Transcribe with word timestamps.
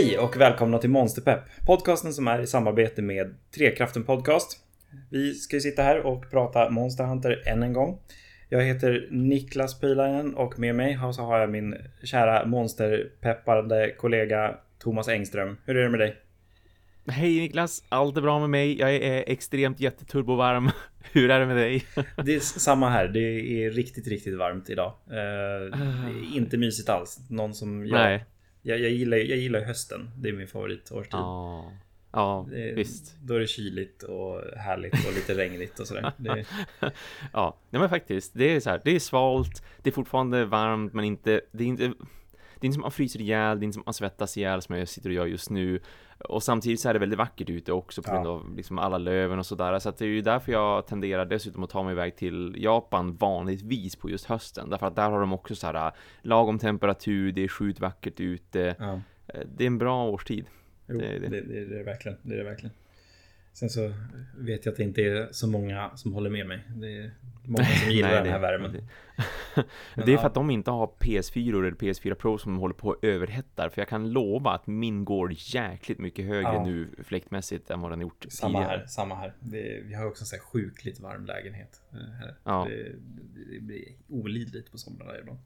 Hej 0.00 0.18
och 0.18 0.36
välkomna 0.36 0.78
till 0.78 0.90
Monsterpepp, 0.90 1.40
podcasten 1.66 2.12
som 2.12 2.28
är 2.28 2.40
i 2.40 2.46
samarbete 2.46 3.02
med 3.02 3.34
Trekraften 3.54 4.04
Podcast. 4.04 4.58
Vi 5.10 5.34
ska 5.34 5.56
ju 5.56 5.60
sitta 5.60 5.82
här 5.82 6.00
och 6.06 6.30
prata 6.30 6.70
Monster 6.70 7.04
Hunter 7.04 7.42
än 7.46 7.62
en 7.62 7.72
gång. 7.72 7.98
Jag 8.48 8.62
heter 8.62 9.08
Niklas 9.10 9.80
Pilainen 9.80 10.34
och 10.34 10.58
med 10.58 10.74
mig 10.74 10.98
så 11.14 11.22
har 11.22 11.38
jag 11.38 11.50
min 11.50 11.76
kära 12.02 12.46
monsterpeppande 12.46 13.94
kollega 13.98 14.54
Thomas 14.78 15.08
Engström. 15.08 15.56
Hur 15.64 15.76
är 15.76 15.82
det 15.82 15.90
med 15.90 16.00
dig? 16.00 16.16
Hej 17.06 17.40
Niklas, 17.40 17.84
allt 17.88 18.16
är 18.16 18.20
bra 18.20 18.40
med 18.40 18.50
mig. 18.50 18.78
Jag 18.78 18.94
är 18.94 19.24
extremt 19.26 19.80
jätteturbovarm. 19.80 20.70
Hur 21.12 21.30
är 21.30 21.40
det 21.40 21.46
med 21.46 21.56
dig? 21.56 21.84
Det 22.24 22.34
är 22.34 22.40
samma 22.40 22.90
här. 22.90 23.08
Det 23.08 23.20
är 23.64 23.70
riktigt, 23.70 24.08
riktigt 24.08 24.38
varmt 24.38 24.70
idag. 24.70 24.94
Eh, 25.10 26.36
inte 26.36 26.58
mysigt 26.58 26.88
alls. 26.88 27.18
Någon 27.30 27.54
som 27.54 27.86
jag, 27.86 27.98
Nej. 27.98 28.24
Jag, 28.62 28.80
jag, 28.80 28.90
gillar, 28.90 29.16
jag 29.16 29.38
gillar 29.38 29.60
hösten. 29.60 30.10
Det 30.16 30.28
är 30.28 30.32
min 30.32 30.48
favoritårstid. 30.48 31.20
Ja, 31.20 31.72
ja 32.12 32.46
det, 32.50 32.72
visst. 32.72 33.16
Då 33.22 33.34
är 33.34 33.40
det 33.40 33.46
kyligt 33.46 34.02
och 34.02 34.42
härligt 34.56 35.06
och 35.06 35.14
lite 35.14 35.34
regnigt 35.34 35.80
och 35.80 35.86
sådär. 35.86 36.12
Det... 36.16 36.44
ja, 37.32 37.58
nej 37.70 37.80
men 37.80 37.88
faktiskt. 37.88 38.32
Det 38.34 38.44
är 38.44 38.60
så 38.60 38.70
här. 38.70 38.80
Det 38.84 38.90
är 38.90 39.00
svalt. 39.00 39.62
Det 39.82 39.90
är 39.90 39.94
fortfarande 39.94 40.44
varmt, 40.44 40.92
men 40.92 41.04
inte. 41.04 41.40
Det 41.52 41.64
är 41.64 41.68
inte 41.68 41.92
det 42.60 42.64
är 42.64 42.66
inte 42.66 42.74
som 42.74 42.82
man 42.82 42.90
fryser 42.90 43.20
ihjäl, 43.20 43.60
det 43.60 43.64
är 43.64 43.66
inte 43.66 43.74
som 43.74 43.82
man 43.86 43.94
svettas 43.94 44.36
ihjäl 44.36 44.62
som 44.62 44.76
jag 44.76 44.88
sitter 44.88 45.08
och 45.08 45.14
gör 45.14 45.26
just 45.26 45.50
nu. 45.50 45.80
Och 46.24 46.42
samtidigt 46.42 46.80
så 46.80 46.88
är 46.88 46.92
det 46.92 46.98
väldigt 46.98 47.18
vackert 47.18 47.50
ute 47.50 47.72
också 47.72 48.02
på 48.02 48.10
grund 48.10 48.26
ja. 48.26 48.30
av 48.30 48.56
liksom 48.56 48.78
alla 48.78 48.98
löven 48.98 49.38
och 49.38 49.46
sådär. 49.46 49.78
Så 49.78 49.88
att 49.88 49.98
det 49.98 50.04
är 50.04 50.08
ju 50.08 50.20
därför 50.20 50.52
jag 50.52 50.86
tenderar 50.86 51.24
dessutom 51.24 51.64
att 51.64 51.70
ta 51.70 51.82
mig 51.82 51.92
iväg 51.92 52.16
till 52.16 52.54
Japan 52.58 53.16
vanligtvis 53.16 53.96
på 53.96 54.10
just 54.10 54.24
hösten. 54.24 54.70
Därför 54.70 54.86
att 54.86 54.96
där 54.96 55.10
har 55.10 55.20
de 55.20 55.32
också 55.32 55.54
så 55.54 55.66
här 55.66 55.92
lagom 56.22 56.58
temperatur, 56.58 57.32
det 57.32 57.44
är 57.44 57.48
sjukt 57.48 57.80
vackert 57.80 58.20
ute. 58.20 58.76
Ja. 58.78 59.00
Eh, 59.26 59.40
det 59.56 59.64
är 59.64 59.66
en 59.66 59.78
bra 59.78 60.04
årstid. 60.08 60.46
Jo, 60.88 60.98
det, 60.98 61.06
är 61.06 61.20
det. 61.20 61.28
Det, 61.28 61.40
det, 61.40 61.58
är 61.58 61.66
det 61.66 61.82
verkligen. 61.82 62.18
Det 62.22 62.34
är 62.34 62.38
det 62.38 62.44
verkligen. 62.44 62.74
Sen 63.52 63.70
så 63.70 63.92
vet 64.38 64.64
jag 64.64 64.72
att 64.72 64.76
det 64.76 64.82
inte 64.82 65.02
är 65.02 65.28
så 65.32 65.46
många 65.46 65.90
som 65.94 66.12
håller 66.12 66.30
med 66.30 66.46
mig. 66.46 66.62
Det 66.68 66.98
är 66.98 67.10
många 67.44 67.64
som 67.64 67.90
gillar 67.90 68.08
Nej, 68.08 68.22
den 68.22 68.32
här 68.32 68.38
värmen. 68.38 68.72
Det, 68.72 68.84
det 70.06 70.12
är 70.12 70.16
för 70.16 70.26
att 70.26 70.34
de 70.34 70.50
inte 70.50 70.70
har 70.70 70.86
PS4 70.86 71.58
eller 71.58 71.70
PS4 71.70 72.14
Pro 72.14 72.38
som 72.38 72.58
håller 72.58 72.74
på 72.74 72.92
att 72.92 73.04
överhettar. 73.04 73.68
För 73.68 73.80
jag 73.80 73.88
kan 73.88 74.10
lova 74.10 74.50
att 74.50 74.66
min 74.66 75.04
går 75.04 75.32
jäkligt 75.36 75.98
mycket 75.98 76.24
högre 76.24 76.42
ja. 76.42 76.64
nu 76.64 76.88
fläktmässigt 77.04 77.70
än 77.70 77.80
vad 77.80 77.92
den 77.92 78.00
gjort 78.00 78.26
samma 78.28 78.58
tidigare. 78.58 78.78
Här, 78.78 78.86
samma 78.86 79.14
här. 79.14 79.34
Det, 79.40 79.80
vi 79.84 79.94
har 79.94 80.06
också 80.06 80.22
en 80.22 80.26
så 80.26 80.36
här 80.36 80.42
sjukligt 80.42 81.00
varm 81.00 81.26
lägenhet. 81.26 81.80
Eh, 81.92 81.98
här. 81.98 82.34
Ja. 82.44 82.66
Det, 82.68 82.92
det 83.54 83.60
blir 83.60 83.84
olidligt 84.08 84.72
på 84.72 84.78
somrarna 84.78 85.18
ibland. 85.18 85.38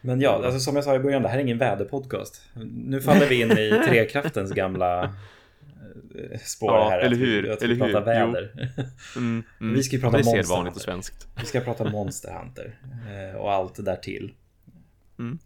Men 0.00 0.20
ja, 0.20 0.44
alltså 0.44 0.60
som 0.60 0.74
jag 0.74 0.84
sa 0.84 0.94
i 0.94 0.98
början, 0.98 1.22
det 1.22 1.28
här 1.28 1.38
är 1.38 1.42
ingen 1.42 1.58
väderpodcast. 1.58 2.42
Nu 2.64 3.00
faller 3.00 3.28
vi 3.28 3.40
in 3.40 3.50
i 3.50 3.82
Trekraftens 3.88 4.52
gamla 4.52 5.14
spår 6.44 6.72
ja, 6.72 6.88
här. 6.90 6.98
Eller 6.98 7.16
hur? 7.16 7.50
Att 7.50 7.62
vi, 7.62 7.64
eller 7.64 7.76
pratar 7.76 8.14
hur? 8.14 8.26
väder. 8.26 8.70
Mm, 9.16 9.44
mm. 9.60 9.74
Vi 9.74 9.82
ska 9.82 9.98
prata 9.98 10.16
Monster 10.16 10.54
vanligt 10.54 10.76
och 10.76 10.82
svenskt. 10.82 11.28
Vi 11.40 11.46
ska 11.46 11.60
prata 11.60 11.90
Monster 11.90 12.32
Hunter 12.32 12.78
eh, 13.08 13.36
och 13.36 13.52
allt 13.52 13.84
därtill. 13.84 14.32
Mm. 15.18 15.38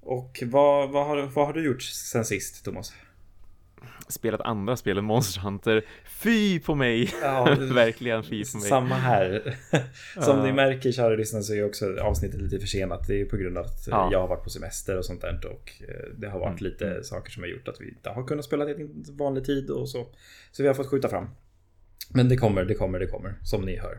Och 0.00 0.42
vad, 0.46 0.90
vad, 0.90 1.06
har, 1.06 1.22
vad 1.22 1.46
har 1.46 1.52
du 1.52 1.64
gjort 1.64 1.82
sen 1.82 2.24
sist, 2.24 2.64
Thomas? 2.64 2.92
Spelat 4.08 4.40
andra 4.40 4.76
spel 4.76 4.98
än 4.98 5.04
Monster 5.04 5.40
Hunter. 5.40 5.84
Fy 6.04 6.60
på 6.60 6.74
mig! 6.74 7.14
Ja, 7.22 7.56
Verkligen 7.60 8.22
fy 8.22 8.44
på 8.44 8.58
mig. 8.58 8.68
Samma 8.68 8.94
här. 8.94 9.56
Som 10.20 10.38
ja. 10.38 10.44
ni 10.44 10.52
märker 10.52 10.92
kära 10.92 11.16
lyssnare 11.16 11.42
så 11.42 11.54
är 11.54 11.64
också 11.64 11.96
avsnittet 12.00 12.40
lite 12.40 12.58
försenat. 12.58 13.06
Det 13.06 13.20
är 13.20 13.24
på 13.24 13.36
grund 13.36 13.58
av 13.58 13.64
att 13.64 13.86
ja. 13.86 14.08
jag 14.12 14.20
har 14.20 14.28
varit 14.28 14.44
på 14.44 14.50
semester 14.50 14.98
och 14.98 15.04
sånt 15.04 15.20
där 15.20 15.40
och 15.46 15.72
eh, 15.88 16.10
det 16.16 16.28
har 16.28 16.38
varit 16.38 16.60
mm. 16.60 16.72
lite 16.72 16.90
mm. 16.90 17.04
saker 17.04 17.30
som 17.30 17.42
har 17.42 17.50
gjort 17.50 17.68
att 17.68 17.80
vi 17.80 17.88
inte 17.88 18.10
har 18.10 18.24
kunnat 18.24 18.44
spela 18.44 18.70
i 18.70 18.90
vanlig 19.18 19.44
tid 19.44 19.70
och 19.70 19.88
så. 19.88 20.06
Så 20.52 20.62
vi 20.62 20.66
har 20.68 20.74
fått 20.74 20.90
skjuta 20.90 21.08
fram. 21.08 21.28
Men 22.14 22.28
det 22.28 22.36
kommer, 22.36 22.64
det 22.64 22.74
kommer, 22.74 22.98
det 22.98 23.06
kommer 23.06 23.34
som 23.42 23.62
ni 23.62 23.76
hör. 23.76 23.98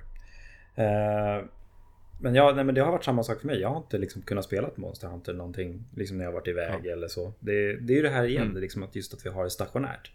Men, 2.18 2.36
ja, 2.36 2.54
nej, 2.56 2.64
men 2.64 2.76
det 2.76 2.82
har 2.82 2.92
varit 2.92 3.04
samma 3.04 3.24
sak 3.24 3.40
för 3.40 3.48
mig. 3.48 3.60
Jag 3.60 3.70
har 3.70 3.78
inte 3.78 3.98
liksom 3.98 4.22
kunnat 4.22 4.46
spela 4.46 4.70
Monster 4.76 5.08
Hunter 5.08 5.34
någonting 5.34 5.84
liksom 5.96 6.18
när 6.18 6.26
jag 6.26 6.32
varit 6.32 6.48
iväg 6.48 6.82
ja. 6.84 6.92
eller 6.92 7.08
så. 7.08 7.34
Det, 7.40 7.76
det 7.78 7.94
är 7.94 7.96
ju 7.96 8.02
det 8.02 8.10
här 8.10 8.24
igen, 8.24 8.48
mm. 8.48 8.62
liksom 8.62 8.84
att 8.84 8.96
just 8.96 9.14
att 9.14 9.26
vi 9.26 9.30
har 9.30 9.44
det 9.44 9.50
stationärt. 9.50 10.12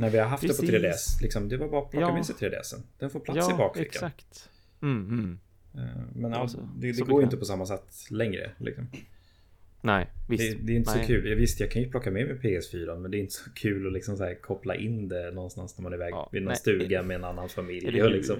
När 0.00 0.10
vi 0.10 0.18
har 0.18 0.26
haft 0.26 0.42
Precis. 0.42 0.70
det 0.70 0.80
på 0.80 0.86
3DS, 0.86 1.22
liksom, 1.22 1.48
det 1.48 1.56
var 1.56 1.68
bara 1.68 1.82
att 1.82 1.90
plocka 1.90 2.06
ja. 2.06 2.14
med 2.14 2.26
sig 2.26 2.34
3DSen. 2.34 2.82
Den 2.98 3.10
får 3.10 3.20
plats 3.20 3.38
ja, 3.48 3.54
i 3.54 3.58
bakfickan. 3.58 3.86
exakt. 3.86 4.50
Mm, 4.82 5.08
mm. 5.08 5.38
Eh, 5.74 6.02
men 6.14 6.34
alltså, 6.34 6.68
det, 6.76 6.92
det 6.92 7.02
går 7.02 7.20
ju 7.20 7.24
inte 7.24 7.36
på 7.36 7.44
samma 7.44 7.66
sätt 7.66 8.10
längre. 8.10 8.50
Liksom. 8.58 8.86
Nej, 9.80 10.10
visst. 10.28 10.58
Det, 10.58 10.66
det 10.66 10.72
är 10.72 10.76
inte 10.76 10.90
Nej. 10.90 11.00
så 11.00 11.06
kul. 11.06 11.34
Visst, 11.34 11.60
jag 11.60 11.70
kan 11.70 11.82
ju 11.82 11.90
plocka 11.90 12.10
med 12.10 12.26
mig 12.26 12.36
PS4 12.36 12.98
men 12.98 13.10
det 13.10 13.16
är 13.16 13.20
inte 13.20 13.34
så 13.34 13.50
kul 13.54 13.86
att 13.86 13.92
liksom 13.92 14.16
så 14.16 14.34
koppla 14.42 14.74
in 14.74 15.08
det 15.08 15.30
någonstans 15.30 15.78
när 15.78 15.82
man 15.82 15.92
är 15.92 15.96
iväg 15.96 16.12
ja, 16.12 16.28
vid 16.32 16.42
någon 16.42 16.48
nej. 16.48 16.56
stuga 16.56 17.02
med 17.02 17.14
en 17.14 17.24
annan 17.24 17.48
familj. 17.48 17.92
Det, 17.92 18.08
liksom, 18.08 18.36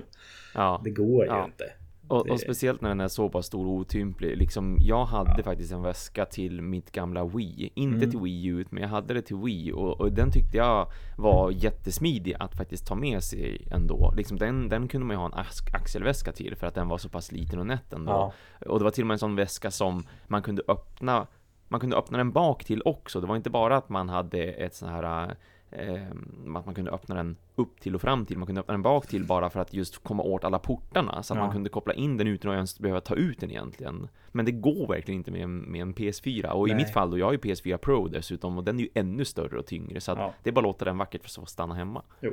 ja. 0.54 0.80
det 0.84 0.90
går 0.90 1.26
ju 1.26 1.44
inte. 1.44 1.72
Och, 2.12 2.30
och, 2.30 2.40
speciellt 2.40 2.80
när 2.80 2.88
den 2.88 3.00
är 3.00 3.08
så 3.08 3.28
pass 3.28 3.46
stor 3.46 3.66
och 3.66 3.72
otymplig. 3.72 4.36
Liksom, 4.36 4.76
jag 4.80 5.04
hade 5.04 5.34
ja. 5.36 5.42
faktiskt 5.44 5.72
en 5.72 5.82
väska 5.82 6.24
till 6.24 6.62
mitt 6.62 6.92
gamla 6.92 7.24
Wii. 7.24 7.72
Inte 7.74 7.96
mm. 7.96 8.10
till 8.10 8.20
Wii 8.20 8.46
U, 8.46 8.64
men 8.70 8.82
jag 8.82 8.90
hade 8.90 9.14
det 9.14 9.22
till 9.22 9.36
Wii. 9.36 9.72
Och, 9.72 10.00
och, 10.00 10.12
den 10.12 10.30
tyckte 10.30 10.56
jag 10.56 10.86
var 11.18 11.50
jättesmidig 11.50 12.34
att 12.38 12.56
faktiskt 12.56 12.86
ta 12.86 12.94
med 12.94 13.22
sig 13.22 13.68
ändå. 13.70 14.12
Liksom, 14.16 14.38
den, 14.38 14.68
den 14.68 14.88
kunde 14.88 15.06
man 15.06 15.14
ju 15.14 15.18
ha 15.18 15.26
en 15.26 15.46
axelväska 15.72 16.32
till 16.32 16.56
för 16.56 16.66
att 16.66 16.74
den 16.74 16.88
var 16.88 16.98
så 16.98 17.08
pass 17.08 17.32
liten 17.32 17.58
och 17.58 17.66
nätt 17.66 17.92
ändå. 17.92 18.12
Ja. 18.12 18.32
Och 18.68 18.78
det 18.78 18.84
var 18.84 18.90
till 18.90 19.02
och 19.02 19.08
med 19.08 19.14
en 19.14 19.18
sån 19.18 19.36
väska 19.36 19.70
som 19.70 20.02
man 20.26 20.42
kunde 20.42 20.62
öppna 20.68 21.26
man 21.68 21.80
kunde 21.80 21.96
öppna 21.96 22.18
den 22.18 22.32
bak 22.32 22.64
till 22.64 22.82
också. 22.84 23.20
Det 23.20 23.26
var 23.26 23.36
inte 23.36 23.50
bara 23.50 23.76
att 23.76 23.88
man 23.88 24.08
hade 24.08 24.42
ett 24.42 24.74
sån 24.74 24.88
här 24.88 25.36
eh, 25.72 26.10
att 26.56 26.66
man 26.66 26.74
kunde 26.74 26.90
öppna 26.90 27.14
den 27.14 27.36
upp 27.54 27.80
till 27.80 27.94
och 27.94 28.00
fram 28.00 28.26
till, 28.26 28.38
man 28.38 28.46
kunde 28.46 28.60
öppna 28.60 28.72
den 28.72 28.82
bak 28.82 29.06
till 29.06 29.24
bara 29.24 29.50
för 29.50 29.60
att 29.60 29.74
just 29.74 30.04
komma 30.04 30.22
åt 30.22 30.44
alla 30.44 30.58
portarna 30.58 31.22
så 31.22 31.34
att 31.34 31.38
ja. 31.38 31.44
man 31.44 31.52
kunde 31.52 31.70
koppla 31.70 31.94
in 31.94 32.16
den 32.16 32.26
utan 32.26 32.50
att 32.50 32.54
ens 32.54 32.78
behöva 32.78 33.00
ta 33.00 33.14
ut 33.14 33.40
den 33.40 33.50
egentligen. 33.50 34.08
Men 34.32 34.44
det 34.44 34.52
går 34.52 34.88
verkligen 34.88 35.18
inte 35.18 35.30
med, 35.30 35.48
med 35.48 35.80
en 35.80 35.94
PS4 35.94 36.46
och 36.46 36.68
Nej. 36.68 36.72
i 36.72 36.76
mitt 36.76 36.92
fall 36.92 37.10
då, 37.10 37.18
jag 37.18 37.26
har 37.26 37.32
ju 37.32 37.38
PS4 37.38 37.76
Pro 37.76 38.08
dessutom 38.08 38.58
och 38.58 38.64
den 38.64 38.78
är 38.78 38.82
ju 38.82 38.88
ännu 38.94 39.24
större 39.24 39.58
och 39.58 39.66
tyngre 39.66 40.00
så 40.00 40.12
att 40.12 40.18
ja. 40.18 40.34
det 40.42 40.50
är 40.50 40.52
bara 40.52 40.60
att 40.60 40.64
låta 40.64 40.84
den 40.84 40.98
vackert 40.98 41.30
för 41.30 41.42
att 41.42 41.48
stanna 41.48 41.74
hemma. 41.74 42.02
Jo. 42.20 42.32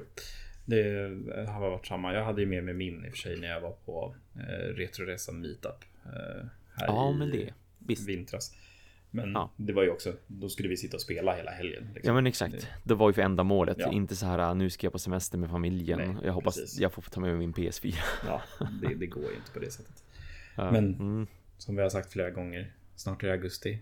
Det 0.65 0.83
har 1.47 1.59
varit 1.59 1.87
samma. 1.87 2.13
Jag 2.13 2.25
hade 2.25 2.41
ju 2.41 2.47
med 2.47 2.63
mig 2.63 2.73
min 2.73 3.05
i 3.05 3.07
och 3.07 3.11
för 3.11 3.17
sig 3.17 3.39
när 3.39 3.47
jag 3.47 3.61
var 3.61 3.71
på 3.71 4.15
eh, 4.35 4.73
Retroresan 4.75 5.41
Meetup. 5.41 5.83
Eh, 6.05 6.45
här 6.75 6.87
ja, 6.87 7.11
men 7.11 7.31
det. 7.31 7.53
Visst. 7.77 8.09
vintras. 8.09 8.55
Men 9.11 9.31
ja. 9.31 9.51
det 9.55 9.73
var 9.73 9.83
ju 9.83 9.89
också, 9.89 10.13
då 10.27 10.49
skulle 10.49 10.69
vi 10.69 10.77
sitta 10.77 10.97
och 10.97 11.01
spela 11.01 11.35
hela 11.35 11.51
helgen. 11.51 11.83
Liksom. 11.93 12.01
Ja 12.03 12.13
men 12.13 12.27
exakt. 12.27 12.67
Det 12.83 12.93
var 12.93 13.09
ju 13.09 13.13
för 13.13 13.21
ändamålet. 13.21 13.77
Ja. 13.79 13.91
Inte 13.91 14.15
så 14.15 14.25
här, 14.25 14.53
nu 14.53 14.69
ska 14.69 14.85
jag 14.85 14.93
på 14.93 14.99
semester 14.99 15.37
med 15.37 15.49
familjen. 15.49 15.99
Nej, 15.99 16.15
jag 16.23 16.33
hoppas 16.33 16.55
precis. 16.55 16.79
jag 16.79 16.93
får 16.93 17.01
ta 17.01 17.19
med 17.19 17.29
mig 17.29 17.39
min 17.39 17.53
PS4. 17.53 17.95
Ja, 18.27 18.41
det, 18.81 18.95
det 18.95 19.07
går 19.07 19.29
ju 19.29 19.35
inte 19.35 19.51
på 19.53 19.59
det 19.59 19.71
sättet. 19.71 20.03
Ja. 20.55 20.71
Men 20.71 20.93
mm. 20.93 21.27
som 21.57 21.75
vi 21.75 21.81
har 21.81 21.89
sagt 21.89 22.11
flera 22.11 22.29
gånger, 22.29 22.73
snart 22.95 23.23
är 23.23 23.27
det 23.27 23.33
augusti. 23.33 23.79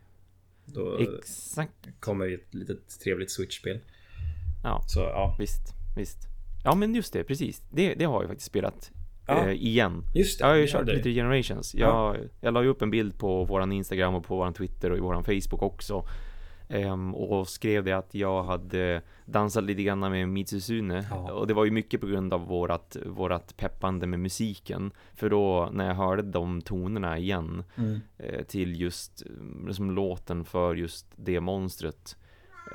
Då 0.65 0.97
exakt. 0.99 1.87
kommer 1.99 2.33
ett 2.33 2.53
litet 2.53 2.99
trevligt 2.99 3.31
Switch-spel. 3.31 3.79
Ja, 4.63 4.83
så, 4.87 4.99
ja, 4.99 5.35
visst, 5.39 5.73
visst. 5.97 6.17
Ja 6.63 6.75
men 6.75 6.95
just 6.95 7.13
det, 7.13 7.23
precis. 7.23 7.63
Det, 7.71 7.93
det 7.93 8.05
har 8.05 8.21
jag 8.21 8.29
faktiskt 8.29 8.47
spelat 8.47 8.91
ja. 9.27 9.47
eh, 9.47 9.51
igen. 9.51 10.03
Just 10.15 10.39
det. 10.39 10.45
Jag 10.45 10.49
har 10.49 10.55
ju 10.55 10.67
kört 10.67 10.87
lite 10.87 11.13
Generations. 11.13 11.75
Jag, 11.75 11.89
ja. 11.89 12.21
jag 12.41 12.53
la 12.53 12.63
ju 12.63 12.69
upp 12.69 12.81
en 12.81 12.91
bild 12.91 13.19
på 13.19 13.43
våran 13.43 13.71
Instagram 13.71 14.15
och 14.15 14.25
på 14.25 14.35
våran 14.35 14.53
Twitter 14.53 14.91
och 14.91 14.97
i 14.97 15.01
våran 15.01 15.23
Facebook 15.23 15.61
också. 15.61 16.05
Um, 16.69 17.15
och 17.15 17.47
skrev 17.47 17.83
det 17.83 17.91
att 17.91 18.15
jag 18.15 18.43
hade 18.43 19.01
dansat 19.25 19.63
lite 19.63 19.83
grann 19.83 19.99
med 19.99 20.29
Mitsuzune 20.29 21.05
ja. 21.09 21.31
och 21.31 21.47
det 21.47 21.53
var 21.53 21.65
ju 21.65 21.71
mycket 21.71 22.01
på 22.01 22.07
grund 22.07 22.33
av 22.33 22.47
vårat, 22.47 22.97
vårat 23.05 23.57
peppande 23.57 24.07
med 24.07 24.19
musiken 24.19 24.91
för 25.15 25.29
då 25.29 25.69
när 25.73 25.87
jag 25.87 25.95
hörde 25.95 26.21
de 26.21 26.61
tonerna 26.61 27.17
igen 27.17 27.63
mm. 27.75 27.99
eh, 28.17 28.43
till 28.43 28.81
just 28.81 29.23
liksom 29.67 29.91
låten 29.91 30.45
för 30.45 30.75
just 30.75 31.05
det 31.15 31.39
monstret 31.39 32.17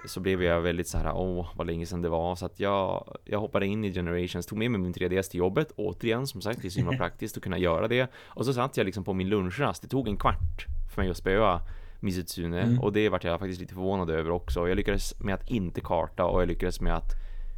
så 0.04 0.20
blev 0.20 0.42
jag 0.42 0.60
väldigt 0.60 0.88
så 0.88 0.98
här, 0.98 1.12
åh, 1.14 1.48
vad 1.56 1.66
länge 1.66 1.86
sedan 1.86 2.02
det 2.02 2.08
var. 2.08 2.36
Så 2.36 2.46
att 2.46 2.60
jag, 2.60 3.16
jag 3.24 3.40
hoppade 3.40 3.66
in 3.66 3.84
i 3.84 3.92
Generations, 3.92 4.46
tog 4.46 4.58
med 4.58 4.70
mig 4.70 4.80
min 4.80 4.92
3DS 4.92 5.30
till 5.30 5.38
jobbet, 5.38 5.72
återigen, 5.76 6.26
som 6.26 6.40
sagt, 6.40 6.62
det 6.62 6.68
är 6.68 6.70
så 6.70 6.78
himla 6.78 6.96
praktiskt 6.98 7.36
att 7.36 7.42
kunna 7.42 7.58
göra 7.58 7.88
det. 7.88 8.10
Och 8.24 8.46
så 8.46 8.52
satt 8.52 8.76
jag 8.76 8.84
liksom 8.84 9.04
på 9.04 9.12
min 9.12 9.28
lunchrast, 9.28 9.82
det 9.82 9.88
tog 9.88 10.08
en 10.08 10.16
kvart 10.16 10.66
för 10.94 11.02
mig 11.02 11.10
att 11.10 11.16
spöa 11.16 11.60
Mizitsune 12.00 12.62
mm. 12.62 12.80
och 12.80 12.92
det 12.92 13.08
vart 13.08 13.24
jag 13.24 13.40
faktiskt 13.40 13.60
lite 13.60 13.74
förvånad 13.74 14.10
över 14.10 14.30
också. 14.30 14.68
Jag 14.68 14.76
lyckades 14.76 15.20
med 15.20 15.34
att 15.34 15.50
inte 15.50 15.80
karta 15.80 16.24
och 16.24 16.42
jag 16.42 16.48
lyckades 16.48 16.80
med 16.80 16.94
att 16.94 17.12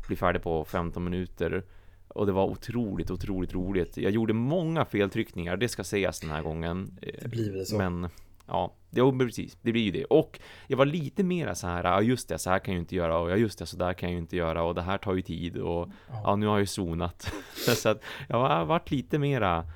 bli 0.06 0.16
färdig 0.16 0.42
på 0.42 0.64
15 0.64 1.04
minuter. 1.04 1.64
Och 2.08 2.26
det 2.26 2.32
var 2.32 2.44
otroligt, 2.44 3.10
otroligt 3.10 3.54
roligt. 3.54 3.96
Jag 3.96 4.12
gjorde 4.12 4.32
många 4.32 4.84
feltryckningar, 4.84 5.56
det 5.56 5.69
ska 5.69 5.84
sägas 5.84 6.20
den 6.20 6.31
här 6.31 6.42
gången. 6.42 6.98
Det 7.22 7.28
blir 7.28 7.52
väl 7.52 7.66
så. 7.66 7.78
Men 7.78 8.08
Ja, 8.46 8.75
det, 8.91 9.12
precis, 9.19 9.58
det 9.62 9.73
blir 9.73 9.82
ju 9.82 9.91
det. 9.91 10.05
Och 10.05 10.41
jag 10.67 10.76
var 10.76 10.87
lite 10.87 11.25
mera 11.25 11.55
så 11.55 11.67
här, 11.67 11.85
ja 11.85 12.02
just 12.02 12.29
det, 12.29 12.38
så 12.38 12.50
här 12.50 12.58
kan 12.58 12.75
jag 12.75 12.76
ju 12.76 12.81
inte 12.81 12.96
göra 12.96 13.19
och 13.19 13.31
ja 13.31 13.37
just 13.37 13.58
det, 13.58 13.67
så 13.67 13.76
där 13.76 13.93
kan 13.93 14.08
jag 14.08 14.12
ju 14.12 14.19
inte 14.20 14.37
göra 14.37 14.62
och 14.62 14.75
det 14.75 14.82
här 14.82 14.99
tar 14.99 15.14
ju 15.14 15.23
tid 15.23 15.56
och 15.56 15.88
ja, 16.08 16.23
ja 16.25 16.37
nu 16.37 16.46
har 16.46 16.55
jag 16.55 16.61
ju 16.61 16.67
zonat. 16.67 17.32
så 17.76 17.88
att 17.88 18.02
jag 18.29 18.37
har 18.37 18.64
varit 18.64 18.91
lite 18.91 19.19
mera, 19.19 19.67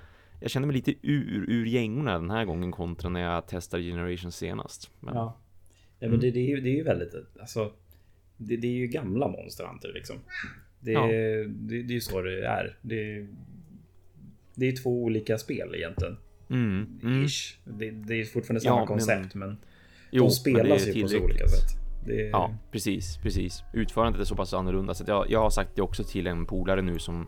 jag 0.40 0.50
kände 0.50 0.66
mig 0.66 0.76
lite 0.76 0.94
ur, 1.02 1.50
ur 1.50 1.66
gängorna 1.66 2.18
den 2.18 2.30
här 2.30 2.44
gången 2.44 2.72
kontra 2.72 3.08
när 3.08 3.20
jag 3.20 3.46
testade 3.46 3.82
Generation 3.82 4.32
senast. 4.32 4.90
Men... 5.00 5.14
Ja. 5.14 5.40
Ja, 6.00 6.08
men 6.08 6.20
det, 6.20 6.30
det, 6.30 6.40
är 6.40 6.48
ju, 6.48 6.60
det 6.60 6.68
är 6.68 6.74
ju 6.74 6.82
väldigt, 6.82 7.14
alltså, 7.40 7.72
det, 8.36 8.56
det 8.56 8.66
är 8.66 8.72
ju 8.72 8.86
gamla 8.86 9.28
Monster 9.28 9.64
Hunter 9.64 9.92
liksom. 9.94 10.16
Det, 10.80 10.92
ja. 10.92 11.06
det, 11.06 11.82
det, 11.82 11.92
är 11.92 11.94
ju 11.94 12.00
så 12.00 12.22
det 12.22 12.46
är. 12.46 12.78
Det, 12.82 13.26
det 14.54 14.68
är 14.68 14.82
två 14.82 15.02
olika 15.02 15.38
spel 15.38 15.74
egentligen. 15.74 16.16
Mm, 16.50 17.00
mm. 17.02 17.26
Det, 17.64 17.90
det, 17.90 18.20
är 18.20 18.24
fortfarande 18.24 18.60
samma 18.60 18.80
ja, 18.80 18.86
koncept 18.86 19.34
men, 19.34 19.48
men 19.48 19.58
jo, 20.10 20.24
de 20.24 20.30
spelas 20.30 20.86
ju 20.86 21.02
på 21.02 21.08
så 21.08 21.18
olika 21.18 21.48
sätt. 21.48 21.78
Det... 22.06 22.28
Ja, 22.28 22.54
precis, 22.72 23.16
precis. 23.16 23.62
Utförandet 23.72 24.20
är 24.20 24.24
så 24.24 24.36
pass 24.36 24.54
annorlunda 24.54 24.94
så 24.94 25.04
jag, 25.06 25.30
jag 25.30 25.40
har 25.40 25.50
sagt 25.50 25.76
det 25.76 25.82
också 25.82 26.04
till 26.04 26.26
en 26.26 26.46
polare 26.46 26.82
nu 26.82 26.98
som 26.98 27.26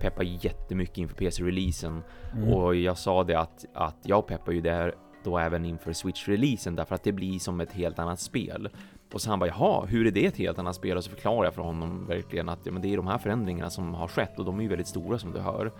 peppar 0.00 0.44
jättemycket 0.44 0.98
inför 0.98 1.14
PC-releasen 1.14 2.02
mm. 2.32 2.48
och 2.48 2.74
jag 2.74 2.98
sa 2.98 3.24
det 3.24 3.40
att, 3.40 3.64
att 3.74 3.96
jag 4.02 4.26
peppar 4.26 4.52
ju 4.52 4.60
där 4.60 4.94
då 5.24 5.38
även 5.38 5.64
inför 5.64 5.92
Switch-releasen 5.92 6.76
därför 6.76 6.94
att 6.94 7.04
det 7.04 7.12
blir 7.12 7.38
som 7.38 7.60
ett 7.60 7.72
helt 7.72 7.98
annat 7.98 8.20
spel. 8.20 8.68
Och 9.12 9.20
så 9.20 9.30
han 9.30 9.38
bara 9.38 9.46
jaha, 9.46 9.86
hur 9.86 10.06
är 10.06 10.10
det 10.10 10.26
ett 10.26 10.36
helt 10.36 10.58
annat 10.58 10.76
spel? 10.76 10.96
Och 10.96 11.04
så 11.04 11.10
förklarar 11.10 11.44
jag 11.44 11.54
för 11.54 11.62
honom 11.62 12.06
verkligen 12.06 12.48
att 12.48 12.58
ja, 12.64 12.72
men 12.72 12.82
det 12.82 12.92
är 12.92 12.96
de 12.96 13.06
här 13.06 13.18
förändringarna 13.18 13.70
som 13.70 13.94
har 13.94 14.08
skett 14.08 14.38
och 14.38 14.44
de 14.44 14.58
är 14.58 14.62
ju 14.62 14.68
väldigt 14.68 14.86
stora 14.86 15.18
som 15.18 15.32
du 15.32 15.38
hör. 15.40 15.72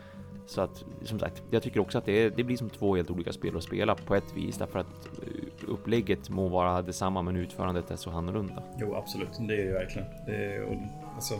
Så 0.47 0.61
att 0.61 0.85
som 1.03 1.19
sagt, 1.19 1.43
jag 1.51 1.63
tycker 1.63 1.81
också 1.81 1.99
att 1.99 2.05
det, 2.05 2.29
det 2.29 2.45
blir 2.45 2.57
som 2.57 2.71
två 2.71 2.97
helt 2.97 3.11
olika 3.11 3.33
spel 3.33 3.57
att 3.57 3.63
spela 3.63 3.95
på 3.95 4.15
ett 4.15 4.37
vis 4.37 4.59
därför 4.59 4.79
att 4.79 5.07
eh, 5.07 5.69
upplägget 5.69 6.31
må 6.31 6.49
vara 6.49 6.83
detsamma 6.83 7.23
men 7.23 7.37
utförandet 7.37 7.91
är 7.91 7.97
så 7.97 8.11
annorlunda. 8.11 8.63
Jo, 8.79 8.95
absolut, 8.95 9.39
det 9.49 9.55
är 9.55 9.67
det 9.67 9.73
verkligen. 9.73 10.09
Det 10.27 10.55
är, 10.55 10.63
och, 10.63 10.77
alltså, 11.15 11.35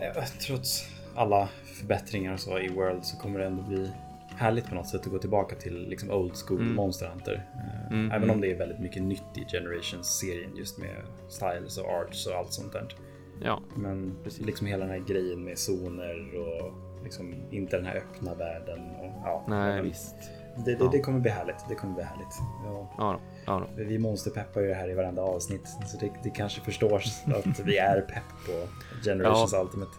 eh, 0.00 0.24
trots 0.46 0.88
alla 1.14 1.48
förbättringar 1.80 2.32
och 2.32 2.40
så 2.40 2.58
i 2.58 2.68
World 2.68 3.04
så 3.04 3.16
kommer 3.16 3.38
det 3.38 3.46
ändå 3.46 3.62
bli 3.62 3.90
härligt 4.36 4.68
på 4.68 4.74
något 4.74 4.88
sätt 4.88 5.00
att 5.00 5.12
gå 5.12 5.18
tillbaka 5.18 5.56
till 5.56 5.88
liksom 5.88 6.10
old 6.10 6.32
school 6.46 6.60
mm. 6.60 6.74
Monster 6.74 7.06
Hunter. 7.06 7.46
Uh, 7.54 7.92
mm, 7.92 8.10
även 8.10 8.22
mm. 8.22 8.30
om 8.30 8.40
det 8.40 8.50
är 8.50 8.58
väldigt 8.58 8.78
mycket 8.78 9.02
nytt 9.02 9.22
i 9.34 9.44
Generations-serien 9.52 10.56
just 10.56 10.78
med 10.78 10.96
styles 11.28 11.78
och 11.78 11.84
arts 11.90 12.26
och 12.26 12.34
allt 12.34 12.52
sånt 12.52 12.72
där. 12.72 12.94
Ja, 13.42 13.62
Men 13.76 14.16
precis. 14.24 14.46
liksom 14.46 14.66
hela 14.66 14.84
den 14.84 14.94
här 14.94 15.06
grejen 15.08 15.44
med 15.44 15.58
zoner 15.58 16.34
och 16.34 16.72
liksom 17.04 17.34
inte 17.50 17.76
den 17.76 17.86
här 17.86 17.96
öppna 17.96 18.34
världen. 18.34 18.90
Och, 19.00 19.12
ja, 19.24 19.44
Nej, 19.48 19.82
visst. 19.82 20.16
Det, 20.56 20.74
det, 20.74 20.84
ja. 20.84 20.88
det, 20.92 21.00
kommer 21.00 21.20
bli 21.20 21.30
härligt. 21.30 21.68
Det 21.68 21.74
kommer 21.74 21.94
bli 21.94 22.04
härligt. 22.04 22.38
Ja. 22.64 22.94
Ja, 22.98 23.20
ja 23.46 23.66
då. 23.76 23.84
Vi 23.84 23.98
monsterpeppar 23.98 24.60
ju 24.60 24.66
det 24.66 24.74
här 24.74 24.90
i 24.90 24.94
varenda 24.94 25.22
avsnitt. 25.22 25.68
Så 25.86 25.98
det, 26.00 26.10
det 26.22 26.30
kanske 26.30 26.60
förstås 26.60 27.24
att 27.26 27.60
vi 27.60 27.78
är 27.78 28.00
pepp 28.00 28.46
på 28.46 28.68
Generations 29.04 29.54
Ultimate. 29.54 29.92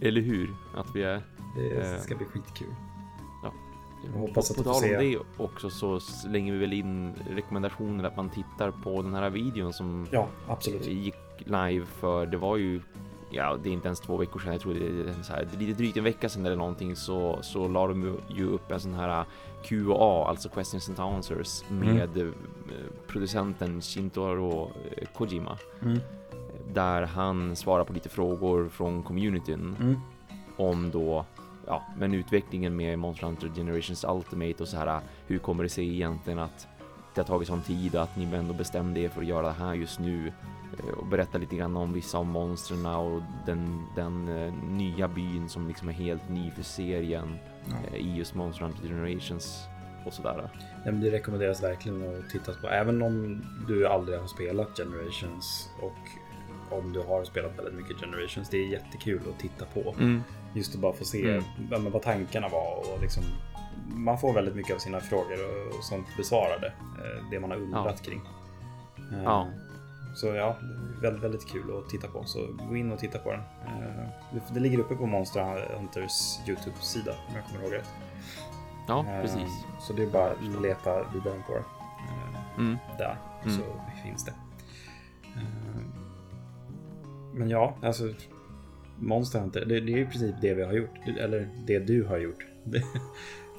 Eller 0.00 0.20
hur? 0.20 0.48
Att 0.76 0.86
vi 0.94 1.02
är. 1.02 1.22
Det 1.56 1.92
eh, 1.92 2.00
ska 2.00 2.16
bli 2.16 2.26
skitkul. 2.26 2.74
Ja. 3.42 3.52
Jag 4.04 4.20
hoppas 4.20 4.50
att 4.50 4.56
på 4.56 4.62
tal 4.62 4.84
om 4.84 4.90
det 4.90 5.18
också 5.36 5.70
så 5.70 6.00
slänger 6.00 6.52
vi 6.52 6.58
väl 6.58 6.72
in 6.72 7.14
rekommendationer 7.30 8.04
att 8.04 8.16
man 8.16 8.30
tittar 8.30 8.70
på 8.70 9.02
den 9.02 9.14
här 9.14 9.30
videon 9.30 9.72
som 9.72 10.06
ja, 10.10 10.28
absolut. 10.48 10.86
gick 10.86 11.14
live 11.38 11.86
för 11.86 12.26
det 12.26 12.36
var 12.36 12.56
ju 12.56 12.80
ja, 13.30 13.56
det 13.62 13.68
är 13.68 13.72
inte 13.72 13.88
ens 13.88 14.00
två 14.00 14.16
veckor 14.16 14.40
sedan. 14.40 14.52
Jag 14.52 14.60
tror 14.60 14.74
det 14.74 15.10
är 15.10 15.22
så 15.22 15.32
här, 15.32 15.48
lite 15.58 15.72
drygt 15.72 15.96
en 15.96 16.04
vecka 16.04 16.28
sedan 16.28 16.46
eller 16.46 16.56
någonting 16.56 16.96
så 16.96 17.38
så 17.42 17.68
la 17.68 17.86
de 17.86 18.18
ju 18.28 18.46
upp 18.46 18.72
en 18.72 18.80
sån 18.80 18.94
här 18.94 19.24
Q&A, 19.64 20.26
alltså 20.28 20.48
questions 20.48 20.88
and 20.88 21.00
answers 21.00 21.64
mm. 21.70 21.94
med 21.94 22.16
mm. 22.16 22.34
producenten 23.06 23.80
Shintaro 23.80 24.70
eh, 24.96 25.08
Kojima. 25.14 25.58
Mm. 25.82 25.98
Där 26.72 27.02
han 27.02 27.56
svarar 27.56 27.84
på 27.84 27.92
lite 27.92 28.08
frågor 28.08 28.68
från 28.68 29.02
communityn 29.02 29.76
mm. 29.80 30.00
om 30.56 30.90
då 30.90 31.24
ja, 31.66 31.82
men 31.98 32.14
utvecklingen 32.14 32.76
med 32.76 32.98
Monster 32.98 33.26
Hunter 33.26 33.50
Generations 33.56 34.04
Ultimate 34.04 34.62
och 34.62 34.68
så 34.68 34.76
här. 34.76 35.00
Hur 35.26 35.38
kommer 35.38 35.62
det 35.62 35.68
sig 35.68 35.94
egentligen 35.94 36.38
att 36.38 36.68
det 37.14 37.20
har 37.20 37.26
tagit 37.26 37.48
sån 37.48 37.62
tid 37.62 37.96
att 37.96 38.16
ni 38.16 38.24
ändå 38.36 38.54
bestämde 38.54 39.00
er 39.00 39.08
för 39.08 39.20
att 39.20 39.26
göra 39.26 39.46
det 39.46 39.52
här 39.52 39.74
just 39.74 40.00
nu? 40.00 40.32
Eh, 40.78 40.94
och 40.94 41.06
berätta 41.06 41.38
lite 41.38 41.56
grann 41.56 41.76
om 41.76 41.92
vissa 41.92 42.18
av 42.18 42.26
monstren 42.26 42.86
och 42.86 43.22
den, 43.46 43.86
den 43.94 44.28
uh, 44.28 44.54
nya 44.64 45.08
byn 45.08 45.48
som 45.48 45.68
liksom 45.68 45.88
är 45.88 45.92
helt 45.92 46.28
ny 46.28 46.50
för 46.50 46.62
serien 46.62 47.38
ja. 47.64 47.74
uh, 47.90 47.96
i 47.96 48.16
just 48.16 48.34
Monster 48.34 48.64
Hunter 48.64 48.88
Generations 48.88 49.64
och 50.06 50.12
sådär. 50.12 50.50
Ja, 50.84 50.92
det 50.92 51.10
rekommenderas 51.10 51.62
verkligen 51.62 52.18
att 52.18 52.30
titta 52.30 52.52
på. 52.52 52.68
Även 52.68 53.02
om 53.02 53.44
du 53.68 53.86
aldrig 53.86 54.18
har 54.18 54.26
spelat 54.26 54.76
Generations 54.76 55.70
och 55.80 55.98
om 56.78 56.92
du 56.92 57.00
har 57.00 57.24
spelat 57.24 57.58
väldigt 57.58 57.74
mycket 57.74 58.00
Generations. 58.00 58.48
Det 58.48 58.56
är 58.56 58.68
jättekul 58.68 59.20
att 59.34 59.38
titta 59.38 59.64
på. 59.64 59.94
Mm. 59.98 60.22
Just 60.54 60.74
att 60.74 60.80
bara 60.80 60.92
få 60.92 61.04
se 61.04 61.30
mm. 61.70 61.92
vad 61.92 62.02
tankarna 62.02 62.48
var 62.48 62.76
och 62.76 63.02
liksom 63.02 63.22
man 63.94 64.18
får 64.18 64.32
väldigt 64.32 64.56
mycket 64.56 64.74
av 64.74 64.78
sina 64.78 65.00
frågor 65.00 65.68
och 65.78 65.84
sånt 65.84 66.06
besvarade. 66.16 66.72
Det 67.30 67.40
man 67.40 67.50
har 67.50 67.58
undrat 67.58 68.00
ja. 68.04 68.10
kring. 68.10 68.20
Ja. 69.24 69.48
Så 70.14 70.26
ja, 70.26 70.56
väldigt, 71.02 71.24
väldigt 71.24 71.46
kul 71.46 71.78
att 71.78 71.88
titta 71.88 72.08
på. 72.08 72.24
Så 72.24 72.46
gå 72.68 72.76
in 72.76 72.92
och 72.92 72.98
titta 72.98 73.18
på 73.18 73.30
den. 73.30 73.40
Eh, 73.40 74.42
det 74.54 74.60
ligger 74.60 74.78
uppe 74.78 74.94
på 74.94 75.06
Monster 75.06 75.68
Hunters 75.78 76.38
YouTube-sida 76.48 77.12
om 77.28 77.34
jag 77.34 77.44
kommer 77.44 77.64
ihåg 77.64 77.72
rätt. 77.72 77.90
Ja, 78.88 79.06
eh, 79.08 79.20
precis. 79.20 79.64
Så 79.80 79.92
det 79.92 80.02
är 80.02 80.06
bara 80.06 80.30
att 80.30 80.62
leta 80.62 80.92
vidare 80.94 81.42
på 81.46 81.52
det. 81.52 81.64
Eh, 82.08 82.58
mm. 82.58 82.76
Där 82.98 83.16
mm. 83.42 83.56
så 83.56 83.62
finns 84.02 84.24
det. 84.24 84.32
Men 87.34 87.50
ja, 87.50 87.74
alltså 87.82 88.04
Monster 88.98 89.40
Hunter, 89.40 89.64
det, 89.64 89.80
det 89.80 89.92
är 89.92 89.98
i 89.98 90.06
princip 90.06 90.34
det 90.40 90.54
vi 90.54 90.62
har 90.62 90.72
gjort. 90.72 91.08
Eller 91.18 91.48
det 91.66 91.78
du 91.78 92.04
har 92.04 92.18
gjort. 92.18 92.46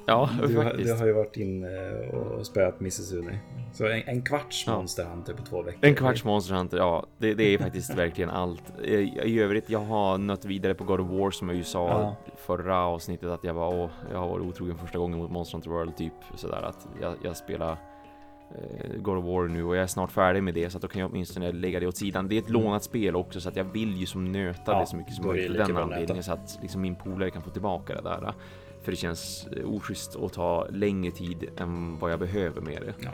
Ja, 0.06 0.30
du, 0.42 0.54
faktiskt. 0.54 0.88
Du 0.88 0.94
har 0.94 1.06
ju 1.06 1.12
varit 1.12 1.36
inne 1.36 1.90
och 2.06 2.46
spöat 2.46 2.80
Mrs. 2.80 3.12
Uni. 3.12 3.38
Så 3.72 3.86
en, 3.86 4.02
en 4.06 4.22
kvarts 4.22 4.64
ja. 4.66 4.76
Monster 4.76 5.04
Hunter 5.04 5.34
på 5.34 5.42
två 5.42 5.62
veckor. 5.62 5.78
En 5.82 5.94
kvarts 5.94 6.24
Monster 6.24 6.54
Hunter, 6.54 6.78
ja. 6.78 7.06
Det, 7.18 7.34
det 7.34 7.44
är 7.44 7.58
faktiskt 7.58 7.94
verkligen 7.94 8.30
allt. 8.30 8.80
I, 8.84 8.94
I, 9.24 9.40
övrigt, 9.40 9.70
jag 9.70 9.78
har 9.78 10.18
nött 10.18 10.44
vidare 10.44 10.74
på 10.74 10.84
God 10.84 11.00
of 11.00 11.10
War 11.10 11.30
som 11.30 11.48
jag 11.48 11.56
ju 11.56 11.64
sa 11.64 11.88
ja. 11.88 12.16
förra 12.36 12.78
avsnittet 12.78 13.28
att 13.28 13.44
jag 13.44 13.54
var, 13.54 13.74
åh, 13.74 13.90
jag 14.12 14.18
har 14.18 14.28
varit 14.28 14.46
otrogen 14.46 14.78
första 14.78 14.98
gången 14.98 15.18
mot 15.18 15.30
Monster 15.30 15.56
Hunter 15.56 15.70
World 15.70 15.96
typ 15.96 16.12
sådär 16.34 16.62
att 16.62 16.88
jag, 17.00 17.14
jag 17.22 17.36
spelar 17.36 17.70
eh, 17.70 18.96
God 18.96 19.18
of 19.18 19.24
War 19.24 19.48
nu 19.48 19.64
och 19.64 19.76
jag 19.76 19.82
är 19.82 19.86
snart 19.86 20.12
färdig 20.12 20.42
med 20.42 20.54
det 20.54 20.70
så 20.70 20.78
att 20.78 20.82
då 20.82 20.88
kan 20.88 21.00
jag 21.00 21.10
åtminstone 21.10 21.52
lägga 21.52 21.80
det 21.80 21.86
åt 21.86 21.96
sidan. 21.96 22.28
Det 22.28 22.34
är 22.34 22.38
ett 22.38 22.48
mm. 22.48 22.62
lånat 22.62 22.84
spel 22.84 23.16
också 23.16 23.40
så 23.40 23.48
att 23.48 23.56
jag 23.56 23.64
vill 23.64 23.96
ju 23.96 24.06
som 24.06 24.32
nöta 24.32 24.72
ja, 24.72 24.80
det 24.80 24.86
så 24.86 24.96
mycket 24.96 25.14
som 25.14 25.26
möjligt 25.26 25.66
den 25.66 25.76
anledningen 25.76 26.22
så 26.22 26.32
att 26.32 26.58
liksom 26.62 26.80
min 26.80 26.94
polare 26.94 27.30
kan 27.30 27.42
få 27.42 27.50
tillbaka 27.50 27.94
det 27.94 28.02
där. 28.02 28.34
För 28.82 28.90
det 28.90 28.96
känns 28.96 29.46
eh, 29.46 29.74
oschysst 29.74 30.16
att 30.16 30.32
ta 30.32 30.66
längre 30.70 31.10
tid 31.10 31.50
än 31.56 31.98
vad 31.98 32.12
jag 32.12 32.18
behöver 32.18 32.60
med 32.60 32.82
det. 32.82 32.94
Ja. 32.98 33.10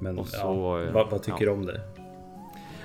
Men 0.00 0.24
så, 0.24 0.36
ja, 0.36 0.92
vad, 0.92 1.10
vad, 1.10 1.22
tycker 1.22 1.46
du 1.46 1.52
om 1.52 1.66
det? 1.66 1.80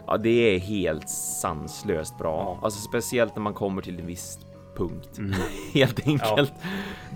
Ja, 0.08 0.18
det 0.18 0.56
är 0.56 0.60
helt 0.60 1.10
sanslöst 1.10 2.18
bra. 2.18 2.60
Alltså 2.62 2.82
speciellt 2.82 3.36
när 3.36 3.42
man 3.42 3.54
kommer 3.54 3.82
till 3.82 4.00
en 4.00 4.06
viss 4.06 4.40
punkt. 4.76 5.18
Mm. 5.18 5.34
helt 5.74 6.08
enkelt. 6.08 6.54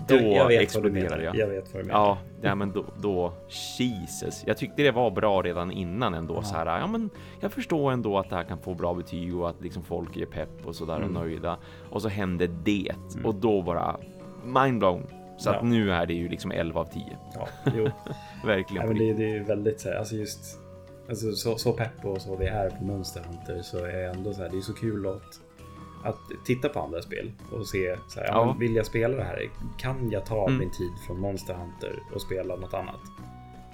Då 0.08 0.14
jag 0.14 0.52
exploderar 0.52 1.20
jag. 1.20 1.36
Jag 1.36 1.46
vet 1.46 1.74
vad 1.74 1.82
du 1.82 1.86
menar. 1.86 2.00
Ja, 2.00 2.18
ja 2.42 2.54
men 2.54 2.72
då, 2.72 2.84
då 3.00 3.32
Jesus. 3.78 4.44
Jag 4.46 4.56
tyckte 4.56 4.82
det 4.82 4.90
var 4.90 5.10
bra 5.10 5.42
redan 5.42 5.70
innan 5.70 6.14
ändå 6.14 6.34
ja. 6.34 6.42
så 6.42 6.54
här. 6.54 6.78
Ja, 6.78 6.86
men 6.86 7.10
jag 7.40 7.52
förstår 7.52 7.92
ändå 7.92 8.18
att 8.18 8.30
det 8.30 8.36
här 8.36 8.44
kan 8.44 8.58
få 8.58 8.74
bra 8.74 8.94
betyg 8.94 9.36
och 9.36 9.48
att 9.50 9.60
liksom 9.60 9.82
folk 9.82 10.16
är 10.16 10.26
pepp 10.26 10.66
och 10.66 10.74
så 10.74 10.84
där 10.84 10.96
mm. 10.96 11.08
och 11.08 11.22
nöjda. 11.22 11.56
Och 11.90 12.02
så 12.02 12.08
hände 12.08 12.46
det 12.46 12.92
mm. 13.14 13.26
och 13.26 13.34
då 13.34 13.62
bara 13.62 13.96
mindblown. 14.44 15.06
Så 15.36 15.48
ja. 15.48 15.54
att 15.54 15.64
nu 15.64 15.92
är 15.92 16.06
det 16.06 16.14
ju 16.14 16.28
liksom 16.28 16.50
11 16.52 16.80
av 16.80 16.84
10. 16.84 17.18
Ja, 17.34 17.48
jo. 17.76 17.90
Verkligen. 18.44 18.88
Men 18.88 18.98
det, 18.98 19.12
det 19.12 19.36
är 19.36 19.44
väldigt 19.44 19.80
så 19.80 19.88
här, 19.88 19.96
alltså 19.96 20.14
just 20.14 20.60
alltså 21.08 21.32
så, 21.32 21.58
så 21.58 21.72
pepp 21.72 22.04
och 22.04 22.22
så 22.22 22.36
vi 22.36 22.46
är 22.46 22.70
på 22.70 22.84
Monster 22.84 23.20
Hunter 23.20 23.62
så 23.62 23.84
är 23.84 24.08
ändå 24.08 24.32
så 24.32 24.42
här, 24.42 24.48
det 24.48 24.56
är 24.56 24.60
så 24.60 24.74
kul 24.74 25.06
att, 25.06 25.40
att 26.04 26.44
titta 26.44 26.68
på 26.68 26.80
andra 26.80 27.02
spel 27.02 27.32
och 27.52 27.66
se 27.66 27.96
så 28.08 28.20
här, 28.20 28.26
ja. 28.26 28.46
men 28.46 28.58
vill 28.58 28.76
jag 28.76 28.86
spela 28.86 29.16
det 29.16 29.24
här? 29.24 29.50
Kan 29.78 30.10
jag 30.10 30.26
ta 30.26 30.46
mm. 30.46 30.58
min 30.58 30.70
tid 30.70 30.92
från 31.06 31.20
Monster 31.20 31.54
Hunter 31.54 32.02
och 32.14 32.22
spela 32.22 32.56
något 32.56 32.74
annat? 32.74 33.00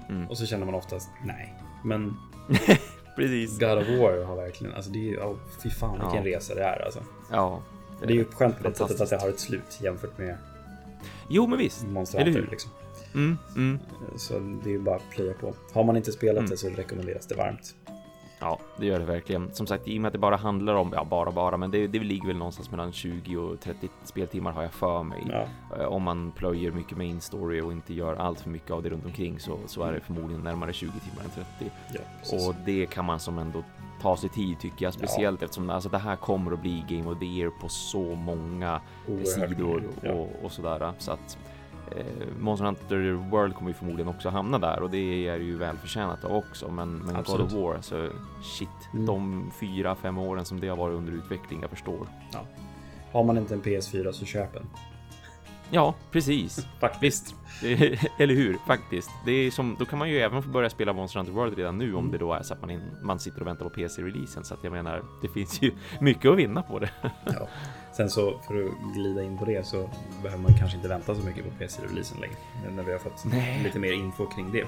Mm. 0.08 0.28
Och 0.28 0.38
så 0.38 0.46
känner 0.46 0.66
man 0.66 0.74
oftast 0.74 1.10
nej, 1.24 1.54
men 1.84 2.16
Precis. 3.16 3.58
God 3.58 3.78
of 3.78 3.88
War 3.88 4.24
har 4.24 4.36
verkligen, 4.36 4.74
alltså 4.74 4.90
det 4.90 4.98
är 4.98 5.10
ju, 5.10 5.20
oh, 5.20 5.36
fy 5.62 5.70
fan 5.70 5.98
vilken 6.00 6.24
ja. 6.24 6.36
resa 6.36 6.54
det 6.54 6.62
är 6.62 6.84
alltså. 6.84 7.00
Ja. 7.30 7.62
Det 8.00 8.06
är 8.06 8.16
ju 8.16 8.24
skönt 8.24 8.56
på 8.58 8.68
det 8.68 8.74
sättet 8.74 9.00
att 9.00 9.10
det 9.10 9.20
har 9.20 9.28
ett 9.28 9.40
slut 9.40 9.80
jämfört 9.82 10.18
med 10.18 10.36
Jo, 11.28 11.46
men 11.46 11.58
visst. 11.58 11.86
Monster 11.86 12.24
Hunter 12.24 12.48
liksom. 12.50 12.70
Mm, 13.14 13.38
mm. 13.56 13.78
Så 14.16 14.38
det 14.38 14.70
är 14.70 14.72
ju 14.72 14.78
bara 14.78 14.96
att 14.96 15.10
plöja 15.10 15.34
på. 15.34 15.54
Har 15.72 15.84
man 15.84 15.96
inte 15.96 16.12
spelat 16.12 16.38
mm. 16.38 16.50
det 16.50 16.56
så 16.56 16.68
rekommenderas 16.68 17.26
det 17.26 17.34
varmt. 17.34 17.74
Ja, 18.40 18.58
det 18.76 18.86
gör 18.86 18.98
det 18.98 19.04
verkligen. 19.04 19.54
Som 19.54 19.66
sagt, 19.66 19.88
i 19.88 19.98
och 19.98 20.02
med 20.02 20.08
att 20.08 20.12
det 20.12 20.18
bara 20.18 20.36
handlar 20.36 20.74
om, 20.74 20.92
ja, 20.94 21.04
bara 21.04 21.32
bara, 21.32 21.56
men 21.56 21.70
det, 21.70 21.86
det 21.86 21.98
ligger 21.98 22.26
väl 22.26 22.36
någonstans 22.36 22.70
mellan 22.70 22.92
20 22.92 23.36
och 23.36 23.60
30 23.60 23.88
speltimmar 24.04 24.52
har 24.52 24.62
jag 24.62 24.72
för 24.72 25.02
mig. 25.02 25.26
Ja. 25.30 25.46
Eh, 25.78 25.84
om 25.84 26.02
man 26.02 26.32
plöjer 26.32 26.70
mycket 26.70 26.98
main 26.98 27.20
story 27.20 27.60
och 27.60 27.72
inte 27.72 27.94
gör 27.94 28.16
allt 28.16 28.40
för 28.40 28.50
mycket 28.50 28.70
av 28.70 28.82
det 28.82 28.88
runt 28.88 29.04
omkring 29.04 29.40
så, 29.40 29.58
så 29.66 29.82
är 29.82 29.92
det 29.92 30.00
förmodligen 30.00 30.42
närmare 30.42 30.72
20 30.72 30.90
timmar 30.90 31.24
än 31.24 31.30
30. 31.60 31.72
Ja, 31.94 32.48
och 32.48 32.54
det 32.66 32.86
kan 32.86 33.04
man 33.04 33.20
som 33.20 33.38
ändå 33.38 33.64
ta 34.06 34.16
sig 34.16 34.28
tid 34.30 34.58
tycker 34.58 34.84
jag, 34.84 34.94
speciellt 34.94 35.40
ja. 35.40 35.44
eftersom 35.44 35.70
alltså, 35.70 35.88
det 35.88 35.98
här 35.98 36.16
kommer 36.16 36.52
att 36.52 36.60
bli 36.60 36.84
Game 36.88 37.10
of 37.10 37.18
the 37.18 37.24
Year 37.24 37.50
på 37.50 37.68
så 37.68 38.14
många 38.14 38.80
Oerhört 39.08 39.26
sidor 39.26 39.84
och, 39.86 40.06
ja. 40.06 40.26
och, 40.42 40.52
sådär. 40.52 40.92
Så 40.98 41.12
att 41.12 41.38
eh, 41.96 42.04
Monster 42.40 42.66
Hunter 42.66 43.12
World 43.30 43.54
kommer 43.54 43.70
ju 43.70 43.74
förmodligen 43.74 44.08
också 44.08 44.28
hamna 44.28 44.58
där 44.58 44.82
och 44.82 44.90
det 44.90 45.28
är 45.28 45.36
ju 45.36 45.56
välförtjänat 45.56 46.24
också. 46.24 46.70
Men, 46.70 46.98
men 46.98 47.22
God 47.22 47.40
of 47.40 47.52
War, 47.52 47.74
alltså 47.74 48.08
shit, 48.42 48.68
mm. 48.92 49.06
de 49.06 49.50
fyra, 49.60 49.94
fem 49.94 50.18
åren 50.18 50.44
som 50.44 50.60
det 50.60 50.68
har 50.68 50.76
varit 50.76 50.94
under 50.94 51.12
utveckling, 51.12 51.60
jag 51.60 51.70
förstår. 51.70 52.06
Ja. 52.32 52.40
Har 53.12 53.24
man 53.24 53.38
inte 53.38 53.54
en 53.54 53.62
PS4 53.62 54.12
så 54.12 54.24
köp 54.24 54.56
en. 54.56 54.66
Ja, 55.70 55.94
precis. 56.10 56.66
Faktiskt. 56.80 57.34
Eller 58.18 58.34
hur? 58.34 58.56
Faktiskt. 58.66 59.10
Det 59.24 59.32
är 59.32 59.50
som, 59.50 59.76
då 59.78 59.84
kan 59.84 59.98
man 59.98 60.10
ju 60.10 60.20
även 60.20 60.42
få 60.42 60.48
börja 60.48 60.70
spela 60.70 60.92
Monster 60.92 61.18
Hunter 61.18 61.32
World 61.32 61.56
redan 61.56 61.78
nu 61.78 61.94
om 61.94 61.98
mm. 61.98 62.12
det 62.12 62.18
då 62.18 62.32
är 62.32 62.42
så 62.42 62.54
att 62.54 62.60
man, 62.60 62.70
in, 62.70 62.80
man 63.02 63.18
sitter 63.18 63.40
och 63.40 63.46
väntar 63.46 63.64
på 63.64 63.70
PC-releasen. 63.70 64.44
Så 64.44 64.54
att 64.54 64.64
jag 64.64 64.72
menar, 64.72 65.02
det 65.22 65.28
finns 65.28 65.62
ju 65.62 65.72
mycket 66.00 66.30
att 66.30 66.38
vinna 66.38 66.62
på 66.62 66.78
det. 66.78 66.90
ja. 67.24 67.48
Sen 67.96 68.10
så 68.10 68.40
för 68.46 68.64
att 68.64 68.94
glida 68.94 69.22
in 69.22 69.38
på 69.38 69.44
det 69.44 69.66
så 69.66 69.90
behöver 70.22 70.42
man 70.42 70.54
kanske 70.54 70.76
inte 70.76 70.88
vänta 70.88 71.14
så 71.14 71.22
mycket 71.22 71.44
på 71.44 71.50
PC-releasen 71.58 72.20
längre. 72.20 72.36
När 72.76 72.82
vi 72.82 72.92
har 72.92 72.98
fått 72.98 73.24
Nej. 73.24 73.62
lite 73.64 73.78
mer 73.78 73.92
info 73.92 74.26
kring 74.26 74.52
det. 74.52 74.66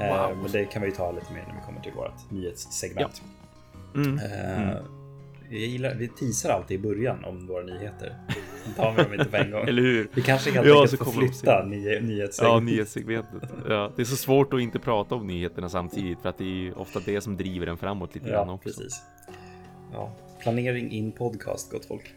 Eh, 0.00 0.28
wow. 0.28 0.36
Men 0.36 0.52
det 0.52 0.64
kan 0.64 0.82
vi 0.82 0.88
ju 0.88 0.94
ta 0.94 1.12
lite 1.12 1.32
mer 1.32 1.44
när 1.48 1.54
vi 1.54 1.66
kommer 1.66 1.80
till 1.80 1.92
vårt 1.92 2.30
nyhetssegment. 2.30 3.22
Ja. 3.94 4.00
Mm. 4.00 4.18
Uh, 4.18 4.62
mm. 4.62 4.84
Jag 5.50 5.60
gillar, 5.60 5.94
vi 5.94 6.08
teasar 6.08 6.50
alltid 6.50 6.80
i 6.80 6.82
början 6.82 7.24
om 7.24 7.46
våra 7.46 7.64
nyheter. 7.64 8.16
Tar 8.76 8.94
vi 8.96 9.02
dem 9.02 9.12
inte 9.12 9.24
på 9.24 9.36
en 9.36 9.50
gång. 9.50 9.68
Eller 9.68 9.82
hur? 9.82 10.08
Vi 10.14 10.22
kanske 10.22 10.50
helt 10.50 10.66
ja, 10.66 10.82
enkelt 10.82 11.04
får 11.04 11.12
flytta 11.12 11.64
ny, 11.64 11.76
nyhetssegmentet. 11.76 12.38
Ja, 12.40 12.60
nyhetssegmentet. 12.60 13.42
Ja, 13.68 13.92
det 13.96 14.02
är 14.02 14.06
så 14.06 14.16
svårt 14.16 14.54
att 14.54 14.60
inte 14.60 14.78
prata 14.78 15.14
om 15.14 15.26
nyheterna 15.26 15.68
samtidigt 15.68 16.18
för 16.22 16.28
att 16.28 16.38
det 16.38 16.68
är 16.68 16.78
ofta 16.78 17.00
det 17.04 17.20
som 17.20 17.36
driver 17.36 17.66
den 17.66 17.76
framåt 17.76 18.14
lite 18.14 18.28
grann 18.28 18.50
också. 18.50 18.68
Precis. 18.68 19.02
Ja, 19.92 20.12
planering 20.42 20.90
in 20.90 21.12
podcast, 21.12 21.72
gott 21.72 21.84
folk. 21.84 22.14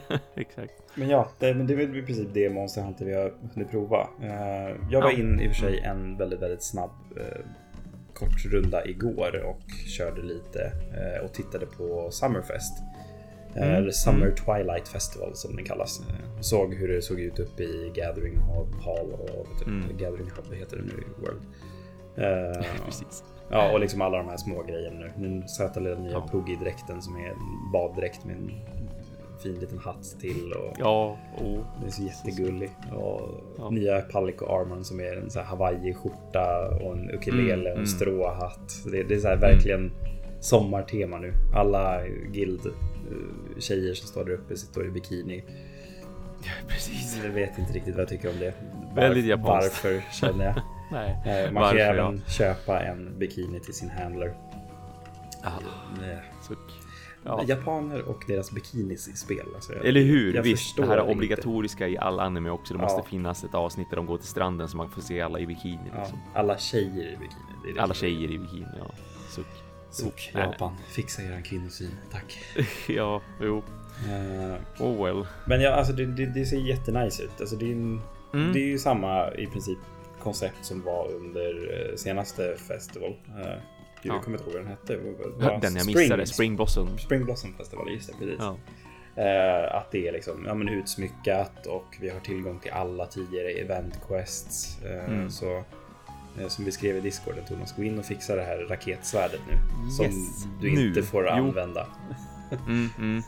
Exakt. 0.34 0.72
Men 0.94 1.08
ja, 1.08 1.28
det, 1.38 1.54
men 1.54 1.66
det 1.66 1.72
är 1.72 1.76
väl 1.76 1.96
i 1.96 2.02
princip 2.02 2.28
det 2.32 2.50
Monster 2.50 2.82
Hunter 2.82 3.04
vi 3.04 3.14
har 3.14 3.32
hunnit 3.54 3.70
prova. 3.70 4.08
Uh, 4.20 4.76
jag 4.90 5.00
var 5.00 5.10
ja. 5.10 5.18
in 5.18 5.40
i 5.40 5.48
och 5.48 5.52
för 5.52 5.60
sig 5.60 5.78
en 5.78 6.16
väldigt, 6.16 6.42
väldigt 6.42 6.62
snabb 6.62 6.90
uh, 7.16 7.44
kort 8.14 8.44
runda 8.44 8.86
igår 8.86 9.44
och 9.44 9.70
körde 9.98 10.22
lite 10.22 10.72
uh, 11.18 11.24
och 11.24 11.32
tittade 11.32 11.66
på 11.66 12.10
Summerfest. 12.10 12.72
Mm. 13.56 13.68
Eller 13.68 13.90
Summer 13.90 14.26
mm. 14.26 14.36
Twilight 14.36 14.88
Festival 14.88 15.30
som 15.34 15.56
den 15.56 15.64
kallas. 15.64 16.02
Såg 16.40 16.74
hur 16.74 16.88
det 16.88 17.02
såg 17.02 17.20
ut 17.20 17.38
uppe 17.38 17.62
i 17.62 17.92
Gathering 17.94 18.38
Hall 18.84 19.12
och 19.12 19.46
vet 19.58 19.66
mm. 19.66 19.96
Gathering 19.98 20.30
Hub 20.36 20.54
heter 20.54 20.76
det 20.76 20.82
nu 20.82 20.92
i 20.92 21.20
World. 21.20 21.42
Precis. 22.84 23.24
Ja, 23.50 23.72
och 23.72 23.80
liksom 23.80 24.00
alla 24.00 24.16
de 24.16 24.28
här 24.28 24.36
små 24.36 24.62
grejerna 24.62 24.98
nu. 24.98 25.12
Den 25.16 25.48
söta 25.48 25.80
lilla 25.80 25.98
nya 25.98 26.12
ja. 26.12 26.28
Puggy-dräkten 26.32 27.02
som 27.02 27.16
är 27.16 27.28
en 27.28 27.72
baddräkt 27.72 28.24
med 28.24 28.36
en 28.36 28.50
fin 29.42 29.54
liten 29.54 29.78
hatt 29.78 30.16
till. 30.20 30.52
Och 30.52 30.76
ja, 30.78 31.18
oh. 31.38 31.60
Den 31.78 31.86
är 31.86 31.90
så 31.90 32.02
jättegullig. 32.02 32.70
Och 32.92 33.20
ja. 33.58 33.70
Nya 33.70 34.00
Palico 34.00 34.46
Armon 34.46 34.84
som 34.84 35.00
är 35.00 35.16
en 35.16 35.30
så 35.30 35.40
här 35.40 35.46
Hawaii-skjorta 35.46 36.68
och 36.82 36.92
en 36.92 37.10
ukulele 37.10 37.52
mm, 37.52 37.60
och 37.60 37.70
en 37.70 37.72
mm. 37.72 37.86
stråhatt. 37.86 38.84
Det, 38.92 39.02
det 39.02 39.14
är 39.14 39.18
så 39.18 39.28
här 39.28 39.36
verkligen 39.36 39.80
mm. 39.80 39.92
Sommartema 40.42 41.18
nu. 41.18 41.34
Alla 41.54 42.06
guild 42.06 42.66
eh, 42.66 43.60
tjejer 43.60 43.94
som 43.94 44.08
står 44.08 44.24
där 44.24 44.32
uppe 44.32 44.56
sitter 44.56 44.86
i 44.86 44.90
bikini. 44.90 45.44
Ja, 46.42 46.50
precis. 46.68 47.20
Jag 47.24 47.30
vet 47.30 47.58
inte 47.58 47.72
riktigt 47.72 47.94
vad 47.94 48.02
jag 48.02 48.08
tycker 48.08 48.30
om 48.30 48.38
det. 48.38 48.54
Väldigt 48.94 49.24
japanskt. 49.24 49.84
Varför 49.84 50.02
känner 50.12 50.44
jag. 50.44 50.54
Nej. 50.92 51.44
Eh, 51.44 51.52
man 51.52 51.62
kan 51.62 51.76
ju 51.76 51.82
även 51.82 52.22
köpa 52.26 52.80
en 52.80 53.18
bikini 53.18 53.60
till 53.60 53.74
sin 53.74 53.90
handler. 53.90 54.34
Ah, 55.42 55.50
Nej. 56.00 56.22
Ja. 57.24 57.44
Japaner 57.46 58.02
och 58.02 58.24
deras 58.26 58.50
bikinis 58.50 59.08
i 59.08 59.12
spel. 59.12 59.46
Alltså 59.54 59.72
jag, 59.72 59.86
Eller 59.86 60.00
hur? 60.00 60.34
Jag 60.34 60.42
Visst, 60.42 60.76
det 60.76 60.86
här 60.86 60.96
är 60.96 61.10
obligatoriska 61.10 61.86
inte. 61.86 61.94
i 61.94 61.98
all 61.98 62.20
anime 62.20 62.50
också. 62.50 62.74
Det 62.74 62.80
måste 62.80 63.00
ja. 63.00 63.10
finnas 63.10 63.44
ett 63.44 63.54
avsnitt 63.54 63.90
där 63.90 63.96
de 63.96 64.06
går 64.06 64.18
till 64.18 64.26
stranden 64.26 64.68
så 64.68 64.76
man 64.76 64.90
får 64.90 65.02
se 65.02 65.20
alla 65.20 65.38
i 65.38 65.46
bikini. 65.46 65.90
Liksom. 65.98 66.18
alla 66.34 66.58
tjejer 66.58 67.12
i 67.12 67.16
bikini. 67.16 67.78
Alla 67.78 67.94
tjejer 67.94 68.30
i 68.30 68.38
bikini, 68.38 68.66
ja. 68.78 68.90
Suck. 69.28 69.71
Suck. 69.92 70.30
Japan, 70.34 70.76
fixa 70.88 71.22
eran 71.22 71.42
kvinnosyn, 71.42 71.90
tack. 72.12 72.38
ja, 72.88 73.22
jo. 73.40 73.62
Uh, 74.08 74.82
oh 74.82 75.04
well. 75.04 75.26
Men 75.46 75.60
ja, 75.60 75.70
alltså 75.70 75.92
det, 75.92 76.06
det, 76.06 76.26
det 76.26 76.46
ser 76.46 76.56
jättenice 76.56 77.22
ut. 77.22 77.40
Alltså 77.40 77.56
det, 77.56 77.66
är 77.66 77.72
en, 77.72 78.00
mm. 78.34 78.52
det 78.52 78.58
är 78.58 78.66
ju 78.66 78.78
samma 78.78 79.34
i 79.34 79.46
princip 79.46 79.78
koncept 80.22 80.64
som 80.64 80.82
var 80.82 81.08
under 81.12 81.74
eh, 81.90 81.96
senaste 81.96 82.56
festival. 82.56 83.10
Uh, 83.10 83.44
Gud, 84.02 84.12
jag 84.12 84.22
kommer 84.22 84.38
inte 84.38 84.50
ihåg 84.50 84.54
vad 84.54 84.62
den 84.62 84.70
hette. 84.70 85.66
Den 85.66 85.76
jag 85.76 85.86
missade, 85.86 86.26
Spring 86.26 86.56
Blossom. 86.56 86.98
Spring 86.98 87.24
Blossom 87.24 87.54
Festival, 87.54 87.90
just 87.90 88.08
det, 88.08 88.14
precis. 88.18 88.38
Ja. 88.38 88.56
Uh, 89.18 89.76
att 89.76 89.90
det 89.90 90.08
är 90.08 90.12
liksom, 90.12 90.44
ja, 90.46 90.54
men 90.54 90.68
utsmyckat 90.68 91.66
och 91.66 91.96
vi 92.00 92.08
har 92.08 92.20
tillgång 92.20 92.58
till 92.58 92.72
alla 92.72 93.06
tidigare 93.06 93.50
event 93.50 94.00
quests. 94.08 94.78
Uh, 94.84 95.14
mm. 95.14 95.30
Så 95.30 95.64
som 96.48 96.64
vi 96.64 96.72
skrev 96.72 96.96
i 96.96 97.00
discorden 97.00 97.44
Thomas, 97.44 97.76
gå 97.76 97.82
in 97.82 97.98
och 97.98 98.04
fixa 98.04 98.36
det 98.36 98.42
här 98.42 98.58
raketsvärdet 98.58 99.40
nu. 99.46 99.52
Yes. 100.04 100.42
Som 100.42 100.50
du 100.60 100.68
inte 100.68 101.00
nu. 101.00 101.06
får 101.06 101.24
jo. 101.24 101.30
använda. 101.30 101.86
Mm, 102.66 102.88
mm. 102.98 103.22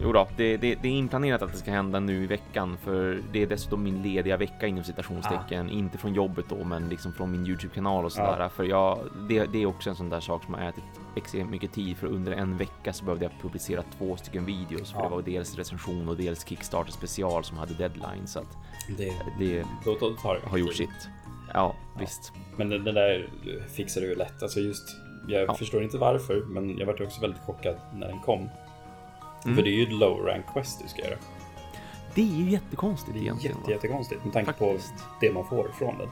Jo 0.00 0.12
då, 0.12 0.28
det, 0.36 0.56
det, 0.56 0.74
det, 0.74 0.88
är 0.88 0.92
inplanerat 0.92 1.42
att 1.42 1.52
det 1.52 1.58
ska 1.58 1.70
hända 1.70 2.00
nu 2.00 2.24
i 2.24 2.26
veckan 2.26 2.76
för 2.76 3.22
det 3.32 3.42
är 3.42 3.46
dessutom 3.46 3.82
min 3.82 4.02
lediga 4.02 4.36
vecka 4.36 4.66
inom 4.66 4.84
citationstecken. 4.84 5.66
Ah. 5.66 5.70
Inte 5.70 5.98
från 5.98 6.14
jobbet 6.14 6.44
då, 6.48 6.64
men 6.64 6.88
liksom 6.88 7.12
från 7.12 7.30
min 7.30 7.46
Youtube-kanal 7.46 8.04
och 8.04 8.12
sådär. 8.12 8.40
Ah. 8.40 8.48
För 8.48 8.64
jag, 8.64 8.98
det, 9.28 9.44
det, 9.44 9.62
är 9.62 9.66
också 9.66 9.90
en 9.90 9.96
sån 9.96 10.08
där 10.08 10.20
sak 10.20 10.44
som 10.44 10.54
har 10.54 10.68
ätit 10.68 10.84
extremt 11.16 11.50
mycket 11.50 11.72
tid 11.72 11.96
för 11.96 12.06
under 12.06 12.32
en 12.32 12.56
vecka 12.56 12.92
så 12.92 13.04
behövde 13.04 13.24
jag 13.24 13.32
publicera 13.42 13.82
två 13.98 14.16
stycken 14.16 14.44
videos. 14.44 14.92
För 14.92 15.00
ah. 15.00 15.02
det 15.02 15.08
var 15.08 15.22
dels 15.22 15.56
recension 15.56 16.08
och 16.08 16.16
dels 16.16 16.46
Kickstarter 16.46 16.92
special 16.92 17.44
som 17.44 17.58
hade 17.58 17.74
deadline. 17.74 18.26
Så 18.26 18.38
att 18.38 18.56
det, 18.98 19.12
det 19.38 19.64
då, 19.84 19.96
då 20.00 20.16
har 20.44 20.58
gjort 20.58 20.74
sitt. 20.74 21.08
Ja, 21.54 21.76
visst. 21.98 22.32
Men 22.56 22.68
det, 22.68 22.78
det 22.78 22.92
där 22.92 23.28
fixar 23.68 24.00
du 24.00 24.06
ju 24.06 24.14
lätt. 24.14 24.42
Alltså 24.42 24.60
just, 24.60 24.96
jag 25.28 25.42
ja. 25.48 25.54
förstår 25.54 25.82
inte 25.82 25.98
varför, 25.98 26.40
men 26.40 26.78
jag 26.78 26.86
var 26.86 27.02
också 27.02 27.20
väldigt 27.20 27.40
chockad 27.40 27.76
när 27.94 28.08
den 28.08 28.20
kom. 28.20 28.48
Mm. 29.44 29.56
För 29.56 29.62
det 29.62 29.70
är 29.70 29.76
ju 29.76 29.82
ett 29.82 29.92
low 29.92 30.18
rank 30.18 30.46
quest 30.52 30.82
du 30.82 30.88
ska 30.88 31.02
göra. 31.02 31.18
Det 32.14 32.22
är 32.22 32.44
ju 32.44 32.50
jättekonstigt 32.50 33.16
egentligen. 33.16 33.56
Jätte, 33.58 33.70
jättekonstigt 33.70 34.24
med 34.24 34.32
tanke 34.32 34.52
Faktiskt. 34.52 34.94
på 34.94 35.02
det 35.20 35.32
man 35.32 35.44
får 35.48 35.68
från 35.78 35.98
den. 35.98 36.08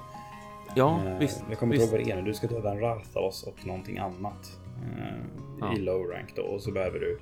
Ja, 0.74 1.06
eh, 1.06 1.18
visst. 1.18 1.44
Jag 1.48 1.58
kommer 1.58 1.74
inte 1.74 1.84
ihåg 1.84 1.92
vad 1.92 2.06
det 2.06 2.10
är 2.10 2.16
nu. 2.16 2.22
Du 2.22 2.34
ska 2.34 2.46
döda 2.46 2.70
en 2.70 2.80
Rathos 2.80 3.42
och 3.42 3.66
någonting 3.66 3.98
annat. 3.98 4.58
Eh, 4.98 5.24
ja. 5.60 5.74
I 5.76 5.80
low 5.80 6.06
rank 6.06 6.36
då. 6.36 6.42
Och 6.42 6.62
så 6.62 6.72
behöver 6.72 6.98
du 6.98 7.20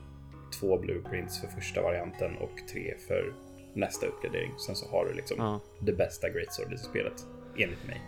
två 0.61 0.79
blueprints 0.79 1.41
för 1.41 1.49
första 1.49 1.83
varianten 1.83 2.37
och 2.37 2.69
tre 2.73 2.95
för 3.09 3.33
nästa 3.75 4.07
uppgradering. 4.07 4.53
Sen 4.59 4.77
så 4.77 4.91
har 4.91 5.05
du 5.05 5.15
liksom 5.15 5.37
ja. 5.39 5.61
det 5.79 5.93
bästa 5.93 6.29
greatsword 6.29 6.73
i 6.73 6.79
spelet. 6.79 7.27
Enligt 7.57 7.87
mig. 7.87 8.01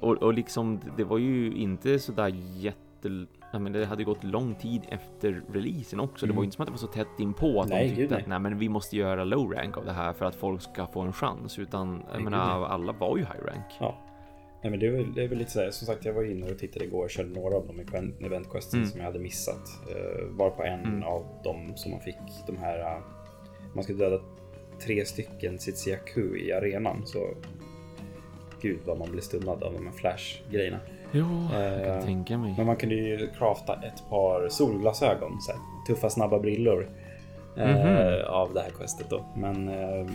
Och, 0.00 0.22
och 0.22 0.34
liksom, 0.34 0.80
det 0.96 1.04
var 1.04 1.18
ju 1.18 1.52
inte 1.52 1.98
sådär 1.98 2.32
jätte 2.56 3.26
ja, 3.52 3.58
men 3.58 3.72
det 3.72 3.86
hade 3.86 4.04
gått 4.04 4.24
lång 4.24 4.54
tid 4.54 4.82
efter 4.88 5.42
releasen 5.52 6.00
också. 6.00 6.26
Mm. 6.26 6.34
Det 6.34 6.36
var 6.36 6.42
mm. 6.42 6.44
inte 6.44 6.56
som 6.56 6.62
att 6.62 6.66
det 6.66 6.72
var 6.72 6.78
så 6.78 6.86
tätt 6.86 7.20
inpå 7.20 7.60
att 7.60 7.68
nej, 7.68 7.88
de 7.88 7.96
tyckte 7.96 8.16
att 8.16 8.26
nej, 8.26 8.38
men 8.38 8.58
vi 8.58 8.68
måste 8.68 8.96
göra 8.96 9.24
low 9.24 9.52
rank 9.52 9.76
av 9.76 9.84
det 9.84 9.92
här 9.92 10.12
för 10.12 10.24
att 10.24 10.34
folk 10.34 10.62
ska 10.62 10.86
få 10.86 11.00
en 11.00 11.12
chans, 11.12 11.58
utan 11.58 11.94
nej, 11.94 12.04
jag 12.12 12.22
menar, 12.22 12.66
alla 12.66 12.92
var 12.92 13.16
ju 13.16 13.22
high 13.22 13.44
rank. 13.46 13.66
Ja. 13.80 13.98
Nej, 14.62 14.70
men 14.70 14.80
det 14.80 14.86
är, 14.86 14.90
väl, 14.90 15.14
det 15.14 15.24
är 15.24 15.28
väl 15.28 15.38
lite 15.38 15.50
så 15.50 15.60
här, 15.60 15.70
som 15.70 15.86
sagt, 15.86 16.04
jag 16.04 16.12
var 16.12 16.24
inne 16.24 16.50
och 16.50 16.58
tittade 16.58 16.84
igår 16.84 17.04
och 17.04 17.10
körde 17.10 17.28
några 17.28 17.56
av 17.56 17.66
de 17.66 17.80
event 18.26 18.50
quests 18.50 18.74
mm. 18.74 18.86
som 18.86 19.00
jag 19.00 19.06
hade 19.06 19.18
missat. 19.18 19.80
Uh, 19.90 20.36
var 20.36 20.50
på 20.50 20.62
en 20.62 20.80
mm. 20.80 21.02
av 21.02 21.26
dem 21.44 21.72
som 21.76 21.90
man 21.90 22.00
fick 22.00 22.16
de 22.46 22.56
här, 22.56 22.78
uh, 22.78 23.02
man 23.74 23.84
ska 23.84 23.92
döda 23.92 24.20
tre 24.86 25.04
stycken 25.04 25.58
Tsitsiaku 25.58 26.36
i 26.36 26.52
arenan 26.52 27.06
så 27.06 27.18
gud 28.60 28.78
vad 28.84 28.98
man 28.98 29.10
blir 29.10 29.22
stunnad 29.22 29.62
av 29.62 29.72
de 29.72 29.86
här 29.86 29.92
flash-grejerna. 29.92 30.78
Jo, 31.12 31.26
jag 31.52 31.84
kan 31.84 31.98
eh, 31.98 32.04
tänka 32.04 32.38
mig. 32.38 32.54
Men 32.56 32.66
man 32.66 32.76
kunde 32.76 32.94
ju 32.94 33.28
crafta 33.38 33.72
ett 33.74 34.08
par 34.08 34.48
solglasögon, 34.48 35.40
så 35.40 35.52
här, 35.52 35.60
tuffa 35.86 36.10
snabba 36.10 36.38
brillor. 36.38 36.88
Mm 37.56 37.76
-hmm. 37.76 38.24
av 38.24 38.54
det 38.54 38.60
här 38.60 38.70
questet 38.70 39.10
då. 39.10 39.24
Men 39.36 39.68
eh, 39.68 40.06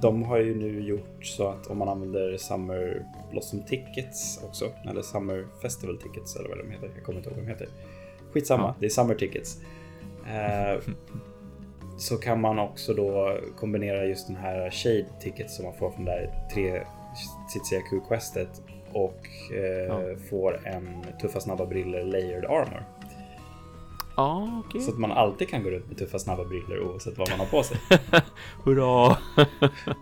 de 0.00 0.22
har 0.22 0.38
ju 0.38 0.54
nu 0.54 0.80
gjort 0.80 1.24
så 1.26 1.48
att 1.48 1.66
om 1.66 1.78
man 1.78 1.88
använder 1.88 2.36
Summer 2.36 3.06
Blossom 3.30 3.62
Tickets 3.62 4.40
också, 4.44 4.64
eller 4.90 5.02
Summer 5.02 5.46
Festival 5.62 5.98
Tickets 5.98 6.36
eller 6.36 6.48
vad 6.48 6.58
de 6.58 6.70
heter, 6.70 6.90
jag 6.94 7.04
kommer 7.04 7.18
inte 7.18 7.30
ihåg 7.30 7.38
vad 7.38 7.46
de 7.46 7.50
heter. 7.50 7.68
Skitsamma, 8.32 8.62
ja. 8.62 8.74
det 8.80 8.86
är 8.86 8.90
Summer 8.90 9.14
Tickets. 9.14 9.60
Eh, 10.26 10.80
så 11.98 12.16
kan 12.16 12.40
man 12.40 12.58
också 12.58 12.94
då 12.94 13.38
kombinera 13.56 14.04
just 14.04 14.26
den 14.26 14.36
här 14.36 14.70
Shade 14.70 15.06
Tickets 15.20 15.56
som 15.56 15.64
man 15.64 15.74
får 15.74 15.90
från 15.90 16.04
det 16.04 16.10
där 16.10 16.48
tre 16.54 16.82
Tsitsiaku-questet 17.48 18.62
och 18.92 19.28
eh, 19.52 19.60
ja. 19.60 20.00
får 20.30 20.66
en 20.66 21.04
tuffa 21.20 21.40
snabba 21.40 21.66
briller 21.66 22.04
layered 22.04 22.44
armor. 22.44 22.84
Ah, 24.14 24.58
okay. 24.58 24.80
Så 24.80 24.90
att 24.90 24.98
man 24.98 25.12
alltid 25.12 25.48
kan 25.48 25.62
gå 25.62 25.70
runt 25.70 25.88
med 25.88 25.98
tuffa 25.98 26.18
snabba 26.18 26.44
briller 26.44 26.80
oavsett 26.80 27.18
vad 27.18 27.30
man 27.30 27.38
har 27.38 27.46
på 27.46 27.62
sig. 27.62 27.78
Hurra! 28.64 29.16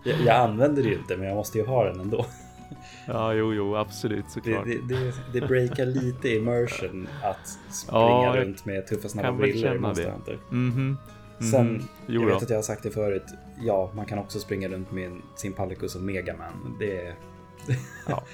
jag, 0.04 0.20
jag, 0.24 0.36
använder 0.36 0.82
det 0.82 0.88
ju 0.88 0.94
inte 0.94 1.16
men 1.16 1.28
jag 1.28 1.36
måste 1.36 1.58
ju 1.58 1.66
ha 1.66 1.84
den 1.84 2.00
ändå. 2.00 2.26
ja, 3.06 3.34
jo, 3.34 3.54
jo, 3.54 3.76
absolut 3.76 4.30
såklart. 4.30 4.64
Det, 4.64 4.78
det, 4.88 4.94
det, 4.94 5.12
det 5.32 5.46
breakar 5.46 5.86
lite 5.86 6.28
immersion 6.28 7.08
att 7.22 7.58
springa 7.72 8.00
ja, 8.00 8.34
runt 8.36 8.64
med 8.64 8.86
tuffa 8.86 9.08
snabba 9.08 9.32
briller 9.32 9.78
Monster 9.78 10.10
Hunter. 10.10 10.38
Mm 10.50 10.72
-hmm. 10.72 10.96
Sen, 11.50 11.88
jo, 12.06 12.20
jag 12.22 12.34
vet 12.34 12.42
att 12.42 12.50
jag 12.50 12.56
har 12.56 12.62
sagt 12.62 12.82
det 12.82 12.90
förut. 12.90 13.26
Ja, 13.60 13.90
man 13.94 14.06
kan 14.06 14.18
också 14.18 14.40
springa 14.40 14.68
runt 14.68 14.92
med 14.92 15.20
sin 15.34 15.52
Palicus 15.52 15.94
och 15.94 16.02
Megaman. 16.02 16.76
Det 16.78 17.06
är 17.06 17.14
Ja. 18.08 18.22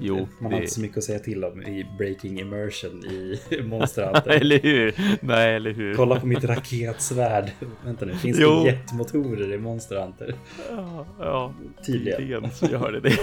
Jo, 0.00 0.14
Man 0.16 0.26
har 0.42 0.50
det... 0.50 0.56
inte 0.56 0.74
så 0.74 0.80
mycket 0.80 0.98
att 0.98 1.04
säga 1.04 1.18
till 1.18 1.44
om 1.44 1.62
i 1.62 1.86
Breaking 1.98 2.40
Immersion 2.40 3.04
i 3.04 3.40
Monster 3.62 4.04
Hunter. 4.04 4.30
eller 4.30 4.58
hur? 4.58 4.94
Nej, 5.20 5.54
eller 5.54 5.72
hur? 5.72 5.94
Kolla 5.94 6.20
på 6.20 6.26
mitt 6.26 6.44
raketsvärd. 6.44 7.50
Vänta 7.84 8.04
nu, 8.04 8.14
finns 8.14 8.38
jo. 8.40 8.64
det 8.64 8.70
jetmotorer 8.70 9.52
i 9.52 9.58
Monster 9.58 9.96
Hunter? 9.96 10.34
Ja, 10.70 11.06
ja. 11.18 11.54
tydligen. 11.86 12.50
så 12.50 12.66
gör 12.66 12.92
det 12.92 13.00
det. 13.00 13.18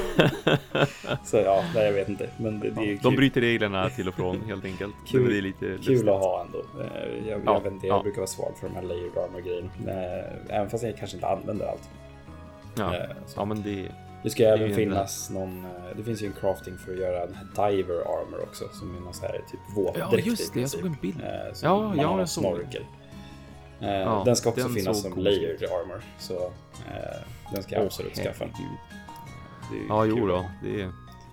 så 1.26 1.38
ja, 1.38 1.64
nej, 1.76 1.86
jag 1.86 1.94
vet 1.94 2.10
inte. 2.10 2.30
Men 2.40 2.60
det, 2.60 2.70
det 2.70 2.82
är 2.82 2.92
ja, 2.92 3.00
De 3.04 3.16
bryter 3.16 3.42
reglerna 3.42 3.90
till 3.90 4.08
och 4.08 4.16
från 4.16 4.42
helt 4.42 4.66
enkelt. 4.66 4.94
Kul, 5.08 5.30
det 5.30 5.38
är 5.38 5.42
lite 5.42 5.78
kul 5.84 6.10
att 6.10 6.20
ha 6.20 6.46
ändå. 6.46 6.60
Eh, 6.60 7.30
jag, 7.30 7.42
ja, 7.46 7.62
jag 7.64 7.74
inte, 7.74 7.88
jag 7.88 8.04
brukar 8.04 8.18
vara 8.18 8.28
svag 8.28 8.54
för 8.60 8.68
de 8.68 8.76
här 8.76 8.84
layered 8.84 9.18
armor 9.18 9.42
grejen. 9.42 9.70
Eh, 9.88 10.58
även 10.58 10.70
fast 10.70 10.84
jag 10.84 10.98
kanske 10.98 11.18
inte 11.18 11.28
använder 11.28 11.66
allt. 11.66 11.90
Ja, 12.78 12.96
eh, 12.96 13.10
ja 13.36 13.46
men 13.46 13.62
det 13.62 13.92
det 14.24 14.30
ska 14.30 14.44
även 14.44 14.76
finnas 14.76 15.30
en... 15.30 15.36
någon, 15.36 15.66
eh, 15.66 15.98
det 15.98 16.04
finns 16.04 16.22
ju 16.22 16.28
en 16.28 16.34
crafting 16.34 16.78
för 16.78 16.92
att 16.94 17.00
göra 17.00 17.24
en 17.24 17.30
diver 17.56 17.96
armor 17.96 18.44
också 18.44 18.66
som 18.72 18.98
är 18.98 19.00
någon 19.00 19.14
så 19.14 19.26
här 19.26 19.42
typ 19.52 19.60
våtdräkt. 19.76 20.08
Ja 20.12 20.18
just 20.18 20.54
det, 20.54 20.62
jag 20.62 20.70
såg 20.70 20.86
en 20.86 20.98
bild. 21.02 21.22
Eh, 21.22 21.28
ja, 21.64 21.94
ja, 21.98 22.20
jag 22.20 22.30
såg 22.30 22.44
snorkel. 22.44 22.86
Eh, 23.80 23.90
ja, 23.90 24.24
den 24.26 24.36
ska 24.36 24.50
också 24.50 24.64
den 24.64 24.74
finnas 24.74 25.02
som 25.02 25.18
layered 25.18 25.64
armor. 25.64 26.02
Så 26.20 26.36
eh, 26.36 27.22
den 27.54 27.64
ska 27.64 27.76
jag 27.76 27.86
absolut 27.86 28.16
skaffa. 28.16 28.46
Ja, 29.90 30.06
jo 30.06 30.28
då. 30.28 30.46
Det 30.64 30.82
är 30.82 30.92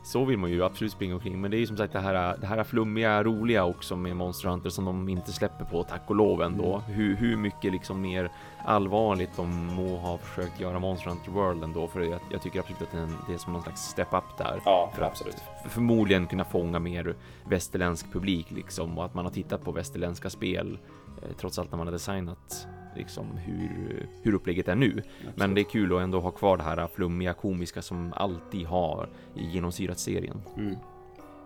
så 0.08 0.24
vill 0.24 0.38
man 0.38 0.50
ju 0.50 0.64
absolut 0.64 0.92
springa 0.92 1.14
omkring. 1.14 1.40
Men 1.40 1.50
det 1.50 1.56
är 1.56 1.58
ju 1.58 1.66
som 1.66 1.76
sagt 1.76 1.92
det 1.92 1.98
här, 1.98 2.36
det 2.40 2.46
här 2.46 2.64
flummiga, 2.64 3.22
roliga 3.22 3.64
också 3.64 3.96
med 3.96 4.16
Monster 4.16 4.48
Hunter 4.48 4.70
som 4.70 4.84
de 4.84 5.08
inte 5.08 5.32
släpper 5.32 5.64
på, 5.64 5.82
tack 5.82 6.02
och 6.06 6.16
lov 6.16 6.42
ändå. 6.42 6.82
Mm. 6.86 6.96
Hur, 6.96 7.16
hur 7.16 7.36
mycket 7.36 7.72
liksom 7.72 8.00
mer 8.00 8.30
allvarligt 8.64 9.36
de 9.36 9.66
må 9.66 9.96
ha 9.96 10.18
försökt 10.18 10.60
göra 10.60 10.78
Monster 10.78 11.10
Hunter 11.10 11.30
World 11.30 11.64
ändå. 11.64 11.88
För 11.88 12.00
jag, 12.00 12.20
jag 12.30 12.42
tycker 12.42 12.60
absolut 12.60 12.82
att 12.82 12.92
det 12.92 12.98
är, 12.98 13.08
det 13.28 13.34
är 13.34 13.38
som 13.38 13.52
någon 13.52 13.62
slags 13.62 13.82
step 13.82 14.08
up 14.12 14.38
där. 14.38 14.60
Ja, 14.64 14.92
för 14.94 15.02
absolut. 15.02 15.36
Att 15.64 15.72
förmodligen 15.72 16.26
kunna 16.26 16.44
fånga 16.44 16.78
mer 16.78 17.14
västerländsk 17.48 18.12
publik 18.12 18.50
liksom 18.50 18.98
och 18.98 19.04
att 19.04 19.14
man 19.14 19.24
har 19.24 19.32
tittat 19.32 19.64
på 19.64 19.72
västerländska 19.72 20.30
spel 20.30 20.78
eh, 21.22 21.36
trots 21.36 21.58
allt 21.58 21.70
när 21.70 21.78
man 21.78 21.86
har 21.86 21.92
designat 21.92 22.68
liksom 22.96 23.36
hur, 23.36 24.08
hur 24.22 24.34
upplägget 24.34 24.68
är 24.68 24.74
nu. 24.74 24.86
Absolut. 24.86 25.36
Men 25.36 25.54
det 25.54 25.60
är 25.60 25.70
kul 25.70 25.96
att 25.96 26.02
ändå 26.02 26.20
ha 26.20 26.30
kvar 26.30 26.56
det 26.56 26.62
här 26.62 26.86
flummiga 26.86 27.34
komiska 27.34 27.82
som 27.82 28.12
alltid 28.12 28.66
har 28.66 29.08
genomsyrat 29.34 29.98
serien. 29.98 30.42
Mm. 30.56 30.76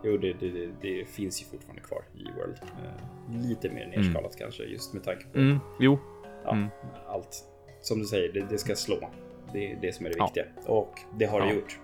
Jo, 0.04 0.16
det, 0.16 0.32
det, 0.32 0.50
det, 0.50 0.70
det, 0.80 1.08
finns 1.08 1.42
ju 1.42 1.46
fortfarande 1.46 1.82
kvar 1.82 2.02
i 2.14 2.24
World. 2.24 2.58
Eh, 2.62 3.48
lite 3.48 3.70
mer 3.70 3.86
nerskalat 3.86 4.34
mm. 4.34 4.38
kanske 4.38 4.62
just 4.62 4.92
med 4.92 5.04
tanke 5.04 5.24
på 5.32 5.38
mm. 5.38 5.58
jo. 5.80 5.98
Ja, 6.44 6.52
mm. 6.52 6.68
allt. 7.08 7.44
Som 7.80 7.98
du 7.98 8.04
säger, 8.04 8.46
det, 8.50 8.58
ska 8.58 8.74
slå. 8.76 9.10
Det 9.52 9.72
är 9.72 9.78
det 9.80 9.92
som 9.92 10.06
är 10.06 10.10
det 10.10 10.24
viktiga. 10.24 10.44
Ja. 10.66 10.72
Och 10.72 11.00
det 11.18 11.24
har 11.24 11.40
ja, 11.40 11.46
det 11.46 11.54
gjort. 11.54 11.78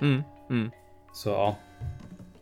Mm, 0.00 0.22
mm. 0.50 0.70
Så 1.12 1.28
ja, 1.28 1.56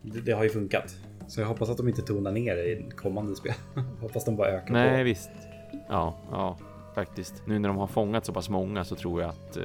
det, 0.01 0.31
har 0.31 0.43
ju 0.43 0.49
funkat. 0.49 0.95
Så 1.27 1.41
jag 1.41 1.47
hoppas 1.47 1.69
att 1.69 1.77
de 1.77 1.87
inte 1.87 2.01
tonar 2.01 2.31
ner 2.31 2.55
det 2.55 2.65
i 2.65 2.89
kommande 2.95 3.35
spel. 3.35 3.53
hoppas 4.01 4.25
de 4.25 4.35
bara 4.35 4.47
ökar 4.47 4.73
Nej, 4.73 4.97
på. 4.97 5.03
visst. 5.03 5.31
Ja, 5.89 6.17
ja, 6.31 6.57
faktiskt. 6.95 7.43
Nu 7.45 7.59
när 7.59 7.69
de 7.69 7.77
har 7.77 7.87
fångat 7.87 8.25
så 8.25 8.33
pass 8.33 8.49
många 8.49 8.83
så 8.83 8.95
tror 8.95 9.21
jag 9.21 9.29
att 9.29 9.57
eh, 9.57 9.63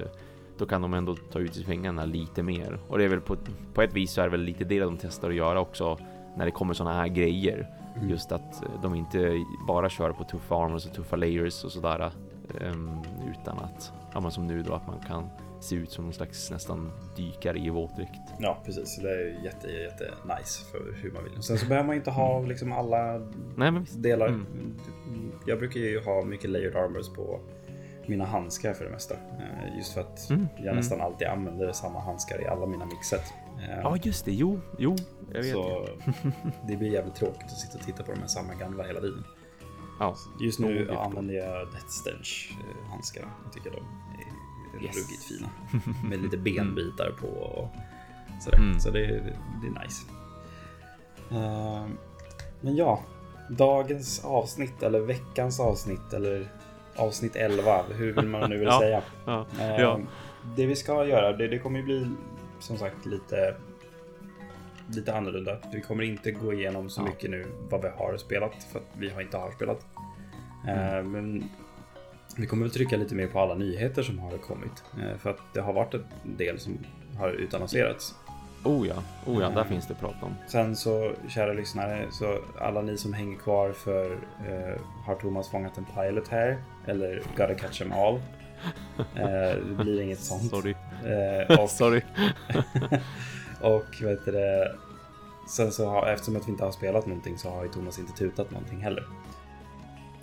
då 0.59 0.66
kan 0.66 0.83
de 0.83 0.94
ändå 0.94 1.16
ta 1.33 1.38
ut 1.38 1.66
pengarna 1.66 2.05
lite 2.05 2.42
mer. 2.42 2.79
Och 2.88 2.98
det 2.98 3.05
är 3.05 3.09
väl 3.09 3.20
på, 3.20 3.37
på 3.75 3.83
ett 3.83 3.92
vis 3.92 4.12
så 4.12 4.20
är 4.20 4.25
det 4.25 4.31
väl 4.31 4.40
lite 4.40 4.64
det 4.64 4.81
de 4.81 4.96
testar 4.96 5.29
att 5.29 5.35
göra 5.35 5.61
också 5.61 5.98
när 6.37 6.44
det 6.44 6.51
kommer 6.51 6.75
sådana 6.75 6.96
här 6.96 7.09
grejer. 7.09 7.68
Mm. 7.96 8.09
Just 8.09 8.33
att 8.33 8.62
eh, 8.62 8.81
de 8.83 8.94
inte 8.94 9.44
bara 9.66 9.88
kör 9.90 10.12
på 10.12 10.24
tuffa 10.24 10.57
armors 10.57 10.87
och 10.87 10.94
tuffa 10.94 11.16
layers 11.16 11.64
och 11.64 11.72
sådär. 11.72 12.12
Um, 12.61 13.02
utan 13.31 13.59
att, 13.59 13.92
ja 14.12 14.20
men 14.20 14.31
som 14.31 14.46
nu 14.46 14.62
då, 14.62 14.74
att 14.74 14.87
man 14.87 15.00
kan 15.09 15.28
se 15.61 15.76
ut 15.76 15.90
som 15.90 16.05
någon 16.05 16.12
slags 16.12 16.50
nästan 16.50 16.92
dykare 17.16 17.59
i 17.59 17.70
våtdräkt. 17.70 18.20
Ja, 18.38 18.59
precis. 18.64 18.96
Det 18.96 19.11
är 19.11 19.44
jätte, 19.44 19.68
jätte 19.68 20.05
nice 20.05 20.64
för 20.64 21.02
hur 21.02 21.11
man 21.11 21.24
vill. 21.24 21.33
Och 21.38 21.44
sen 21.44 21.59
så 21.59 21.66
behöver 21.66 21.87
man 21.87 21.96
inte 21.96 22.11
ha 22.11 22.37
mm. 22.37 22.48
liksom 22.48 22.72
alla 22.72 23.20
Nej, 23.57 23.72
delar. 23.96 24.28
Mm. 24.28 24.76
Jag 25.46 25.59
brukar 25.59 25.81
ju 25.81 26.00
ha 26.00 26.24
mycket 26.24 26.50
layered 26.50 26.76
armors 26.76 27.09
på 27.09 27.40
mina 28.12 28.25
handskar 28.25 28.75
för 28.75 28.85
det 28.85 28.90
mesta. 28.90 29.14
Eh, 29.14 29.77
just 29.77 29.92
för 29.92 30.01
att 30.01 30.31
mm. 30.31 30.48
jag 30.57 30.64
mm. 30.64 30.77
nästan 30.77 31.01
alltid 31.01 31.27
använder 31.27 31.72
samma 31.72 32.01
handskar 32.01 32.42
i 32.42 32.46
alla 32.46 32.66
mina 32.66 32.87
mixet. 32.87 33.35
Eh, 33.59 33.81
ja, 33.83 33.96
just 34.03 34.25
det. 34.25 34.33
Jo, 34.33 34.61
jo, 34.79 34.96
jag 35.33 35.42
vet. 35.42 35.53
Så 35.53 35.88
det 36.68 36.77
blir 36.77 36.92
jävligt 36.92 37.14
tråkigt 37.14 37.44
att 37.44 37.59
sitta 37.59 37.79
och 37.79 37.85
titta 37.85 38.03
på 38.03 38.12
de 38.12 38.20
här 38.20 38.27
samma 38.27 38.55
gamla 38.55 38.85
hela 38.85 39.01
tiden. 39.01 39.25
Ja, 40.01 40.16
Just 40.40 40.59
nu 40.59 40.90
använder 40.90 41.35
jag 41.35 41.66
Death 41.72 41.88
Stench 41.88 42.53
eh, 42.53 42.90
handskar. 42.90 43.25
Jag 43.44 43.53
tycker 43.53 43.70
de 43.70 43.77
är 43.79 44.85
yes. 44.85 44.96
ruggigt 44.96 45.22
fina. 45.22 45.51
Med 46.09 46.22
lite 46.22 46.37
benbitar 46.37 47.11
på 47.20 47.27
och 47.27 47.68
sådär. 48.40 48.59
Mm. 48.59 48.81
Så 48.81 48.90
det, 48.90 49.07
det 49.62 49.66
är 49.66 49.85
nice. 49.85 50.07
Men 52.61 52.77
ja, 52.77 53.01
dagens 53.51 54.25
avsnitt 54.25 54.83
eller 54.83 55.01
veckans 55.01 55.61
avsnitt 55.61 56.12
eller 56.12 56.48
avsnitt 56.96 57.37
11, 57.37 57.83
hur 57.96 58.12
vill 58.12 58.28
man 58.28 58.50
nu 58.50 58.59
vill 58.59 58.68
ja, 58.68 58.81
säga. 58.81 59.02
Ja, 59.26 59.46
uh, 59.59 59.81
ja. 59.81 60.00
Det 60.57 60.66
vi 60.66 60.76
ska 60.76 61.07
göra, 61.07 61.33
det, 61.33 61.48
det 61.48 61.59
kommer 61.59 61.78
ju 61.78 61.85
bli 61.85 62.07
som 62.61 62.78
sagt 62.78 63.07
lite 63.07 63.55
lite 64.88 65.14
annorlunda. 65.14 65.59
Vi 65.72 65.81
kommer 65.81 66.05
inte 66.05 66.31
gå 66.31 66.52
igenom 66.52 66.90
så 66.90 67.02
mycket 67.02 67.31
nu 67.31 67.46
vad 67.70 67.83
vi 67.83 67.88
har 67.88 68.16
spelat 68.16 68.64
för 68.72 68.78
att 68.78 68.87
vi 68.92 69.11
har 69.11 69.20
inte 69.20 69.37
har 69.37 69.50
spelat. 69.50 69.87
Mm. 70.68 70.96
Uh, 70.96 71.05
men 71.11 71.44
vi 72.37 72.46
kommer 72.46 72.62
väl 72.62 72.72
trycka 72.72 72.96
lite 72.96 73.14
mer 73.14 73.26
på 73.26 73.40
alla 73.40 73.55
nyheter 73.55 74.02
som 74.02 74.18
har 74.18 74.38
kommit. 74.38 74.85
Uh, 74.98 75.16
för 75.18 75.31
att 75.31 75.40
det 75.55 75.61
har 75.61 75.72
varit 75.72 75.94
en 75.94 76.05
del 76.22 76.59
som 76.59 76.78
har 77.18 77.31
utannonserats. 77.31 78.14
Oh 78.64 78.88
ja, 78.88 78.94
oh 79.27 79.42
ja, 79.42 79.48
där 79.48 79.61
uh, 79.61 79.66
finns 79.66 79.87
det 79.87 79.94
prat 79.94 80.22
om. 80.22 80.35
Sen 80.46 80.77
så, 80.77 81.12
kära 81.29 81.53
lyssnare, 81.53 82.07
så 82.11 82.38
alla 82.61 82.83
ni 82.83 82.96
som 82.96 83.12
hänger 83.12 83.38
kvar 83.38 83.72
för 83.72 84.18
Har 85.07 85.14
Thomas 85.14 85.48
fångat 85.48 85.79
en 85.79 85.85
pilot 85.85 86.29
här? 86.29 86.59
Eller 86.87 87.22
Gotta 87.37 87.55
catch 87.55 87.79
them 87.79 87.92
all? 87.92 88.20
det 89.68 89.75
blir 89.85 90.01
inget 90.01 90.20
sånt. 90.20 90.51
Sorry. 90.51 90.75
och, 91.59 91.70
Sorry. 91.70 92.03
och 93.61 94.03
vet 94.03 94.25
du 94.25 94.33
det, 94.33 94.77
sen 95.48 95.72
så 95.72 95.87
har, 95.87 96.07
eftersom 96.07 96.37
att 96.37 96.48
vi 96.48 96.51
inte 96.51 96.64
har 96.64 96.72
spelat 96.72 97.07
någonting 97.07 97.38
så 97.38 97.51
har 97.51 97.62
ju 97.62 97.68
Thomas 97.68 97.98
inte 97.98 98.12
tutat 98.12 98.51
någonting 98.51 98.81
heller. 98.81 99.05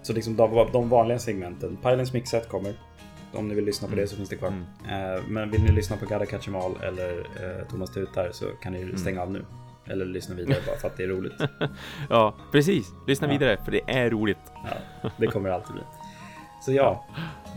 Så 0.02 0.14
liksom 0.14 0.36
de, 0.36 0.70
de 0.72 0.90
vanliga 0.90 1.20
segmenten, 1.20 1.78
Pylons 1.78 2.14
mixet 2.14 2.50
kommer. 2.50 2.74
Om 3.34 3.48
ni 3.48 3.56
vill 3.56 3.66
lyssna 3.66 3.88
på 3.88 3.96
det 3.96 4.08
så 4.08 4.16
finns 4.16 4.30
det 4.30 4.36
kvar. 4.36 4.48
Mm. 4.48 5.16
Uh, 5.16 5.24
men 5.28 5.52
vill 5.52 5.64
ni 5.64 5.72
lyssna 5.72 5.98
på 5.98 6.06
Gotta 6.06 6.26
Catch 6.26 6.48
Em 6.48 6.56
All 6.56 6.76
eller 6.84 7.20
uh, 7.20 7.68
Thomas 7.70 7.92
tutar 7.92 8.30
så 8.32 8.46
kan 8.46 8.74
ni 8.74 8.82
mm. 8.82 8.98
stänga 8.98 9.22
av 9.22 9.32
nu. 9.32 9.46
Eller 9.86 10.06
lyssna 10.06 10.36
vidare 10.36 10.58
bara 10.68 10.76
för 10.76 10.88
att 10.88 10.98
det 10.98 11.04
är 11.04 11.08
roligt. 11.08 11.34
ja, 12.10 12.36
precis. 12.52 12.94
Lyssna 13.08 13.28
ja. 13.28 13.32
vidare 13.32 13.58
för 13.66 13.72
det 13.72 13.82
är 13.88 14.10
roligt. 14.10 14.38
ja, 15.02 15.10
det 15.18 15.28
kommer 15.28 15.50
alltid 15.50 15.74
bli. 15.74 15.84
Så 16.62 16.72
ja, 16.72 17.06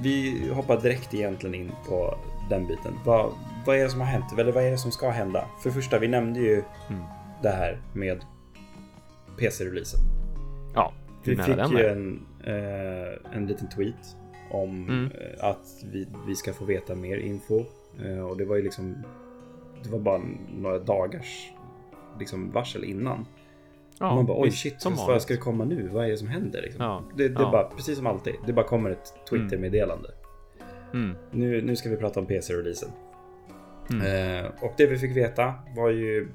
vi 0.02 0.48
hoppar 0.54 0.80
direkt 0.80 1.14
egentligen 1.14 1.54
in 1.54 1.72
på 1.88 2.18
den 2.50 2.66
biten. 2.66 2.98
Vad, 3.04 3.32
vad 3.66 3.76
är 3.76 3.82
det 3.82 3.90
som 3.90 4.00
har 4.00 4.06
hänt? 4.06 4.24
Eller 4.38 4.52
vad 4.52 4.64
är 4.64 4.70
det 4.70 4.78
som 4.78 4.92
ska 4.92 5.11
hända? 5.11 5.44
För 5.62 5.70
det 5.70 5.74
första, 5.74 5.98
vi 5.98 6.08
nämnde 6.08 6.40
ju 6.40 6.54
mm. 6.88 7.02
det 7.42 7.50
här 7.50 7.80
med 7.92 8.24
PC-releasen. 9.38 10.00
Ja, 10.74 10.92
vi 11.24 11.37
fick 11.37 11.46
ju 11.46 11.87
en, 11.87 12.26
eh, 12.44 13.37
en 13.37 13.46
liten 13.46 13.68
tweet 13.68 14.16
om 14.53 14.88
mm. 14.88 15.05
eh, 15.05 15.45
att 15.45 15.85
vi, 15.93 16.09
vi 16.27 16.35
ska 16.35 16.53
få 16.53 16.65
veta 16.65 16.95
mer 16.95 17.17
info. 17.17 17.65
Eh, 18.05 18.27
och 18.27 18.37
det 18.37 18.45
var 18.45 18.57
ju 18.57 18.62
liksom, 18.62 18.97
det 19.83 19.91
var 19.91 19.99
bara 19.99 20.23
några 20.57 20.79
dagars 20.79 21.53
liksom, 22.19 22.51
varsel 22.51 22.85
innan. 22.85 23.27
Ja, 23.99 24.15
man 24.15 24.27
bara 24.27 24.41
oj 24.41 24.51
shit, 24.51 24.81
som 24.81 24.97
vad 24.97 25.23
ska 25.23 25.35
det 25.35 25.41
komma 25.41 25.65
nu? 25.65 25.88
Vad 25.88 26.05
är 26.05 26.09
det 26.09 26.17
som 26.17 26.29
händer? 26.29 26.62
Liksom? 26.62 26.85
Ja, 26.85 27.05
det, 27.17 27.29
det 27.29 27.43
ja. 27.43 27.51
bara, 27.51 27.65
precis 27.65 27.97
som 27.97 28.07
alltid, 28.07 28.35
det 28.47 28.53
bara 28.53 28.67
kommer 28.67 28.91
ett 28.91 29.15
Twitter-meddelande. 29.31 30.11
Mm. 30.93 31.17
Nu, 31.31 31.62
nu 31.62 31.77
ska 31.77 31.91
vi 31.91 31.97
prata 31.97 32.21
om 32.21 32.27
PC-releasen. 32.27 32.88
Mm. 33.91 34.45
Eh, 34.45 34.51
och 34.61 34.73
det 34.77 34.87
vi 34.87 34.99
fick 34.99 35.17
veta 35.17 35.55
var 35.77 35.91
ju 35.91 36.29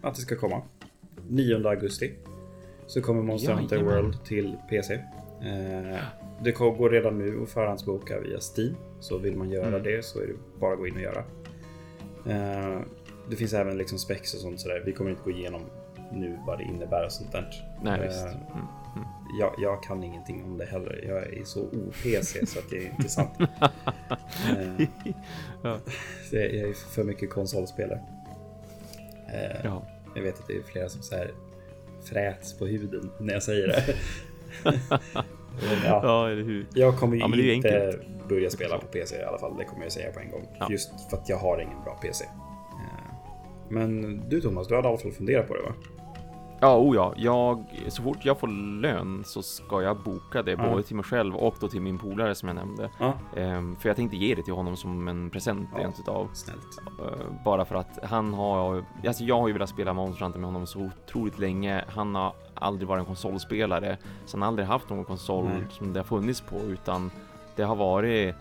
att 0.00 0.14
det 0.14 0.20
ska 0.20 0.36
komma. 0.36 0.62
9 1.28 1.68
augusti. 1.68 2.12
Så 2.86 3.02
kommer 3.02 3.22
Monster 3.22 3.52
Hunter 3.52 3.82
World 3.82 4.24
till 4.24 4.56
PC. 4.68 4.94
Eh, 4.94 5.98
det 6.44 6.52
går 6.52 6.90
redan 6.90 7.18
nu 7.18 7.42
att 7.42 7.50
förhandsboka 7.50 8.20
via 8.20 8.38
Steam. 8.56 8.76
Så 9.00 9.18
vill 9.18 9.36
man 9.36 9.50
göra 9.50 9.66
mm. 9.66 9.82
det 9.82 10.04
så 10.04 10.20
är 10.20 10.26
det 10.26 10.34
bara 10.60 10.72
att 10.72 10.78
gå 10.78 10.86
in 10.86 10.94
och 10.94 11.00
göra. 11.00 11.24
Eh, 12.26 12.80
det 13.30 13.36
finns 13.36 13.52
även 13.52 13.78
liksom 13.78 13.98
specs 13.98 14.34
och 14.34 14.40
sånt 14.40 14.60
sådär. 14.60 14.82
Vi 14.86 14.92
kommer 14.92 15.10
inte 15.10 15.22
gå 15.22 15.30
igenom 15.30 15.62
nu 16.12 16.38
vad 16.46 16.58
det 16.58 16.64
innebär 16.64 17.04
och 17.04 17.12
sånt 17.12 17.32
där. 17.32 17.64
Nej, 17.82 18.06
visst. 18.06 18.24
Mm. 18.24 18.36
Mm. 18.36 19.06
Jag, 19.40 19.54
jag, 19.58 19.82
kan 19.82 20.04
ingenting 20.04 20.44
om 20.44 20.58
det 20.58 20.64
heller. 20.64 21.04
Jag 21.08 21.32
är 21.32 21.44
så 21.44 21.60
OPC 21.60 22.52
så 22.52 22.58
att 22.58 22.70
det 22.70 22.76
är 22.76 22.90
inte 22.90 23.08
sant. 23.08 23.30
eh, 23.40 24.88
ja. 25.62 25.78
Jag 26.32 26.42
är 26.42 26.74
för 26.74 27.04
mycket 27.04 27.30
konsolspelare. 27.30 28.00
Eh, 29.28 29.64
ja. 29.64 29.82
Jag 30.14 30.22
vet 30.22 30.38
att 30.40 30.46
det 30.46 30.56
är 30.56 30.62
flera 30.62 30.88
som 30.88 31.02
så 31.02 31.16
här 31.16 31.30
fräts 32.04 32.58
på 32.58 32.66
huden 32.66 33.10
när 33.18 33.34
jag 33.34 33.42
säger 33.42 33.66
det. 33.68 33.94
ja. 35.84 36.00
ja, 36.02 36.30
eller 36.30 36.42
hur? 36.42 36.66
Jag 36.74 36.96
kommer 36.96 37.16
ju 37.16 37.48
ja, 37.48 37.54
inte 37.54 37.98
börja 38.28 38.50
spela 38.50 38.78
på 38.78 38.86
PC 38.86 39.16
i 39.16 39.24
alla 39.24 39.38
fall. 39.38 39.56
Det 39.58 39.64
kommer 39.64 39.82
jag 39.82 39.92
säga 39.92 40.12
på 40.12 40.20
en 40.20 40.30
gång. 40.30 40.48
Ja. 40.58 40.66
Just 40.70 41.10
för 41.10 41.16
att 41.16 41.28
jag 41.28 41.36
har 41.36 41.60
ingen 41.60 41.84
bra 41.84 41.94
PC. 42.02 42.24
Eh, 42.24 42.30
men 43.68 44.22
du 44.28 44.40
Thomas, 44.40 44.68
du 44.68 44.74
hade 44.74 44.88
i 44.88 44.90
alla 44.90 44.98
fall 44.98 45.12
funderat 45.12 45.48
på 45.48 45.54
det 45.54 45.62
va? 45.62 45.74
Ja, 46.62 46.78
oh 46.78 46.96
ja. 46.96 47.14
Jag, 47.16 47.64
så 47.88 48.02
fort 48.02 48.18
jag 48.22 48.38
får 48.38 48.48
lön 48.80 49.22
så 49.24 49.42
ska 49.42 49.82
jag 49.82 49.96
boka 49.96 50.42
det 50.42 50.56
både 50.56 50.82
till 50.82 50.96
mig 50.96 51.04
själv 51.04 51.36
och 51.36 51.56
då 51.60 51.68
till 51.68 51.80
min 51.80 51.98
polare 51.98 52.34
som 52.34 52.48
jag 52.48 52.56
nämnde. 52.56 52.90
Ja. 52.98 53.14
Ehm, 53.36 53.76
för 53.76 53.88
jag 53.88 53.96
tänkte 53.96 54.16
ge 54.16 54.34
det 54.34 54.42
till 54.42 54.54
honom 54.54 54.76
som 54.76 55.08
en 55.08 55.30
present 55.30 55.68
ja. 55.72 55.78
rent 55.78 55.98
utav. 55.98 56.28
Snällt. 56.32 56.78
Ehm, 56.86 57.34
bara 57.44 57.64
för 57.64 57.74
att 57.74 57.98
han 58.02 58.34
har, 58.34 58.84
alltså 59.06 59.24
jag 59.24 59.40
har 59.40 59.48
ju 59.48 59.52
velat 59.52 59.68
spela 59.68 59.92
Monster 59.92 60.24
Hunter 60.24 60.40
med 60.40 60.48
honom 60.48 60.66
så 60.66 60.80
otroligt 60.80 61.38
länge. 61.38 61.84
Han 61.88 62.14
har 62.14 62.32
aldrig 62.54 62.88
varit 62.88 63.00
en 63.00 63.06
konsolspelare, 63.06 63.96
så 64.26 64.36
han 64.36 64.42
har 64.42 64.48
aldrig 64.48 64.68
haft 64.68 64.88
någon 64.90 65.04
konsol 65.04 65.44
Nej. 65.44 65.66
som 65.70 65.92
det 65.92 65.98
har 65.98 66.04
funnits 66.04 66.40
på, 66.40 66.56
utan 66.56 67.10
det 67.56 67.62
har 67.62 67.76
varit 67.76 68.34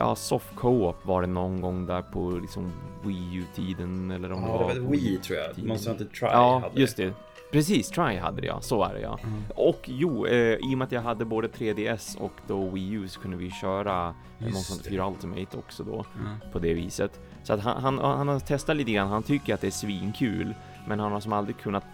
Ja, 0.00 0.14
soft 0.14 0.56
co-op 0.56 1.06
var 1.06 1.20
det 1.20 1.26
någon 1.26 1.60
gång 1.60 1.86
där 1.86 2.02
på 2.02 2.30
liksom 2.30 2.72
Wii 3.02 3.34
U-tiden 3.34 4.10
eller 4.10 4.32
om 4.32 4.42
ja, 4.42 4.52
det 4.52 4.64
var... 4.64 4.74
det 4.74 4.80
var 4.80 4.90
Wii 4.90 5.16
tror 5.16 5.38
jag. 5.38 5.66
Monster 5.66 5.90
Hunter 5.90 6.04
Try 6.04 6.28
Ja, 6.28 6.58
hade 6.58 6.80
just 6.80 6.96
det. 6.96 7.12
Precis, 7.52 7.90
Try 7.90 8.16
hade 8.16 8.40
det 8.40 8.46
ja, 8.46 8.60
så 8.60 8.84
är 8.84 8.94
det 8.94 9.00
ja. 9.00 9.18
Mm. 9.22 9.42
Och 9.54 9.80
jo, 9.84 10.26
eh, 10.26 10.54
i 10.54 10.74
och 10.74 10.78
med 10.78 10.86
att 10.86 10.92
jag 10.92 11.02
hade 11.02 11.24
både 11.24 11.48
3DS 11.48 12.18
och 12.18 12.32
då 12.46 12.68
Wii 12.68 12.92
U 12.92 13.08
så 13.08 13.20
kunde 13.20 13.36
vi 13.36 13.50
köra 13.50 14.14
Monster 14.38 14.74
Hunter 14.74 14.90
4 14.90 15.08
Ultimate 15.08 15.56
också 15.56 15.84
då 15.84 16.04
mm. 16.20 16.36
på 16.52 16.58
det 16.58 16.74
viset. 16.74 17.20
Så 17.42 17.52
att 17.52 17.60
han, 17.60 17.82
han, 17.82 17.98
han 17.98 18.28
har 18.28 18.40
testat 18.40 18.76
lite 18.76 18.92
grann, 18.92 19.08
han 19.08 19.22
tycker 19.22 19.54
att 19.54 19.60
det 19.60 19.66
är 19.66 19.70
svinkul, 19.70 20.54
men 20.88 21.00
han 21.00 21.12
har 21.12 21.20
som 21.20 21.32
aldrig 21.32 21.58
kunnat 21.58 21.84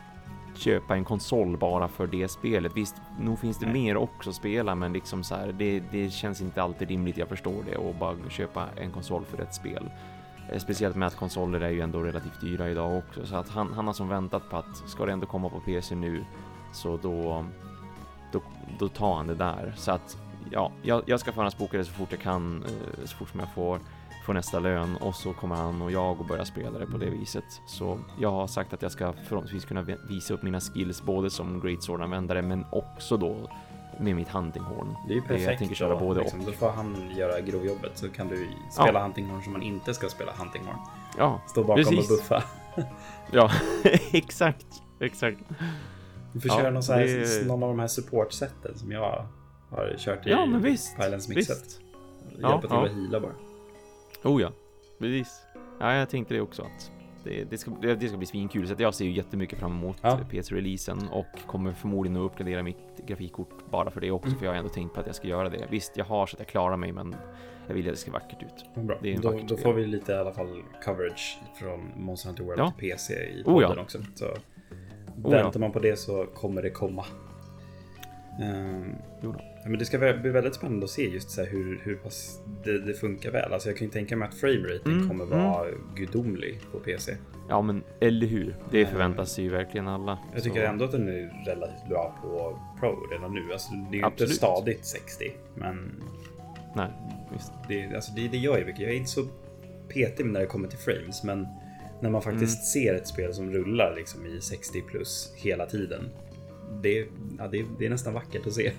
köpa 0.57 0.97
en 0.97 1.05
konsol 1.05 1.57
bara 1.57 1.89
för 1.89 2.07
det 2.07 2.29
spelet. 2.29 2.77
Visst, 2.77 2.95
nog 3.21 3.39
finns 3.39 3.59
det 3.59 3.67
Nej. 3.67 3.75
mer 3.75 3.97
också 3.97 4.31
att 4.31 4.37
spela, 4.37 4.75
men 4.75 4.93
liksom 4.93 5.25
så 5.25 5.35
här, 5.35 5.53
det, 5.53 5.81
det 5.81 6.11
känns 6.11 6.41
inte 6.41 6.63
alltid 6.63 6.89
rimligt. 6.89 7.17
Jag 7.17 7.29
förstår 7.29 7.63
det 7.71 7.77
och 7.77 7.95
bara 7.95 8.17
köpa 8.31 8.69
en 8.77 8.91
konsol 8.91 9.25
för 9.25 9.43
ett 9.43 9.55
spel. 9.55 9.91
Eh, 10.53 10.59
speciellt 10.59 10.97
med 10.97 11.07
att 11.07 11.17
konsoler 11.17 11.61
är 11.61 11.71
ju 11.71 11.81
ändå 11.81 12.01
relativt 12.01 12.41
dyra 12.41 12.71
idag 12.71 12.99
också, 12.99 13.27
så 13.27 13.37
att 13.37 13.49
han, 13.49 13.73
han 13.73 13.87
har 13.87 13.95
som 13.95 14.09
väntat 14.09 14.51
på 14.51 14.57
att 14.57 14.77
ska 14.87 15.07
det 15.07 15.13
ändå 15.13 15.27
komma 15.27 15.49
på 15.49 15.61
PC 15.61 15.95
nu 15.95 16.25
så 16.73 16.97
då, 16.97 17.45
då, 18.33 18.43
då 18.79 18.89
tar 18.89 19.15
han 19.15 19.27
det 19.27 19.35
där. 19.35 19.75
Så 19.77 19.93
att 19.93 20.19
ja, 20.51 20.73
jag, 20.83 21.03
jag 21.07 21.21
ska 21.21 21.33
förhandsboka 21.33 21.79
det 21.79 21.85
så 21.85 21.93
fort 21.93 22.13
jag 22.13 22.21
kan, 22.21 22.63
eh, 22.63 23.05
så 23.05 23.17
fort 23.17 23.29
som 23.29 23.41
jag 23.41 23.49
får 23.55 23.81
får 24.25 24.35
nästa 24.35 24.61
lön 24.61 24.97
och 24.97 25.15
så 25.15 25.33
kommer 25.33 25.55
han 25.55 25.83
och 25.83 25.91
jag 25.91 26.21
och 26.21 26.27
börjar 26.27 26.45
spela 26.45 26.79
det 26.79 26.87
på 26.87 26.99
det 26.99 27.11
viset. 27.11 27.45
Så 27.67 27.99
jag 28.19 28.31
har 28.31 28.47
sagt 28.47 28.73
att 28.73 28.83
jag 28.83 28.93
ska 28.93 29.13
förhoppningsvis 29.13 29.65
kunna 29.65 29.87
visa 30.09 30.35
upp 30.35 30.43
mina 30.43 30.61
skills 30.61 31.03
både 31.03 31.31
som 31.31 31.61
Great 31.61 31.83
Sword-användare 31.83 32.43
men 32.43 32.65
också 32.73 33.17
då 33.17 33.51
med 34.01 34.17
mitt 34.17 34.29
huntinghorn. 34.29 34.97
Det 35.07 35.13
är 35.13 35.15
ju 35.15 35.23
perfekt. 35.23 35.51
Jag 35.51 35.59
tänker 35.59 35.75
köra 35.75 35.97
både 35.97 36.21
liksom, 36.21 36.41
och. 36.41 36.47
Då 36.47 36.53
får 36.53 36.71
han 36.71 37.11
göra 37.17 37.41
grovjobbet 37.41 37.99
så 37.99 38.09
kan 38.09 38.29
du 38.29 38.49
spela 38.71 38.93
ja. 38.93 39.03
huntinghorn 39.03 39.43
som 39.43 39.53
man 39.53 39.63
inte 39.63 39.95
ska 39.95 40.09
spela 40.09 40.33
huntinghorn. 40.33 40.77
Ja, 41.19 41.41
Stå 41.47 41.65
bakom 41.65 41.85
precis. 41.85 42.11
och 42.11 42.17
buffa. 42.17 42.45
ja, 43.33 43.51
exakt, 44.13 44.67
exakt. 45.01 45.39
Du 46.33 46.41
får 46.41 46.51
ja, 46.51 46.59
köra 46.59 46.71
någon, 46.71 46.83
så 46.83 46.93
här, 46.93 47.07
det... 47.07 47.47
någon 47.47 47.63
av 47.63 47.69
de 47.69 47.79
här 47.79 47.89
supportsätten 47.89 48.79
som 48.79 48.93
jag 48.93 49.27
har 49.71 49.97
kört 49.99 50.27
i 50.27 50.31
ja, 50.31 50.47
men 50.47 50.63
visst, 50.63 50.97
Highlands 50.99 51.29
Mixet. 51.29 51.81
Hjälpa 52.31 52.49
ja, 52.49 52.61
till 52.61 52.71
ja. 52.71 52.85
att 52.85 52.93
heala 52.93 53.21
bara. 53.21 53.33
Oh 54.25 54.43
ja, 54.43 54.53
precis. 54.99 55.47
Ja, 55.81 55.95
jag 55.95 56.11
tänkte 56.11 56.35
det 56.35 56.41
också 56.41 56.63
att 56.63 56.91
det, 57.25 57.45
det, 57.45 57.59
ska, 57.59 57.71
det 57.71 58.09
ska 58.09 58.17
bli 58.17 58.27
svinkul. 58.27 58.69
Så 58.69 58.75
jag 58.79 58.95
ser 58.95 59.05
ju 59.05 59.13
jättemycket 59.13 59.59
fram 59.59 59.73
emot 59.73 59.97
ja. 60.03 60.21
PC-releasen 60.31 61.09
och 61.09 61.27
kommer 61.47 61.73
förmodligen 61.73 62.17
att 62.17 62.31
uppgradera 62.31 62.63
mitt 62.63 63.07
grafikkort 63.07 63.71
bara 63.71 63.91
för 63.91 64.01
det 64.01 64.11
också, 64.11 64.29
mm. 64.29 64.39
för 64.39 64.47
jag 64.47 64.53
har 64.53 64.59
ändå 64.59 64.71
tänkt 64.71 64.95
på 64.95 65.01
att 65.01 65.07
jag 65.07 65.17
ska 65.17 65.29
göra 65.29 65.49
det. 65.49 65.67
Visst, 65.71 65.97
jag 65.97 66.05
har 66.05 66.27
så 66.27 66.37
att 66.37 66.41
jag 66.41 66.49
klarar 66.49 66.77
mig, 66.77 66.93
men 66.93 67.17
jag 67.67 67.75
vill 67.75 67.87
att 67.87 67.93
det 67.93 68.01
ska 68.01 68.13
vackert 68.13 68.43
ut. 68.43 68.85
Bra. 68.85 68.99
Det 69.03 69.15
är 69.15 69.19
då, 69.19 69.41
då 69.49 69.57
får 69.57 69.73
vi 69.73 69.87
lite 69.87 70.13
i 70.13 70.15
alla 70.15 70.33
fall 70.33 70.63
coverage 70.85 71.39
från 71.55 71.93
Monster 71.97 72.29
Hunter 72.29 72.45
World 72.45 72.61
ja. 72.61 72.73
till 72.79 72.91
PC 72.91 73.15
i 73.15 73.45
podden 73.45 73.71
oh 73.71 73.75
ja. 73.77 73.83
också. 73.83 73.99
Så 74.15 74.27
oh 75.25 75.31
väntar 75.31 75.61
man 75.61 75.73
på 75.73 75.79
det 75.79 75.97
så 75.97 76.27
kommer 76.35 76.63
det 76.63 76.71
komma. 76.71 77.05
Um, 78.41 78.97
Ja, 79.65 79.71
men 79.71 79.79
det 79.79 79.85
ska 79.85 79.99
bli 79.99 80.31
väldigt 80.31 80.55
spännande 80.55 80.85
att 80.85 80.91
se 80.91 81.09
just 81.09 81.31
så 81.31 81.43
hur, 81.43 81.81
hur 81.83 81.97
pass 81.97 82.41
det, 82.65 82.79
det, 82.79 82.95
funkar 82.95 83.31
väl. 83.31 83.53
Alltså 83.53 83.69
jag 83.69 83.79
kan 83.79 83.87
ju 83.87 83.93
tänka 83.93 84.17
mig 84.17 84.29
att 84.29 84.35
frameraten 84.35 84.93
mm, 84.93 85.09
kommer 85.09 85.25
vara 85.25 85.69
mm. 85.69 85.81
gudomlig 85.95 86.61
på 86.73 86.79
PC. 86.79 87.17
Ja, 87.49 87.63
men 87.63 87.83
eller 88.01 88.27
hur? 88.27 88.57
Det 88.71 88.81
eh, 88.81 88.89
förväntas 88.89 89.39
ju 89.39 89.51
verkligen 89.51 89.89
alla. 89.89 90.19
Jag 90.35 90.43
tycker 90.43 90.61
så. 90.61 90.67
ändå 90.67 90.85
att 90.85 90.93
den 90.93 91.09
är 91.09 91.45
relativt 91.47 91.89
bra 91.89 92.19
på 92.23 92.59
Pro 92.81 93.07
redan 93.11 93.35
nu. 93.35 93.53
Alltså 93.53 93.73
det 93.91 93.97
är 93.97 94.01
ju 94.01 94.07
inte 94.07 94.27
stadigt 94.27 94.87
60, 94.87 95.33
men. 95.55 96.03
Nej, 96.77 96.91
visst. 97.33 97.53
Det, 97.69 97.95
alltså 97.95 98.13
det, 98.13 98.29
det 98.29 98.39
gör 98.39 98.59
ju 98.59 98.65
mycket. 98.65 98.81
Jag 98.81 98.91
är 98.91 98.97
inte 98.97 99.11
så 99.11 99.27
petig 99.89 100.27
när 100.27 100.41
det 100.41 100.47
kommer 100.47 100.69
till 100.69 100.79
frames, 100.79 101.25
men 101.25 101.47
när 102.01 102.11
man 102.11 102.23
faktiskt 102.23 102.77
mm. 102.77 102.87
ser 102.87 102.95
ett 102.95 103.09
spel 103.09 103.35
som 103.35 103.51
rullar 103.53 103.95
liksom 103.97 104.27
i 104.27 104.41
60 104.41 104.83
plus 104.83 105.33
hela 105.37 105.67
tiden. 105.67 106.09
Det, 106.83 107.07
ja, 107.39 107.49
det, 107.49 107.65
det 107.79 107.87
är 107.87 107.91
nästan 107.91 108.15
vackert 108.15 108.47
att 108.47 108.53
se. 108.53 108.73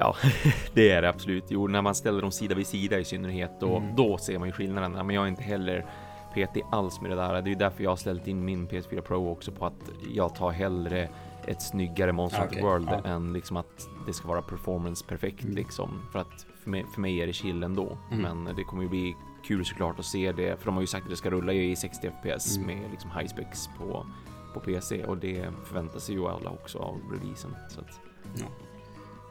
Ja, 0.00 0.16
det 0.74 0.90
är 0.90 1.02
det 1.02 1.08
absolut. 1.08 1.44
Jo, 1.48 1.66
när 1.66 1.82
man 1.82 1.94
ställer 1.94 2.22
dem 2.22 2.32
sida 2.32 2.54
vid 2.54 2.66
sida 2.66 2.98
i 2.98 3.04
synnerhet, 3.04 3.50
då, 3.60 3.76
mm. 3.76 3.96
då 3.96 4.18
ser 4.18 4.38
man 4.38 4.48
ju 4.48 4.52
skillnaderna. 4.52 5.02
Men 5.02 5.16
jag 5.16 5.24
är 5.24 5.28
inte 5.28 5.42
heller 5.42 5.86
petig 6.34 6.62
alls 6.70 7.00
med 7.00 7.10
det 7.10 7.16
där. 7.16 7.32
Det 7.32 7.38
är 7.38 7.52
ju 7.52 7.54
därför 7.54 7.82
jag 7.82 7.90
har 7.90 7.96
ställt 7.96 8.26
in 8.26 8.44
min 8.44 8.68
PS4 8.68 9.00
Pro 9.00 9.30
också 9.32 9.52
på 9.52 9.66
att 9.66 9.90
jag 10.14 10.34
tar 10.34 10.50
hellre 10.50 11.08
ett 11.46 11.62
snyggare 11.62 12.12
Monster 12.12 12.46
okay. 12.46 12.62
World 12.62 12.88
ja. 12.90 13.10
än 13.10 13.32
liksom 13.32 13.56
att 13.56 13.88
det 14.06 14.12
ska 14.12 14.28
vara 14.28 14.42
performance 14.42 15.04
perfekt 15.04 15.42
mm. 15.42 15.56
liksom. 15.56 16.02
För 16.12 16.18
att 16.18 16.46
för 16.62 16.70
mig, 16.70 16.84
för 16.94 17.00
mig 17.00 17.20
är 17.20 17.26
det 17.26 17.32
chill 17.32 17.62
ändå. 17.62 17.98
Mm. 18.10 18.22
Men 18.22 18.56
det 18.56 18.64
kommer 18.64 18.82
ju 18.82 18.88
bli 18.88 19.16
kul 19.44 19.64
såklart 19.64 19.98
att 19.98 20.04
se 20.04 20.32
det, 20.32 20.58
för 20.58 20.66
de 20.66 20.74
har 20.74 20.80
ju 20.80 20.86
sagt 20.86 21.04
att 21.04 21.10
det 21.10 21.16
ska 21.16 21.30
rulla 21.30 21.52
i 21.52 21.76
60 21.76 22.10
FPS 22.10 22.56
mm. 22.56 22.66
med 22.66 22.90
liksom 22.90 23.10
high 23.10 23.28
specs 23.28 23.68
på, 23.78 24.06
på 24.54 24.60
PC 24.60 25.04
och 25.04 25.16
det 25.16 25.48
förväntar 25.64 25.98
sig 25.98 26.14
ju 26.14 26.26
alla 26.26 26.50
också 26.50 26.78
av 26.78 27.00
releasen. 27.12 27.56
Så 27.68 27.80
att, 27.80 28.00
ja. 28.36 28.46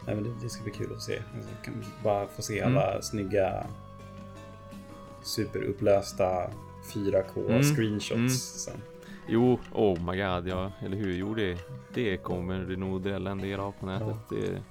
Nej, 0.09 0.15
men 0.15 0.23
det, 0.23 0.43
det, 0.43 0.49
ska 0.49 0.63
bli 0.63 0.71
kul 0.71 0.93
att 0.95 1.01
se. 1.01 1.21
Kan 1.63 1.83
bara 2.03 2.27
få 2.27 2.41
se 2.41 2.61
alla 2.61 2.91
mm. 2.91 3.01
snygga 3.01 3.65
superupplösta 5.21 6.49
4K 6.93 7.49
mm. 7.49 7.63
screenshots 7.63 8.13
mm. 8.15 8.29
sen. 8.29 8.81
Jo, 9.27 9.59
oh 9.71 9.99
my 9.99 10.17
god, 10.17 10.47
ja, 10.47 10.71
eller 10.81 10.97
hur? 10.97 11.13
Jo, 11.13 11.33
det, 11.33 11.57
det 11.93 12.17
kommer 12.17 12.59
det 12.59 12.75
nog 12.75 13.01
drälla 13.01 13.31
en 13.31 13.37
del 13.37 13.59
av 13.59 13.71
på 13.71 13.85
nätet. 13.85 14.07
Ja. 14.29 14.37
Det 14.37 14.61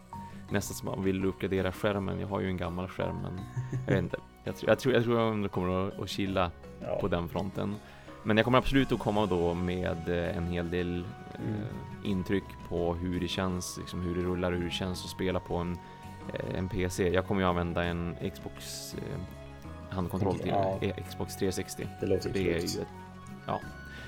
nästan 0.51 0.77
som 0.77 0.87
man 0.89 1.05
vill 1.05 1.25
uppgradera 1.25 1.73
skärmen. 1.73 2.21
Jag 2.21 2.29
har 2.29 2.41
ju 2.41 2.47
en 2.47 2.57
gammal 2.57 2.89
skärm, 2.89 3.17
men 3.23 3.41
jag 3.87 3.95
vet 3.95 4.03
inte. 4.03 4.19
Jag 4.45 4.57
tror, 4.57 4.71
jag 4.71 4.79
tror, 4.79 4.95
jag 4.95 5.05
tror 5.05 5.41
jag 5.41 5.51
kommer 5.51 5.89
att, 5.89 6.01
att 6.01 6.09
chilla 6.09 6.51
ja. 6.81 6.99
på 7.01 7.09
den 7.09 7.29
fronten. 7.29 7.75
Men 8.23 8.37
jag 8.37 8.45
kommer 8.45 8.59
absolut 8.59 8.93
att 8.93 8.99
komma 8.99 9.27
då 9.27 9.55
med 9.55 10.09
eh, 10.09 10.37
en 10.37 10.47
hel 10.47 10.71
del 10.71 10.89
mm. 10.89 11.55
eh, 11.55 11.67
intryck 12.03 12.45
på 12.69 12.95
hur 12.95 13.21
det 13.21 13.29
känns, 13.29 13.79
liksom 13.79 14.01
hur 14.01 14.15
det 14.15 14.23
rullar, 14.23 14.53
hur 14.53 14.65
det 14.65 14.71
känns 14.71 15.05
att 15.05 15.11
spela 15.11 15.41
på 15.41 15.57
en, 15.57 15.79
eh, 16.35 16.59
en 16.59 16.69
PC. 16.69 17.09
Jag 17.09 17.27
kommer 17.27 17.41
ju 17.41 17.47
använda 17.47 17.85
en 17.85 18.17
Xbox 18.35 18.95
eh, 18.95 19.21
handkontroll 19.91 20.39
till 20.39 20.49
ja. 20.49 20.79
Eh, 20.81 21.05
Xbox 21.09 21.37
360. 21.37 21.87
Det 22.01 22.07
låter 22.07 22.33
det 22.33 22.39
är 22.39 22.43
ju 22.43 22.57
ett, 22.57 22.87
ja, 23.47 23.61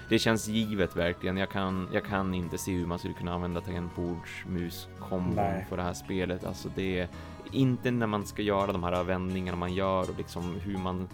det 0.09 0.19
känns 0.19 0.49
givet 0.49 0.97
verkligen. 0.97 1.37
Jag 1.37 1.51
kan, 1.51 1.89
jag 1.93 2.05
kan 2.05 2.35
inte 2.35 2.59
se 2.59 2.73
hur 2.73 2.87
man 2.87 2.99
skulle 2.99 3.15
kunna 3.15 3.35
använda 3.35 3.61
tangentbordsmus-kombon 3.61 5.65
för 5.69 5.77
det 5.77 5.83
här 5.83 5.95
spelet. 5.95 6.45
Alltså 6.45 6.69
det 6.75 6.99
är 6.99 7.09
inte 7.53 7.91
när 7.91 8.07
man 8.07 8.27
ska 8.27 8.43
göra 8.43 8.73
de 8.73 8.83
här 8.83 9.05
vändningarna 9.05 9.57
man 9.57 9.75
gör 9.75 10.11
och 10.11 10.19
liksom 10.19 10.55
hur 10.65 10.79
man 10.79 11.09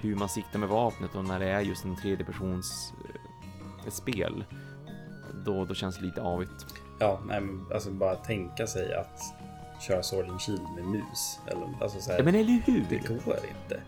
hur 0.00 0.16
man 0.16 0.28
siktar 0.28 0.58
med 0.58 0.68
vapnet 0.68 1.14
och 1.14 1.24
när 1.24 1.40
det 1.40 1.46
är 1.46 1.60
just 1.60 1.84
en 1.84 1.96
tredjepersons 1.96 2.94
eh, 3.84 3.90
spel. 3.90 4.44
Då, 5.44 5.64
då 5.64 5.74
känns 5.74 5.96
det 5.98 6.04
lite 6.04 6.22
avigt. 6.22 6.66
Ja, 6.98 7.20
nej, 7.26 7.40
men 7.40 7.66
alltså 7.74 7.90
bara 7.90 8.14
tänka 8.14 8.66
sig 8.66 8.94
att 8.94 9.20
köra 9.80 10.02
Sword 10.02 10.28
and 10.28 10.40
Shield 10.40 10.62
med 10.76 10.84
mus. 10.84 11.40
Eller, 11.46 11.68
alltså 11.80 12.00
så 12.00 12.10
här, 12.10 12.18
ja, 12.18 12.24
men 12.24 12.34
eller 12.34 12.62
hur? 12.66 12.86
Det 12.90 12.98
går 12.98 13.36
inte. 13.36 13.80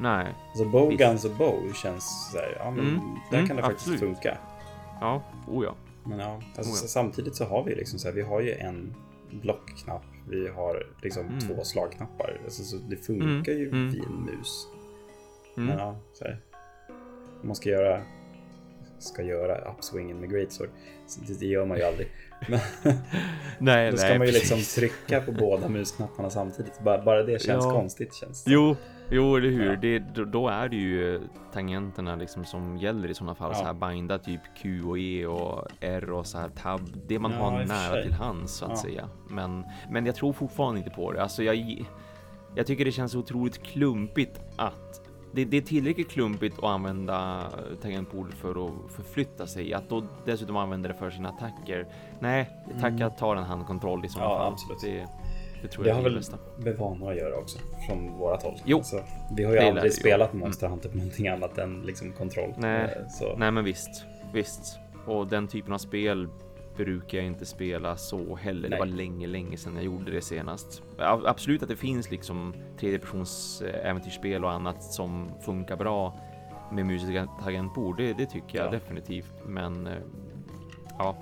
Nej. 0.00 0.34
Alltså 0.48 0.64
Bowguns 0.64 1.24
och 1.24 1.30
Bow 1.30 1.72
känns 1.72 2.30
så 2.32 2.38
här, 2.38 2.56
ja 2.58 2.70
men 2.70 2.88
mm, 2.88 3.00
där 3.30 3.38
mm, 3.38 3.48
kan 3.48 3.56
det 3.56 3.62
faktiskt 3.62 3.88
absolut. 3.88 4.00
funka. 4.00 4.38
Ja, 5.00 5.22
oh 5.48 5.64
ja. 5.64 5.74
Men 6.04 6.18
ja, 6.18 6.40
alltså, 6.56 6.72
oh 6.72 6.78
ja. 6.82 6.88
samtidigt 6.88 7.36
så 7.36 7.44
har 7.44 7.64
vi 7.64 7.74
liksom 7.74 7.98
så 7.98 8.08
här, 8.08 8.14
vi 8.14 8.22
har 8.22 8.40
ju 8.40 8.52
en 8.52 8.94
blockknapp, 9.30 10.04
vi 10.28 10.48
har 10.48 10.86
liksom 11.02 11.26
mm. 11.26 11.40
två 11.40 11.64
slagknappar. 11.64 12.40
Alltså, 12.44 12.62
så 12.62 12.76
det 12.76 12.96
funkar 12.96 13.52
ju 13.52 13.68
mm. 13.68 13.90
vid 13.90 14.04
en 14.04 14.24
mus. 14.24 14.66
Mm. 15.56 15.68
Men 15.68 15.78
ja, 15.78 15.96
så 16.12 16.24
här. 16.24 16.38
Om 17.40 17.46
man 17.46 17.56
ska 17.56 17.68
göra, 17.70 18.02
ska 18.98 19.22
göra 19.22 19.72
upswingen 19.72 20.20
med 20.20 20.30
greatsword. 20.30 20.68
Det, 21.40 21.46
gör 21.46 21.66
man 21.66 21.78
ju 21.78 21.82
aldrig. 21.84 22.08
Men 22.48 22.60
nej, 23.58 23.90
då 23.90 23.96
ska 23.96 24.08
nej, 24.08 24.18
man 24.18 24.26
ju 24.26 24.32
liksom 24.32 24.58
trycka 24.62 25.20
på 25.20 25.32
båda 25.32 25.68
musknapparna 25.78 26.30
samtidigt. 26.30 26.80
Bara, 26.80 27.02
bara 27.02 27.22
det 27.22 27.42
känns 27.42 27.64
ja. 27.64 27.70
konstigt. 27.70 28.14
Känns 28.14 28.44
det. 28.44 28.50
Jo, 28.50 28.76
Jo, 29.10 29.36
eller 29.36 29.50
hur? 29.50 29.70
Ja. 29.70 29.76
Det, 29.76 29.98
då, 30.24 30.48
är 30.48 30.68
det 30.68 30.76
ju 30.76 31.20
tangenterna 31.52 32.16
liksom 32.16 32.44
som 32.44 32.78
gäller 32.78 33.08
i 33.08 33.14
sådana 33.14 33.34
fall. 33.34 33.50
Ja. 33.52 33.58
Så 33.58 33.64
här 33.64 33.92
binda 33.92 34.18
typ 34.18 34.40
Q 34.62 34.82
och 34.82 34.98
E 34.98 35.26
och 35.26 35.66
R 35.80 36.10
och 36.10 36.26
så 36.26 36.38
här 36.38 36.48
tab. 36.48 36.80
Det 37.06 37.18
man 37.18 37.32
har 37.32 37.64
nära 37.64 38.02
till 38.02 38.12
hands 38.12 38.52
så 38.52 38.64
att 38.64 38.78
säga. 38.78 39.08
Men, 39.28 39.64
men 39.90 40.06
jag 40.06 40.14
tror 40.14 40.32
fortfarande 40.32 40.78
inte 40.78 40.90
på 40.90 41.12
det. 41.12 41.22
Alltså 41.22 41.42
jag, 41.42 41.86
jag 42.54 42.66
tycker 42.66 42.84
det 42.84 42.92
känns 42.92 43.14
otroligt 43.14 43.62
klumpigt 43.62 44.40
att 44.56 44.97
det, 45.32 45.44
det, 45.44 45.56
är 45.56 45.60
tillräckligt 45.60 46.10
klumpigt 46.10 46.58
att 46.58 46.64
använda 46.64 47.46
tangentbord 47.82 48.34
för 48.34 48.66
att 48.66 48.92
förflytta 48.92 49.46
sig. 49.46 49.74
Att 49.74 49.88
då 49.88 50.04
dessutom 50.24 50.56
använda 50.56 50.88
det 50.88 50.94
för 50.94 51.10
sina 51.10 51.28
attacker. 51.28 51.86
Nej, 52.20 52.50
tacka 52.80 53.04
mm. 53.04 53.10
tar 53.10 53.36
en 53.36 53.44
handkontroll 53.44 54.04
i 54.04 54.08
sådana 54.08 54.30
ja, 54.30 54.38
fall. 54.38 54.52
Absolut. 54.52 54.80
Det, 54.80 55.06
det 55.62 55.68
tror 55.68 55.84
det 55.84 55.90
jag 55.90 55.96
har 55.96 56.02
väl 56.02 56.22
med 56.56 56.76
vanor 56.76 57.10
att 57.10 57.16
göra 57.16 57.36
också 57.36 57.58
från 57.86 58.12
vårat 58.18 58.42
håll. 58.42 58.54
Jo, 58.64 58.76
alltså, 58.76 59.02
vi 59.36 59.44
har 59.44 59.52
ju 59.52 59.58
aldrig 59.58 59.92
spelat 59.92 60.34
ju. 60.34 60.38
Monster 60.38 60.68
Hunter 60.68 60.88
på 60.88 60.96
någonting 60.96 61.28
annat 61.28 61.58
än 61.58 61.82
liksom 61.82 62.12
kontroll. 62.12 62.54
Nej, 62.56 62.82
eh, 62.82 63.08
så. 63.08 63.36
nej 63.36 63.50
men 63.50 63.64
visst, 63.64 64.04
visst. 64.32 64.78
Och 65.06 65.26
den 65.26 65.48
typen 65.48 65.72
av 65.72 65.78
spel 65.78 66.28
brukar 66.78 67.18
jag 67.18 67.26
inte 67.26 67.46
spela 67.46 67.96
så 67.96 68.36
heller. 68.36 68.68
Nej. 68.68 68.70
Det 68.70 68.78
var 68.78 68.86
länge, 68.86 69.26
länge 69.26 69.56
sedan 69.56 69.74
jag 69.74 69.84
gjorde 69.84 70.10
det 70.10 70.20
senast. 70.20 70.82
Absolut 70.98 71.62
att 71.62 71.68
det 71.68 71.76
finns 71.76 72.10
liksom 72.10 72.54
tredjepersons 72.80 73.62
eh, 73.62 73.90
äventyrsspel 73.90 74.44
och 74.44 74.52
annat 74.52 74.82
som 74.82 75.30
funkar 75.44 75.76
bra 75.76 76.20
med 76.72 76.86
musiska 76.86 77.28
tangentbord. 77.42 77.96
Det, 77.96 78.12
det 78.12 78.26
tycker 78.26 78.58
jag 78.58 78.66
ja. 78.66 78.70
definitivt. 78.70 79.32
Men 79.46 79.86
eh, 79.86 79.98
ja, 80.98 81.18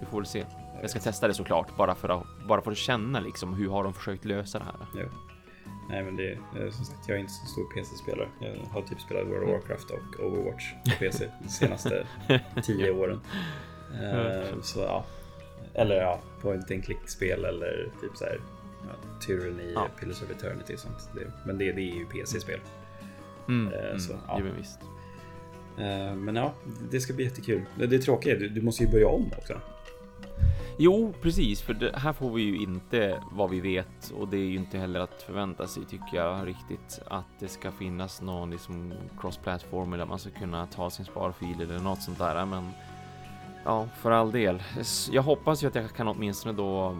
vi 0.00 0.06
får 0.06 0.18
väl 0.18 0.26
se. 0.26 0.44
Jag 0.80 0.90
ska 0.90 1.00
testa 1.00 1.28
det 1.28 1.34
såklart 1.34 1.76
bara 1.76 1.94
för 1.94 2.08
att 2.08 2.26
bara 2.48 2.62
för 2.62 2.70
att 2.70 2.78
känna 2.78 3.20
liksom 3.20 3.54
hur 3.54 3.68
har 3.68 3.84
de 3.84 3.94
försökt 3.94 4.24
lösa 4.24 4.58
det 4.58 4.64
här. 4.64 4.74
Ja. 4.94 5.08
Nej, 5.90 6.02
men 6.04 6.16
det 6.16 6.38
är 6.56 6.70
som 6.70 6.84
sagt, 6.84 7.08
jag 7.08 7.16
är 7.16 7.20
inte 7.20 7.32
så 7.32 7.46
stor 7.46 7.64
PC-spelare. 7.74 8.28
Jag 8.40 8.56
har 8.72 8.82
typ 8.82 9.00
spelat 9.00 9.26
World 9.26 9.42
of 9.42 9.50
Warcraft 9.50 9.90
och 9.90 10.26
Overwatch 10.26 10.72
på 10.84 10.90
PC 10.98 11.28
de 11.42 11.48
senaste 11.48 12.06
tio 12.62 12.90
åren. 12.90 13.20
Uh, 13.92 14.62
så 14.62 14.80
ja, 14.80 15.04
eller 15.74 15.96
ja, 15.96 16.20
point 16.40 16.70
and 16.70 16.84
click-spel 16.84 17.44
eller 17.44 17.90
typ 18.00 18.16
så 18.16 18.24
här 18.24 18.40
ja, 18.82 19.20
Tyranny, 19.26 19.72
ja. 19.74 19.88
Pillars 20.00 20.22
of 20.22 20.30
Eternity 20.30 20.74
och 20.74 20.78
sånt. 20.78 21.10
Det, 21.14 21.32
men 21.46 21.58
det, 21.58 21.72
det 21.72 21.80
är 21.80 21.94
ju 21.94 22.06
PC-spel. 22.06 22.60
Mm, 23.48 24.00
så, 24.00 24.12
mm, 24.12 24.24
ja. 24.28 24.40
visst. 24.58 24.80
Uh, 25.78 26.14
men 26.14 26.36
ja, 26.36 26.54
det 26.90 27.00
ska 27.00 27.12
bli 27.12 27.24
jättekul. 27.24 27.62
Det, 27.78 27.86
det 27.86 27.96
är 27.96 28.00
tråkigt, 28.00 28.38
du, 28.38 28.48
du 28.48 28.62
måste 28.62 28.84
ju 28.84 28.90
börja 28.90 29.08
om 29.08 29.32
också. 29.38 29.60
Jo, 30.80 31.14
precis, 31.22 31.62
för 31.62 31.74
det, 31.74 31.98
här 31.98 32.12
får 32.12 32.30
vi 32.30 32.42
ju 32.42 32.56
inte 32.56 33.22
vad 33.32 33.50
vi 33.50 33.60
vet 33.60 34.10
och 34.14 34.28
det 34.28 34.36
är 34.36 34.44
ju 34.44 34.56
inte 34.56 34.78
heller 34.78 35.00
att 35.00 35.22
förvänta 35.22 35.66
sig 35.66 35.84
tycker 35.84 36.16
jag 36.16 36.46
riktigt 36.46 37.00
att 37.06 37.26
det 37.38 37.48
ska 37.48 37.72
finnas 37.72 38.22
någon 38.22 38.50
liksom 38.50 38.92
cross-platform 39.20 39.90
där 39.90 40.06
man 40.06 40.18
ska 40.18 40.30
kunna 40.30 40.66
ta 40.66 40.90
sin 40.90 41.04
sparfil 41.04 41.60
eller 41.60 41.78
något 41.78 42.02
sånt 42.02 42.18
där. 42.18 42.46
Men 42.46 42.70
ja, 43.68 43.88
för 43.96 44.10
all 44.10 44.32
del. 44.32 44.62
Jag 45.10 45.22
hoppas 45.22 45.62
ju 45.62 45.66
att 45.66 45.74
jag 45.74 45.92
kan 45.92 46.08
åtminstone 46.08 46.56
då 46.56 46.96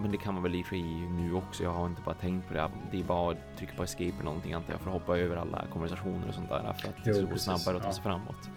men 0.00 0.10
det 0.10 0.16
kan 0.16 0.34
man 0.34 0.42
väl 0.42 0.54
i 0.54 0.62
och 0.62 1.12
nu 1.12 1.34
också. 1.34 1.62
Jag 1.62 1.70
har 1.70 1.86
inte 1.86 2.02
bara 2.02 2.14
tänkt 2.14 2.48
på 2.48 2.54
det. 2.54 2.70
Det 2.90 3.00
är 3.00 3.04
bara 3.04 3.32
att 3.32 3.56
trycka 3.58 3.72
på 3.76 3.82
escape 3.82 4.04
eller 4.04 4.24
någonting 4.24 4.52
antar 4.52 4.72
jag 4.72 4.80
för 4.80 4.86
att 4.86 4.92
hoppa 4.92 5.18
över 5.18 5.36
alla 5.36 5.64
konversationer 5.72 6.28
och 6.28 6.34
sånt 6.34 6.48
där 6.48 6.72
för 6.72 6.88
att 6.88 7.04
det 7.04 7.14
ska 7.14 7.24
gå 7.24 7.38
snabbare 7.38 7.76
att 7.76 7.82
ta 7.82 7.92
sig 7.92 8.02
ja. 8.04 8.10
framåt. 8.10 8.48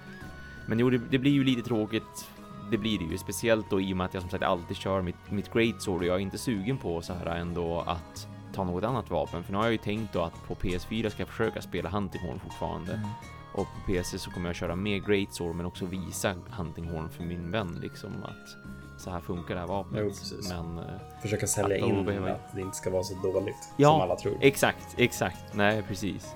Men 0.67 0.79
jo, 0.79 0.89
det, 0.89 0.97
det, 0.97 1.19
blir 1.19 1.31
ju 1.31 1.43
lite 1.43 1.61
tråkigt 1.61 2.29
det 2.71 2.77
blir 2.77 2.99
det 2.99 3.05
ju, 3.05 3.17
speciellt 3.17 3.69
då 3.69 3.81
i 3.81 3.93
och 3.93 3.97
med 3.97 4.05
att 4.05 4.13
jag 4.13 4.23
som 4.23 4.29
sagt 4.29 4.43
alltid 4.43 4.77
kör 4.77 5.01
mitt, 5.01 5.31
mitt 5.31 5.53
great 5.53 5.81
sword 5.81 6.01
och 6.01 6.07
jag 6.07 6.15
är 6.15 6.19
inte 6.19 6.37
sugen 6.37 6.77
på 6.77 7.01
så 7.01 7.13
här 7.13 7.25
ändå 7.25 7.81
att 7.81 8.27
ta 8.53 8.63
något 8.63 8.83
annat 8.83 9.09
vapen. 9.09 9.43
För 9.43 9.51
nu 9.51 9.57
har 9.57 9.65
jag 9.65 9.71
ju 9.71 9.77
tänkt 9.77 10.13
då 10.13 10.21
att 10.21 10.47
på 10.47 10.55
PS4 10.55 11.09
ska 11.09 11.21
jag 11.21 11.29
försöka 11.29 11.61
spela 11.61 11.89
Hunting 11.89 12.21
Horn 12.21 12.39
fortfarande. 12.39 12.93
Mm. 12.93 13.09
Och 13.57 13.65
på 13.65 13.81
PC 13.85 14.19
så 14.19 14.31
kommer 14.31 14.49
jag 14.49 14.55
köra 14.55 14.75
med 14.75 15.05
great 15.05 15.33
sword 15.33 15.55
men 15.55 15.65
också 15.65 15.85
visa 15.85 16.35
Hunting 16.49 16.89
Horn 16.89 17.09
för 17.09 17.23
min 17.23 17.51
vän 17.51 17.79
liksom 17.81 18.23
att 18.23 18.57
så 18.97 19.09
här 19.09 19.19
funkar 19.19 19.55
det 19.55 19.59
här 19.59 19.67
vapnet. 19.67 20.03
Jo, 20.05 20.37
men, 20.49 20.77
eh, 20.77 20.85
Försöka 21.21 21.47
sälja 21.47 21.77
in 21.77 22.05
behöver... 22.05 22.29
att 22.29 22.55
det 22.55 22.61
inte 22.61 22.77
ska 22.77 22.89
vara 22.89 23.03
så 23.03 23.15
dåligt 23.15 23.73
ja, 23.77 23.89
som 23.89 24.01
alla 24.01 24.15
tror. 24.15 24.37
Exakt, 24.41 24.95
exakt. 24.97 25.53
Nej, 25.53 25.83
precis. 25.87 26.35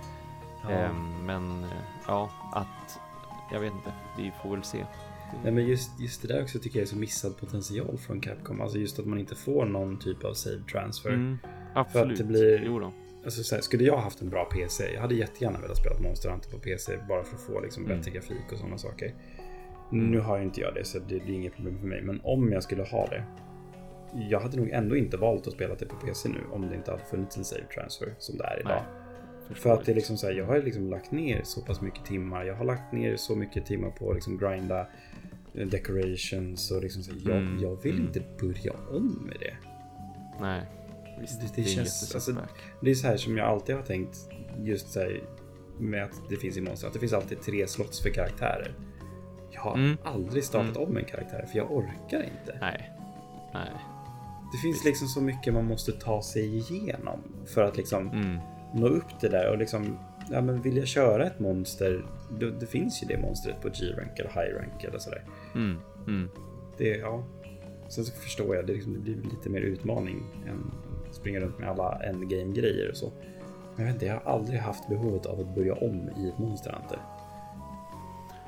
Ja. 0.70 0.90
Um, 0.90 1.26
men 1.26 1.64
eh, 1.64 1.70
ja, 2.08 2.30
att 2.54 3.00
jag 3.52 3.60
vet 3.60 3.74
inte. 3.74 3.94
Vi 4.18 4.32
får 4.44 4.52
väl 4.52 4.64
se. 4.64 4.86
Nej, 5.44 5.52
men 5.52 5.68
just, 5.68 6.00
just 6.00 6.22
det 6.22 6.28
där 6.28 6.44
också 6.44 6.60
tycker 6.60 6.80
jag 6.80 6.84
är 6.84 6.90
så 6.90 6.98
missad 6.98 7.38
potential 7.38 7.98
från 7.98 8.22
Capcom. 8.22 8.62
Alltså 8.62 8.78
just 8.78 9.00
att 9.00 9.06
man 9.06 9.20
inte 9.20 9.36
får 9.36 9.66
någon 9.66 10.00
typ 10.00 10.24
av 10.24 10.34
save 10.34 10.64
transfer. 10.72 11.10
Mm, 11.10 11.38
absolut. 11.74 12.08
För 12.08 12.12
att 12.12 12.18
det 12.18 12.24
blir... 12.24 12.64
Jo 12.66 12.80
då. 12.80 12.92
Alltså, 13.24 13.44
så 13.44 13.56
här, 13.56 13.62
skulle 13.62 13.84
jag 13.84 13.98
haft 13.98 14.22
en 14.22 14.30
bra 14.30 14.46
PC, 14.46 14.94
jag 14.94 15.02
hade 15.02 15.16
jättegärna 15.16 15.60
velat 15.60 15.78
spela 15.78 16.00
Monster 16.00 16.30
Hunter 16.30 16.50
på 16.50 16.58
PC 16.58 16.98
bara 17.08 17.24
för 17.24 17.36
att 17.36 17.42
få 17.42 17.60
liksom, 17.60 17.84
bättre 17.84 18.12
mm. 18.12 18.14
grafik 18.14 18.52
och 18.52 18.58
sådana 18.58 18.78
saker. 18.78 19.14
Nu 19.90 20.20
har 20.20 20.38
ju 20.38 20.44
inte 20.44 20.62
jag 20.62 20.74
det 20.74 20.86
så 20.86 21.00
det, 21.00 21.20
det 21.20 21.32
är 21.32 21.36
inget 21.36 21.56
problem 21.56 21.80
för 21.80 21.88
mig. 21.88 22.02
Men 22.02 22.22
om 22.24 22.52
jag 22.52 22.64
skulle 22.64 22.84
ha 22.84 23.08
det. 23.08 23.24
Jag 24.30 24.40
hade 24.40 24.58
nog 24.58 24.70
ändå 24.70 24.96
inte 24.96 25.18
valt 25.18 25.48
att 25.48 25.54
spela 25.54 25.76
det 25.76 25.86
på 25.86 25.96
PC 25.96 26.30
nu 26.30 26.40
om 26.52 26.70
det 26.70 26.76
inte 26.76 26.92
hade 26.92 27.04
funnits 27.04 27.38
en 27.38 27.44
save 27.44 27.66
transfer 27.76 28.14
som 28.18 28.38
det 28.38 28.44
är 28.44 28.60
idag. 28.60 28.84
Nej, 29.48 29.56
för 29.56 29.74
att 29.74 29.86
det 29.86 29.92
är 29.92 29.96
liksom 29.96 30.18
så 30.18 30.28
här, 30.28 30.34
jag 30.34 30.46
har 30.46 30.62
liksom 30.62 30.90
lagt 30.90 31.12
ner 31.12 31.42
så 31.44 31.62
pass 31.62 31.82
mycket 31.82 32.06
timmar. 32.06 32.44
Jag 32.44 32.56
har 32.56 32.66
lagt 32.66 32.94
ner 32.94 33.16
så 33.16 33.36
mycket 33.36 33.66
timmar 33.66 33.90
på 33.90 34.10
att 34.10 34.16
liksom 34.16 34.38
grinda 34.38 34.88
decorations 35.54 36.72
och 36.72 36.82
liksom 36.82 37.04
så, 37.04 37.12
jag, 37.26 37.38
mm. 37.38 37.60
jag 37.60 37.84
vill 37.84 37.96
mm. 37.96 38.08
inte 38.08 38.22
börja 38.40 38.74
om 38.90 39.24
med 39.28 39.38
det. 39.40 39.54
Nej, 40.42 40.62
visst. 41.22 41.42
Det, 41.42 41.48
det, 41.56 41.62
det 41.62 41.68
känns, 41.68 42.16
alltså, 42.16 42.36
det 42.82 42.92
är 42.92 42.96
så 42.96 43.08
här 43.08 43.18
som 43.18 43.38
jag 43.38 43.48
alltid 43.48 43.76
har 43.76 43.84
tänkt 43.84 44.30
just 44.64 44.92
så 44.92 45.00
här, 45.00 45.24
med 45.80 46.04
att 46.04 46.30
det 46.30 46.36
finns 46.36 46.58
i 46.58 46.62
Monster, 46.62 46.88
att 46.88 46.94
det 46.94 47.00
finns 47.00 47.14
alltid 47.14 47.42
tre 47.42 47.68
slots 47.68 48.02
för 48.02 48.10
karaktärer. 48.10 48.74
Jag 49.52 49.62
har 49.62 49.76
mm. 49.76 49.98
aldrig 50.04 50.44
startat 50.44 50.78
mm. 50.78 50.90
om 50.90 50.98
en 50.98 51.06
karaktär 51.06 51.46
för 51.52 51.58
jag 51.58 51.72
orkar 51.72 52.24
inte. 52.24 52.58
Nej. 52.62 52.92
Nej. 53.54 53.72
Det 54.52 54.58
finns 54.58 54.86
liksom 54.86 55.08
så 55.08 55.22
mycket 55.22 55.54
man 55.54 55.66
måste 55.66 55.92
ta 55.92 56.22
sig 56.22 56.58
igenom 56.58 57.20
för 57.46 57.64
att 57.64 57.78
liksom 57.78 58.10
mm. 58.10 58.40
nå 58.74 58.88
upp 58.88 59.20
det 59.22 59.30
där 59.30 59.52
och 59.52 59.58
liksom 59.58 59.98
ja, 60.32 60.42
men 60.42 60.62
vill 60.62 60.78
jag 60.78 60.88
köra 60.88 61.26
ett 61.26 61.40
monster, 61.40 62.06
då, 62.40 62.50
det 62.50 62.66
finns 62.66 63.04
ju 63.04 63.08
det 63.08 63.18
monstret 63.18 63.62
på 63.62 63.70
G-rank 63.70 64.20
eller 64.20 64.30
high-rank 64.30 64.84
eller 64.84 65.00
sådär. 65.00 65.24
Mm, 65.56 65.78
mm. 66.08 66.30
Det, 66.78 66.98
ja. 66.98 67.24
Sen 67.90 68.06
så 68.06 68.14
förstår 68.14 68.56
jag, 68.56 68.68
det, 68.68 68.74
liksom, 68.74 68.94
det 68.94 69.00
blir 69.00 69.16
lite 69.16 69.50
mer 69.50 69.62
utmaning 69.62 70.24
än 70.48 70.72
springa 71.22 71.40
runt 71.40 71.60
med 71.60 71.70
alla 71.70 72.00
endgame-grejer 72.04 72.90
och 72.90 72.98
så. 72.98 73.12
Men 73.76 73.86
jag 73.86 73.86
vet 73.86 73.94
inte, 73.94 74.06
jag 74.06 74.14
har 74.14 74.34
aldrig 74.34 74.60
haft 74.60 74.88
behovet 74.88 75.26
av 75.26 75.40
att 75.40 75.56
börja 75.56 75.74
om 75.74 76.10
i 76.18 76.28
ett 76.28 76.38
Monster 76.38 76.72
Hunter. 76.72 77.00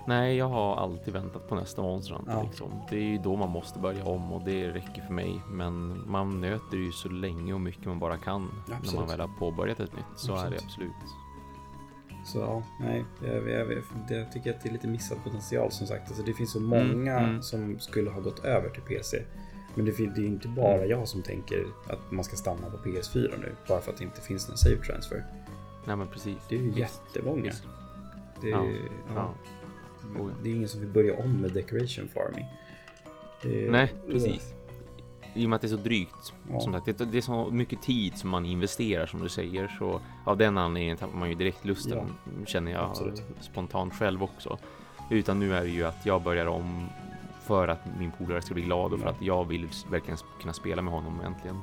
Nej, 0.08 0.38
jag 0.38 0.50
har 0.50 0.76
alltid 0.76 1.14
väntat 1.14 1.50
på 1.50 1.56
nästa 1.56 1.82
Monster 1.82 2.16
Hunter. 2.16 2.34
Ja. 2.34 2.44
Liksom. 2.44 2.82
Det 2.90 2.96
är 2.96 3.04
ju 3.04 3.18
då 3.18 3.36
man 3.36 3.50
måste 3.50 3.80
börja 3.80 4.06
om 4.06 4.32
och 4.34 4.42
det 4.46 4.70
räcker 4.70 5.02
för 5.02 5.14
mig. 5.14 5.42
Men 5.50 6.04
man 6.12 6.42
nöter 6.42 6.78
ju 6.78 6.92
så 6.92 7.10
länge 7.10 7.54
och 7.54 7.62
mycket 7.62 7.86
man 7.86 8.00
bara 8.00 8.18
kan 8.18 8.50
absolut. 8.62 8.92
när 8.92 9.00
man 9.00 9.10
väl 9.10 9.20
har 9.20 9.40
påbörjat 9.40 9.80
ett 9.80 9.96
nytt. 9.96 10.06
Så 10.16 10.34
absolut. 10.34 10.54
är 10.54 10.58
det 10.58 10.66
absolut. 10.66 10.92
Så 12.26 12.40
ja, 12.40 12.64
nej, 12.80 13.06
jag, 13.26 13.50
jag, 13.50 13.84
jag, 14.10 14.32
tycker 14.32 14.54
att 14.54 14.64
det 14.64 14.70
är 14.70 14.74
lite 14.74 14.88
missad 14.88 15.24
potential 15.24 15.72
som 15.72 15.88
sagt. 15.88 16.08
Alltså, 16.08 16.24
det 16.24 16.34
finns 16.34 16.52
så 16.52 16.60
mm, 16.60 16.70
många 16.70 17.18
mm, 17.18 17.30
mm. 17.30 17.42
som 17.42 17.80
skulle 17.80 18.10
ha 18.10 18.20
gått 18.20 18.46
över 18.46 18.70
till 18.70 18.82
PC. 18.82 19.24
Men 19.76 19.86
det, 19.86 20.00
är 20.00 20.20
inte 20.20 20.48
bara 20.48 20.86
jag 20.86 21.08
som 21.08 21.22
tänker 21.22 21.66
att 21.88 22.12
man 22.12 22.24
ska 22.24 22.36
stanna 22.36 22.70
på 22.70 22.78
PS4 22.78 23.40
nu. 23.40 23.52
Bara 23.68 23.82
för 23.82 23.92
att 23.92 23.98
det 23.98 24.04
inte 24.04 24.22
finns 24.22 24.48
någon 24.48 24.58
save 24.58 24.78
transfer. 24.78 25.24
Nej 25.86 25.96
men 25.96 26.08
precis. 26.08 26.38
Det 26.50 26.56
är 26.56 26.60
ju 26.60 26.72
jättemånga. 26.72 27.52
Det 28.42 28.52
är, 28.52 28.56
ja. 28.56 28.66
Ja. 29.16 29.34
Ja. 30.16 30.30
det 30.44 30.50
är 30.50 30.56
ingen 30.56 30.70
som 30.70 30.80
vill 30.80 30.90
börja 30.90 31.18
om 31.18 31.42
med 31.42 31.52
decoration 31.52 32.08
farming. 32.08 32.46
Det, 33.42 33.72
Nej, 33.72 33.94
precis 34.08 34.54
i 35.34 35.46
och 35.46 35.50
med 35.50 35.56
att 35.56 35.62
det 35.62 35.68
är 35.68 35.70
så 35.70 35.76
drygt. 35.76 36.34
Som 36.60 36.74
sagt, 36.74 36.86
det, 36.86 37.18
är 37.18 37.22
så 37.22 37.50
mycket 37.52 37.82
tid 37.82 38.18
som 38.18 38.30
man 38.30 38.46
investerar 38.46 39.06
som 39.06 39.22
du 39.22 39.30
säger. 39.30 39.68
Så 39.80 40.02
av 40.26 40.38
den 40.38 40.58
anledningen 40.58 40.98
tappar 40.98 41.18
man 41.18 41.30
ju 41.30 41.36
direkt 41.36 41.66
lusten. 41.66 42.08
Känner 42.46 42.72
jag 42.72 42.90
Absolut. 42.90 43.24
spontant 43.42 43.94
själv 43.94 44.24
också. 44.24 44.58
Utan 45.10 45.40
nu 45.40 45.56
är 45.56 45.62
det 45.62 45.70
ju 45.70 45.84
att 45.84 46.06
jag 46.06 46.24
börjar 46.24 46.46
om 46.46 46.88
för 47.44 47.68
att 47.68 47.80
min 48.00 48.12
polare 48.12 48.42
ska 48.42 48.54
bli 48.54 48.64
glad 48.64 48.94
och 48.94 49.00
för 49.00 49.10
att 49.10 49.22
jag 49.22 49.48
vill 49.48 49.68
verkligen 49.92 50.18
kunna 50.42 50.54
spela 50.54 50.82
med 50.82 50.94
honom 50.94 51.22
äntligen. 51.22 51.62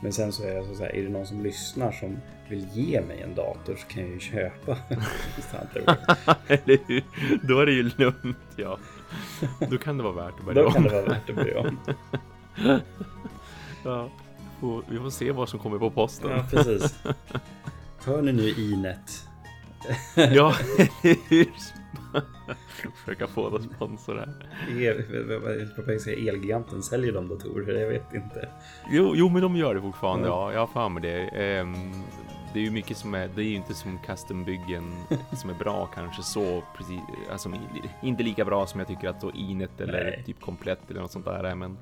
Men 0.00 0.12
sen 0.12 0.32
så 0.32 0.42
är 0.42 0.52
jag 0.52 0.76
så 0.76 0.82
här, 0.82 0.96
är 0.96 1.02
det 1.02 1.08
någon 1.08 1.26
som 1.26 1.42
lyssnar 1.42 1.92
som 1.92 2.18
vill 2.48 2.68
ge 2.72 3.00
mig 3.00 3.22
en 3.22 3.34
dator 3.34 3.76
så 3.76 3.86
kan 3.86 4.02
jag 4.02 4.12
ju 4.12 4.20
köpa. 4.20 4.76
Eller 6.46 6.78
hur? 6.86 7.04
Då 7.42 7.60
är 7.60 7.66
det 7.66 7.72
ju 7.72 7.90
lugnt 7.96 8.36
ja. 8.56 8.78
Då 9.70 9.78
kan 9.78 9.96
det 9.96 10.02
vara 10.02 10.12
värt 10.12 10.34
att 10.38 10.44
börja 10.44 10.66
om. 10.66 10.72
Då 10.72 10.72
kan 10.72 10.82
det 10.82 10.90
vara 10.90 11.02
värt 11.02 11.30
att 11.30 11.36
börja 11.36 11.60
om. 11.60 11.78
ja, 13.84 14.10
vi 14.88 14.98
får 14.98 15.10
se 15.10 15.32
vad 15.32 15.48
som 15.48 15.58
kommer 15.58 15.78
på 15.78 15.90
posten. 15.90 16.30
Ja, 16.30 16.44
precis. 16.50 16.98
Hör 18.04 18.22
ni 18.22 18.32
nu 18.32 18.48
Inet? 18.48 19.28
ja, 20.14 20.54
Försöka 23.04 23.26
få 23.26 23.42
oss 23.42 23.64
sponsor 23.64 24.16
här. 24.16 24.28
El, 25.88 26.00
säga 26.00 26.32
Elgiganten, 26.32 26.82
säljer 26.82 27.12
de 27.12 27.28
datorer? 27.28 27.80
Jag 27.80 27.88
vet 27.88 28.14
inte. 28.14 28.48
Jo, 28.90 29.12
jo, 29.14 29.28
men 29.28 29.42
de 29.42 29.56
gör 29.56 29.74
det 29.74 29.80
fortfarande. 29.80 30.28
Ja, 30.28 30.48
ja 30.48 30.52
jag 30.52 30.60
har 30.60 30.66
för 30.66 30.88
mig 30.88 31.02
det. 31.02 31.60
Um, 31.60 31.74
det 32.52 32.58
är 32.58 32.64
ju 32.64 32.70
mycket 32.70 32.96
som 32.96 33.14
är, 33.14 33.30
det 33.34 33.42
är 33.42 33.44
ju 33.44 33.54
inte 33.54 33.74
som 33.74 33.98
custombyggen 33.98 34.94
som 35.32 35.50
är 35.50 35.54
bra 35.54 35.86
kanske 35.94 36.22
så 36.22 36.62
precis, 36.76 37.00
alltså 37.30 37.52
inte 38.02 38.22
lika 38.22 38.44
bra 38.44 38.66
som 38.66 38.80
jag 38.80 38.88
tycker 38.88 39.08
att 39.08 39.20
då 39.20 39.32
Inet 39.32 39.80
eller 39.80 40.04
Nej. 40.04 40.22
typ 40.26 40.40
komplett 40.40 40.90
eller 40.90 41.00
något 41.00 41.12
sånt 41.12 41.24
där 41.24 41.44
är, 41.44 41.54
men 41.54 41.78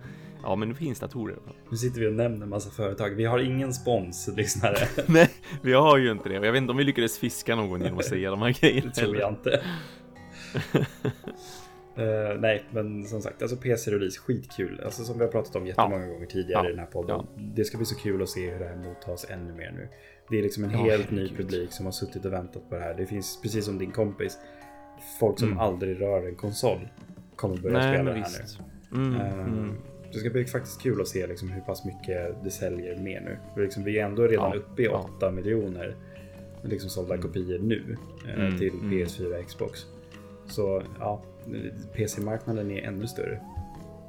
ja, 0.47 0.57
men 0.57 0.69
det 0.69 0.75
finns 0.75 1.01
datorer. 1.01 1.37
Nu 1.71 1.77
sitter 1.77 2.01
vi 2.01 2.07
och 2.07 2.13
nämner 2.13 2.47
massa 2.47 2.71
företag. 2.71 3.11
Vi 3.11 3.25
har 3.25 3.39
ingen 3.39 3.75
spons, 3.75 4.29
lyssnare. 4.37 4.77
Nej, 5.07 5.31
vi 5.63 5.73
har 5.73 5.99
ju 5.99 6.11
inte 6.11 6.29
det. 6.29 6.35
Jag 6.35 6.53
vet 6.53 6.57
inte 6.57 6.71
om 6.71 6.77
vi 6.77 6.85
lyckades 6.85 7.19
fiska 7.19 7.57
någon 7.57 7.81
genom 7.81 7.99
att 7.99 8.05
säga 8.05 8.31
de 8.31 8.43
här 8.43 8.61
grejerna. 8.61 8.93
Det 8.95 9.01
tror 9.01 9.17
jag 9.17 9.31
inte. 9.31 9.61
Uh, 11.99 12.41
nej, 12.41 12.65
men 12.71 13.05
som 13.05 13.23
sagt, 13.23 13.43
alltså 13.43 13.57
PC-release, 13.57 14.19
skitkul. 14.19 14.81
Alltså 14.85 15.05
som 15.05 15.19
vi 15.19 15.25
har 15.25 15.33
pratat 15.33 15.57
om 15.57 15.67
jättemånga 15.67 16.07
ja. 16.07 16.13
gånger 16.13 16.27
tidigare 16.27 16.63
ja. 16.63 16.69
i 16.69 16.71
den 16.71 16.79
här 16.79 16.87
podden. 16.87 17.27
Ja. 17.35 17.43
Det 17.55 17.65
ska 17.65 17.77
bli 17.77 17.87
så 17.87 17.97
kul 17.97 18.23
att 18.23 18.29
se 18.29 18.51
hur 18.51 18.59
det 18.59 18.69
här 18.69 18.77
mottas 18.77 19.27
ännu 19.31 19.53
mer 19.53 19.73
nu. 19.73 19.89
Det 20.31 20.39
är 20.39 20.43
liksom 20.43 20.65
en 20.65 20.71
helt 20.71 21.11
ny 21.11 21.29
publik 21.29 21.73
som 21.73 21.85
har 21.85 21.93
suttit 21.93 22.25
och 22.25 22.33
väntat 22.33 22.69
på 22.69 22.75
det 22.75 22.83
här. 22.83 22.95
Det 22.95 23.07
finns, 23.07 23.43
precis 23.43 23.65
som 23.65 23.79
din 23.79 23.93
kompis, 23.93 24.39
folk 25.21 25.39
som 25.39 25.49
mm. 25.49 25.59
aldrig 25.59 26.01
rör 26.01 26.29
en 26.29 26.37
konsol 26.37 26.89
kommer 27.37 27.57
börja 27.57 27.79
nej, 27.79 27.95
spela 27.95 28.11
det 28.11 28.19
här 28.19 28.43
visst. 28.43 28.59
nu. 28.91 28.99
Mm, 28.99 29.15
uh, 29.15 29.41
mm. 29.41 29.77
Det 30.13 30.19
ska 30.19 30.31
bli 30.31 30.45
faktiskt 30.45 30.83
kul 30.83 31.01
att 31.01 31.09
se 31.09 31.27
liksom 31.27 31.49
hur 31.49 31.61
pass 31.61 31.85
mycket 31.85 32.45
det 32.45 32.51
säljer 32.51 32.97
mer 32.97 33.21
nu. 33.21 33.39
För 33.55 33.63
liksom, 33.63 33.85
vi 33.85 33.99
är 33.99 34.05
ändå 34.05 34.23
redan 34.23 34.55
uppe 34.55 34.83
i 34.83 34.89
8 34.89 35.31
miljoner 35.31 35.97
liksom 36.63 36.91
sålda 36.91 37.15
mm. 37.15 37.23
kopior 37.27 37.59
nu 37.59 37.97
uh, 38.37 38.59
till 38.59 38.75
mm. 38.75 38.91
PS4 38.91 39.41
och 39.41 39.47
Xbox. 39.47 39.87
Så 40.47 40.83
ja, 41.01 41.23
PC-marknaden 41.95 42.71
är 42.71 42.83
ännu 42.83 43.07
större. 43.07 43.41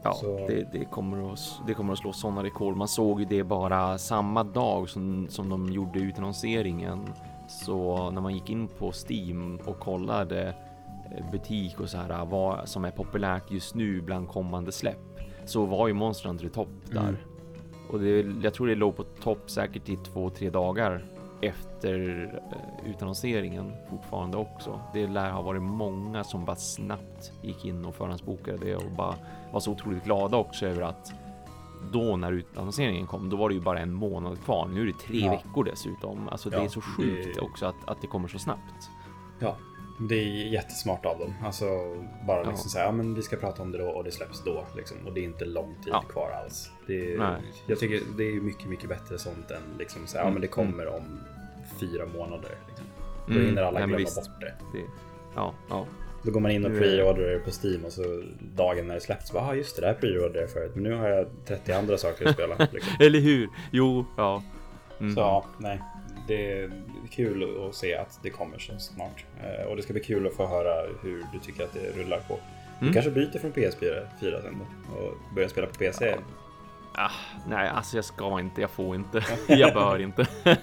Ja, 0.03 0.21
det, 0.47 0.67
det, 0.73 0.85
kommer 0.85 1.33
att, 1.33 1.39
det 1.67 1.73
kommer 1.73 1.93
att 1.93 1.99
slå 1.99 2.13
sådana 2.13 2.43
rekord. 2.43 2.77
Man 2.77 2.87
såg 2.87 3.19
ju 3.19 3.25
det 3.25 3.43
bara 3.43 3.97
samma 3.97 4.43
dag 4.43 4.89
som, 4.89 5.27
som 5.29 5.49
de 5.49 5.69
gjorde 5.69 5.99
utannonseringen. 5.99 7.09
Så 7.47 8.11
när 8.11 8.21
man 8.21 8.33
gick 8.33 8.49
in 8.49 8.67
på 8.67 8.91
Steam 8.91 9.59
och 9.65 9.79
kollade 9.79 10.55
eh, 11.17 11.31
butik 11.31 11.79
och 11.79 11.89
så 11.89 11.97
här 11.97 12.25
vad 12.25 12.69
som 12.69 12.85
är 12.85 12.91
populärt 12.91 13.51
just 13.51 13.75
nu 13.75 14.01
bland 14.01 14.27
kommande 14.27 14.71
släpp 14.71 15.16
så 15.49 15.65
var 15.65 15.87
ju 15.87 15.93
Monster 15.93 16.29
Hunter 16.29 16.45
i 16.45 16.49
topp 16.49 16.69
där. 16.85 16.99
Mm. 16.99 17.15
Och 17.89 17.99
det, 17.99 18.25
jag 18.43 18.53
tror 18.53 18.67
det 18.67 18.75
låg 18.75 18.95
på 18.95 19.03
topp 19.03 19.49
säkert 19.49 19.89
i 19.89 19.95
två, 19.95 20.29
tre 20.29 20.49
dagar 20.49 21.05
efter 21.41 22.23
eh, 22.51 22.89
utannonseringen 22.91 23.73
fortfarande 23.89 24.37
också. 24.37 24.79
Det 24.93 25.07
lär 25.07 25.31
ha 25.31 25.41
varit 25.41 25.61
många 25.61 26.23
som 26.23 26.45
bara 26.45 26.55
snabbt 26.55 27.31
gick 27.41 27.65
in 27.65 27.85
och 27.85 27.95
förhandsbokade 27.95 28.57
det 28.57 28.75
och 28.75 28.91
bara 28.97 29.15
var 29.51 29.59
så 29.59 29.71
otroligt 29.71 30.03
glada 30.03 30.37
också 30.37 30.65
över 30.65 30.81
att 30.81 31.13
då 31.93 32.17
när 32.17 32.31
utannonseringen 32.31 33.07
kom, 33.07 33.29
då 33.29 33.37
var 33.37 33.49
det 33.49 33.55
ju 33.55 33.61
bara 33.61 33.79
en 33.79 33.93
månad 33.93 34.43
kvar. 34.43 34.67
Nu 34.67 34.81
är 34.81 34.85
det 34.85 34.99
tre 34.99 35.19
ja. 35.19 35.31
veckor 35.31 35.63
dessutom. 35.63 36.29
Alltså 36.29 36.49
ja, 36.51 36.59
det 36.59 36.65
är 36.65 36.69
så 36.69 36.81
sjukt 36.81 37.35
det... 37.35 37.41
också 37.41 37.65
att, 37.65 37.89
att 37.89 38.01
det 38.01 38.07
kommer 38.07 38.27
så 38.27 38.39
snabbt. 38.39 38.89
Ja, 39.39 39.57
det 39.97 40.15
är 40.15 40.47
jättesmart 40.47 41.05
av 41.05 41.19
dem. 41.19 41.33
Alltså 41.43 41.65
bara 42.27 42.37
liksom 42.37 42.63
ja. 42.65 42.69
säga, 42.69 42.85
ja 42.85 42.91
men 42.91 43.13
vi 43.13 43.21
ska 43.21 43.35
prata 43.35 43.61
om 43.61 43.71
det 43.71 43.77
då 43.77 43.87
och 43.87 44.03
det 44.03 44.11
släpps 44.11 44.43
då. 44.43 44.65
Liksom. 44.75 44.97
Och 45.05 45.13
det 45.13 45.19
är 45.19 45.23
inte 45.23 45.45
lång 45.45 45.75
tid 45.83 45.93
ja. 45.93 46.01
kvar 46.01 46.31
alls. 46.43 46.71
Det 46.87 47.13
är, 47.13 47.41
jag 47.67 47.79
tycker 47.79 48.01
det 48.17 48.23
är 48.23 48.41
mycket, 48.41 48.65
mycket 48.69 48.89
bättre 48.89 49.17
sånt 49.17 49.51
än 49.51 49.61
liksom 49.79 50.07
säga, 50.07 50.21
mm. 50.21 50.29
ja 50.29 50.33
men 50.33 50.41
det 50.41 50.47
kommer 50.47 50.83
mm. 50.83 50.95
om 50.95 51.19
fyra 51.79 52.05
månader. 52.05 52.51
Liksom. 52.67 52.85
Då 53.27 53.33
mm. 53.33 53.45
hinner 53.45 53.63
alla 53.63 53.79
glömma 53.79 53.97
bort 54.15 54.39
det. 54.39 54.53
det. 54.73 54.83
Ja, 55.35 55.53
ja. 55.69 55.85
Då 56.23 56.31
går 56.31 56.39
man 56.39 56.51
in 56.51 56.65
och 56.65 56.71
preordrar 56.71 57.39
på 57.39 57.51
Steam 57.63 57.85
och 57.85 57.91
så 57.91 58.23
dagen 58.55 58.87
när 58.87 58.93
det 58.93 59.01
släpps, 59.01 59.31
ja 59.33 59.39
ah, 59.39 59.55
just 59.55 59.75
det, 59.75 59.81
där 59.81 59.93
preordrade 59.93 60.39
jag 60.39 60.49
förut, 60.49 60.71
men 60.73 60.83
nu 60.83 60.93
har 60.93 61.07
jag 61.07 61.27
30 61.45 61.71
andra 61.71 61.97
saker 61.97 62.27
att 62.27 62.33
spela. 62.33 62.55
Liksom. 62.71 62.93
Eller 62.99 63.19
hur? 63.19 63.49
Jo, 63.71 64.05
ja. 64.17 64.43
Mm. 64.99 65.15
Så 65.15 65.19
ja, 65.19 65.45
nej 65.57 65.81
det 66.27 66.69
kul 67.07 67.67
att 67.69 67.75
se 67.75 67.95
att 67.95 68.19
det 68.23 68.29
kommer 68.29 68.59
så 68.59 68.79
snart. 68.79 69.25
Eh, 69.43 69.65
och 69.65 69.75
det 69.75 69.81
ska 69.81 69.93
bli 69.93 70.03
kul 70.03 70.27
att 70.27 70.33
få 70.33 70.47
höra 70.47 70.87
hur 71.01 71.25
du 71.33 71.39
tycker 71.39 71.63
att 71.63 71.73
det 71.73 72.01
rullar 72.01 72.19
på. 72.19 72.39
Du 72.79 72.85
mm. 72.85 72.93
kanske 72.93 73.11
byter 73.11 73.39
från 73.39 73.53
PS4 73.53 74.41
sen 74.41 74.57
då 74.59 74.95
och 74.95 75.13
börjar 75.35 75.49
spela 75.49 75.67
på 75.67 75.73
PC? 75.73 76.05
Ja. 76.07 76.17
Ah, 76.99 77.11
nej, 77.47 77.69
alltså 77.69 77.97
jag 77.97 78.05
ska 78.05 78.39
inte, 78.39 78.61
jag 78.61 78.69
får 78.69 78.95
inte, 78.95 79.23
jag 79.47 79.73
bör 79.73 79.99
inte. 79.99 80.27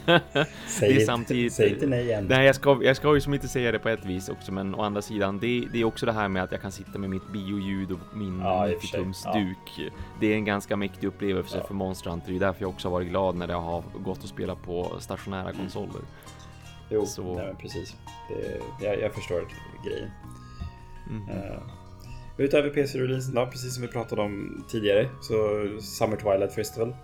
säg, 0.67 0.95
det 0.95 1.03
är 1.03 1.07
samtidigt, 1.07 1.53
säg 1.53 1.69
inte 1.69 1.87
nej 1.87 2.05
igen. 2.05 2.27
Nej, 2.29 2.47
jag 2.47 2.55
ska, 2.55 2.81
jag 2.83 2.97
ska 2.97 3.15
ju 3.15 3.21
som 3.21 3.35
inte 3.35 3.49
säga 3.49 3.73
det 3.73 3.79
på 3.79 3.89
ett 3.89 4.05
vis 4.05 4.29
också, 4.29 4.53
men 4.53 4.75
å 4.75 4.83
andra 4.83 5.03
sidan, 5.03 5.39
det, 5.39 5.65
det 5.73 5.81
är 5.81 5.85
också 5.85 6.07
det 6.07 6.13
här 6.13 6.29
med 6.29 6.43
att 6.43 6.53
jag 6.53 6.63
kan 6.63 6.73
sitta 6.73 6.99
med 6.99 7.11
mitt 7.11 7.29
bioljud 7.33 7.93
och 7.93 8.17
min 8.17 8.41
ja, 8.41 8.67
90-tumsduk. 8.67 9.55
Ja. 9.77 9.91
Det 10.21 10.27
är 10.27 10.35
en 10.35 10.45
ganska 10.45 10.77
mäktig 10.77 11.07
upplevelse 11.07 11.59
ja. 11.61 11.67
för 11.67 11.75
Monster 11.75 12.11
Hunter. 12.11 12.31
Det 12.31 12.37
är 12.37 12.41
därför 12.41 12.63
jag 12.63 12.71
också 12.71 12.89
varit 12.89 13.09
glad 13.09 13.37
när 13.37 13.47
det 13.47 13.55
har 13.55 13.83
gått 13.99 14.19
att 14.19 14.29
spela 14.29 14.55
på 14.55 14.97
stationära 15.01 15.53
konsoler. 15.53 16.03
Jo, 16.89 17.07
Så... 17.07 17.35
nej, 17.35 17.55
precis. 17.59 17.97
Det, 18.29 18.61
jag, 18.87 19.01
jag 19.01 19.15
förstår 19.15 19.49
grejen. 19.85 20.11
Mm. 21.11 21.29
Uh. 21.29 21.59
Utöver 22.37 22.71
PC-releasen 22.71 23.35
då, 23.35 23.47
precis 23.47 23.75
som 23.75 23.83
vi 23.83 23.89
pratade 23.89 24.23
om 24.23 24.65
tidigare, 24.69 25.09
så 25.21 25.67
Summer 25.81 26.17
Twilight 26.17 26.55
Festival. 26.55 26.95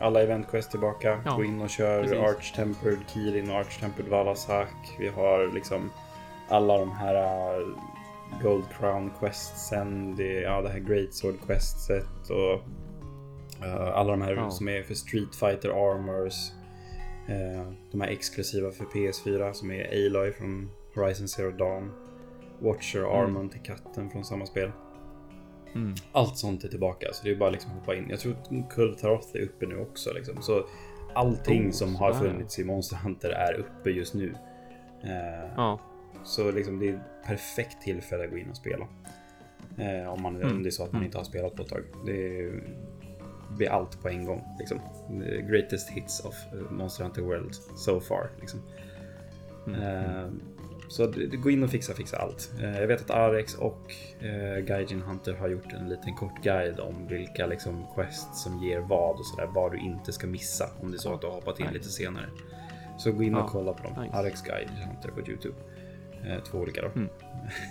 Alla 0.00 0.22
event 0.22 0.50
quest 0.50 0.70
tillbaka. 0.70 1.20
Ja, 1.24 1.36
Gå 1.36 1.44
in 1.44 1.60
och 1.60 1.70
kör 1.70 2.02
precis. 2.02 2.18
Arch 2.18 2.54
Tempered 2.54 2.98
Kirin 3.14 3.50
och 3.50 3.56
Arch 3.56 3.80
Tempered 3.80 4.08
Valasak. 4.08 4.74
Vi 4.98 5.08
har 5.08 5.54
liksom 5.54 5.90
alla 6.48 6.78
de 6.78 6.92
här 6.92 7.14
uh, 7.60 7.68
Gold 8.42 8.64
Crown 8.78 9.10
questsen. 9.20 10.16
Det, 10.16 10.40
ja, 10.40 10.62
det 10.62 10.68
här 10.68 10.78
Great 10.78 11.14
Sword 11.14 11.34
questet 11.46 12.30
och 12.30 12.54
uh, 13.66 13.98
alla 13.98 14.10
de 14.10 14.22
här 14.22 14.32
ja. 14.32 14.50
som 14.50 14.68
är 14.68 14.82
för 14.82 14.94
Street 14.94 15.36
Fighter 15.36 15.68
Armors. 15.68 16.34
Uh, 17.28 17.72
de 17.90 18.00
här 18.00 18.08
exklusiva 18.08 18.70
för 18.70 18.84
PS4 18.84 19.52
som 19.52 19.70
är 19.70 20.06
Aloy 20.06 20.32
från 20.32 20.70
Horizon 20.94 21.28
Zero 21.28 21.50
Dawn. 21.50 21.90
Watcher 22.58 22.98
mm. 22.98 23.10
Armon 23.10 23.48
till 23.48 23.60
katten 23.60 24.10
från 24.10 24.24
samma 24.24 24.46
spel. 24.46 24.70
Mm. 25.74 25.94
Allt 26.12 26.36
sånt 26.36 26.64
är 26.64 26.68
tillbaka, 26.68 27.06
så 27.12 27.24
det 27.24 27.30
är 27.30 27.36
bara 27.36 27.50
liksom 27.50 27.70
hoppa 27.70 27.94
in. 27.94 28.06
Jag 28.10 28.20
tror 28.20 28.32
att 28.32 28.70
Kultaroth 28.70 29.36
är 29.36 29.40
uppe 29.40 29.66
nu 29.66 29.78
också. 29.78 30.12
Liksom. 30.12 30.42
Så 30.42 30.66
allting 31.14 31.66
oh, 31.66 31.70
som 31.70 31.96
har 31.96 32.12
funnits 32.12 32.58
i 32.58 32.64
Monster 32.64 32.96
Hunter 32.96 33.30
är 33.30 33.54
uppe 33.54 33.90
just 33.90 34.14
nu. 34.14 34.34
Eh, 35.04 35.50
ja. 35.56 35.80
Så 36.24 36.50
liksom, 36.50 36.78
det 36.78 36.88
är 36.88 36.94
ett 36.94 37.26
perfekt 37.26 37.82
tillfälle 37.82 38.24
att 38.24 38.30
gå 38.30 38.38
in 38.38 38.50
och 38.50 38.56
spela. 38.56 38.88
Eh, 39.78 40.12
om, 40.12 40.22
man, 40.22 40.36
mm. 40.36 40.56
om 40.56 40.62
det 40.62 40.68
är 40.68 40.70
så 40.70 40.82
att 40.84 40.92
man 40.92 41.00
mm. 41.00 41.06
inte 41.06 41.18
har 41.18 41.24
spelat 41.24 41.54
på 41.56 41.62
ett 41.62 41.68
tag. 41.68 41.82
Det 42.06 42.50
blir 43.56 43.68
allt 43.68 44.02
på 44.02 44.08
en 44.08 44.24
gång. 44.24 44.44
Liksom. 44.58 44.80
Greatest 45.50 45.90
hits 45.90 46.20
of 46.24 46.34
eh, 46.52 46.70
Monster 46.70 47.04
Hunter 47.04 47.22
World 47.22 47.54
so 47.54 48.00
far. 48.00 48.30
Liksom. 48.40 48.60
Mm. 49.66 49.82
Eh, 49.82 50.30
så 50.88 51.12
gå 51.42 51.50
in 51.50 51.62
och 51.62 51.70
fixa, 51.70 51.94
fixa 51.94 52.16
allt. 52.16 52.52
Eh, 52.62 52.80
jag 52.80 52.86
vet 52.86 53.00
att 53.00 53.10
Arex 53.10 53.54
och 53.54 53.94
eh, 54.20 54.64
Gaijin 54.64 55.02
Hunter 55.02 55.34
har 55.34 55.48
gjort 55.48 55.72
en 55.72 55.88
liten 55.88 56.14
kort 56.14 56.42
guide 56.42 56.80
om 56.80 57.06
vilka 57.06 57.46
liksom 57.46 57.86
quests 57.94 58.42
som 58.42 58.62
ger 58.62 58.80
vad 58.80 59.16
och 59.18 59.26
sådär. 59.26 59.46
Vad 59.46 59.72
du 59.72 59.78
inte 59.78 60.12
ska 60.12 60.26
missa 60.26 60.70
om 60.80 60.90
det 60.90 60.96
är 60.96 60.98
så 60.98 61.14
att 61.14 61.20
du 61.20 61.26
har 61.26 61.34
hoppat 61.34 61.60
in 61.60 61.66
nice. 61.66 61.78
lite 61.78 61.88
senare. 61.88 62.26
Så 62.98 63.12
gå 63.12 63.22
in 63.22 63.34
och 63.34 63.50
kolla 63.50 63.72
på 63.72 63.82
dem. 63.82 64.02
Nice. 64.04 64.16
Arex 64.16 64.42
Gaijin 64.42 64.68
Hunter 64.68 65.08
på 65.08 65.30
Youtube. 65.30 65.54
Eh, 66.26 66.42
två 66.42 66.58
olika 66.58 66.82
då. 66.82 66.88
Mm. 66.88 67.08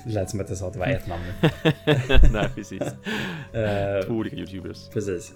Det 0.05 0.11
lät 0.13 0.29
som 0.29 0.39
att 0.39 0.49
jag 0.49 0.57
sa 0.57 0.67
att 0.67 0.73
det 0.73 0.79
var 0.79 0.87
ett 0.87 1.07
namn. 1.07 1.23
Nej, 2.33 2.49
precis. 2.55 2.81
Två 4.05 4.13
olika 4.13 4.35
Youtubers. 4.35 4.89
Precis. 4.89 5.33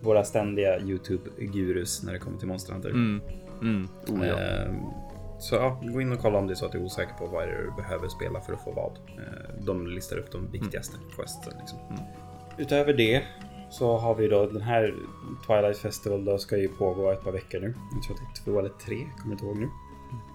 Våra 0.00 0.24
ständiga 0.24 0.78
Youtube-gurus 0.78 2.02
när 2.02 2.12
det 2.12 2.18
kommer 2.18 2.38
till 2.38 2.48
Monster 2.48 2.72
Hunter. 2.72 2.90
Mm. 2.90 3.20
Mm. 3.62 3.88
Oh, 4.08 4.26
ja. 4.26 4.38
Så 5.38 5.54
ja, 5.54 5.80
gå 5.82 6.00
in 6.00 6.12
och 6.12 6.18
kolla 6.18 6.38
om 6.38 6.46
det 6.46 6.52
är 6.52 6.54
så 6.54 6.66
att 6.66 6.72
du 6.72 6.78
är 6.78 6.84
osäker 6.84 7.14
på 7.14 7.26
vad 7.26 7.48
du 7.48 7.72
behöver 7.76 8.08
spela 8.08 8.40
för 8.40 8.52
att 8.52 8.64
få 8.64 8.72
vad. 8.72 8.92
Eh, 9.18 9.64
de 9.66 9.86
listar 9.86 10.16
upp 10.16 10.32
de 10.32 10.50
viktigaste 10.50 10.96
mm. 10.96 11.10
questsen. 11.16 11.52
Liksom. 11.58 11.78
Mm. 11.90 12.02
Utöver 12.58 12.92
det 12.92 13.22
så 13.70 13.96
har 13.96 14.14
vi 14.14 14.28
då 14.28 14.46
den 14.46 14.62
här 14.62 14.94
Twilight 15.46 15.78
Festival 15.78 16.24
då 16.24 16.38
ska 16.38 16.56
ju 16.56 16.68
pågå 16.68 17.10
ett 17.10 17.24
par 17.24 17.32
veckor 17.32 17.60
nu. 17.60 17.74
Jag 17.92 18.02
tror 18.02 18.16
att 18.16 18.22
det 18.34 18.40
är 18.40 18.44
två 18.44 18.58
eller 18.58 18.68
tre, 18.68 19.06
kommer 19.18 19.34
inte 19.34 19.44
ihåg 19.44 19.56
nu. 19.56 19.68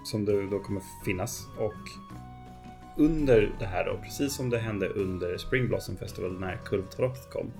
Som 0.03 0.25
då, 0.25 0.41
då 0.41 0.59
kommer 0.59 0.81
finnas. 1.05 1.47
Och 1.57 1.89
under 2.97 3.55
det 3.59 3.65
här 3.65 3.85
då, 3.85 3.97
precis 4.03 4.33
som 4.33 4.49
det 4.49 4.57
hände 4.57 4.87
under 4.87 5.37
Spring 5.37 5.67
Blossom 5.67 5.97
Festival 5.97 6.39
när 6.39 6.57
Kulvtaroth 6.65 7.29
kom 7.29 7.51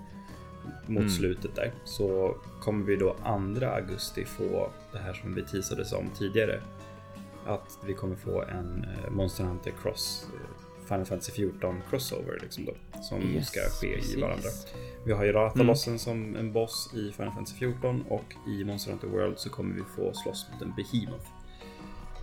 mot 0.86 1.02
mm. 1.02 1.10
slutet 1.10 1.56
där 1.56 1.74
så 1.84 2.38
kommer 2.62 2.86
vi 2.86 2.96
då 2.96 3.16
2 3.60 3.66
augusti 3.66 4.26
få 4.26 4.70
det 4.92 4.98
här 4.98 5.14
som 5.14 5.36
vi 5.36 5.44
teasades 5.44 5.94
om 5.94 6.10
tidigare 6.18 6.62
att 7.46 7.80
vi 7.86 7.94
kommer 7.94 8.16
få 8.16 8.42
en 8.42 8.84
eh, 8.84 9.12
Monster 9.12 9.44
Hunter 9.44 9.74
Cross 9.82 10.28
eh, 10.34 10.86
Final 10.88 11.06
Fantasy 11.06 11.32
14 11.32 11.82
crossover 11.90 12.40
liksom 12.42 12.66
då, 12.66 12.74
som 13.02 13.22
yes, 13.22 13.48
ska 13.48 13.60
ske 13.60 13.96
precis. 13.96 14.18
i 14.18 14.22
varandra. 14.22 14.50
Vi 15.06 15.12
har 15.12 15.26
ju 15.26 15.32
Ratalossen 15.32 15.92
mm. 15.92 16.00
som 16.00 16.36
en 16.36 16.54
boss 16.54 16.92
i 16.94 17.12
Final 17.12 17.34
Fantasy 17.34 17.58
14 17.58 18.04
och 18.10 18.36
i 18.48 18.64
Monster 18.64 18.92
Hunter 18.92 19.08
World 19.08 19.40
så 19.40 19.50
kommer 19.50 19.76
vi 19.76 19.82
få 19.96 20.14
slåss 20.14 20.48
mot 20.54 20.62
en 20.62 20.74
Behemoth. 20.76 21.28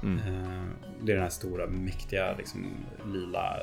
Mm. 0.03 0.19
Eh, 0.19 0.63
det 1.03 1.13
är 1.13 1.17
den 1.17 1.23
här 1.23 1.31
stora 1.31 1.67
mäktiga 1.67 2.35
liksom, 2.39 2.67
lila 3.13 3.57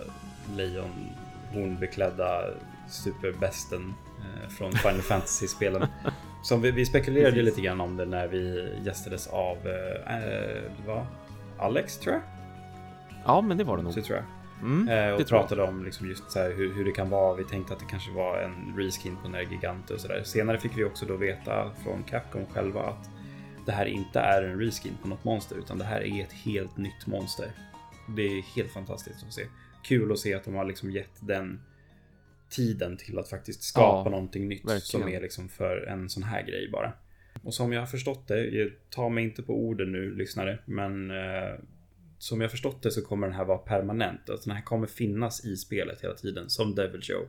lejon 0.55 1.09
hornbeklädda 1.53 2.43
superbesten 2.89 3.93
från 4.57 4.71
Final 4.71 5.01
Fantasy-spelen. 5.01 5.87
Som 6.43 6.61
vi, 6.61 6.71
vi 6.71 6.85
spekulerade 6.85 7.31
Precis. 7.31 7.45
lite 7.45 7.61
grann 7.61 7.81
om 7.81 7.97
det 7.97 8.05
när 8.05 8.27
vi 8.27 8.73
gästades 8.85 9.27
av 9.27 9.57
äh? 10.07 11.03
Alex 11.57 11.97
tror 11.97 12.13
jag. 12.13 12.23
Ja, 13.25 13.41
men 13.41 13.57
det 13.57 13.63
var 13.63 13.77
det 13.77 13.83
nog. 13.83 13.93
Så 13.93 14.01
tror 14.01 14.17
jag. 14.17 14.25
Mm, 14.61 14.89
eh, 14.89 15.13
och 15.13 15.27
pratade 15.27 15.63
om 15.63 15.85
liksom 15.85 16.07
just 16.07 16.31
så 16.31 16.43
hur, 16.43 16.73
hur, 16.73 16.85
det 16.85 16.91
kan 16.91 17.09
vara. 17.09 17.35
Vi 17.35 17.43
tänkte 17.43 17.73
att 17.73 17.79
det 17.79 17.85
kanske 17.89 18.11
var 18.11 18.37
en 18.37 18.73
reskin 18.77 19.17
på 19.23 19.29
Nergigante 19.29 19.93
och 19.93 19.99
sådär. 19.99 20.23
Senare 20.23 20.59
fick 20.59 20.77
vi 20.77 20.83
också 20.83 21.05
då 21.05 21.15
veta 21.15 21.71
från 21.83 22.03
Capcom 22.03 22.45
själva 22.45 22.81
att 22.81 23.09
det 23.67 23.73
här 23.73 23.85
inte 23.85 24.19
är 24.19 24.43
en 24.43 24.59
reskin 24.59 24.97
på 25.01 25.07
något 25.07 25.23
monster 25.23 25.57
utan 25.57 25.77
det 25.77 25.83
här 25.83 26.01
är 26.01 26.23
ett 26.23 26.33
helt 26.33 26.77
nytt 26.77 27.07
monster. 27.07 27.51
Det 28.15 28.21
är 28.21 28.41
helt 28.55 28.71
fantastiskt 28.71 29.23
att 29.27 29.33
se. 29.33 29.47
Kul 29.83 30.11
att 30.11 30.19
se 30.19 30.33
att 30.33 30.43
de 30.43 30.53
har 30.53 30.65
liksom 30.65 30.91
gett 30.91 31.27
den 31.27 31.61
tiden 32.49 32.97
till 32.97 33.19
att 33.19 33.29
faktiskt 33.29 33.63
skapa 33.63 34.09
ja, 34.09 34.11
någonting 34.11 34.47
nytt 34.47 34.65
verkligen. 34.65 34.81
som 34.81 35.07
är 35.07 35.21
liksom 35.21 35.49
för 35.49 35.77
en 35.77 36.09
sån 36.09 36.23
här 36.23 36.43
grej 36.43 36.69
bara. 36.71 36.93
Och 37.43 37.53
som 37.53 37.73
jag 37.73 37.79
har 37.79 37.87
förstått 37.87 38.27
det, 38.27 38.69
ta 38.89 39.09
mig 39.09 39.23
inte 39.23 39.43
på 39.43 39.53
orden 39.53 39.91
nu 39.91 40.15
lyssnare, 40.15 40.59
men 40.65 41.11
eh, 41.11 41.59
som 42.17 42.41
jag 42.41 42.51
förstått 42.51 42.83
det 42.83 42.91
så 42.91 43.01
kommer 43.01 43.27
den 43.27 43.35
här 43.35 43.45
vara 43.45 43.57
permanent. 43.57 44.29
Alltså 44.29 44.49
den 44.49 44.55
här 44.55 44.63
kommer 44.63 44.87
finnas 44.87 45.45
i 45.45 45.57
spelet 45.57 46.03
hela 46.03 46.13
tiden 46.13 46.49
som 46.49 46.75
Devil 46.75 47.01
Show. 47.01 47.27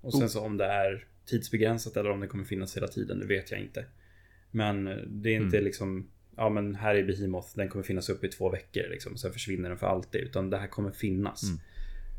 Och 0.00 0.12
sen 0.12 0.22
oh. 0.22 0.28
så 0.28 0.40
om 0.40 0.56
det 0.56 0.64
är 0.64 1.06
tidsbegränsat 1.26 1.96
eller 1.96 2.10
om 2.10 2.20
det 2.20 2.26
kommer 2.26 2.44
finnas 2.44 2.76
hela 2.76 2.88
tiden, 2.88 3.20
det 3.20 3.26
vet 3.26 3.50
jag 3.50 3.60
inte. 3.60 3.84
Men 4.56 4.84
det 5.06 5.30
är 5.30 5.36
inte 5.36 5.56
mm. 5.56 5.64
liksom, 5.64 6.10
ja 6.36 6.48
men 6.48 6.74
här 6.74 6.94
är 6.94 7.04
Behemoth, 7.04 7.48
den 7.54 7.68
kommer 7.68 7.84
finnas 7.84 8.08
upp 8.08 8.24
i 8.24 8.28
två 8.28 8.50
veckor 8.50 8.88
liksom. 8.90 9.16
Sen 9.16 9.32
försvinner 9.32 9.68
den 9.68 9.78
för 9.78 9.86
alltid. 9.86 10.20
Utan 10.20 10.50
det 10.50 10.58
här 10.58 10.66
kommer 10.66 10.90
finnas. 10.90 11.42
Mm. 11.42 11.60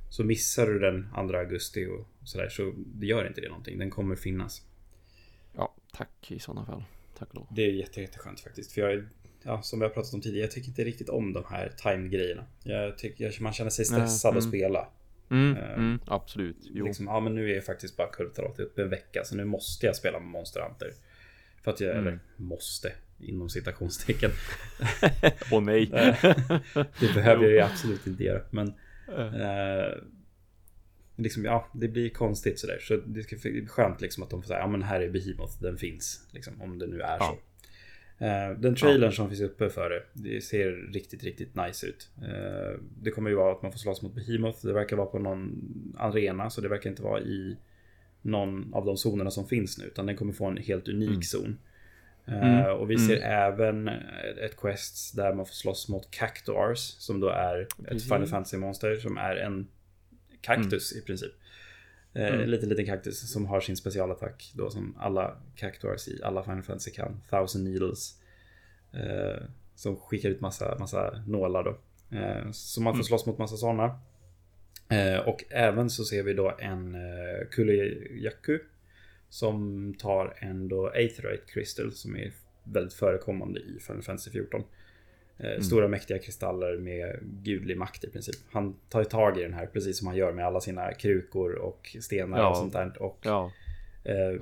Så 0.09 0.23
missar 0.23 0.67
du 0.67 0.79
den 0.79 1.07
2 1.13 1.37
augusti 1.37 1.85
och 1.85 2.27
sådär 2.27 2.49
så 2.49 2.73
det 2.77 3.05
gör 3.05 3.27
inte 3.27 3.41
det 3.41 3.49
någonting. 3.49 3.79
Den 3.79 3.89
kommer 3.89 4.15
finnas. 4.15 4.61
Ja, 5.55 5.75
tack 5.93 6.31
i 6.31 6.39
sådana 6.39 6.65
fall. 6.65 6.83
Tack 7.17 7.33
lov. 7.33 7.47
Det 7.51 7.61
är 7.61 7.71
jätte, 7.71 8.01
jätteskönt 8.01 8.39
faktiskt. 8.39 8.71
För 8.71 8.81
jag 8.81 9.03
ja, 9.43 9.61
som 9.61 9.79
vi 9.79 9.85
har 9.85 9.93
pratat 9.93 10.13
om 10.13 10.21
tidigare, 10.21 10.45
jag 10.45 10.51
tycker 10.51 10.69
inte 10.69 10.83
riktigt 10.83 11.09
om 11.09 11.33
de 11.33 11.43
här 11.49 11.71
time-grejerna. 11.77 12.45
Jag 12.63 12.97
tycker 12.97 13.41
man 13.41 13.53
känner 13.53 13.69
sig 13.69 13.85
stressad 13.85 14.31
mm. 14.31 14.37
att 14.37 14.43
spela. 14.43 14.87
Mm, 15.29 15.57
uh, 15.57 15.73
mm, 15.73 15.99
absolut. 16.05 16.57
Jo. 16.61 16.85
Liksom, 16.85 17.05
ja, 17.05 17.19
men 17.19 17.35
nu 17.35 17.51
är 17.51 17.61
faktiskt 17.61 17.97
bara 17.97 18.07
Kurtarot 18.07 18.59
upp 18.59 18.79
en 18.79 18.89
vecka, 18.89 19.23
så 19.23 19.35
nu 19.35 19.45
måste 19.45 19.85
jag 19.85 19.95
spela 19.95 20.19
med 20.19 20.27
Monster 20.27 20.61
Hunter. 20.61 20.93
För 21.67 21.71
att 21.71 21.81
jag, 21.81 21.91
mm. 21.91 22.07
eller 22.07 22.19
måste, 22.37 22.91
inom 23.19 23.49
citationstecken. 23.49 24.31
Åh 25.51 25.59
oh, 25.59 25.63
nej. 25.63 25.89
det 26.99 27.13
behöver 27.13 27.43
jag 27.43 27.51
ju 27.51 27.59
absolut 27.59 28.07
inte 28.07 28.23
göra. 28.23 28.41
Men 28.49 28.67
uh, 29.09 30.03
liksom, 31.15 31.45
ja, 31.45 31.67
det 31.73 31.87
blir 31.87 32.09
konstigt 32.09 32.59
sådär. 32.59 32.79
Så 32.81 32.95
det 32.95 33.41
bli 33.41 33.67
skönt 33.67 34.01
liksom 34.01 34.23
att 34.23 34.29
de 34.29 34.41
får 34.41 34.47
säga, 34.47 34.59
ja 34.59 34.67
men 34.67 34.83
här 34.83 35.01
är 35.01 35.09
Behemoth, 35.09 35.61
den 35.61 35.77
finns. 35.77 36.27
Liksom, 36.31 36.61
om 36.61 36.79
det 36.79 36.87
nu 36.87 37.01
är 37.01 37.17
ja. 37.19 37.37
så. 38.19 38.25
Uh, 38.25 38.59
den 38.59 38.75
trailern 38.75 39.09
ja. 39.09 39.15
som 39.15 39.29
finns 39.29 39.41
uppe 39.41 39.69
för 39.69 39.89
det, 39.89 40.03
det 40.13 40.41
ser 40.41 40.71
riktigt, 40.93 41.23
riktigt 41.23 41.55
nice 41.55 41.87
ut. 41.87 42.09
Uh, 42.21 42.79
det 43.01 43.11
kommer 43.11 43.29
ju 43.29 43.35
vara 43.35 43.51
att 43.51 43.61
man 43.61 43.71
får 43.71 43.79
slåss 43.79 44.01
mot 44.01 44.15
Behemoth. 44.15 44.65
Det 44.65 44.73
verkar 44.73 44.95
vara 44.95 45.07
på 45.07 45.19
någon 45.19 45.95
arena, 45.97 46.49
så 46.49 46.61
det 46.61 46.69
verkar 46.69 46.89
inte 46.89 47.03
vara 47.03 47.21
i 47.21 47.57
någon 48.27 48.73
av 48.73 48.85
de 48.85 48.97
zonerna 48.97 49.31
som 49.31 49.47
finns 49.47 49.77
nu, 49.77 49.85
utan 49.85 50.05
den 50.05 50.15
kommer 50.15 50.33
få 50.33 50.45
en 50.45 50.57
helt 50.57 50.87
unik 50.87 51.09
mm. 51.09 51.21
zon. 51.21 51.57
Uh, 52.27 52.59
mm. 52.59 52.77
Och 52.77 52.91
vi 52.91 52.97
ser 52.97 53.17
mm. 53.17 53.31
även 53.31 53.87
ett 54.45 54.57
quest 54.57 55.15
där 55.15 55.33
man 55.33 55.45
får 55.45 55.53
slåss 55.53 55.89
mot 55.89 56.11
Cactuars, 56.11 56.79
som 56.79 57.19
då 57.19 57.29
är 57.29 57.67
ett 57.87 58.03
Final 58.03 58.27
Fantasy-monster 58.27 58.95
som 58.95 59.17
är 59.17 59.35
en 59.35 59.67
kaktus 60.41 60.91
mm. 60.91 61.03
i 61.03 61.05
princip. 61.05 61.31
Mm. 62.13 62.41
En 62.41 62.51
liten, 62.51 62.69
liten 62.69 62.85
kaktus 62.85 63.31
som 63.31 63.45
har 63.45 63.61
sin 63.61 63.77
specialattack 63.77 64.51
då 64.55 64.69
som 64.69 64.97
alla 64.99 65.37
Cactuars 65.55 66.07
i 66.07 66.23
alla 66.23 66.43
Final 66.43 66.63
Fantasy 66.63 66.91
kan. 66.91 67.21
Thousand 67.29 67.63
Needles. 67.63 68.15
Eh, 68.93 69.43
som 69.75 69.97
skickar 69.97 70.29
ut 70.29 70.41
massa, 70.41 70.77
massa 70.79 71.23
nålar 71.27 71.63
då. 71.63 71.77
Eh, 72.17 72.51
så 72.51 72.81
man 72.81 72.93
får 72.93 72.97
mm. 72.97 73.03
slåss 73.03 73.25
mot 73.25 73.37
massa 73.37 73.57
sådana. 73.57 73.99
Eh, 74.89 75.19
och 75.19 75.43
även 75.49 75.89
så 75.89 76.03
ser 76.03 76.23
vi 76.23 76.33
då 76.33 76.55
en 76.59 76.95
eh, 76.95 77.47
Kuliyaku. 77.51 78.59
Som 79.29 79.93
tar 79.99 80.33
en 80.37 80.67
då 80.67 80.87
Aetherite 80.87 81.43
Crystal 81.53 81.91
som 81.91 82.15
är 82.15 82.31
väldigt 82.63 82.93
förekommande 82.93 83.59
i 83.59 83.79
Final 83.79 84.03
Fantasy 84.03 84.31
14. 84.31 84.63
Eh, 85.39 85.49
mm. 85.49 85.61
Stora 85.61 85.87
mäktiga 85.87 86.19
kristaller 86.19 86.77
med 86.77 87.19
gudlig 87.21 87.77
makt 87.77 88.03
i 88.03 88.09
princip. 88.09 88.35
Han 88.51 88.75
tar 88.89 88.99
ju 88.99 89.05
tag 89.05 89.39
i 89.39 89.41
den 89.41 89.53
här 89.53 89.65
precis 89.65 89.97
som 89.97 90.07
han 90.07 90.15
gör 90.15 90.31
med 90.31 90.45
alla 90.45 90.61
sina 90.61 90.93
krukor 90.93 91.53
och 91.53 91.95
stenar 92.01 92.37
ja. 92.37 92.49
och 92.49 92.57
sånt 92.57 92.73
där. 92.73 93.01
Och 93.01 93.19
ja. 93.21 93.51
eh, 94.03 94.41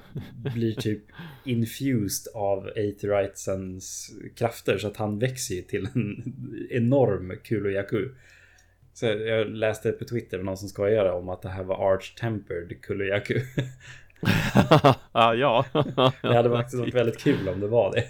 blir 0.53 0.73
typ 0.73 1.03
infused 1.45 2.33
av 2.33 2.65
Aetheritesens 2.75 4.15
krafter 4.35 4.77
så 4.77 4.87
att 4.87 4.97
han 4.97 5.19
växer 5.19 5.61
till 5.61 5.87
en 5.93 6.33
enorm 6.69 7.33
Kuloyaku. 7.43 8.09
Så 8.95 9.05
jag 9.05 9.47
läste 9.47 9.91
på 9.91 10.05
Twitter 10.05 10.37
med 10.37 10.45
någon 10.45 10.57
som 10.57 10.69
skojade 10.69 11.11
om 11.11 11.29
att 11.29 11.41
det 11.41 11.49
här 11.49 11.63
var 11.63 11.93
Arch 11.93 12.15
Tempered 12.15 12.81
Kuloyaku. 12.81 13.41
ja, 15.11 15.35
ja. 15.35 15.65
det 16.21 16.35
hade 16.35 16.49
faktiskt 16.49 16.79
varit 16.79 16.93
väldigt 16.93 17.19
kul 17.19 17.49
om 17.49 17.59
det 17.59 17.67
var 17.67 17.91
det. 17.91 18.05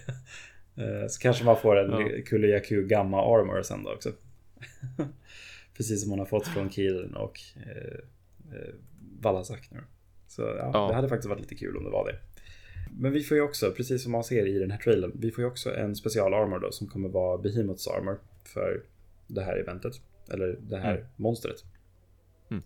Eh, 0.84 1.08
så 1.08 1.20
kanske 1.20 1.46
man 1.46 1.58
får 1.58 1.76
en 1.76 1.92
ja. 1.92 2.22
Kuliyaku 2.26 2.84
Gamma 2.88 3.22
Armor 3.22 3.62
sen 3.62 3.84
då 3.84 3.92
också. 3.92 4.12
Precis 5.78 6.02
som 6.02 6.10
hon 6.10 6.20
har 6.20 6.26
fått 6.26 6.48
från 6.48 6.70
Kirin 6.70 7.16
och 7.16 7.40
eh, 7.56 8.58
eh, 8.58 8.74
Valazak 9.22 9.70
nu. 9.72 9.80
Så 10.28 10.42
ja, 10.42 10.72
ja, 10.74 10.88
det 10.88 10.94
hade 10.94 11.10
faktiskt 11.10 11.30
varit 11.30 11.42
lite 11.42 11.56
kul 11.56 11.78
om 11.78 11.84
det 11.84 11.90
var 11.90 12.12
det. 12.12 12.20
Men 12.92 13.12
vi 13.12 13.24
får 13.24 13.38
ju 13.38 13.44
också, 13.44 13.72
precis 13.72 14.04
som 14.04 14.12
man 14.12 14.24
ser 14.24 14.48
i 14.48 14.60
den 14.60 14.72
här 14.72 14.80
trailern, 14.80 15.12
vi 15.16 15.32
får 15.32 15.44
ju 15.44 15.48
också 15.48 15.76
en 15.76 15.96
special 15.96 16.34
armor 16.34 16.60
då 16.60 16.72
som 16.72 16.88
kommer 16.88 17.10
vara 17.10 17.38
Behemoths 17.38 17.88
armor 17.88 18.20
för 18.44 18.84
det 19.28 19.42
här 19.42 19.58
eventet. 19.58 19.94
Eller 20.30 20.58
det 20.62 20.78
här 20.78 20.96
mm. 20.96 21.08
monstret. 21.16 21.64
Mm. 22.52 22.64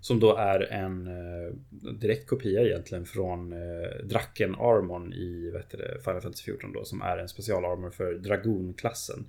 Som 0.00 0.20
då 0.20 0.36
är 0.36 0.60
en 0.72 1.06
eh, 1.06 1.54
direkt 1.92 2.26
kopia 2.26 2.62
egentligen 2.62 3.06
från 3.06 3.52
eh, 3.52 4.04
Draken 4.04 4.54
Armon 4.54 5.12
i 5.12 5.50
vet 5.50 5.70
det, 5.70 6.00
Final 6.04 6.20
Fantasy 6.20 6.44
14 6.44 6.72
då. 6.72 6.84
Som 6.84 7.02
är 7.02 7.18
en 7.18 7.28
specialarmor 7.28 7.90
för 7.90 8.14
Dragon-klassen. 8.14 9.26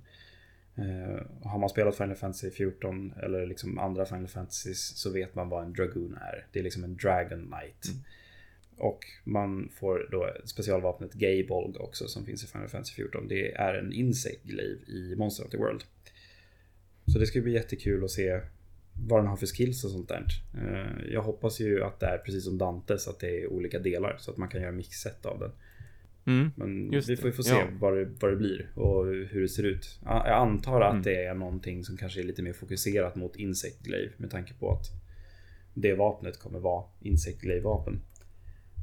Eh, 0.76 1.22
har 1.42 1.58
man 1.58 1.68
spelat 1.68 1.96
Final 1.96 2.14
Fantasy 2.14 2.50
14 2.50 3.14
eller 3.22 3.46
liksom 3.46 3.78
andra 3.78 4.04
Final 4.04 4.28
Fantasies 4.28 4.96
så 4.96 5.10
vet 5.10 5.34
man 5.34 5.48
vad 5.48 5.64
en 5.64 5.72
Dragoon 5.72 6.18
är. 6.20 6.46
Det 6.52 6.58
är 6.58 6.62
liksom 6.62 6.84
en 6.84 6.96
Dragon 6.96 7.52
Knight. 7.52 7.84
Mm. 7.88 8.04
Och 8.76 9.04
man 9.24 9.68
får 9.74 10.08
då 10.10 10.30
specialvapnet 10.44 11.12
Gaybolg 11.12 11.76
också 11.78 12.08
som 12.08 12.26
finns 12.26 12.44
i 12.44 12.46
Final 12.46 12.68
Fantasy 12.68 12.94
14. 12.94 13.28
Det 13.28 13.52
är 13.52 13.74
en 13.74 13.92
Insect 13.92 14.42
Glaive 14.42 14.84
i 14.86 15.14
Monster 15.16 15.42
Hunter 15.42 15.58
World. 15.58 15.84
Så 17.06 17.18
det 17.18 17.26
ska 17.26 17.40
bli 17.40 17.52
jättekul 17.52 18.04
att 18.04 18.10
se 18.10 18.40
vad 19.08 19.20
den 19.20 19.26
har 19.26 19.36
för 19.36 19.46
skills 19.46 19.84
och 19.84 19.90
sånt 19.90 20.08
där. 20.08 20.26
Eh, 20.54 21.12
jag 21.12 21.22
hoppas 21.22 21.60
ju 21.60 21.84
att 21.84 22.00
det 22.00 22.06
är 22.06 22.18
precis 22.18 22.44
som 22.44 22.58
Dantes, 22.58 23.08
att 23.08 23.20
det 23.20 23.40
är 23.40 23.46
olika 23.46 23.78
delar 23.78 24.16
så 24.18 24.30
att 24.30 24.36
man 24.36 24.48
kan 24.48 24.60
göra 24.60 24.72
mixset 24.72 25.26
av 25.26 25.38
den. 25.38 25.50
Mm, 26.26 26.50
Men 26.56 26.90
vi 26.90 27.16
får, 27.16 27.26
vi 27.28 27.32
får 27.32 27.42
se 27.42 27.54
ja. 27.54 27.68
vad, 27.80 27.96
det, 27.96 28.04
vad 28.20 28.32
det 28.32 28.36
blir 28.36 28.70
och 28.74 29.06
hur 29.06 29.40
det 29.40 29.48
ser 29.48 29.62
ut. 29.62 30.00
Jag 30.04 30.28
antar 30.28 30.80
att 30.80 30.92
mm. 30.92 31.02
det 31.02 31.24
är 31.24 31.34
någonting 31.34 31.84
som 31.84 31.96
kanske 31.96 32.20
är 32.20 32.24
lite 32.24 32.42
mer 32.42 32.52
fokuserat 32.52 33.16
mot 33.16 33.36
Insect 33.36 33.82
Glaive 33.82 34.12
med 34.16 34.30
tanke 34.30 34.54
på 34.54 34.72
att 34.72 34.86
det 35.74 35.94
vapnet 35.94 36.38
kommer 36.38 36.58
vara 36.58 36.84
Insect 37.00 37.40
Glaive 37.40 37.64
vapen. 37.64 38.00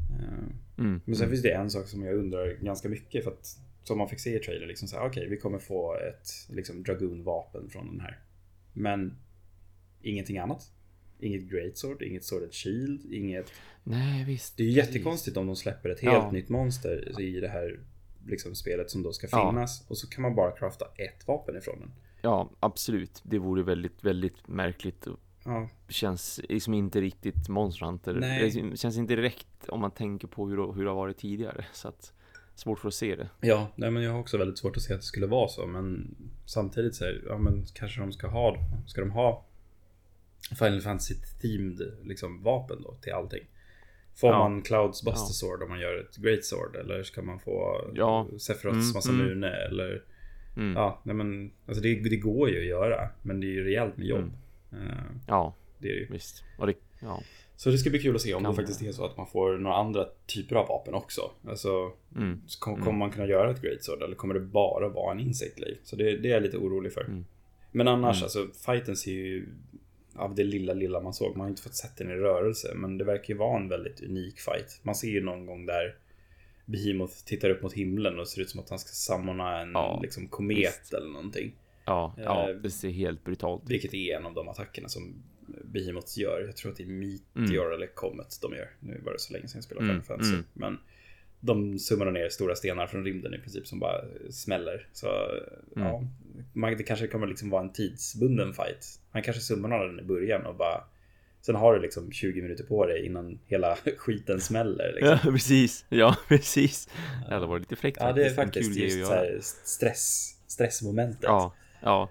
Eh, 0.10 0.84
mm, 0.84 1.02
Men 1.06 1.16
sen 1.16 1.24
mm. 1.24 1.30
finns 1.30 1.42
det 1.42 1.52
en 1.52 1.70
sak 1.70 1.88
som 1.88 2.04
jag 2.04 2.16
undrar 2.16 2.54
ganska 2.62 2.90
mycket 2.90 3.24
för 3.24 3.32
att 3.32 3.58
som 3.84 3.98
man 3.98 4.10
fick 4.10 4.20
se 4.20 4.36
i 4.36 4.40
trailer 4.40 4.68
liksom 4.68 4.88
så 4.88 4.98
okej, 4.98 5.10
okay, 5.10 5.28
vi 5.28 5.38
kommer 5.38 5.60
få 5.60 5.96
ett 5.96 6.30
liksom 6.50 6.84
Dragoon 6.84 7.24
vapen 7.24 7.70
från 7.70 7.88
den 7.88 8.00
här. 8.00 8.20
Men 8.74 9.18
ingenting 10.02 10.38
annat. 10.38 10.72
Inget 11.20 11.42
Great 11.42 11.78
Sword, 11.78 12.02
inget 12.02 12.24
Sword 12.24 12.44
and 12.44 12.54
Shield, 12.54 13.14
inget... 13.14 13.52
Nej, 13.84 14.26
visst. 14.26 14.58
Det 14.58 14.64
är 14.64 14.68
ju 14.68 14.74
jättekonstigt 14.74 15.38
om 15.38 15.48
de 15.48 15.56
släpper 15.56 15.90
ett 15.90 16.00
helt 16.00 16.14
ja. 16.14 16.32
nytt 16.32 16.50
monster 16.50 17.22
i 17.22 17.40
det 17.40 17.48
här 17.48 17.80
liksom, 18.28 18.56
spelet 18.56 18.90
som 18.90 19.04
då 19.04 19.14
ska 19.14 19.28
finnas. 19.28 19.82
Ja. 19.82 19.86
Och 19.90 19.98
så 19.98 20.10
kan 20.10 20.22
man 20.22 20.36
bara 20.36 20.52
crafta 20.52 20.86
ett 20.86 21.28
vapen 21.28 21.58
ifrån 21.58 21.80
den. 21.80 21.92
Ja, 22.22 22.52
absolut. 22.60 23.22
Det 23.24 23.40
vore 23.40 23.64
väldigt, 23.64 24.04
väldigt 24.04 24.48
märkligt. 24.48 25.08
Ja. 25.46 25.70
Känns 25.90 26.42
liksom 26.50 26.74
inte 26.74 27.02
riktigt 27.02 27.50
Monster 27.50 27.86
Hunter. 27.86 28.14
Nej. 28.14 28.52
Det 28.52 28.78
känns 28.78 28.98
inte 28.98 29.16
direkt 29.16 29.70
om 29.70 29.80
man 29.80 29.92
tänker 29.92 30.28
på 30.28 30.48
hur, 30.48 30.74
hur 30.74 30.84
det 30.84 30.90
har 30.90 30.96
varit 30.96 31.18
tidigare. 31.18 31.66
Så 31.74 31.88
att 31.88 32.14
svårt 32.62 32.80
för 32.80 32.88
att 32.88 32.94
se 32.94 33.16
det. 33.16 33.30
Ja, 33.42 33.72
nej, 33.76 33.92
men 33.92 34.04
jag 34.04 34.12
har 34.12 34.20
också 34.20 34.38
väldigt 34.38 34.58
svårt 34.58 34.78
att 34.78 34.84
se 34.84 34.94
att 34.94 35.00
det 35.00 35.06
skulle 35.06 35.28
vara 35.28 35.48
så. 35.48 35.68
Men 35.68 36.16
samtidigt 36.46 36.96
så 36.96 37.14
ja 37.28 37.38
men 37.38 37.66
kanske 37.74 38.02
de 38.02 38.12
ska 38.12 38.28
ha, 38.28 38.58
ska 38.88 39.02
de 39.02 39.12
ha 39.12 39.46
Final 40.60 40.82
Fantasy-themed 40.82 42.08
liksom, 42.08 42.44
vapen 42.44 42.82
då 42.84 42.94
till 43.02 43.14
allting. 43.14 43.44
Får 44.16 44.30
ja. 44.30 44.38
man 44.38 44.62
Clouds 44.62 45.04
Buster 45.04 45.22
ja. 45.22 45.34
Sword 45.34 45.64
om 45.64 45.70
man 45.70 45.80
gör 45.80 46.00
ett 46.00 46.18
Great 46.18 46.46
Sword? 46.46 46.76
Eller 46.76 47.04
ska 47.04 47.22
man 47.22 47.40
få 47.40 47.90
ja. 47.94 48.28
Sephiroths 48.40 48.84
mm, 48.84 48.94
massa 48.94 49.12
mm. 49.12 49.26
Mune? 49.26 49.48
Eller... 49.48 50.04
Mm. 50.58 50.74
Ja, 50.74 51.02
nej 51.04 51.16
men 51.16 51.52
alltså 51.66 51.84
det, 51.84 51.96
det, 51.96 52.18
går 52.18 52.50
ju 52.50 52.60
att 52.60 52.66
göra. 52.66 53.10
Men 53.22 53.40
det 53.40 53.48
är 53.48 53.52
ju 53.52 53.64
rejält 53.64 53.98
med 53.98 54.08
jobb. 54.08 54.32
Mm. 54.72 54.88
Uh, 54.88 54.94
ja, 55.28 55.56
Det 55.78 55.88
är 55.88 55.94
det 55.94 56.00
ju. 56.00 56.08
Visst. 56.10 56.44
Och 56.58 56.68
det, 56.68 56.74
ja. 57.00 57.24
Så 57.62 57.70
det 57.70 57.78
ska 57.78 57.90
bli 57.90 58.00
kul 58.00 58.16
att 58.16 58.22
se 58.22 58.34
om 58.34 58.44
kan 58.44 58.52
det 58.52 58.56
faktiskt 58.56 58.82
är 58.82 58.92
så 58.92 59.06
att 59.06 59.18
man 59.18 59.28
får 59.28 59.58
några 59.58 59.76
andra 59.76 60.08
typer 60.26 60.56
av 60.56 60.68
vapen 60.68 60.94
också. 60.94 61.32
Alltså, 61.48 61.92
mm. 62.16 62.42
kommer 62.60 62.82
mm. 62.82 62.98
man 62.98 63.12
kunna 63.12 63.28
göra 63.28 63.52
ett 63.52 63.62
Great 63.62 63.84
Sword 63.84 64.04
eller 64.04 64.16
kommer 64.16 64.34
det 64.34 64.40
bara 64.40 64.90
vara 64.90 65.12
en 65.12 65.20
Insect 65.20 65.56
Glaive? 65.56 65.78
Så 65.84 65.96
det, 65.96 66.18
det, 66.18 66.30
är 66.30 66.34
jag 66.34 66.44
lite 66.44 66.58
orolig 66.58 66.94
för. 66.94 67.04
Mm. 67.04 67.26
Men 67.72 67.88
annars, 67.88 68.16
mm. 68.16 68.24
alltså 68.24 68.48
fighten 68.66 68.96
ser 68.96 69.12
ju 69.12 69.48
av 70.16 70.36
det 70.36 70.44
lilla, 70.44 70.74
lilla 70.74 71.02
man 71.02 71.14
såg. 71.14 71.38
Man 71.38 71.42
har 71.42 71.50
inte 71.50 71.62
fått 71.62 71.76
sett 71.76 71.98
den 71.98 72.12
i 72.12 72.16
rörelse, 72.16 72.72
men 72.76 72.98
det 72.98 73.04
verkar 73.04 73.34
ju 73.34 73.38
vara 73.38 73.60
en 73.60 73.70
väldigt 73.70 74.02
unik 74.02 74.40
fight. 74.40 74.80
Man 74.84 74.96
ser 74.96 75.10
ju 75.10 75.24
någon 75.24 75.46
gång 75.46 75.66
där 75.66 75.96
Behemoth 76.66 77.14
tittar 77.26 77.50
upp 77.50 77.64
mot 77.64 77.74
himlen 77.74 78.20
och 78.20 78.28
ser 78.28 78.42
ut 78.42 78.50
som 78.50 78.60
att 78.60 78.70
han 78.70 78.80
ska 78.80 78.90
samordna 78.90 79.62
en 79.62 79.72
ja, 79.72 80.00
liksom, 80.02 80.28
komet 80.28 80.58
visst. 80.58 80.94
eller 80.94 81.10
någonting. 81.10 81.56
Ja, 81.86 82.16
ja, 82.18 82.50
eh, 82.50 82.56
det 82.56 82.70
ser 82.70 82.90
helt 82.90 83.24
brutalt 83.24 83.64
Vilket 83.66 83.94
är 83.94 84.18
en 84.18 84.26
av 84.26 84.34
de 84.34 84.50
attackerna 84.50 84.90
som 84.90 85.24
Behemoth 85.64 86.20
gör. 86.20 86.44
Jag 86.46 86.56
tror 86.56 86.72
att 86.72 86.78
det 86.78 86.84
är 86.84 86.88
Meteor 86.88 87.66
mm. 87.66 87.74
eller 87.74 87.88
Comet 87.88 88.40
de 88.42 88.54
gör. 88.54 88.70
Nu 88.80 89.02
var 89.06 89.14
det 89.14 89.20
så 89.20 89.34
länge 89.34 89.48
sedan 89.48 89.58
jag 89.58 89.64
spelade 89.64 89.86
Final 89.86 89.96
mm. 89.96 90.06
Fantasy. 90.06 90.34
Mm. 90.34 90.46
Men 90.54 90.80
de 91.40 91.80
summerar 91.80 92.12
ner 92.12 92.30
stora 92.30 92.56
stenar 92.56 92.88
från 92.88 93.04
rymden 93.04 93.34
i 93.34 93.38
princip 93.38 93.68
som 93.68 93.80
bara 93.80 94.02
smäller. 94.30 94.88
Så 94.94 95.08
mm. 95.76 96.06
ja, 96.54 96.76
det 96.78 96.84
kanske 96.84 97.08
kommer 97.08 97.28
liksom 97.28 97.50
vara 97.50 97.64
en 97.64 97.74
tidsbunden 97.74 98.54
fight. 98.54 99.00
Han 99.12 99.22
kanske 99.22 99.42
summonar 99.42 99.86
den 99.86 100.00
i 100.00 100.04
början 100.04 100.46
och 100.46 100.56
bara 100.56 100.84
Sen 101.42 101.56
har 101.56 101.74
du 101.74 101.82
liksom 101.82 102.12
20 102.12 102.42
minuter 102.42 102.64
på 102.64 102.86
dig 102.86 103.06
innan 103.06 103.40
hela 103.48 103.76
skiten 103.98 104.42
smäller. 104.42 104.94
Liksom. 104.96 105.20
Ja, 105.24 105.32
precis. 105.32 105.86
Ja, 105.90 106.16
precis. 106.28 106.90
Det 107.28 107.34
hade 107.34 107.46
varit 107.46 107.62
lite 107.62 107.76
fräckt. 107.76 107.98
Ja, 108.00 108.14
det 108.14 108.26
är 108.26 108.34
faktiskt 108.34 108.76
just 108.76 109.08
så 109.08 109.14
här 109.14 109.40
stress, 109.42 110.36
stressmomentet. 110.48 111.24
Ja, 111.24 111.54
ja. 111.82 112.10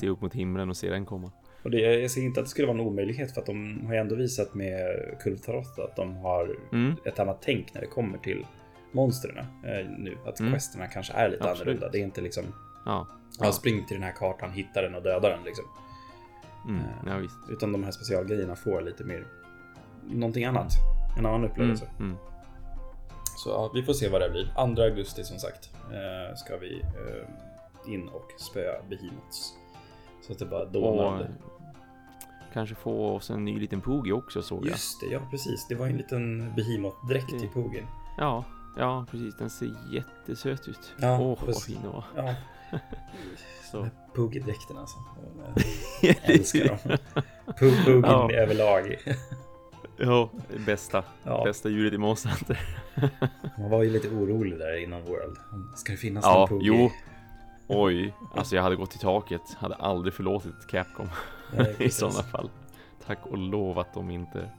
Se 0.00 0.08
upp 0.08 0.20
mot 0.20 0.34
himlen 0.34 0.70
och 0.70 0.76
se 0.76 0.90
den 0.90 1.06
komma. 1.06 1.32
Och 1.66 1.72
det, 1.72 1.80
jag 1.80 2.10
ser 2.10 2.22
inte 2.22 2.40
att 2.40 2.46
det 2.46 2.50
skulle 2.50 2.66
vara 2.66 2.78
en 2.78 2.86
omöjlighet 2.86 3.34
för 3.34 3.40
att 3.40 3.46
de 3.46 3.86
har 3.86 3.94
ju 3.94 4.00
ändå 4.00 4.14
visat 4.14 4.54
med 4.54 4.96
Kultarot 5.20 5.78
att 5.78 5.96
de 5.96 6.16
har 6.16 6.56
mm. 6.72 6.96
ett 7.04 7.18
annat 7.18 7.38
tänk 7.40 7.74
när 7.74 7.80
det 7.80 7.86
kommer 7.86 8.18
till 8.18 8.46
monstren 8.92 9.38
eh, 9.38 9.90
nu. 9.98 10.16
Att 10.26 10.40
mm. 10.40 10.52
questerna 10.52 10.86
kanske 10.86 11.12
är 11.12 11.28
lite 11.28 11.44
Absolut. 11.44 11.60
annorlunda. 11.60 11.88
Det 11.88 11.98
är 11.98 12.02
inte 12.02 12.20
liksom 12.20 12.44
ja. 12.84 13.06
Ja, 13.40 13.52
spring 13.52 13.86
till 13.86 13.96
den 13.96 14.02
här 14.02 14.12
kartan, 14.12 14.50
hitta 14.50 14.82
den 14.82 14.94
och 14.94 15.02
döda 15.02 15.28
den 15.28 15.44
liksom. 15.44 15.64
Mm. 16.68 16.82
Ja, 17.06 17.16
visst. 17.16 17.36
Utan 17.50 17.72
de 17.72 17.84
här 17.84 17.90
specialgrejerna 17.90 18.56
får 18.56 18.80
lite 18.80 19.04
mer 19.04 19.26
någonting 20.02 20.44
annat. 20.44 20.72
En 21.18 21.26
annan 21.26 21.44
upplevelse. 21.44 21.84
Mm. 21.98 22.10
Mm. 22.10 22.16
Så 23.36 23.50
ja, 23.50 23.70
vi 23.74 23.82
får 23.82 23.92
se 23.92 24.08
vad 24.08 24.20
det 24.20 24.30
blir. 24.30 24.74
2 24.74 24.82
augusti 24.82 25.24
som 25.24 25.38
sagt 25.38 25.70
eh, 25.92 26.36
ska 26.36 26.56
vi 26.56 26.80
eh, 26.80 27.92
in 27.92 28.08
och 28.08 28.40
spöa 28.40 28.82
Behemoths. 28.88 29.54
Så 30.26 30.32
att 30.32 30.38
det 30.38 30.46
bara 30.46 30.64
dånar. 30.64 31.30
Kanske 32.56 32.74
få 32.74 33.14
oss 33.14 33.30
en 33.30 33.44
ny 33.44 33.60
liten 33.60 33.80
Poogie 33.80 34.12
också 34.12 34.42
såg 34.42 34.64
jag. 34.64 34.70
Just 34.70 35.00
det, 35.00 35.06
ja 35.06 35.20
precis. 35.30 35.66
Det 35.68 35.74
var 35.74 35.86
en 35.86 35.96
liten 35.96 36.54
Behemoth-dräkt 36.54 37.44
i 37.44 37.48
Poogien. 37.48 37.86
Ja, 38.18 38.44
ja 38.76 39.06
precis. 39.10 39.36
Den 39.36 39.50
ser 39.50 39.74
jättesöt 39.92 40.68
ut. 40.68 40.94
Åh, 41.02 41.20
oh, 41.20 41.38
vad 41.46 41.62
fin 41.62 41.78
den 41.82 41.92
var. 41.92 42.04
Ja. 42.16 42.34
Så. 43.70 43.88
Poogie-dräkten 44.14 44.78
alltså. 44.78 44.98
Jag 46.02 46.16
älskar 46.22 46.68
dem. 46.68 46.98
Poogien 47.58 48.02
ja. 48.04 48.32
överlag. 48.32 48.96
Ja, 49.96 50.30
bästa. 50.66 51.04
Ja. 51.22 51.44
Bästa 51.44 51.68
djuret 51.68 51.92
i 51.92 51.98
Monster 51.98 52.30
Hunter. 52.38 52.58
Man 53.58 53.70
var 53.70 53.82
ju 53.82 53.90
lite 53.90 54.08
orolig 54.08 54.58
där 54.58 54.82
innan 54.82 55.02
World. 55.02 55.36
Ska 55.76 55.92
det 55.92 55.98
finnas 55.98 56.24
ja, 56.24 56.38
någon 56.38 56.48
Poogie? 56.48 56.68
Jo. 56.68 56.90
Oj, 57.68 58.14
alltså 58.34 58.56
jag 58.56 58.62
hade 58.62 58.76
gått 58.76 58.94
i 58.94 58.98
taket. 58.98 59.42
Hade 59.58 59.74
aldrig 59.74 60.14
förlåtit 60.14 60.66
Capcom. 60.66 61.08
Nej, 61.52 61.76
I 61.78 61.90
sådana 61.90 62.22
fall. 62.22 62.50
Tack 63.06 63.26
och 63.26 63.38
lov 63.38 63.78
att 63.78 63.94
de 63.94 64.10
inte 64.10 64.50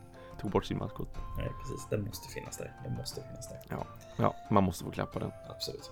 tog 0.42 0.52
bort 0.52 0.66
sin 0.66 0.78
maskot. 0.78 1.18
Nej, 1.38 1.50
precis. 1.62 1.88
Den 1.90 2.02
måste 2.02 2.30
finnas 2.34 2.58
där. 2.58 2.72
Den 2.84 2.94
måste 2.94 3.22
finnas 3.22 3.50
där. 3.50 3.60
Ja, 3.70 3.86
ja 4.18 4.36
man 4.52 4.64
måste 4.64 4.84
få 4.84 4.92
klappa 4.92 5.20
den. 5.20 5.32
Absolut. 5.50 5.92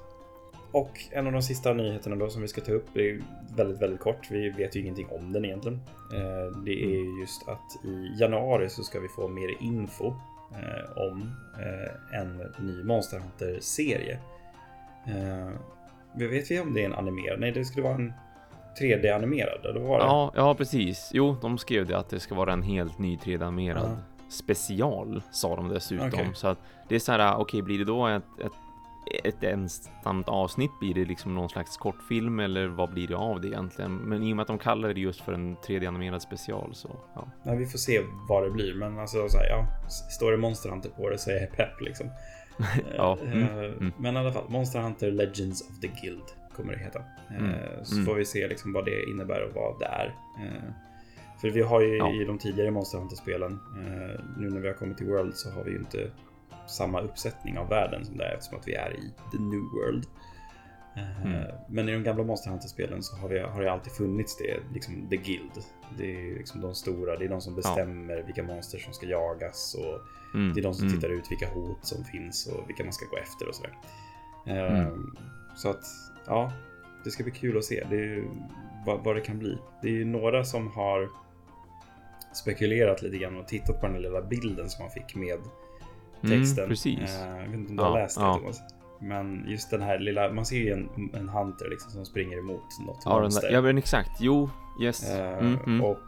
Och 0.76 1.00
en 1.12 1.28
av 1.28 1.34
de 1.34 1.42
sista 1.42 1.74
nyheterna 1.74 2.16
då 2.16 2.30
som 2.30 2.42
vi 2.42 2.48
ska 2.48 2.62
ta 2.62 2.72
upp 2.72 2.98
är 2.98 3.22
väldigt, 3.56 3.82
väldigt 3.82 4.00
kort. 4.00 4.32
Vi 4.32 4.50
vet 4.50 4.76
ju 4.76 4.80
ingenting 4.80 5.08
om 5.10 5.34
den 5.34 5.46
egentligen. 5.46 5.82
Eh, 6.14 6.62
det 6.66 6.84
är 6.84 7.02
mm. 7.02 7.20
just 7.20 7.48
att 7.48 7.86
i 7.86 8.12
januari 8.20 8.70
så 8.70 8.84
ska 8.84 9.00
vi 9.00 9.08
få 9.08 9.28
mer 9.28 9.62
info 9.62 10.08
eh, 10.52 10.98
om 10.98 11.36
eh, 11.60 12.20
en 12.20 12.38
ny 12.60 12.84
Monster 12.84 13.20
Hunter-serie. 13.20 14.20
Vet 16.14 16.52
vi 16.52 16.60
om 16.60 16.74
det 16.74 16.82
är 16.82 16.86
en 16.86 16.94
animerad? 16.94 17.40
Nej, 17.40 17.52
det 17.52 17.66
skulle 17.66 17.84
vara 17.84 17.96
en 17.96 18.14
3D-animerad, 18.82 19.66
eller 19.66 19.80
vad 19.80 19.90
var 19.90 20.00
det? 20.00 20.06
Ja, 20.06 20.32
ja, 20.36 20.56
precis. 20.56 21.12
Jo, 21.14 21.38
de 21.42 21.58
skrev 21.58 21.88
det 21.88 21.98
att 21.98 22.10
det 22.10 22.20
ska 22.20 22.36
vara 22.36 22.54
en 22.54 22.64
helt 22.64 23.00
ny 23.00 23.18
3D-animerad 23.18 23.86
uh 23.86 23.98
special, 24.30 25.22
sa 25.32 25.56
de 25.56 25.70
dessutom. 25.70 26.08
Okay. 26.08 26.34
Så 26.34 26.48
att 26.48 26.60
det 26.88 26.96
är 26.96 27.00
så 27.00 27.12
här, 27.12 27.34
okej, 27.34 27.42
okay, 27.42 27.62
blir 27.62 27.78
det 27.78 27.86
då 27.86 28.08
ett, 28.08 28.24
ett 28.46 28.52
ett 29.24 29.44
ensamt 29.44 30.30
avsnitt? 30.30 30.72
Blir 30.80 30.94
det 30.94 31.06
liksom 31.06 31.36
någon 31.36 31.50
slags 31.50 31.78
kortfilm 31.78 32.40
eller 32.40 32.68
vad 32.68 32.90
blir 32.90 33.08
det 33.08 33.16
av 33.16 33.42
det 33.42 33.48
egentligen? 33.48 33.96
Men 33.96 34.24
i 34.24 34.32
och 34.32 34.36
med 34.36 34.42
att 34.42 34.48
de 34.48 34.58
kallar 34.58 34.94
det 34.94 35.00
just 35.00 35.22
för 35.22 35.34
en 35.34 35.58
3D-animerad 35.58 36.20
special 36.20 36.76
så 36.76 36.90
ja. 37.16 37.28
ja. 37.44 37.56
Vi 37.56 37.66
får 37.66 37.78
se 37.78 38.02
vad 38.30 38.44
det 38.44 38.50
blir, 38.50 38.74
men 38.74 39.00
alltså 39.00 39.30
så 39.30 39.38
här, 39.38 39.50
ja, 39.50 39.68
står 39.90 40.32
det 40.32 40.38
Monster 40.38 40.70
Hunter 40.70 40.90
på 40.90 41.10
det 41.10 41.18
så 41.18 41.32
är 41.32 41.36
jag 41.36 41.52
pepp 41.52 41.82
liksom. 41.82 42.10
ja. 42.96 43.18
Mm, 43.22 43.44
eh, 43.44 43.50
mm. 43.50 43.94
Men 43.98 44.16
i 44.16 44.20
alla 44.20 44.32
fall, 44.32 44.44
Monster 44.48 44.80
Hunter 44.80 45.12
Legends 45.12 45.62
of 45.62 45.80
the 45.80 45.88
Guild 45.88 46.26
kommer 46.56 46.74
det 46.74 46.80
heta. 46.80 47.00
Eh, 47.30 47.38
mm, 47.38 47.86
så 47.86 47.94
mm. 47.94 48.06
får 48.06 48.16
vi 48.16 48.26
se 48.26 48.48
liksom 48.48 48.74
vad 48.74 48.86
det 48.86 49.10
innebär 49.10 49.44
och 49.44 49.56
vad 49.56 49.80
det 49.80 49.86
är. 49.86 50.16
Eh, 50.40 50.72
för 51.42 51.50
vi 51.50 51.62
har 51.62 51.82
ju 51.82 51.98
ja. 51.98 52.14
i 52.14 52.26
de 52.26 52.38
tidigare 52.38 52.72
Monster 52.72 52.98
Hunter-spelen, 52.98 53.60
nu 54.38 54.50
när 54.50 54.60
vi 54.60 54.68
har 54.68 54.76
kommit 54.76 54.98
till 54.98 55.08
World 55.08 55.36
så 55.36 55.50
har 55.50 55.64
vi 55.64 55.72
ju 55.72 55.78
inte 55.78 56.12
samma 56.68 57.02
uppsättning 57.02 57.58
av 57.58 57.70
världen 57.70 58.06
som 58.06 58.18
det 58.18 58.24
är 58.24 58.34
eftersom 58.34 58.60
att 58.60 58.68
vi 58.68 58.74
är 58.74 58.94
i 58.94 59.14
the 59.32 59.38
new 59.38 59.62
world. 59.62 60.06
Eh, 60.96 61.26
mm. 61.26 61.56
Men 61.70 61.90
i 61.90 61.92
de 61.92 62.04
gamla 62.04 62.24
Monster 62.24 62.50
Hunter-spelen 62.50 63.04
så 63.04 63.16
har, 63.16 63.30
vi, 63.30 63.40
har 63.40 63.62
det 63.62 63.72
alltid 63.72 63.94
funnits 63.94 64.38
det, 64.38 64.74
liksom 64.74 65.10
the 65.10 65.18
guild. 65.18 65.52
Det 65.98 66.30
är 66.30 66.36
liksom 66.36 66.62
de 66.62 66.76
stora, 66.76 67.18
det 67.18 67.26
är 67.26 67.30
de 67.30 67.42
som 67.42 67.56
bestämmer 67.56 68.18
ja. 68.18 68.26
vilka 68.26 68.44
monster 68.44 68.78
som 68.78 68.94
ska 68.94 69.06
jagas 69.06 69.76
och 69.80 70.00
mm. 70.38 70.54
det 70.54 70.62
är 70.62 70.64
de 70.64 70.74
som 70.74 70.88
mm. 70.88 71.00
tittar 71.00 71.14
ut 71.14 71.32
vilka 71.32 71.50
hot 71.50 71.86
som 71.86 72.04
finns 72.04 72.48
och 72.48 72.70
vilka 72.70 72.84
man 72.84 72.94
ska 72.94 73.06
gå 73.06 73.18
efter 73.18 73.48
och 73.48 73.56
sådär. 73.56 73.78
Mm. 74.46 75.16
Så 75.56 75.70
att, 75.70 75.84
ja, 76.28 76.52
det 77.04 77.12
ska 77.12 77.24
bli 77.24 77.32
kul 77.32 77.58
att 77.58 77.66
se 77.66 77.84
det 77.90 77.96
är, 77.96 78.24
vad, 78.86 79.04
vad 79.04 79.16
det 79.16 79.22
kan 79.22 79.40
bli. 79.40 79.58
Det 79.82 79.88
är 79.88 79.94
ju 79.94 80.06
några 80.06 80.46
som 80.46 80.68
har 80.68 81.10
spekulerat 82.34 83.02
lite 83.02 83.18
grann 83.18 83.38
och 83.38 83.48
tittat 83.48 83.82
på 83.82 83.88
den 83.88 84.02
lilla 84.02 84.22
bilden 84.22 84.70
som 84.70 84.84
man 84.84 84.92
fick 84.92 85.16
med 85.16 85.40
Mm, 86.26 86.40
texten. 86.40 86.64
Mm, 86.64 86.70
precis. 86.70 87.00
Uh, 87.00 87.40
jag 87.42 87.46
vet 87.46 87.54
inte 87.54 87.70
om 87.70 87.78
du 87.78 87.84
ja, 87.84 87.90
har 87.90 88.00
läst 88.00 88.18
det 88.18 88.24
ja. 88.24 88.38
Thomas. 88.38 88.62
Men 89.00 89.46
just 89.48 89.70
den 89.70 89.82
här 89.82 90.00
lilla, 90.00 90.32
man 90.32 90.46
ser 90.46 90.56
ju 90.56 90.72
en, 90.72 90.90
en 91.14 91.30
hunter 91.30 91.70
liksom 91.70 91.92
som 91.92 92.06
springer 92.06 92.38
emot 92.38 92.64
något 92.88 93.02
ja, 93.06 93.20
monster. 93.22 93.48
Där, 93.48 93.54
ja 93.54 93.62
men 93.62 93.78
exakt, 93.78 94.12
jo, 94.20 94.50
yes. 94.82 95.12
Uh, 95.12 95.20
mm, 95.20 95.58
mm. 95.66 95.82
Och 95.82 96.04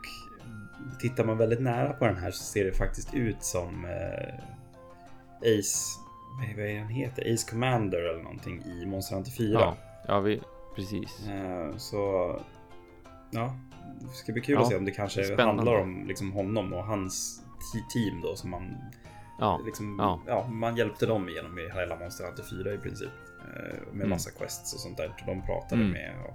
tittar 1.02 1.26
man 1.26 1.38
väldigt 1.38 1.62
nära 1.62 1.94
på 1.94 2.06
den 2.06 2.18
här 2.18 2.32
så 2.32 2.44
ser 2.44 2.66
det 2.66 2.72
faktiskt 2.72 3.14
ut 3.14 3.44
som 3.44 3.86
uh, 3.86 4.34
Ace, 5.42 6.00
vad 6.56 6.66
är 6.66 6.80
han 6.80 6.90
heter? 6.90 7.34
Ace 7.34 7.52
Commander 7.52 8.00
eller 8.00 8.24
någonting 8.24 8.64
i 8.66 8.86
Monster 8.86 9.16
Hunter 9.16 9.32
4. 9.32 9.60
Ja, 9.60 9.78
ja 10.08 10.20
vi, 10.20 10.42
precis. 10.76 11.28
så 11.78 12.36
ja, 13.32 13.56
det 14.00 14.08
ska 14.08 14.34
bli 14.34 14.42
kul 14.42 14.56
ja, 14.56 14.62
att 14.62 14.68
se 14.68 14.76
om 14.76 14.86
det 14.86 14.92
kanske 14.92 15.24
spännande. 15.24 15.62
handlar 15.62 15.82
om 15.82 16.08
liksom 16.08 16.32
honom 16.32 16.74
och 16.74 16.84
hans 16.84 17.44
team 17.94 18.22
då 18.22 18.36
som 18.36 18.50
man 18.50 18.78
Ja, 19.40 19.62
liksom, 19.66 19.96
ja. 20.00 20.20
ja. 20.28 20.48
man 20.48 20.78
hjälpte 20.78 21.06
dem 21.06 21.30
igenom 21.30 21.58
hela 21.76 21.96
Monster 21.96 22.26
Hunter 22.26 22.44
4 22.44 22.74
i 22.74 22.78
princip. 22.78 23.10
Eh, 23.40 23.78
med 23.88 23.96
mm. 23.96 24.10
massa 24.10 24.32
quests 24.32 24.74
och 24.74 24.80
sånt 24.80 24.98
där. 24.98 25.14
De 25.26 25.42
pratade 25.42 25.82
mm. 25.82 25.94
med 25.94 26.14
och, 26.26 26.34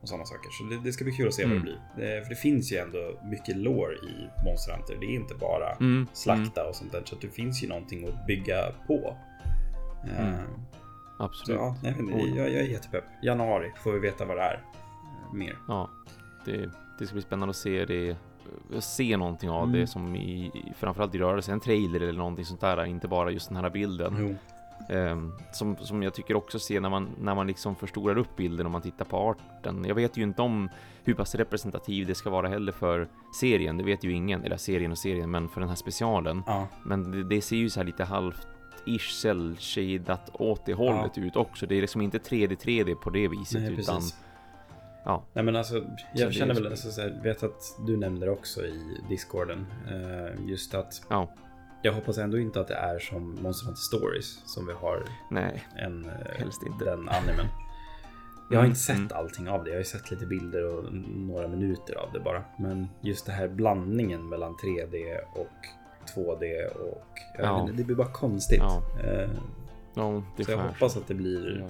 och 0.00 0.08
sådana 0.08 0.24
saker. 0.24 0.50
Så 0.50 0.64
det, 0.64 0.84
det, 0.84 0.92
ska 0.92 1.04
bli 1.04 1.12
kul 1.12 1.28
att 1.28 1.34
se 1.34 1.42
mm. 1.42 1.56
vad 1.56 1.66
det 1.66 1.72
mm. 1.72 1.82
blir. 1.94 2.06
Det, 2.06 2.22
för 2.22 2.30
det 2.30 2.40
finns 2.40 2.72
ju 2.72 2.76
ändå 2.76 3.20
mycket 3.24 3.56
lore 3.56 3.94
i 3.94 4.28
Monster 4.44 4.72
Hunter. 4.72 4.96
Det 5.00 5.06
är 5.06 5.14
inte 5.14 5.34
bara 5.34 5.72
mm. 5.72 6.06
slakta 6.12 6.68
och 6.68 6.76
sånt 6.76 6.92
där. 6.92 7.02
Så 7.04 7.16
det 7.20 7.28
finns 7.28 7.64
ju 7.64 7.68
någonting 7.68 8.08
att 8.08 8.26
bygga 8.26 8.72
på. 8.86 9.16
Uh, 10.04 10.40
Absolut. 11.20 11.60
Så, 11.60 11.64
ja, 11.64 11.76
nej, 11.82 11.94
men, 11.98 12.34
jag, 12.34 12.50
jag 12.50 12.60
är 12.60 12.68
jättepepp. 12.68 13.04
Januari 13.22 13.72
får 13.82 13.92
vi 13.92 13.98
veta 13.98 14.24
vad 14.24 14.36
det 14.36 14.42
är. 14.42 14.54
Uh, 14.54 15.34
mer. 15.34 15.58
Ja, 15.68 15.90
det, 16.44 16.70
det 16.98 17.06
ska 17.06 17.12
bli 17.14 17.22
spännande 17.22 17.50
att 17.50 17.56
se 17.56 17.84
det 17.84 18.16
se 18.78 19.16
någonting 19.16 19.50
av 19.50 19.64
mm. 19.64 19.80
det 19.80 19.86
som 19.86 20.16
i 20.16 20.52
framförallt 20.78 21.14
i 21.14 21.18
rörelse, 21.18 21.52
en 21.52 21.60
trailer 21.60 22.00
eller 22.00 22.18
någonting 22.18 22.44
sånt 22.44 22.60
där, 22.60 22.84
inte 22.84 23.08
bara 23.08 23.30
just 23.30 23.48
den 23.48 23.56
här 23.56 23.70
bilden. 23.70 24.38
Um, 24.88 25.32
som, 25.52 25.76
som 25.76 26.02
jag 26.02 26.14
tycker 26.14 26.36
också 26.36 26.58
ser 26.58 26.80
när 26.80 26.88
man, 26.88 27.08
när 27.20 27.34
man 27.34 27.46
liksom 27.46 27.76
förstorar 27.76 28.18
upp 28.18 28.36
bilden 28.36 28.66
och 28.66 28.72
man 28.72 28.82
tittar 28.82 29.04
på 29.04 29.16
arten. 29.16 29.84
Jag 29.84 29.94
vet 29.94 30.16
ju 30.16 30.22
inte 30.22 30.42
om 30.42 30.68
hur 31.04 31.14
pass 31.14 31.34
representativ 31.34 32.06
det 32.06 32.14
ska 32.14 32.30
vara 32.30 32.48
heller 32.48 32.72
för 32.72 33.08
serien, 33.40 33.76
det 33.76 33.84
vet 33.84 34.04
ju 34.04 34.12
ingen, 34.12 34.44
eller 34.44 34.56
serien 34.56 34.92
och 34.92 34.98
serien, 34.98 35.30
men 35.30 35.48
för 35.48 35.60
den 35.60 35.68
här 35.68 35.76
specialen. 35.76 36.42
Ja. 36.46 36.68
Men 36.84 37.10
det, 37.10 37.24
det, 37.24 37.42
ser 37.42 37.56
ju 37.56 37.70
så 37.70 37.80
här 37.80 37.84
lite 37.84 38.04
halvt 38.04 38.48
ish 38.86 39.10
cell-shadat 39.22 40.30
åt 40.32 40.66
det 40.66 40.74
hållet 40.74 41.12
ja. 41.14 41.22
ut 41.22 41.36
också. 41.36 41.66
Det 41.66 41.74
är 41.74 41.80
liksom 41.80 42.00
inte 42.02 42.18
3D 42.18 42.56
3D 42.56 42.94
på 42.94 43.10
det 43.10 43.28
viset, 43.28 43.62
Nej, 43.62 43.80
utan 43.80 44.02
ja. 45.04 45.24
Nej 45.32 45.44
men 45.44 45.56
alltså, 45.56 45.84
jag 46.14 46.34
känner 46.34 46.54
väl, 46.54 46.66
alltså, 46.66 46.90
så 46.90 47.00
här, 47.00 47.20
vet 47.22 47.42
att 47.42 47.76
du 47.86 47.96
nämnde 47.96 48.26
det 48.26 48.32
också 48.32 48.60
i 48.66 49.00
discorden. 49.08 49.66
Eh, 49.90 50.48
just 50.48 50.74
att 50.74 51.02
ja. 51.08 51.34
jag 51.82 51.92
hoppas 51.92 52.18
ändå 52.18 52.38
inte 52.38 52.60
att 52.60 52.68
det 52.68 52.74
är 52.74 52.98
som 52.98 53.38
Monster 53.42 53.66
Hunter 53.66 53.80
Stories 53.80 54.42
som 54.46 54.66
vi 54.66 54.72
har 54.72 55.04
Nej, 55.30 55.64
en, 55.76 56.10
helst 56.38 56.62
inte. 56.66 56.84
den 56.84 57.08
animen. 57.08 57.46
Jag 58.50 58.56
har 58.56 58.64
Mm, 58.64 58.70
inte 58.70 58.80
sett 58.80 58.96
mm. 58.96 59.08
allting 59.14 59.48
av 59.48 59.64
det. 59.64 59.70
Jag 59.70 59.76
har 59.76 59.80
ju 59.80 59.84
sett 59.84 60.10
lite 60.10 60.26
bilder 60.26 60.64
och 60.64 60.92
några 61.08 61.48
minuter 61.48 61.94
av 61.94 62.12
det 62.12 62.20
bara. 62.20 62.44
Men 62.58 62.88
just 63.00 63.26
det 63.26 63.32
här 63.32 63.48
blandningen 63.48 64.28
mellan 64.28 64.56
3D 64.56 65.18
och 65.34 65.66
2D 66.14 66.66
och 66.74 67.04
Ja. 67.38 67.60
inte, 67.60 67.72
det 67.72 67.84
blir 67.84 67.96
bara 67.96 68.12
konstigt. 68.12 68.58
Ja. 68.62 68.82
Eh, 69.04 69.30
Ja, 69.94 70.22
så 70.44 70.50
jag 70.50 70.58
hoppas 70.58 70.96
att 70.96 71.06
det 71.08 71.14
blir, 71.14 71.66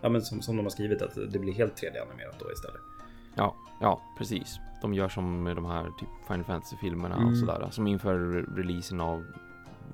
Ja, 0.00 0.08
men 0.08 0.22
som, 0.22 0.42
som 0.42 0.56
de 0.56 0.62
har 0.62 0.70
skrivit, 0.70 1.02
att 1.02 1.14
det 1.32 1.38
blir 1.38 1.52
helt 1.52 1.76
3D-animerat 1.82 2.34
då 2.38 2.52
istället. 2.52 2.80
Ja, 3.34 3.54
ja, 3.80 4.00
precis. 4.18 4.58
De 4.82 4.94
gör 4.94 5.08
som 5.08 5.42
med 5.42 5.56
de 5.56 5.64
här 5.64 5.84
typ 5.84 6.08
Final 6.28 6.44
Fantasy-filmerna 6.44 7.16
Mm. 7.16 7.28
och 7.28 7.36
sådär. 7.38 7.68
Som 7.70 7.86
inför 7.86 8.18
releasen 8.56 9.00
av, 9.00 9.24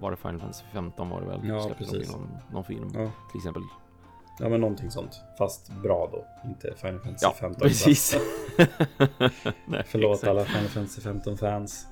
var 0.00 0.10
det 0.10 0.16
Final 0.16 0.40
Fantasy 0.40 0.64
15 0.72 1.10
var 1.10 1.20
det 1.20 1.26
väl? 1.26 1.40
Ja, 1.48 1.70
precis. 1.78 2.12
Någon, 2.12 2.28
någon 2.52 2.64
film 2.64 2.90
Ja. 2.94 3.10
till 3.30 3.38
exempel. 3.38 3.62
Ja 4.40 4.48
men 4.48 4.60
någonting 4.60 4.90
sånt. 4.90 5.20
Fast 5.38 5.72
bra 5.82 6.08
då. 6.12 6.26
Inte 6.48 6.74
Final 6.76 7.00
Fantasy 7.00 7.26
Ja, 7.26 7.34
15. 7.40 7.60
precis. 7.68 8.16
Nej, 9.66 9.82
Förlåt 9.86 10.14
exakt. 10.14 10.30
alla 10.30 10.44
Final 10.44 10.68
Fantasy 10.68 11.00
15-fans. 11.00 11.86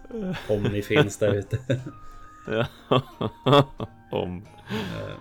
Om 0.48 0.62
ni 0.62 0.82
finns 0.82 1.16
där 1.18 1.34
ute. 1.34 1.58
Om. 4.12 4.42
Eh, 4.70 5.14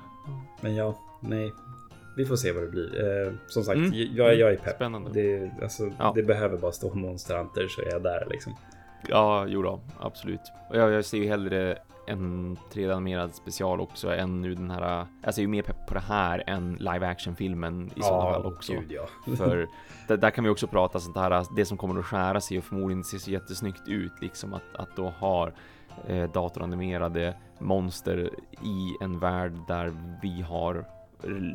Men 0.62 0.76
ja, 0.76 0.96
nej. 1.22 1.54
Vi 2.18 2.26
får 2.26 2.36
se 2.36 2.52
vad 2.52 2.64
det 2.64 2.68
blir. 2.70 3.26
Eh, 3.28 3.34
som 3.48 3.64
sagt, 3.64 3.78
Mm. 3.78 3.92
jag, 4.16 4.36
jag 4.36 4.52
är 4.54 4.58
pepp. 4.58 4.76
Spännande. 4.76 5.10
Det, 5.14 5.52
alltså, 5.62 5.92
Ja. 6.00 6.12
det 6.16 6.24
behöver 6.24 6.58
bara 6.58 6.72
stå 6.72 6.94
Monster 6.94 7.38
Hunter 7.38 7.68
så 7.68 7.82
är 7.82 7.92
jag 7.92 8.04
där 8.04 8.28
liksom. 8.30 8.56
Ja, 9.08 9.46
jo 9.48 9.62
då, 9.62 9.80
absolut. 10.00 10.42
Jag, 10.74 10.92
jag 10.92 11.06
ser 11.06 11.18
ju 11.18 11.28
hellre 11.28 11.78
en 12.08 12.58
3D-animerad 12.74 13.34
special 13.34 13.82
också 13.82 14.16
än 14.16 14.42
nu 14.42 14.56
den 14.56 14.72
här, 14.72 14.82
alltså 14.82 15.08
jag 15.24 15.38
är 15.38 15.42
ju 15.42 15.48
mer 15.48 15.62
pepp 15.62 15.88
på 15.88 15.94
det 15.94 16.00
här 16.00 16.44
än 16.48 16.74
live 16.74 17.08
action-filmen 17.08 17.92
i 17.96 18.02
sådana 18.02 18.34
fall 18.34 18.46
också. 18.46 18.74
gud 18.74 18.92
ja. 18.92 19.36
För 19.38 19.68
där, 20.08 20.18
där 20.18 20.30
kan 20.30 20.44
vi 20.44 20.50
också 20.50 20.68
prata 20.68 21.00
sånt 21.00 21.18
här, 21.18 21.46
det 21.56 21.66
som 21.66 21.78
kommer 21.78 22.00
att 22.00 22.06
skära 22.06 22.42
sig 22.42 22.58
och 22.58 22.64
förmodligen 22.64 23.04
ser 23.04 23.18
så 23.18 23.32
jättesnyggt 23.32 23.88
ut, 23.88 24.22
liksom 24.22 24.54
att, 24.54 24.76
att 24.76 24.96
då 24.96 25.10
ha 25.10 25.52
eh, 26.08 26.32
datoranimerade 26.32 27.38
monster 27.60 28.30
i 28.64 29.04
en 29.04 29.20
värld 29.20 29.54
där 29.68 29.94
vi 30.22 30.42
har 30.42 30.86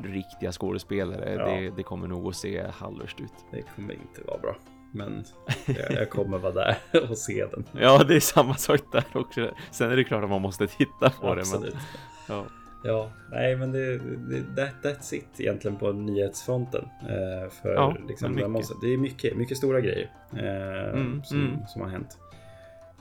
riktiga 0.04 0.52
skådespelare. 0.52 1.34
Ja. 1.34 1.44
Det, 1.44 1.70
det 1.70 1.82
kommer 1.82 2.08
nog 2.08 2.28
att 2.28 2.36
se 2.36 2.66
halvvärst 2.70 3.20
ut. 3.20 3.32
Det 3.50 3.62
kommer 3.62 3.92
inte 3.92 4.22
vara 4.26 4.38
bra. 4.38 4.54
Men 4.92 5.24
jag, 5.66 5.92
jag 5.92 6.10
kommer 6.10 6.38
vara 6.38 6.52
där 6.52 6.76
och 7.10 7.18
se 7.18 7.46
den. 7.46 7.64
Ja, 7.72 8.04
det 8.04 8.14
är 8.16 8.20
samma 8.20 8.54
sak 8.54 8.80
där 8.92 9.04
också. 9.12 9.50
Sen 9.70 9.90
är 9.90 9.96
det 9.96 10.04
klart 10.04 10.24
att 10.24 10.30
man 10.30 10.42
måste 10.42 10.66
titta 10.66 11.10
på 11.10 11.34
det. 11.34 11.40
Absolut. 11.40 11.74
Men, 11.74 12.36
ja. 12.36 12.44
Ja, 12.84 13.10
nej 13.30 13.56
men 13.56 13.72
det, 13.72 13.98
det 13.98 14.56
that, 14.56 14.74
that's 14.82 15.14
it 15.14 15.28
egentligen 15.36 15.76
på 15.76 15.92
nyhetsfronten. 15.92 16.84
Eh, 17.02 17.50
för 17.50 17.74
Ja, 17.74 17.96
liksom, 18.08 18.36
det, 18.36 18.48
måste, 18.48 18.74
det 18.82 18.92
är 18.92 18.98
mycket, 18.98 19.36
mycket 19.36 19.56
stora 19.56 19.80
grejer 19.80 20.10
eh, 20.32 21.00
Mm, 21.00 21.24
som, 21.24 21.38
mm. 21.40 21.66
som 21.66 21.82
har 21.82 21.88
hänt. 21.88 22.18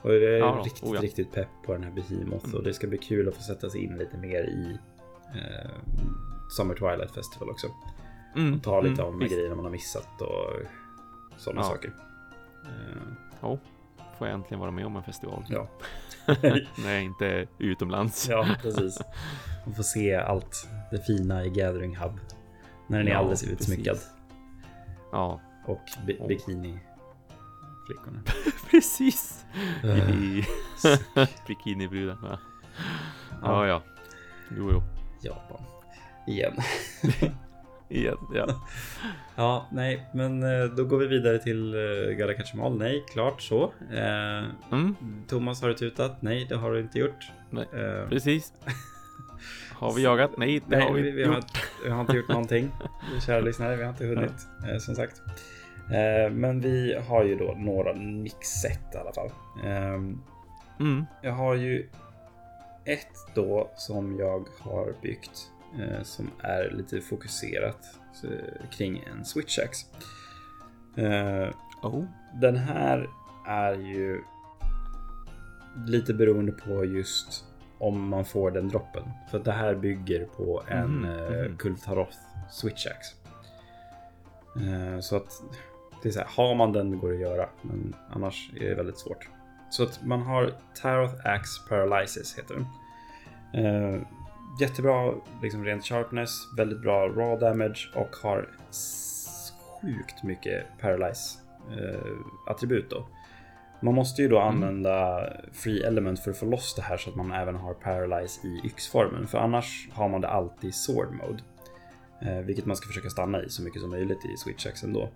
Och 0.02 0.08
det 0.10 0.28
är 0.34 0.38
Ja 0.38 0.62
riktigt, 0.64 0.82
oh 0.82 0.94
ja. 0.96 1.02
riktigt 1.02 1.32
pepp 1.32 1.48
på 1.66 1.72
den 1.72 1.84
här 1.84 1.90
Behemoth 1.90 2.44
Mm. 2.44 2.56
och 2.56 2.64
det 2.64 2.74
ska 2.74 2.86
bli 2.86 2.98
kul 2.98 3.28
att 3.28 3.34
få 3.36 3.42
sätta 3.42 3.70
sig 3.70 3.84
in 3.84 3.98
lite 3.98 4.16
mer 4.16 4.42
i 4.44 4.78
eh, 5.34 5.70
Summer 6.56 6.74
Twilight 6.74 7.14
Festival 7.14 7.50
också. 7.50 7.66
Mm, 8.36 8.60
Ta 8.60 8.80
lite 8.80 9.02
mm, 9.02 9.14
av 9.14 9.18
de 9.18 9.26
grejerna 9.28 9.54
man 9.54 9.64
har 9.64 9.72
missat 9.72 10.20
och 10.20 10.60
sådana 11.36 11.60
Ja. 11.60 11.64
saker. 11.64 11.92
Eh, 12.64 13.02
Ja, 13.40 13.58
får 14.18 14.26
jag 14.28 14.34
äntligen 14.34 14.60
vara 14.60 14.70
med 14.70 14.86
om 14.86 14.96
en 14.96 15.02
festival. 15.02 15.44
ja. 15.48 15.68
Nej, 16.78 17.04
inte 17.04 17.46
utomlands. 17.58 18.28
ja, 18.28 18.46
precis. 18.62 19.00
Man 19.66 19.74
får 19.74 19.82
se 19.82 20.14
allt 20.14 20.68
det 20.90 21.06
fina 21.06 21.44
i 21.44 21.48
Gathering 21.50 21.96
Hub. 21.96 22.20
När 22.86 22.98
den 22.98 23.06
är 23.08 23.12
Ja, 23.12 23.18
alldeles 23.18 23.42
precis. 23.42 23.60
utsmyckad. 23.60 23.98
Ja, 25.12 25.40
Och 25.66 25.80
bi 26.06 26.16
Åh. 26.20 26.26
bikini-flickorna. 26.28 28.22
precis. 28.70 29.44
Eh, 29.84 30.10
I 30.10 30.44
bikinibruden. 31.48 32.16
Ja, 33.42 33.66
ja. 33.66 33.82
Jo, 34.56 34.70
jo. 34.72 34.82
Japan. 35.22 35.62
Igen. 36.26 36.52
Igen, 37.92 38.16
ja. 38.34 38.46
Ja, 39.36 39.66
nej, 39.72 40.06
men 40.14 40.42
eh, 40.42 40.64
då 40.64 40.84
går 40.84 40.98
vi 40.98 41.06
vidare 41.06 41.38
till 41.38 41.74
uh, 41.74 42.14
Gala 42.14 42.34
Kachimal. 42.34 42.78
Nej, 42.78 43.04
klart 43.12 43.42
så. 43.42 43.62
Eh, 43.92 44.44
Mm, 44.72 44.96
Thomas, 45.28 45.62
har 45.62 45.68
du 45.68 45.74
tutat? 45.74 46.22
Nej, 46.22 46.46
det 46.48 46.56
har 46.56 46.72
du 46.72 46.80
inte 46.80 46.98
gjort. 46.98 47.30
Nej. 47.50 47.66
Eh, 47.74 48.08
precis. 48.08 48.52
Har 49.72 49.92
vi 49.92 50.02
jagat? 50.02 50.30
Nej, 50.36 50.60
det 50.68 50.76
nej, 50.76 50.86
har 50.88 50.94
vi 50.94 51.00
inte 51.00 51.12
vi, 51.16 51.24
har, 51.24 51.34
gjort. 51.34 51.70
vi 51.84 51.90
har 51.90 52.00
inte 52.00 52.16
gjort 52.16 52.28
någonting. 52.28 52.70
Kära 53.26 53.40
lyssnare, 53.40 53.76
vi 53.76 53.82
har 53.82 53.90
inte 53.90 54.06
hunnit, 54.06 54.46
eh, 54.72 54.78
som 54.78 54.94
sagt. 54.94 55.22
Eh, 55.90 56.30
men 56.32 56.60
vi 56.60 56.94
har 57.08 57.24
ju 57.24 57.36
då 57.36 57.54
några 57.56 57.94
mixet 57.94 58.94
i 58.94 58.96
alla 58.96 59.12
fall. 59.12 59.30
Ehm, 59.64 60.20
Mm, 60.80 61.04
Jag 61.22 61.32
har 61.32 61.54
ju 61.54 61.88
ett 62.84 63.06
då 63.34 63.70
som 63.76 64.18
jag 64.18 64.44
har 64.60 64.92
byggt 65.02 65.30
eh, 65.30 65.51
som 66.02 66.30
är 66.38 66.70
lite 66.70 67.00
fokuserat 67.00 67.98
eh, 68.24 68.70
kring 68.70 69.04
en 69.12 69.24
switchax. 69.24 69.78
Eh, 70.96 71.48
oh. 71.82 72.04
den 72.34 72.56
här 72.56 73.08
är 73.46 73.74
ju 73.74 74.20
lite 75.86 76.14
beroende 76.14 76.52
på 76.52 76.84
just 76.84 77.44
om 77.78 78.08
man 78.08 78.24
får 78.24 78.50
den 78.50 78.68
droppen. 78.68 79.02
För 79.30 79.38
det 79.38 79.52
här 79.52 79.74
bygger 79.74 80.24
på 80.24 80.62
en 80.68 81.04
eh, 81.04 81.46
mhm. 81.46 81.56
Kultaroth 81.56 82.16
switchax. 82.50 83.06
Eh, 84.56 85.00
så 85.00 85.16
att 85.16 85.42
det 86.02 86.08
är 86.08 86.12
så 86.12 86.18
här, 86.18 86.28
har 86.28 86.54
man 86.54 86.72
den 86.72 86.98
går 86.98 87.08
det 87.08 87.14
att 87.14 87.20
göra, 87.20 87.48
men 87.62 87.96
annars 88.10 88.50
är 88.60 88.68
det 88.68 88.74
väldigt 88.74 88.98
svårt. 88.98 89.28
Så 89.70 89.82
att 89.82 90.04
man 90.04 90.22
har 90.22 90.52
Taroth 90.82 91.26
Axe 91.26 91.68
Paralysis 91.68 92.38
heter 92.38 92.54
den. 92.54 92.66
Jättebra 94.60 95.14
liksom 95.42 95.64
rent 95.64 95.84
sharpness, 95.84 96.30
väldigt 96.56 96.80
bra 96.82 97.08
raw 97.08 97.36
damage 97.48 97.90
och 97.94 98.16
har 98.22 98.48
sjukt 99.82 100.22
mycket 100.22 100.64
paralyze 100.80 101.38
eh, 101.70 102.16
attribut 102.46 102.90
då. 102.90 103.06
Man 103.82 103.94
måste 103.94 104.22
ju 104.22 104.28
då 104.28 104.40
Mm. 104.40 104.48
använda 104.54 105.26
free 105.52 105.82
element 105.84 106.20
för 106.20 106.30
att 106.30 106.36
få 106.36 106.46
loss 106.46 106.74
det 106.74 106.82
här 106.82 106.96
så 106.96 107.10
att 107.10 107.16
man 107.16 107.32
även 107.32 107.56
har 107.56 107.74
paralyze 107.74 108.46
i 108.46 108.60
yxformen. 108.66 109.26
För 109.26 109.38
annars 109.38 109.88
har 109.92 110.08
man 110.08 110.20
det 110.20 110.28
alltid 110.28 110.70
i 110.70 110.72
sword 110.72 111.12
mode. 111.12 111.42
Eh, 112.20 112.38
vilket 112.44 112.66
man 112.66 112.76
ska 112.76 112.86
försöka 112.86 113.10
stanna 113.10 113.42
i 113.42 113.48
så 113.48 113.62
mycket 113.62 113.80
som 113.80 113.90
möjligt 113.90 114.24
i 114.24 114.36
switchaxen 114.36 114.92
då. 114.92 115.08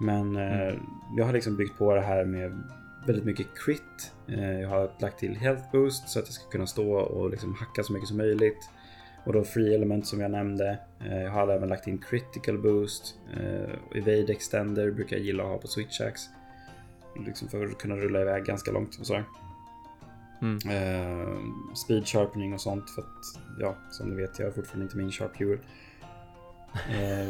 Men 0.00 0.36
eh, 0.36 0.74
jag 1.16 1.24
har 1.24 1.32
liksom 1.32 1.56
byggt 1.56 1.78
på 1.78 1.94
det 1.94 2.00
här 2.00 2.24
med 2.24 2.62
väldigt 3.06 3.24
mycket 3.24 3.46
crit. 3.64 4.12
Eh, 4.28 4.60
jag 4.60 4.68
har 4.68 4.90
lagt 4.98 5.18
till 5.18 5.36
health 5.36 5.62
boost 5.72 6.08
så 6.08 6.18
att 6.18 6.26
jag 6.26 6.34
ska 6.34 6.50
kunna 6.50 6.66
stå 6.66 6.92
och 6.92 7.30
liksom 7.30 7.54
hacka 7.54 7.82
så 7.82 7.92
mycket 7.92 8.08
som 8.08 8.16
möjligt. 8.16 8.70
Och 9.24 9.32
då 9.32 9.44
free 9.44 9.74
element 9.74 10.06
som 10.06 10.20
jag 10.20 10.30
nämnde. 10.30 10.78
Eh, 11.00 11.22
jag 11.22 11.30
har 11.30 11.48
även 11.48 11.68
lagt 11.68 11.86
in 11.86 11.98
critical 11.98 12.58
boost. 12.58 13.18
Eh, 13.32 13.98
evade 13.98 14.32
extender 14.32 14.90
brukar 14.90 15.16
jag 15.16 15.26
gilla 15.26 15.42
att 15.42 15.48
ha 15.48 15.58
på 15.58 15.66
switchax. 15.66 16.22
Liksom 17.26 17.48
för 17.48 17.64
att 17.66 17.78
kunna 17.78 17.96
rulla 17.96 18.20
iväg 18.20 18.44
ganska 18.44 18.70
långt 18.72 18.96
och 19.00 19.06
sådär. 19.06 19.24
Mm. 20.42 20.58
Speed 21.74 22.06
sharpening 22.06 22.54
och 22.54 22.60
sånt 22.60 22.90
för 22.90 23.02
att, 23.02 23.40
ja, 23.60 23.76
som 23.90 24.08
ni 24.08 24.16
vet, 24.16 24.38
jag 24.38 24.46
har 24.46 24.52
fortfarande 24.52 24.84
inte 24.84 24.96
min 24.96 25.12
sharp 25.12 25.36
fuel. 25.36 25.58
Eh, 26.90 27.28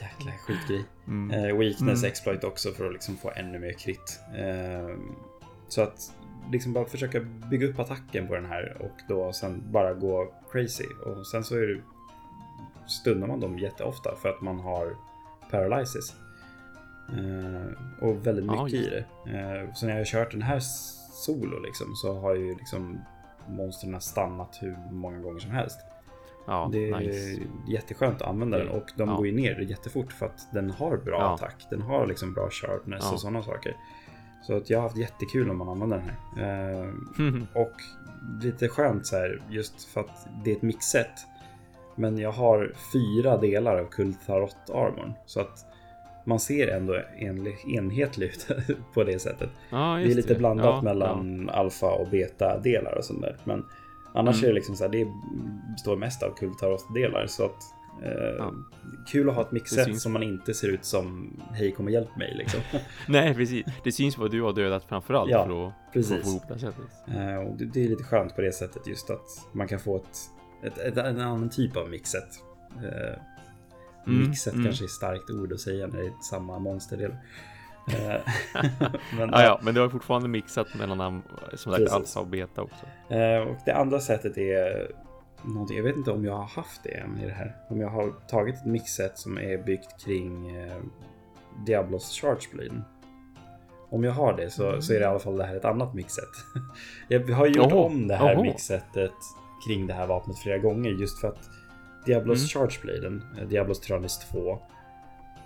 jäkla 0.00 0.32
skitgrej. 0.46 0.84
Mm. 1.06 1.30
Eh, 1.30 1.56
weakness 1.56 1.98
Mm. 1.98 2.04
exploit 2.10 2.44
också 2.44 2.72
för 2.72 2.86
att 2.86 2.92
liksom 2.92 3.16
få 3.16 3.30
ännu 3.36 3.58
mer 3.58 3.72
crit. 3.72 4.20
Eh, 4.36 4.96
så 5.68 5.82
att 5.82 6.12
liksom 6.52 6.72
bara 6.72 6.84
försöka 6.84 7.20
bygga 7.20 7.66
upp 7.66 7.78
attacken 7.78 8.26
på 8.26 8.34
den 8.34 8.46
här 8.46 8.76
och 8.80 8.96
då 9.08 9.32
sen 9.32 9.62
bara 9.72 9.94
gå 9.94 10.32
crazy. 10.52 10.86
Och 11.06 11.26
sen 11.26 11.44
så 11.44 11.54
är 11.56 11.66
det, 11.66 11.80
stunnar 12.86 13.26
man 13.26 13.40
dem 13.40 13.58
jätteofta 13.58 14.16
för 14.22 14.28
att 14.28 14.40
man 14.40 14.60
har 14.60 14.96
paralysis. 15.50 16.14
Eh, 17.12 18.04
och 18.08 18.26
väldigt 18.26 18.44
mycket 18.44 18.72
i 18.72 18.76
just 18.76 18.90
det. 19.24 19.38
Eh, 19.38 19.72
så 19.74 19.86
när 19.86 19.92
jag 19.92 20.00
har 20.00 20.04
kört 20.04 20.30
den 20.30 20.42
här 20.42 20.60
solo 21.12 21.58
liksom 21.58 21.94
så 21.94 22.18
har 22.20 22.34
ju 22.34 22.54
liksom 22.54 23.00
monstren 23.48 24.00
stannat 24.00 24.58
hur 24.60 24.76
många 24.90 25.18
gånger 25.18 25.40
som 25.40 25.50
helst. 25.50 25.80
Ja, 26.46 26.68
Det 26.72 26.90
är 26.90 26.98
nice. 26.98 27.40
jätteskönt 27.68 28.22
att 28.22 28.28
använda 28.28 28.58
den 28.58 28.68
och 28.68 28.86
de 28.96 29.08
Ja. 29.08 29.16
går 29.16 29.26
ju 29.26 29.32
ner 29.32 29.58
jättefort 29.60 30.12
för 30.12 30.26
att 30.26 30.48
den 30.52 30.70
har 30.70 30.96
bra 30.96 31.18
Ja. 31.20 31.34
attack. 31.34 31.66
Den 31.70 31.82
har 31.82 32.06
liksom 32.06 32.32
bra 32.34 32.50
sharpness 32.50 33.04
Ja. 33.04 33.12
och 33.12 33.20
sådana 33.20 33.42
saker. 33.42 33.76
Så 34.42 34.56
att 34.56 34.70
jag 34.70 34.78
har 34.78 34.82
haft 34.82 34.96
jättekul 34.96 35.46
när 35.46 35.54
man 35.54 35.68
använder 35.68 35.96
den 35.98 36.06
här. 36.36 36.80
Eh, 36.80 36.86
Mhm. 37.18 37.46
och 37.54 37.72
lite 38.42 38.68
skönt 38.68 39.06
så 39.06 39.16
här 39.16 39.42
just 39.50 39.84
för 39.84 40.00
att 40.00 40.28
det 40.44 40.50
är 40.52 40.56
ett 40.56 40.62
mixet. 40.62 41.10
Men 41.94 42.18
jag 42.18 42.32
har 42.32 42.72
fyra 42.92 43.36
delar 43.36 43.78
av 43.78 43.84
Kultarot 43.86 44.56
armorn. 44.70 45.12
Så 45.26 45.40
att 45.40 45.66
man 46.24 46.40
ser 46.40 46.68
ändå 46.68 46.94
en, 47.18 47.46
enhetlig 47.76 48.26
ut 48.26 48.48
på 48.94 49.04
det 49.04 49.18
sättet. 49.18 49.50
Det 49.70 49.76
är 49.76 49.98
lite 50.14 50.32
det. 50.34 50.38
blandat 50.38 50.82
mellan 50.84 51.50
alfa 51.50 51.86
och 51.92 52.08
beta 52.08 52.58
delar 52.58 52.98
och 52.98 53.04
sånt 53.04 53.20
där. 53.22 53.36
Men 53.44 53.64
annars 54.16 54.36
mm. 54.36 54.44
är 54.44 54.48
det 54.48 54.54
liksom 54.54 54.76
så 54.76 54.84
här, 54.84 54.90
det 54.90 55.06
består 55.72 55.96
mest 55.96 56.22
av 56.22 56.34
kultarot-delar. 56.34 57.26
Så 57.26 57.44
att 57.44 57.62
eh, 58.02 58.50
kul 59.08 59.28
att 59.28 59.34
ha 59.34 59.42
ett 59.42 59.52
mixset 59.52 60.00
som 60.00 60.12
man 60.12 60.22
inte 60.22 60.54
ser 60.54 60.68
ut 60.68 60.84
som 60.84 61.30
Hej 61.52 61.72
kom 61.72 61.86
och 61.86 61.92
hjälp 61.92 62.16
mig 62.16 62.34
liksom. 62.38 62.60
Nej 63.08 63.34
precis, 63.34 63.66
det 63.84 63.92
syns 63.92 64.18
vad 64.18 64.30
du 64.30 64.42
har 64.42 64.52
dödat 64.52 64.84
framförallt 64.84 65.30
ja, 65.30 65.46
för, 65.46 65.66
att, 65.66 65.92
precis. 65.92 66.22
få 66.22 66.28
ihop 66.28 66.42
det 66.48 66.58
sättet. 66.58 66.84
Eh, 67.08 67.36
och 67.36 67.56
det, 67.56 67.64
det, 67.64 67.84
är 67.84 67.88
lite 67.88 68.04
skönt 68.04 68.36
på 68.36 68.40
det 68.40 68.52
sättet 68.52 68.86
just 68.86 69.10
att 69.10 69.46
man 69.52 69.68
kan 69.68 69.80
få 69.80 69.96
ett, 69.96 70.18
ett, 70.62 70.78
ett 70.78 70.96
en 70.96 71.20
annan 71.20 71.50
typ 71.50 71.76
av 71.76 71.90
mixet. 71.90 72.42
Eh, 72.76 73.22
Mm, 74.06 74.28
Mixet 74.28 74.52
mm. 74.52 74.64
kanske 74.64 74.84
är 74.84 74.86
ett 74.86 74.90
starkt 74.90 75.30
ord 75.30 75.52
att 75.52 75.60
säga 75.60 75.86
när 75.86 75.98
det 75.98 76.06
är 76.06 76.12
samma 76.22 76.58
monsterdel. 76.58 77.16
Eh, 77.88 78.20
men, 79.18 79.30
ja, 79.32 79.42
ja, 79.42 79.60
men 79.62 79.74
det 79.74 79.80
var 79.80 79.88
fortfarande 79.88 80.28
mixat 80.28 80.74
mellan 80.74 81.22
som 81.54 81.72
sagt 81.72 81.92
alfa 81.92 82.20
och 82.20 82.26
beta 82.26 82.62
också. 82.62 83.14
Eh, 83.14 83.38
och 83.38 83.56
det 83.64 83.72
andra 83.72 84.00
sättet 84.00 84.38
är 84.38 84.90
någonting, 85.42 85.76
jag 85.76 85.84
vet 85.84 85.96
inte 85.96 86.10
om 86.10 86.24
jag 86.24 86.32
har 86.32 86.44
haft 86.46 86.82
det 86.82 86.90
än 86.90 87.18
i 87.18 87.26
det 87.26 87.32
här. 87.32 87.56
Om 87.68 87.80
jag 87.80 87.88
har 87.88 88.12
tagit 88.28 88.54
ett 88.54 88.66
mixet 88.66 89.18
som 89.18 89.38
är 89.38 89.58
byggt 89.58 90.04
kring 90.04 90.56
eh, 90.56 90.76
Diablos 91.66 92.20
Chargeblade. 92.20 92.82
Om 93.90 94.04
jag 94.04 94.12
har 94.12 94.36
det 94.36 94.50
så, 94.50 94.68
mm. 94.68 94.82
så 94.82 94.92
är 94.92 94.98
det 94.98 95.04
i 95.04 95.08
alla 95.08 95.18
fall 95.18 95.36
det 95.36 95.44
här 95.44 95.56
ett 95.56 95.64
annat 95.64 95.94
mixet. 95.94 96.24
jag 97.08 97.28
har 97.28 97.46
gjort 97.46 97.72
Oho. 97.72 97.84
om 97.84 98.08
det 98.08 98.16
här 98.16 98.34
Oho. 98.34 98.42
mixetet 98.42 99.12
kring 99.66 99.86
det 99.86 99.94
här 99.94 100.06
vapnet 100.06 100.38
flera 100.38 100.58
gånger 100.58 100.90
just 100.90 101.20
för 101.20 101.28
att 101.28 101.50
Diablos 102.06 102.54
mm. 102.54 102.68
Chargebladen, 102.68 103.24
eh, 103.38 103.48
Diablos 103.48 103.80
Tyrannis 103.80 104.18
2, 104.18 104.58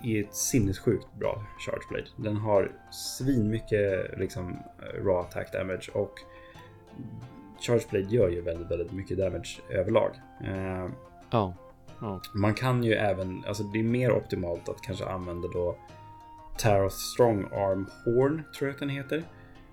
är 0.05 0.25
ett 0.25 0.35
sinnessjukt 0.35 1.15
bra 1.19 1.45
Chargeblade. 1.59 2.07
Den 2.17 2.37
har 2.37 2.73
svinmycket 2.91 4.19
liksom 4.19 4.59
eh, 4.79 5.05
raw 5.05 5.21
attack 5.21 5.53
damage 5.53 5.91
och 5.95 6.13
Chargeblade 7.61 8.15
gör 8.15 8.29
ju 8.29 8.41
väldigt, 8.41 8.71
väldigt 8.71 8.93
mycket 8.93 9.19
damage 9.19 9.61
överlag. 9.71 10.11
Uh, 10.45 10.91
oh. 11.33 11.53
Oh. 12.01 12.19
Man 12.35 12.55
kan 12.55 12.85
ju 12.85 12.93
även, 12.93 13.45
alltså 13.47 13.63
det 13.63 13.79
är 13.79 13.83
mer 13.83 14.13
optimalt 14.13 14.69
att 14.69 14.83
kanske 14.83 15.05
använda 15.05 15.49
då 15.49 15.77
Taroth 16.59 16.97
Strong 16.97 17.45
Arm 17.53 17.87
Horn, 18.05 18.43
tror 18.59 18.69
jag 18.69 18.75
att 18.75 18.81
den 18.81 18.89
heter. 18.89 19.25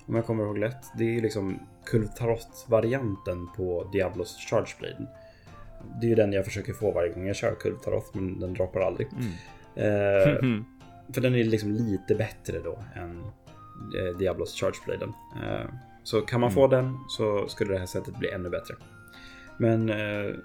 Om 0.05 0.15
jag 0.15 0.25
kommer 0.25 0.43
ihåg 0.43 0.57
lätt. 0.57 0.85
Det 0.97 1.17
är 1.17 1.21
liksom 1.21 1.59
Kultarot-varianten 1.85 3.47
på 3.55 3.89
Diablos 3.91 4.37
Chargeblade. 4.49 5.07
Det 6.01 6.07
är 6.07 6.09
ju 6.09 6.15
den 6.15 6.33
jag 6.33 6.45
försöker 6.45 6.73
få 6.73 6.91
varje 6.91 7.13
gång 7.13 7.27
jag 7.27 7.35
kör 7.35 7.55
Kultaroth, 7.55 8.07
men 8.13 8.39
den 8.39 8.53
droppar 8.53 8.81
aldrig. 8.81 9.07
Mm. 9.07 9.31
Eh, 9.77 10.41
för 11.13 11.21
den 11.21 11.35
är 11.35 11.43
liksom 11.43 11.71
lite 11.71 12.15
bättre 12.15 12.59
då 12.59 12.79
än 12.95 13.23
eh, 13.99 14.17
Diablos 14.17 14.55
Chargebladen. 14.55 15.13
Eh, 15.43 15.69
så 16.03 16.21
kan 16.21 16.41
man 16.41 16.49
mm. 16.49 16.55
få 16.55 16.67
den 16.67 16.97
så 17.07 17.47
skulle 17.47 17.73
det 17.73 17.79
här 17.79 17.85
sättet 17.85 18.19
bli 18.19 18.29
ännu 18.29 18.49
bättre. 18.49 18.75
Men 19.57 19.89
eh, 19.89 20.35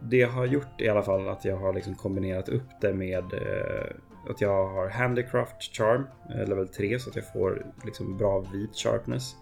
det 0.00 0.16
jag 0.16 0.28
har 0.28 0.46
gjort 0.46 0.80
i 0.80 0.88
alla 0.88 1.02
fall 1.02 1.28
att 1.28 1.44
jag 1.44 1.56
har 1.56 1.72
liksom 1.72 1.94
kombinerat 1.94 2.48
upp 2.48 2.80
det 2.80 2.92
med 2.92 3.24
eh, 3.32 3.86
att 4.30 4.40
jag 4.40 4.66
har 4.66 4.88
Handicraft 4.88 5.76
Charm, 5.76 6.06
level 6.46 6.68
3, 6.68 6.98
så 6.98 7.10
att 7.10 7.16
jag 7.16 7.32
får 7.32 7.66
liksom 7.84 8.16
bra 8.16 8.44
vit 8.52 8.76
sharpness. 8.76 9.36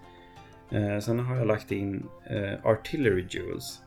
Sen 1.03 1.19
har 1.19 1.37
jag 1.37 1.47
lagt 1.47 1.73
in 1.73 2.07
Artillery 2.63 3.27
Jewels 3.31 3.84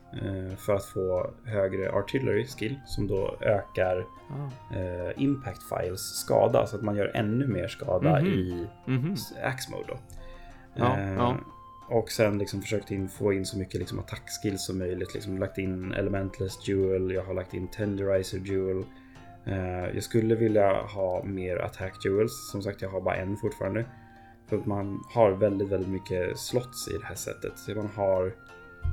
för 0.56 0.74
att 0.74 0.84
få 0.84 1.30
högre 1.44 1.92
Artillery 1.92 2.46
skill 2.46 2.80
som 2.86 3.06
då 3.06 3.36
ökar 3.40 4.06
ah. 4.30 4.76
eh, 4.76 5.22
Impact 5.22 5.62
Files 5.62 6.00
skada 6.00 6.66
så 6.66 6.76
att 6.76 6.82
man 6.82 6.96
gör 6.96 7.10
ännu 7.14 7.46
mer 7.46 7.68
skada 7.68 8.18
mm 8.18 8.24
-hmm. 8.24 8.34
i 8.34 8.66
mm 8.86 9.02
-hmm. 9.02 9.44
Axe 9.44 9.70
Mode. 9.70 9.98
Ja, 10.74 11.00
ja. 11.00 11.30
Eh, 11.30 11.36
och 11.90 12.10
sen 12.10 12.38
liksom 12.38 12.62
försökt 12.62 12.90
in, 12.90 13.08
få 13.08 13.32
in 13.32 13.46
så 13.46 13.58
mycket 13.58 13.80
liksom 13.80 13.98
attackskills 13.98 14.66
som 14.66 14.78
möjligt. 14.78 15.14
Liksom 15.14 15.38
lagt 15.38 15.58
in 15.58 15.92
Elementless 15.92 16.68
Jewel, 16.68 17.10
jag 17.10 17.22
har 17.22 17.34
lagt 17.34 17.54
in 17.54 17.68
Tenderizer 17.68 18.38
Jewel. 18.38 18.84
Uh, 19.46 19.94
jag 19.94 20.02
skulle 20.02 20.34
vilja 20.34 20.82
ha 20.82 21.24
mer 21.24 21.56
attack 21.56 22.04
jewels. 22.04 22.50
Som 22.50 22.62
sagt, 22.62 22.82
jag 22.82 22.88
har 22.88 23.00
bara 23.00 23.16
en 23.16 23.36
fortfarande. 23.36 23.84
För 24.46 24.56
att 24.56 24.66
man 24.66 25.04
har 25.14 25.30
väldigt, 25.30 25.68
väldigt 25.68 25.88
mycket 25.88 26.38
slots 26.38 26.88
i 26.88 26.98
det 26.98 27.06
här 27.06 27.14
sättet. 27.14 27.58
Så 27.58 27.74
man 27.74 27.90
har, 27.96 28.32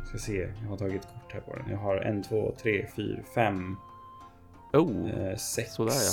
ska 0.07 0.17
se, 0.17 0.49
jag 0.61 0.69
har 0.69 0.77
tagit 0.77 1.01
kort 1.01 1.33
här 1.33 1.41
på 1.41 1.55
den. 1.55 1.69
Jag 1.69 1.77
har 1.77 1.97
en, 1.97 2.23
två, 2.23 2.55
tre, 2.61 2.87
fyra, 2.95 3.19
fem, 3.35 3.77
oh, 4.73 5.09
eh, 5.09 5.35
sex, 5.35 5.73
sådär, 5.73 5.93
ja. 5.93 6.11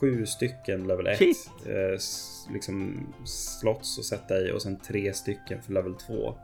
sju 0.00 0.26
stycken 0.26 0.86
level 0.86 1.06
1. 1.06 1.20
Eh, 1.20 1.28
liksom 2.52 3.06
slots 3.24 3.98
att 3.98 4.04
sätta 4.04 4.40
i 4.40 4.52
och 4.52 4.62
sen 4.62 4.76
tre 4.76 5.14
stycken 5.14 5.62
för 5.62 5.72
level 5.72 5.94
2. 5.94 6.34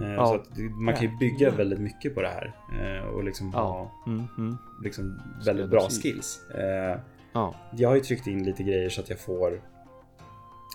Eh, 0.00 0.12
ja. 0.12 0.26
Så 0.26 0.34
att 0.34 0.58
man 0.58 0.94
kan 0.94 1.02
ju 1.02 1.16
bygga 1.16 1.50
väldigt 1.50 1.80
mycket 1.80 2.14
på 2.14 2.22
det 2.22 2.28
här. 2.28 2.52
Eh, 2.80 3.06
och 3.06 3.24
liksom 3.24 3.50
ja. 3.54 3.60
ha 3.60 4.12
mm, 4.12 4.26
mm. 4.38 4.56
Liksom 4.84 5.22
väldigt 5.44 5.70
bra 5.70 5.88
skills. 5.88 6.40
Eh, 6.50 6.98
ja. 7.32 7.54
Jag 7.76 7.88
har 7.88 7.96
ju 7.96 8.02
tryckt 8.02 8.26
in 8.26 8.44
lite 8.44 8.62
grejer 8.62 8.88
så 8.88 9.00
att 9.00 9.10
jag 9.10 9.18
får 9.18 9.60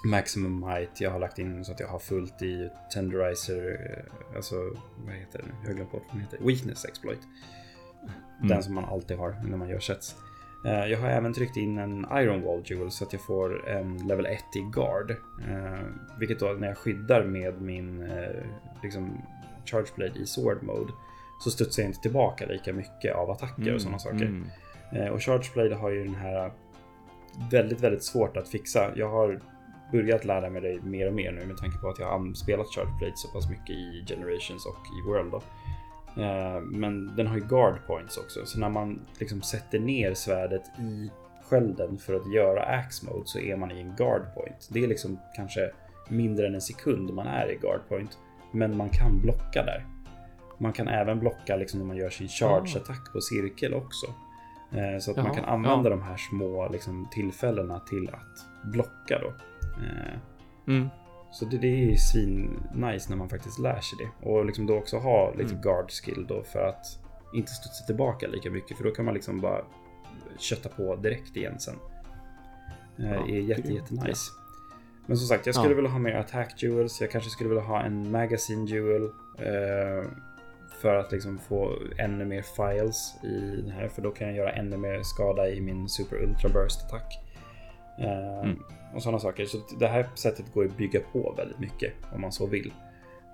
Maximum 0.03 0.63
height, 0.63 1.01
jag 1.01 1.11
har 1.11 1.19
lagt 1.19 1.39
in 1.39 1.65
så 1.65 1.71
att 1.71 1.79
jag 1.79 1.87
har 1.87 1.99
fullt 1.99 2.41
i 2.41 2.69
Tenderizer, 2.93 3.79
eh, 3.97 4.35
alltså 4.35 4.55
vad 5.05 5.15
heter 5.15 5.39
det? 5.39 5.45
Jag 5.61 5.67
har 5.67 5.75
glömt 5.75 5.91
bort 5.91 6.03
vad 6.07 6.15
den 6.15 6.21
heter. 6.21 6.39
Weakness 6.47 6.85
exploit. 6.85 7.19
Mm. 8.37 8.47
Den 8.47 8.63
som 8.63 8.75
man 8.75 8.85
alltid 8.85 9.17
har 9.17 9.35
när 9.43 9.57
man 9.57 9.69
gör 9.69 9.79
sets. 9.79 10.15
Eh, 10.65 10.85
jag 10.85 10.99
har 10.99 11.07
även 11.07 11.33
tryckt 11.33 11.57
in 11.57 11.77
en 11.77 12.07
Iron 12.11 12.41
Wall 12.41 12.61
Jewel 12.65 12.91
så 12.91 13.03
att 13.03 13.13
jag 13.13 13.21
får 13.21 13.69
en 13.69 14.07
level 14.07 14.25
1 14.25 14.43
i 14.55 14.59
Guard. 14.73 15.11
Eh, 15.49 15.85
vilket 16.19 16.39
då 16.39 16.45
när 16.45 16.67
jag 16.67 16.77
skyddar 16.77 17.23
med 17.23 17.61
min 17.61 18.09
liksom, 18.83 19.21
Charge 19.65 19.87
Blade 19.95 20.19
i 20.19 20.25
Sword 20.25 20.63
Mode 20.63 20.93
så 21.43 21.51
studsar 21.51 21.83
jag 21.83 21.89
inte 21.89 22.01
tillbaka 22.01 22.45
lika 22.45 22.73
mycket 22.73 23.15
av 23.15 23.31
attacker 23.31 23.61
mm. 23.61 23.75
och 23.75 23.81
sådana 23.81 23.99
saker. 23.99 24.43
Mm. 24.91 25.13
Och 25.13 25.23
Charge 25.23 25.49
Blade 25.53 25.75
har 25.75 25.89
ju 25.89 26.03
den 26.03 26.15
här 26.15 26.51
väldigt, 27.51 27.81
väldigt 27.81 28.03
svårt 28.03 28.37
att 28.37 28.47
fixa. 28.47 28.91
Jag 28.95 29.09
har 29.09 29.41
börjat 29.91 30.25
lära 30.25 30.49
mig 30.49 30.61
det 30.61 30.81
mer 30.81 31.07
och 31.07 31.13
mer 31.13 31.31
nu 31.31 31.45
med 31.45 31.57
tanke 31.57 31.77
på 31.77 31.89
att 31.89 31.99
jag 31.99 32.07
har 32.07 32.33
spelat 32.33 32.67
Charge 32.67 32.97
Blade 32.99 33.13
så 33.15 33.27
pass 33.27 33.49
mycket 33.49 33.69
i 33.69 34.05
Generations 34.07 34.65
och 34.65 34.85
i 34.99 35.09
World. 35.09 35.31
Då. 35.31 35.41
Eh, 36.21 36.61
men 36.61 37.15
den 37.15 37.27
har 37.27 37.35
ju 37.35 37.41
guard 37.41 37.75
points 37.87 38.17
också, 38.17 38.45
så 38.45 38.59
när 38.59 38.69
man 38.69 38.99
liksom 39.19 39.41
sätter 39.41 39.79
ner 39.79 40.13
svärdet 40.13 40.79
i 40.79 41.11
skölden 41.49 41.97
för 41.97 42.13
att 42.13 42.33
göra 42.33 42.63
axe 42.63 43.05
mode 43.05 43.25
så 43.25 43.39
är 43.39 43.55
man 43.55 43.71
i 43.71 43.79
en 43.79 43.95
guard 43.95 44.33
point. 44.35 44.69
Det 44.71 44.83
är 44.83 44.87
liksom 44.87 45.19
kanske 45.35 45.71
mindre 46.09 46.47
än 46.47 46.55
en 46.55 46.61
sekund 46.61 47.13
man 47.13 47.27
är 47.27 47.51
i 47.51 47.55
guard 47.55 47.81
point, 47.89 48.17
men 48.51 48.77
man 48.77 48.89
kan 48.89 49.21
blocka 49.21 49.63
där. 49.63 49.85
Man 50.57 50.73
kan 50.73 50.87
även 50.87 51.19
blocka 51.19 51.55
liksom 51.55 51.79
när 51.79 51.87
man 51.87 51.97
gör 51.97 52.09
sin 52.09 52.27
charge 52.27 52.77
attack 52.77 53.13
på 53.13 53.21
cirkel 53.21 53.73
också. 53.73 54.07
Eh, 54.71 54.99
så 54.99 55.11
att 55.11 55.17
Jaha, 55.17 55.27
man 55.27 55.35
kan 55.35 55.45
använda 55.45 55.89
ja. 55.89 55.95
de 55.95 56.01
här 56.01 56.17
små 56.17 56.69
liksom, 56.69 57.07
tillfällena 57.11 57.79
till 57.79 58.09
att 58.09 58.71
blocka 58.71 59.19
då. 59.19 59.33
Eh, 59.77 60.17
mm. 60.67 60.89
Så 61.31 61.45
det, 61.45 61.57
det 61.57 61.91
är 61.91 61.95
svin 61.95 62.63
nice 62.73 63.09
när 63.09 63.17
man 63.17 63.29
faktiskt 63.29 63.59
lär 63.59 63.79
sig 63.79 63.97
det. 63.99 64.29
Och 64.29 64.45
liksom 64.45 64.65
då 64.65 64.77
också 64.77 64.97
ha 64.97 65.31
lite 65.31 65.51
mm. 65.51 65.61
guard 65.61 65.91
skill 65.91 66.25
då 66.27 66.43
för 66.43 66.67
att 66.67 66.85
inte 67.33 67.51
studsa 67.51 67.85
tillbaka 67.85 68.27
lika 68.27 68.51
mycket. 68.51 68.77
För 68.77 68.83
då 68.83 68.91
kan 68.91 69.05
man 69.05 69.13
liksom 69.13 69.41
bara 69.41 69.61
kötta 70.37 70.69
på 70.69 70.95
direkt 70.95 71.37
igen 71.37 71.59
sen. 71.59 71.75
Eh, 72.99 73.11
ja, 73.11 73.27
är 73.27 73.39
jätte, 73.39 73.73
jätte 73.73 73.93
nice. 73.93 74.31
Men 75.05 75.17
som 75.17 75.27
sagt, 75.27 75.45
jag 75.45 75.55
skulle 75.55 75.73
ja. 75.73 75.75
vilja 75.75 75.91
ha 75.91 75.99
mer 75.99 76.15
attack 76.15 76.63
jewels. 76.63 77.01
Jag 77.01 77.11
kanske 77.11 77.29
skulle 77.29 77.49
vilja 77.49 77.63
ha 77.63 77.81
en 77.81 78.11
magazine 78.11 78.65
jewel. 78.65 79.03
Eh, 79.37 80.09
för 80.81 80.95
att 80.95 81.11
liksom 81.11 81.37
få 81.37 81.77
ännu 81.97 82.25
mer 82.25 82.41
files 82.41 83.15
i 83.23 83.61
det 83.65 83.71
här. 83.71 83.87
För 83.87 84.01
då 84.01 84.11
kan 84.11 84.27
jag 84.27 84.35
göra 84.35 84.51
ännu 84.51 84.77
mer 84.77 85.03
skada 85.03 85.49
i 85.49 85.61
min 85.61 85.89
super 85.89 86.23
ultra 86.23 86.49
burst 86.49 86.81
attack. 86.85 87.19
Eh, 87.99 88.39
mm 88.39 88.59
och 88.93 89.03
sådana 89.03 89.19
saker. 89.19 89.45
Så 89.45 89.57
det 89.79 89.87
här 89.87 90.09
sättet 90.15 90.53
går 90.53 90.65
att 90.65 90.77
bygga 90.77 90.99
på 90.99 91.33
väldigt 91.37 91.59
mycket 91.59 91.93
om 92.13 92.21
man 92.21 92.31
så 92.31 92.45
vill. 92.45 92.73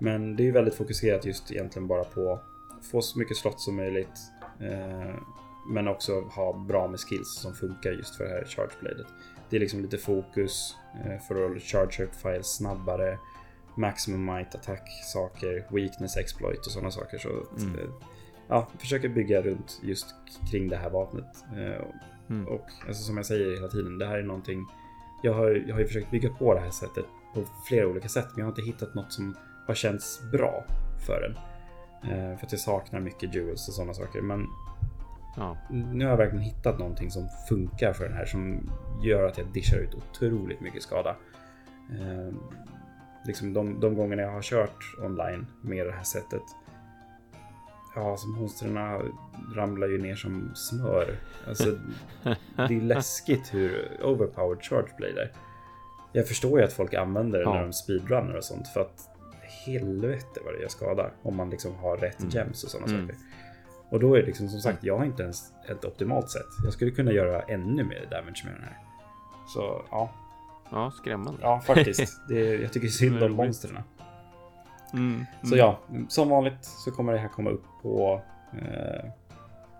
Men 0.00 0.36
det 0.36 0.48
är 0.48 0.52
väldigt 0.52 0.74
fokuserat 0.74 1.24
just 1.24 1.52
egentligen 1.52 1.88
bara 1.88 2.04
på 2.04 2.32
att 2.32 2.84
få 2.84 3.02
så 3.02 3.18
mycket 3.18 3.36
slott 3.36 3.60
som 3.60 3.76
möjligt. 3.76 4.20
Eh, 4.60 5.14
men 5.68 5.88
också 5.88 6.20
ha 6.20 6.52
bra 6.52 6.88
med 6.88 7.00
skills 7.00 7.34
som 7.34 7.54
funkar 7.54 7.90
just 7.90 8.16
för 8.16 8.24
det 8.24 8.30
här 8.30 8.44
chargebladet. 8.44 9.06
Det 9.50 9.56
är 9.56 9.60
liksom 9.60 9.82
lite 9.82 9.98
fokus 9.98 10.76
eh, 11.04 11.20
för 11.28 11.56
att 11.56 11.62
charge 11.62 12.04
upp 12.04 12.14
files 12.14 12.56
snabbare. 12.56 13.18
Maximum 13.76 14.24
might 14.24 14.54
attack 14.54 14.88
saker, 15.04 15.66
weakness 15.70 16.16
exploit 16.16 16.66
och 16.66 16.72
sådana 16.72 16.90
saker. 16.90 17.18
Så 17.18 17.28
mm. 17.28 17.78
Eh, 17.78 17.90
ja, 18.48 18.68
försöker 18.78 19.08
bygga 19.08 19.42
runt 19.42 19.80
just 19.82 20.06
kring 20.50 20.68
det 20.68 20.76
här 20.76 20.90
vapnet. 20.90 21.44
Eh, 21.56 21.84
mm. 22.30 22.48
Och 22.48 22.66
alltså, 22.86 23.02
som 23.02 23.16
jag 23.16 23.26
säger 23.26 23.54
hela 23.54 23.68
tiden, 23.68 23.98
det 23.98 24.06
här 24.06 24.18
är 24.18 24.22
någonting 24.22 24.66
jag 25.22 25.34
har, 25.34 25.64
jag 25.66 25.74
har 25.74 25.80
ju 25.80 25.86
försökt 25.86 26.10
bygga 26.10 26.30
på 26.30 26.54
det 26.54 26.60
här 26.60 26.70
sättet 26.70 27.04
på 27.34 27.44
flera 27.68 27.86
olika 27.86 28.08
sätt, 28.08 28.26
men 28.30 28.38
jag 28.38 28.44
har 28.44 28.50
inte 28.50 28.62
hittat 28.62 28.94
något 28.94 29.12
som 29.12 29.36
har 29.66 29.74
känts 29.74 30.22
bra 30.32 30.64
för 31.06 31.20
den. 31.20 31.36
Eh, 32.02 32.38
för 32.38 32.46
att 32.46 32.52
jag 32.52 32.60
saknar 32.60 33.00
mycket 33.00 33.34
jewels 33.34 33.68
och 33.68 33.74
sådana 33.74 33.94
saker. 33.94 34.20
Men 34.20 34.46
ja. 35.36 35.56
nu 35.70 36.04
har 36.04 36.10
jag 36.10 36.18
verkligen 36.18 36.44
hittat 36.44 36.78
någonting 36.78 37.10
som 37.10 37.28
funkar 37.48 37.92
för 37.92 38.04
den 38.04 38.16
här 38.16 38.24
som 38.24 38.70
gör 39.02 39.24
att 39.24 39.38
jag 39.38 39.46
dishar 39.46 39.78
ut 39.78 39.94
otroligt 39.94 40.60
mycket 40.60 40.82
skada. 40.82 41.16
Eh, 41.90 42.34
liksom 43.24 43.52
de, 43.52 43.80
de 43.80 43.94
gångerna 43.94 44.22
jag 44.22 44.30
har 44.30 44.42
kört 44.42 44.96
online 45.02 45.46
med 45.62 45.86
det 45.86 45.92
här 45.92 46.02
sättet. 46.02 46.42
Ja, 47.98 48.10
alltså 48.10 48.28
monstren 48.28 48.78
ramlar 49.54 49.88
ju 49.88 50.02
ner 50.02 50.14
som 50.14 50.50
smör. 50.54 51.18
Alltså, 51.48 51.78
det 52.56 52.76
är 52.76 52.80
läskigt 52.80 53.54
hur 53.54 53.98
overpowered 54.02 54.62
charge 54.62 54.88
blir 54.96 55.14
det. 55.14 55.30
Jag 56.12 56.28
förstår 56.28 56.58
ju 56.58 56.64
att 56.64 56.72
folk 56.72 56.94
använder 56.94 57.38
det 57.38 57.44
ja. 57.44 57.54
när 57.54 57.62
de 57.62 57.72
speedrunner 57.72 58.36
och 58.36 58.44
sånt 58.44 58.68
för 58.68 58.80
att 58.80 59.08
helvete 59.66 60.40
vad 60.44 60.54
det 60.54 60.60
gör 60.60 60.68
skada 60.68 61.10
om 61.22 61.36
man 61.36 61.50
liksom 61.50 61.74
har 61.74 61.96
rätt 61.96 62.20
mm. 62.20 62.30
gems 62.30 62.64
och 62.64 62.70
sådana 62.70 62.92
mm. 62.92 63.00
saker. 63.00 63.20
Och 63.90 64.00
då 64.00 64.14
är 64.14 64.20
det 64.20 64.26
liksom 64.26 64.48
som 64.48 64.60
sagt, 64.60 64.84
jag 64.84 64.98
har 64.98 65.04
inte 65.04 65.22
ens 65.22 65.52
ett 65.68 65.84
optimalt 65.84 66.30
sätt. 66.30 66.46
Jag 66.64 66.72
skulle 66.72 66.90
kunna 66.90 67.12
göra 67.12 67.42
ännu 67.42 67.84
mer 67.84 68.06
damage 68.10 68.42
med 68.44 68.54
den 68.54 68.62
här. 68.62 68.78
Så 69.54 69.84
ja. 69.90 70.10
Ja, 70.70 70.90
skrämmande. 70.90 71.40
Ja, 71.42 71.60
faktiskt. 71.60 72.20
Det 72.28 72.54
jag 72.54 72.72
tycker 72.72 72.88
synd 72.88 73.22
om 73.22 73.32
monstren. 73.32 73.78
Mm, 74.92 75.24
så 75.42 75.54
mm. 75.54 75.58
ja, 75.58 75.78
som 76.08 76.28
vanligt 76.28 76.64
så 76.64 76.90
kommer 76.90 77.12
det 77.12 77.18
här 77.18 77.28
komma 77.28 77.50
upp 77.50 77.64
på 77.82 78.20
eh, 78.52 79.10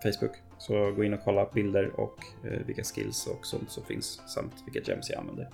Facebook. 0.03 0.31
Så 0.57 0.91
gå 0.91 1.03
in 1.03 1.13
och 1.13 1.19
kolla 1.23 1.47
bilder 1.53 1.99
och 1.99 2.17
eh, 2.43 2.59
vilka 2.65 2.83
skills 2.83 3.27
och 3.27 3.45
sånt 3.45 3.71
som 3.71 3.83
finns 3.83 4.21
samt 4.27 4.53
vilka 4.65 4.91
gems 4.91 5.09
jag 5.09 5.19
använder. 5.19 5.49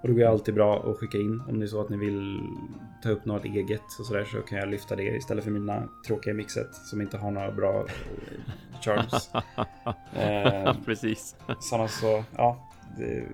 Och 0.00 0.08
det 0.08 0.14
går 0.14 0.24
alltid 0.24 0.54
bra 0.54 0.90
att 0.90 0.96
skicka 0.96 1.18
in 1.18 1.42
om 1.48 1.58
det 1.58 1.64
är 1.64 1.68
så 1.68 1.80
att 1.80 1.88
ni 1.88 1.96
vill 1.96 2.40
ta 3.02 3.10
upp 3.10 3.24
något 3.24 3.44
eget 3.44 3.82
och 3.98 4.06
sådär 4.06 4.24
så 4.24 4.42
kan 4.42 4.58
jag 4.58 4.68
lyfta 4.68 4.96
det 4.96 5.02
istället 5.02 5.44
för 5.44 5.50
mina 5.50 5.88
tråkiga 6.06 6.34
mixet 6.34 6.74
som 6.74 7.00
inte 7.00 7.16
har 7.16 7.30
några 7.30 7.52
bra 7.52 7.80
eh, 7.80 8.80
charms. 8.80 9.30
eh, 10.14 10.74
Precis. 10.84 11.36
Sådana 11.60 11.88
så, 11.88 12.24
ja. 12.36 12.68
Det, 12.98 13.26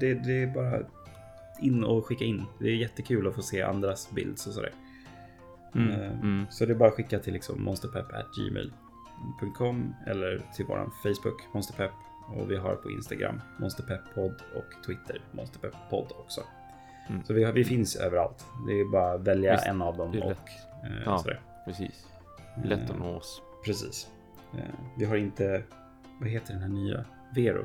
det, 0.00 0.14
det, 0.14 0.42
är 0.42 0.46
bara 0.46 0.78
in 1.60 1.84
och 1.84 2.06
skicka 2.06 2.24
in. 2.24 2.44
Det 2.58 2.68
är 2.68 2.74
jättekul 2.74 3.26
att 3.26 3.34
få 3.34 3.42
se 3.42 3.62
andras 3.62 4.10
bilds 4.10 4.46
och 4.46 4.52
sådär. 4.52 4.72
Mm, 5.74 5.90
eh, 5.90 6.20
mm. 6.20 6.46
Så 6.50 6.66
det 6.66 6.72
är 6.72 6.76
bara 6.76 6.88
att 6.88 6.94
skicka 6.94 7.18
till 7.18 7.32
liksom 7.32 7.62
monsterpepp.gmail.com 7.62 9.94
eller 10.06 10.42
till 10.54 10.64
våran 10.64 10.90
Facebook 11.02 11.42
monsterpepp 11.52 11.92
och 12.36 12.50
vi 12.50 12.56
har 12.56 12.74
på 12.74 12.90
Instagram 12.90 13.40
monsterpepp-podd 13.58 14.34
och 14.56 14.84
Twitter 14.86 15.20
monsterpepp-podd 15.32 16.12
också. 16.18 16.40
Mm. 17.08 17.24
Så 17.24 17.34
vi, 17.34 17.44
har, 17.44 17.52
vi 17.52 17.64
finns 17.64 17.96
överallt. 17.96 18.46
Det 18.66 18.72
är 18.72 18.92
bara 18.92 19.12
att 19.12 19.20
välja 19.20 19.52
Visst, 19.52 19.66
en 19.66 19.82
av 19.82 19.96
dem 19.96 20.08
och 20.08 20.16
eh, 20.20 20.36
ja, 21.04 21.18
sådär. 21.18 21.40
Precis. 21.64 22.06
Lätt 22.64 22.90
att 22.90 22.98
nå 22.98 23.16
oss. 23.16 23.42
Precis. 23.64 24.08
Eh, 24.54 24.60
vi 24.98 25.04
har 25.04 25.16
inte, 25.16 25.62
vad 26.20 26.28
heter 26.28 26.52
den 26.52 26.62
här 26.62 26.68
nya? 26.68 27.04
Vero. 27.34 27.64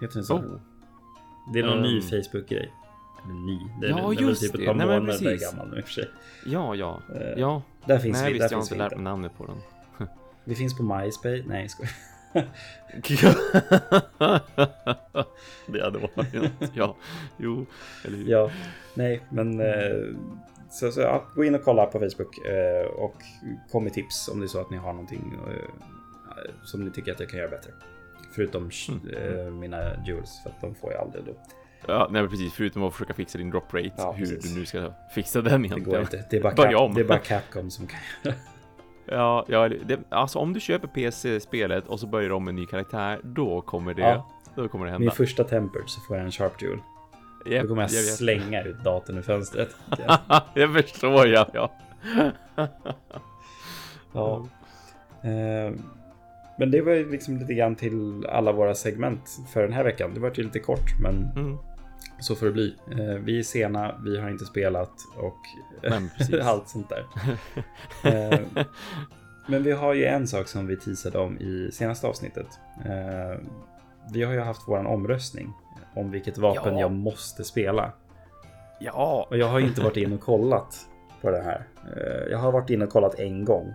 Heter 0.00 0.14
den 0.14 0.24
så? 0.24 0.36
Oh. 0.36 0.60
Det 1.52 1.58
är 1.58 1.62
någon 1.62 1.78
um. 1.78 1.82
ny 1.82 2.00
Facebook-grej. 2.00 2.72
Eller 3.24 3.34
ny. 3.34 3.58
Det 3.80 3.86
är, 3.86 3.90
ja, 3.90 4.08
den 4.08 4.28
just 4.28 4.42
typ 4.42 4.54
ett 4.54 4.66
par 4.66 4.74
det. 4.74 4.86
månader 4.86 5.18
Nej, 5.22 5.36
gammal 5.36 5.70
nu 5.70 5.78
i 5.78 5.80
och 5.80 5.84
för 5.84 5.92
sig. 5.92 6.08
Ja, 6.46 6.74
ja. 6.74 7.02
Uh, 7.14 7.20
ja. 7.36 7.62
Där 7.86 7.98
finns 7.98 8.18
Nej, 8.20 8.32
vi. 8.32 8.38
Visst, 8.38 8.48
där 8.48 8.54
jag 8.54 8.58
har 8.58 8.62
inte 8.64 8.74
lärt 8.74 8.94
mig 8.94 9.02
namnet 9.02 9.32
på 9.38 9.46
den. 9.46 9.56
vi 10.44 10.54
finns 10.54 10.76
på 10.76 10.82
MySpace. 10.82 11.42
Nej, 11.46 11.68
jag 11.72 11.86
det 15.66 15.82
hade 15.82 15.98
varit 15.98 16.16
något. 16.32 16.70
Ja, 16.74 16.96
jo, 17.36 17.66
eller 18.04 18.16
hur? 18.16 18.30
Ja, 18.30 18.50
nej, 18.94 19.20
men 19.30 19.60
eh, 19.60 20.14
så, 20.70 20.92
så 20.92 21.00
ja, 21.00 21.24
gå 21.34 21.44
in 21.44 21.54
och 21.54 21.62
kolla 21.64 21.86
på 21.86 21.98
Facebook 21.98 22.38
eh, 22.38 22.86
och 22.86 23.14
kom 23.70 23.84
med 23.84 23.92
tips 23.92 24.28
om 24.28 24.40
det 24.40 24.46
är 24.46 24.48
så 24.48 24.60
att 24.60 24.70
ni 24.70 24.76
har 24.76 24.92
någonting 24.92 25.38
som 26.64 26.84
ni 26.84 26.90
tycker 26.90 27.12
att 27.12 27.20
jag 27.20 27.28
kan 27.28 27.38
göra 27.38 27.50
bättre. 27.50 27.70
Förutom 28.36 28.70
mm. 28.88 29.60
mina 29.60 30.04
jewels, 30.06 30.42
för 30.42 30.50
att 30.50 30.60
de 30.60 30.74
får 30.74 30.92
jag 30.92 31.02
aldrig 31.02 31.24
då. 31.24 31.32
Ja, 31.86 32.08
nej 32.10 32.28
precis. 32.28 32.52
Förutom 32.52 32.82
att 32.82 32.92
försöka 32.92 33.14
fixa 33.14 33.38
din 33.38 33.50
drop 33.50 33.74
rate. 33.74 33.92
Ja, 33.96 34.12
hur 34.12 34.26
du 34.26 34.58
nu 34.58 34.66
ska 34.66 34.92
fixa 35.14 35.42
den 35.42 35.64
egentligen. 35.64 35.84
Det 35.84 35.90
går 35.90 36.00
inte. 36.00 36.24
Det 36.30 36.36
är 36.36 36.42
bara, 36.42 36.54
Cap, 36.54 36.94
det 36.94 37.00
är 37.00 37.04
bara 37.04 37.18
Capcom 37.18 37.70
som 37.70 37.86
kan 37.86 37.98
göra 38.22 38.36
Ja, 39.08 39.44
ja 39.48 39.68
det, 39.68 40.00
alltså 40.08 40.38
om 40.38 40.52
du 40.52 40.60
köper 40.60 40.88
PC-spelet 40.88 41.86
och 41.86 42.00
så 42.00 42.06
börjar 42.06 42.32
om 42.32 42.44
med 42.44 42.52
en 42.52 42.56
ny 42.56 42.66
karaktär, 42.66 43.20
då 43.22 43.60
kommer 43.60 43.94
det, 43.94 44.02
ja. 44.02 44.30
då 44.54 44.68
kommer 44.68 44.84
det 44.84 44.90
hända. 44.90 45.04
Min 45.04 45.10
första 45.10 45.44
temper 45.44 45.80
så 45.86 46.00
får 46.00 46.16
jag 46.16 46.24
en 46.24 46.32
sharp 46.32 46.62
jewel. 46.62 46.78
Yep, 47.46 47.62
då 47.62 47.68
kommer 47.68 47.82
jag, 47.82 47.90
jag 47.90 48.04
slänga 48.04 48.62
ut 48.62 48.84
datorn 48.84 49.18
ur 49.18 49.22
fönstret. 49.22 49.76
jag 50.54 50.72
förstår, 50.72 51.26
ja. 51.26 51.48
Ja. 51.52 51.70
ja. 54.12 54.46
Uh, 55.24 55.72
men 56.58 56.70
det 56.70 56.80
var 56.80 57.10
liksom 57.10 57.36
lite 57.36 57.54
grann 57.54 57.76
till 57.76 58.26
alla 58.26 58.52
våra 58.52 58.74
segment 58.74 59.38
för 59.52 59.62
den 59.62 59.72
här 59.72 59.84
veckan. 59.84 60.14
Det 60.14 60.20
var 60.20 60.32
ju 60.34 60.42
lite 60.42 60.58
kort, 60.58 61.00
men 61.02 61.30
mm. 61.36 61.58
Så 62.18 62.34
får 62.34 62.46
det 62.46 62.52
bli. 62.52 62.76
Eh, 62.90 63.22
vi 63.24 63.38
är 63.38 63.42
sena, 63.42 64.00
vi 64.04 64.18
har 64.18 64.30
inte 64.30 64.44
spelat 64.44 64.92
och 65.16 65.38
allt 66.42 66.68
sånt 66.68 66.88
där. 66.88 67.06
Eh, 68.04 68.40
men 69.46 69.62
vi 69.62 69.72
har 69.72 69.94
ju 69.94 70.04
en 70.04 70.26
sak 70.26 70.48
som 70.48 70.66
vi 70.66 70.76
teasade 70.76 71.18
om 71.18 71.38
i 71.38 71.70
senaste 71.72 72.06
avsnittet. 72.06 72.46
Eh, 72.84 73.40
vi 74.12 74.22
har 74.22 74.32
ju 74.32 74.40
haft 74.40 74.68
våran 74.68 74.86
omröstning 74.86 75.52
om 75.94 76.10
vilket 76.10 76.38
vapen 76.38 76.74
ja. 76.74 76.80
jag 76.80 76.92
måste 76.92 77.44
spela. 77.44 77.92
Ja. 78.80 79.26
Och 79.30 79.38
jag 79.38 79.46
har 79.46 79.60
inte 79.60 79.80
varit 79.80 79.96
in 79.96 80.12
och 80.12 80.20
kollat 80.20 80.88
på 81.20 81.30
det 81.30 81.42
här. 81.42 81.66
Jag 82.30 82.38
har 82.38 82.52
varit 82.52 82.70
in 82.70 82.82
och 82.82 82.90
kollat 82.90 83.18
en 83.18 83.44
gång 83.44 83.74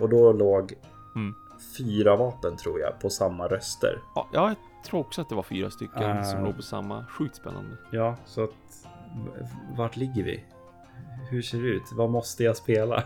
och 0.00 0.08
då 0.08 0.32
låg 0.32 0.72
mm. 1.16 1.34
Fyra 1.78 2.16
vapen 2.16 2.56
tror 2.56 2.80
jag 2.80 3.00
på 3.00 3.10
samma 3.10 3.48
röster. 3.48 3.98
Ja, 4.14 4.28
jag 4.32 4.54
tror 4.84 5.00
också 5.00 5.20
att 5.20 5.28
det 5.28 5.34
var 5.34 5.42
fyra 5.42 5.70
stycken 5.70 6.16
uh, 6.16 6.22
som 6.22 6.44
låg 6.44 6.56
på 6.56 6.62
samma. 6.62 7.06
Sjukt 7.06 7.36
spännande. 7.36 7.76
Ja, 7.90 8.16
så 8.24 8.44
att 8.44 8.86
vart 9.76 9.96
ligger 9.96 10.22
vi? 10.22 10.44
Hur 11.30 11.42
ser 11.42 11.58
det 11.58 11.68
ut? 11.68 11.92
Vad 11.92 12.10
måste 12.10 12.44
jag 12.44 12.56
spela? 12.56 13.04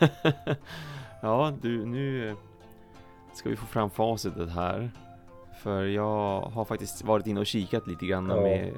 ja, 1.22 1.52
du, 1.62 1.86
nu 1.86 2.36
ska 3.34 3.48
vi 3.48 3.56
få 3.56 3.66
fram 3.66 3.90
facitet 3.90 4.50
här. 4.50 4.90
För 5.62 5.82
jag 5.84 6.40
har 6.40 6.64
faktiskt 6.64 7.04
varit 7.04 7.26
inne 7.26 7.40
och 7.40 7.46
kikat 7.46 7.86
lite 7.86 8.06
grann 8.06 8.28
ja. 8.28 8.40
med, 8.40 8.72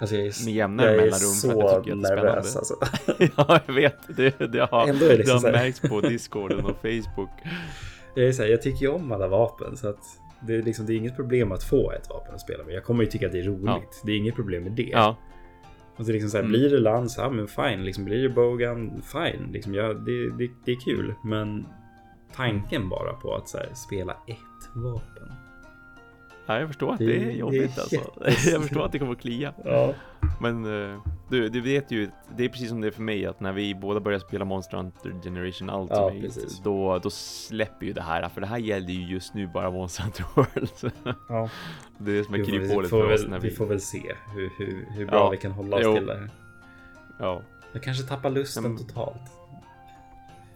alltså 0.00 0.16
jag 0.16 0.26
är, 0.26 0.44
med 0.44 0.54
jämna 0.54 0.82
mellanrum. 0.82 1.10
för 1.42 1.48
att 1.48 1.58
jag 1.58 1.84
tycker 1.84 1.96
att 1.96 2.02
det 2.02 2.08
är 2.08 2.16
nervös 2.16 2.56
alltså. 2.56 2.74
ja, 3.36 3.60
jag 3.66 3.74
vet. 3.74 4.16
Det, 4.16 4.52
det 4.52 4.70
har, 4.70 4.86
det 4.86 5.16
liksom 5.16 5.42
det 5.42 5.48
har 5.48 5.52
märkts 5.52 5.80
på 5.80 6.00
Discorden 6.00 6.64
och 6.64 6.76
Facebook. 6.76 7.30
Jag, 8.14 8.26
är 8.26 8.32
så 8.32 8.42
här, 8.42 8.50
jag 8.50 8.62
tycker 8.62 8.80
ju 8.80 8.88
om 8.88 9.12
alla 9.12 9.28
vapen 9.28 9.76
så 9.76 9.88
att 9.88 10.04
det 10.40 10.54
är, 10.54 10.62
liksom, 10.62 10.86
det 10.86 10.92
är 10.92 10.96
inget 10.96 11.16
problem 11.16 11.52
att 11.52 11.64
få 11.64 11.92
ett 11.92 12.08
vapen 12.10 12.34
att 12.34 12.40
spela 12.40 12.64
med. 12.64 12.74
Jag 12.74 12.84
kommer 12.84 13.04
ju 13.04 13.10
tycka 13.10 13.26
att 13.26 13.32
det 13.32 13.40
är 13.40 13.44
roligt. 13.44 13.66
Ja. 13.66 13.82
Det 14.04 14.12
är 14.12 14.16
inget 14.16 14.34
problem 14.34 14.62
med 14.62 14.72
det. 14.72 14.90
Ja. 14.92 15.16
Och 15.96 16.06
så 16.06 16.12
liksom 16.12 16.30
så 16.30 16.36
här, 16.36 16.44
mm. 16.44 16.52
Blir 16.52 16.70
det 16.70 16.78
lans, 16.78 17.16
ja 17.18 17.30
men 17.30 17.48
fine. 17.48 17.84
Liksom, 17.84 18.04
blir 18.04 18.22
det 18.22 18.28
bogan, 18.28 19.02
fine. 19.12 19.52
Liksom, 19.52 19.74
ja, 19.74 19.94
det, 19.94 20.30
det, 20.30 20.50
det 20.64 20.72
är 20.72 20.80
kul. 20.80 21.14
Men 21.24 21.66
tanken 22.34 22.88
bara 22.88 23.12
på 23.12 23.34
att 23.34 23.54
här, 23.54 23.68
spela 23.74 24.12
ett 24.12 24.74
vapen. 24.74 25.45
Ja, 26.46 26.58
jag 26.58 26.68
förstår 26.68 26.92
att 26.92 26.98
det, 26.98 27.06
det 27.06 27.24
är 27.24 27.30
jobbigt 27.30 27.76
det 27.90 27.96
är 27.96 28.00
alltså. 28.00 28.50
Jag 28.50 28.62
förstår 28.62 28.84
att 28.84 28.92
det 28.92 28.98
kommer 28.98 29.12
att 29.12 29.20
klia. 29.20 29.52
Ja. 29.64 29.94
Men 30.40 30.64
uh, 30.64 31.00
du, 31.28 31.48
du 31.48 31.60
vet 31.60 31.90
ju, 31.90 32.10
det 32.36 32.44
är 32.44 32.48
precis 32.48 32.68
som 32.68 32.80
det 32.80 32.86
är 32.86 32.90
för 32.90 33.02
mig 33.02 33.26
att 33.26 33.40
när 33.40 33.52
vi 33.52 33.74
båda 33.74 34.00
börjar 34.00 34.18
spela 34.18 34.44
Monster 34.44 34.76
Hunter 34.76 35.12
Generation 35.24 35.70
Ultimate 35.70 36.40
ja, 36.40 36.48
då, 36.64 36.98
då 36.98 37.10
släpper 37.10 37.86
ju 37.86 37.92
det 37.92 38.02
här, 38.02 38.28
för 38.28 38.40
det 38.40 38.46
här 38.46 38.58
gäller 38.58 38.90
ju 38.90 39.06
just 39.06 39.34
nu 39.34 39.46
bara 39.46 39.70
Monster 39.70 40.02
Hunter 40.02 40.24
World. 40.34 40.94
Ja. 41.28 41.50
Det 41.98 42.10
är 42.10 42.16
det 42.16 42.24
som 42.24 42.34
är 42.34 42.44
kryphålet 42.44 42.90
för 42.90 43.12
oss 43.12 43.26
när 43.28 43.38
vi... 43.38 43.48
Vi 43.48 43.54
får 43.54 43.66
väl 43.66 43.80
se 43.80 44.14
hur, 44.34 44.50
hur, 44.58 44.86
hur 44.90 45.06
bra 45.06 45.16
ja. 45.16 45.30
vi 45.30 45.36
kan 45.36 45.52
hålla 45.52 45.76
oss 45.76 45.82
jo. 45.84 45.94
till 45.94 46.06
det 46.06 46.14
här. 46.14 46.30
Ja. 47.18 47.42
Jag 47.72 47.82
kanske 47.82 48.04
tappar 48.04 48.30
lusten 48.30 48.62
Men... 48.62 48.76
totalt. 48.76 49.20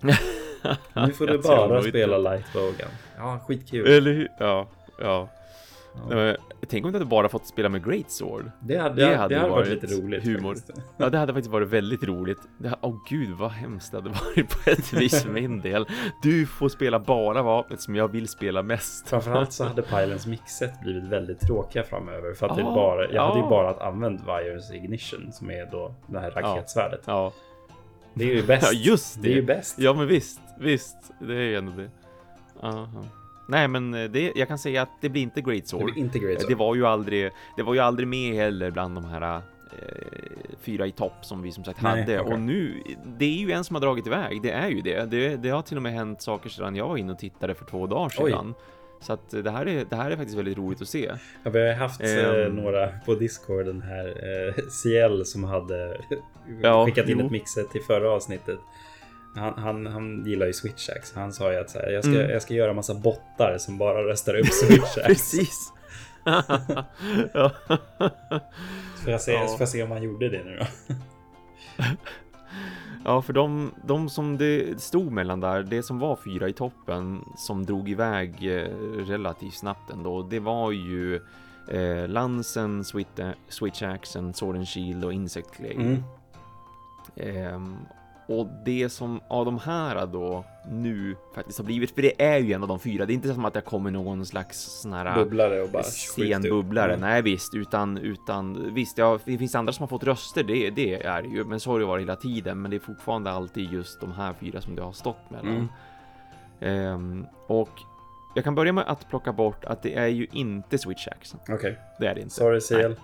nu 1.07 1.13
får 1.13 1.27
du 1.27 1.39
bara 1.39 1.83
spela 1.83 2.19
Lightbogan. 2.19 2.89
Ja, 3.17 3.41
skitkul. 3.47 3.87
Eller 3.87 4.13
hur? 4.13 4.29
Ja, 4.39 4.69
ja. 4.99 5.29
Ja. 5.95 6.37
Tänk 6.69 6.85
om 6.85 6.93
du 6.93 6.99
hade 6.99 7.11
bara 7.11 7.29
fått 7.29 7.47
spela 7.47 7.69
med 7.69 7.85
Great 7.85 8.11
Sword. 8.11 8.51
Det 8.61 8.77
hade, 8.77 8.95
det 8.95 9.17
hade, 9.17 9.35
det 9.35 9.41
hade 9.41 9.51
varit, 9.51 9.69
varit, 9.69 9.83
lite 9.83 9.95
roligt. 9.95 10.25
Humor. 10.25 10.57
Ja, 10.97 11.11
det 11.11 11.19
hade 11.19 11.33
faktiskt 11.33 11.53
varit 11.53 11.69
väldigt 11.69 12.05
roligt. 12.05 12.39
Åh 12.65 12.91
oh, 12.91 12.99
gud, 13.09 13.31
vad 13.31 13.51
hemskt 13.51 13.91
det 13.91 13.99
hade 13.99 14.09
varit 14.25 14.65
på 14.65 14.71
ett 14.71 14.93
vis 14.93 15.23
för 15.23 15.31
min 15.31 15.61
del. 15.61 15.87
Du 16.23 16.47
får 16.47 16.69
spela 16.69 16.99
bara 16.99 17.43
vapnet 17.43 17.81
som 17.81 17.97
jag 17.97 18.09
vill 18.09 18.29
spela 18.29 18.63
mest. 18.63 19.09
Framförallt 19.09 19.53
så 19.53 19.65
hade 19.69 19.83
Pylons 19.83 20.27
mixet 20.27 20.81
blivit 20.81 21.05
väldigt 21.05 21.41
tråkiga 21.41 21.83
framöver. 21.83 22.35
För 22.35 22.47
att 22.47 22.53
ah, 22.53 22.57
det 22.57 22.63
bara, 22.63 23.05
jag 23.13 23.17
ah. 23.17 23.29
hade 23.29 23.41
ju 23.41 23.49
bara 23.49 23.87
använt 23.87 24.21
Vires 24.21 24.71
Ignition 24.71 25.33
som 25.33 25.51
är 25.51 25.71
då 25.71 25.95
det 26.07 26.21
här 26.21 26.31
raketsvärdet. 26.31 27.01
Ja. 27.07 27.13
ja. 27.13 27.33
Det 28.15 28.25
är 28.25 28.35
ju 28.35 28.47
bäst. 28.47 28.73
Ja, 28.73 28.79
just 28.79 29.15
det. 29.15 29.23
Det 29.23 29.33
är 29.33 29.37
ju 29.37 29.43
bäst. 29.43 29.79
Ja, 29.79 29.93
men 29.95 30.07
visst, 30.07 30.41
visst. 30.59 30.97
Det 31.19 31.35
är 31.35 31.41
ju 31.41 31.57
ändå 31.57 31.73
det. 31.73 31.91
Aha. 32.63 33.05
Nej, 33.51 33.69
men 33.69 33.95
eh, 33.95 34.11
det, 34.11 34.33
jag 34.35 34.49
kan 34.49 34.59
säga 34.59 34.83
att 34.83 34.91
det 35.01 35.09
blir 35.09 35.23
inte 35.23 35.41
Great 35.41 35.67
Sword. 35.67 35.81
Det, 35.81 35.93
blir 35.93 36.03
inte 36.03 36.19
Great 36.19 36.41
Sword. 36.41 36.51
det 36.51 36.55
var 36.55 36.75
ju 36.75 36.87
aldrig, 36.87 37.31
det 37.57 37.63
var 37.63 37.75
ju 37.75 37.81
aldrig 37.81 38.09
med 38.09 38.35
heller 38.35 38.71
bland 38.71 38.95
de 38.95 39.05
här 39.05 39.37
eh, 39.37 39.41
fyra 40.61 40.87
i 40.87 40.93
topp 40.93 41.17
som 41.23 41.43
vi 41.43 41.53
som 41.53 41.65
sagt 41.65 41.83
Nej, 41.83 42.01
hade. 42.01 42.21
Okay. 42.21 42.33
Och 42.33 42.41
nu, 42.41 42.83
det 43.19 43.25
är 43.25 43.39
ju 43.39 43.53
en 43.53 43.65
som 43.65 43.77
har 43.77 43.81
dragit 43.81 44.07
iväg. 44.07 44.43
Det 44.43 44.51
är 44.51 44.69
ju 44.69 44.81
det. 44.81 45.05
det. 45.11 45.37
Det 45.37 45.51
har 45.51 45.63
till 45.63 45.77
och 45.77 45.83
med 45.83 45.93
hänt 45.93 46.23
saker 46.23 46.49
sedan 46.49 46.77
jag 46.77 46.89
var 46.89 46.97
inne 46.97 47.13
och 47.13 47.19
tittade 47.19 47.55
för 47.55 47.65
två 47.65 47.87
dagar 47.87 48.09
sedan. 48.09 48.55
Oj. 48.59 48.65
Så 49.03 49.13
att 49.13 49.31
det 49.31 49.51
här, 49.51 49.69
är, 49.69 49.85
det 49.85 49.97
här 49.97 50.11
är 50.11 50.17
faktiskt 50.17 50.39
väldigt 50.39 50.59
roligt 50.59 50.83
att 50.83 50.89
se. 50.89 51.13
Ja, 51.43 51.51
vi 51.51 51.69
har 51.69 51.75
haft 51.75 52.01
um, 52.01 52.57
några 52.57 52.89
på 53.07 53.15
Discorden 53.15 53.83
här. 53.83 54.07
Eh, 54.09 54.55
CL 54.55 55.25
som 55.25 55.45
hade 55.45 56.01
ja, 56.63 56.87
skickat 56.87 57.09
in 57.09 57.19
jo. 57.19 57.27
ett 57.27 57.33
mixet 57.33 57.71
till 57.71 57.83
förra 57.83 58.11
avsnittet. 58.11 58.59
Han, 59.35 59.55
han, 59.59 59.87
han 59.87 60.27
gillar 60.27 60.47
ju 60.47 60.53
switchacks. 60.53 61.13
Han 61.15 61.33
sa 61.33 61.53
ju 61.53 61.59
att 61.59 61.71
så 61.71 61.79
här, 61.79 61.91
jag, 61.91 62.05
ska, 62.05 62.15
mm. 62.15 62.31
jag 62.31 62.43
ska 62.43 62.55
göra 62.55 62.73
massa 62.73 62.95
bottar 62.95 63.59
som 63.59 63.79
bara 63.79 64.03
röstar 64.03 64.35
upp 64.35 64.47
switchacks. 64.53 65.07
Precis. 65.07 65.73
ja. 67.33 67.51
Så 68.97 69.03
får 69.03 69.13
jag 69.13 69.21
se, 69.21 69.33
ja. 69.33 69.47
får 69.47 69.61
jag 69.61 69.69
se 69.69 69.83
om 69.83 69.91
han 69.91 70.03
gjorde 70.03 70.29
det 70.29 70.45
nu 70.45 70.59
då. 70.59 70.67
Ja, 73.05 73.23
för 73.23 73.33
de, 73.33 73.73
de 73.85 74.09
som 74.09 74.39
det 74.39 74.81
stod 74.81 75.13
mellan 75.13 75.41
där, 75.41 75.63
det 75.63 75.83
som 75.83 75.99
var 75.99 76.17
fyra 76.17 76.49
i 76.49 76.53
toppen 76.53 77.25
som 77.37 77.67
drog 77.67 77.89
iväg 77.89 78.57
eh, 78.57 78.69
relativt 79.07 79.55
snabbt 79.55 79.91
ändå, 79.91 80.23
det 80.23 80.41
var 80.41 80.71
ju 80.73 81.21
eh, 81.69 82.09
Lansen, 82.09 82.85
Switch, 82.85 83.21
Switch 83.49 83.83
Axe, 83.83 84.33
Sword 84.33 84.57
and 84.57 84.69
Shield 84.69 85.05
och 85.05 85.13
Insect 85.13 85.51
Clay. 85.51 85.75
Mm. 85.75 86.03
Eh, 87.17 87.61
och 88.31 88.47
det 88.65 88.89
som 88.89 89.21
av 89.29 89.45
de 89.45 89.59
här 89.59 90.07
då 90.07 90.45
nu 90.69 91.17
faktiskt 91.35 91.59
har 91.59 91.65
blivit, 91.65 91.91
för 91.91 92.03
det 92.03 92.23
är 92.23 92.39
ju 92.39 92.53
en 92.53 92.63
av 92.63 92.69
de 92.69 92.81
fyra, 92.81 93.07
det 93.07 93.13
är 93.13 93.15
inte 93.15 93.35
som 93.35 93.45
att 93.45 93.55
det 93.55 93.61
kommer 93.61 93.91
någon 93.91 94.27
slags 94.27 94.59
sån 94.59 94.93
här 94.93 95.15
bubblare 95.15 95.63
och 95.63 95.71
bara 95.71 95.83
sen 95.83 96.43
bubblare, 96.43 96.95
mm. 96.95 97.01
nej 97.01 97.23
visst, 97.23 97.55
utan, 97.55 97.99
utan 97.99 98.75
visst, 98.75 98.99
ja, 98.99 99.19
det 99.25 99.39
finns 99.39 99.55
andra 99.55 99.73
som 99.73 99.83
har 99.83 99.89
fått 99.89 100.05
röster, 100.05 100.43
det, 100.43 100.71
det 100.71 101.03
är 101.03 101.23
ju, 101.23 101.45
men 101.45 101.61
så 101.61 101.71
har 101.71 101.79
det 101.79 101.85
varit 101.85 102.03
hela 102.03 102.17
tiden, 102.17 102.63
men 102.63 102.71
det 102.71 102.77
är 102.77 102.81
fortfarande 102.81 103.31
alltid 103.31 103.73
just 103.73 104.01
de 104.01 104.13
här 104.13 104.35
fyra 104.41 104.61
som 104.61 104.75
det 104.75 104.83
har 104.83 104.93
stått 104.93 105.31
mellan. 105.31 105.69
Mm. 106.61 106.95
Um, 106.95 107.27
och 107.47 107.71
jag 108.35 108.45
kan 108.45 108.55
börja 108.55 108.73
med 108.73 108.85
att 108.87 109.09
plocka 109.09 109.33
bort 109.33 109.65
att 109.65 109.83
det 109.83 109.95
är 109.95 110.07
ju 110.07 110.27
inte 110.33 110.79
Switch 110.79 111.09
Action. 111.09 111.41
Okej. 111.43 111.55
Okay. 111.55 111.75
Det 112.01 112.07
är 112.07 112.15
det 112.15 112.21
inte. 112.21 112.35
Sorry 112.35 112.61
CL. 112.61 113.01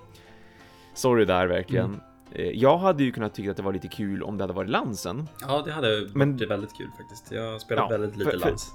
Sorry 0.95 1.25
där 1.25 1.47
verkligen. 1.47 2.01
Eh, 2.33 2.51
jag 2.51 2.79
hade 2.79 3.05
ju 3.05 3.13
kunnat 3.13 3.35
tycka 3.35 3.51
att 3.51 3.57
det 3.57 3.63
var 3.63 3.73
lite 3.73 3.89
kul 3.89 4.23
om 4.23 4.39
det 4.39 4.45
hade 4.45 4.53
varit 4.53 4.71
Lansen. 4.71 5.29
Ja, 5.41 5.63
det 5.65 5.73
hade 5.73 6.01
varit 6.01 6.15
Men... 6.15 6.37
väldigt 6.37 6.77
kul 6.77 6.91
faktiskt. 6.97 7.33
Jag 7.33 7.53
har 7.53 7.59
spelat 7.59 7.85
ja, 7.91 7.99
väldigt 7.99 8.17
lite 8.17 8.31
för, 8.31 8.39
för... 8.39 8.49
Lans. 8.49 8.73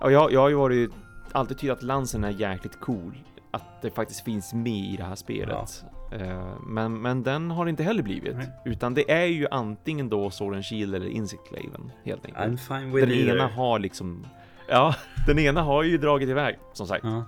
Ja, 0.00 0.10
jag, 0.10 0.32
jag 0.32 0.40
har 0.40 0.48
ju 0.48 0.54
varit 0.54 0.90
alltid 1.32 1.58
tyckt 1.58 1.72
att 1.72 1.82
Lansen 1.82 2.24
är 2.24 2.30
jäkligt 2.30 2.80
cool. 2.80 3.18
Att 3.50 3.82
det 3.82 3.90
faktiskt 3.90 4.24
finns 4.24 4.54
med 4.54 4.92
i 4.92 4.96
det 4.96 5.04
här 5.04 5.14
spelet. 5.14 5.84
Ja. 6.10 6.16
Eh, 6.16 6.60
men, 6.66 7.02
men 7.02 7.22
den 7.22 7.50
har 7.50 7.66
inte 7.66 7.82
heller 7.82 8.02
blivit. 8.02 8.36
Nej. 8.36 8.48
Utan 8.64 8.94
det 8.94 9.10
är 9.10 9.26
ju 9.26 9.46
antingen 9.50 10.08
då 10.08 10.30
Sword 10.30 10.54
and 10.54 10.64
Shield 10.64 10.94
eller 10.94 11.06
Insect 11.06 11.48
Claven 11.48 11.92
helt 12.04 12.24
enkelt. 12.26 12.46
I'm 12.46 12.56
fine 12.56 12.92
with 12.92 13.06
den 13.06 13.16
either. 13.16 13.36
ena 13.36 13.48
har 13.48 13.78
liksom... 13.78 14.26
Ja, 14.68 14.94
den 15.26 15.38
ena 15.38 15.62
har 15.62 15.82
ju 15.82 15.98
dragit 15.98 16.28
iväg, 16.28 16.58
som 16.72 16.86
sagt. 16.86 17.04
Ja. 17.04 17.24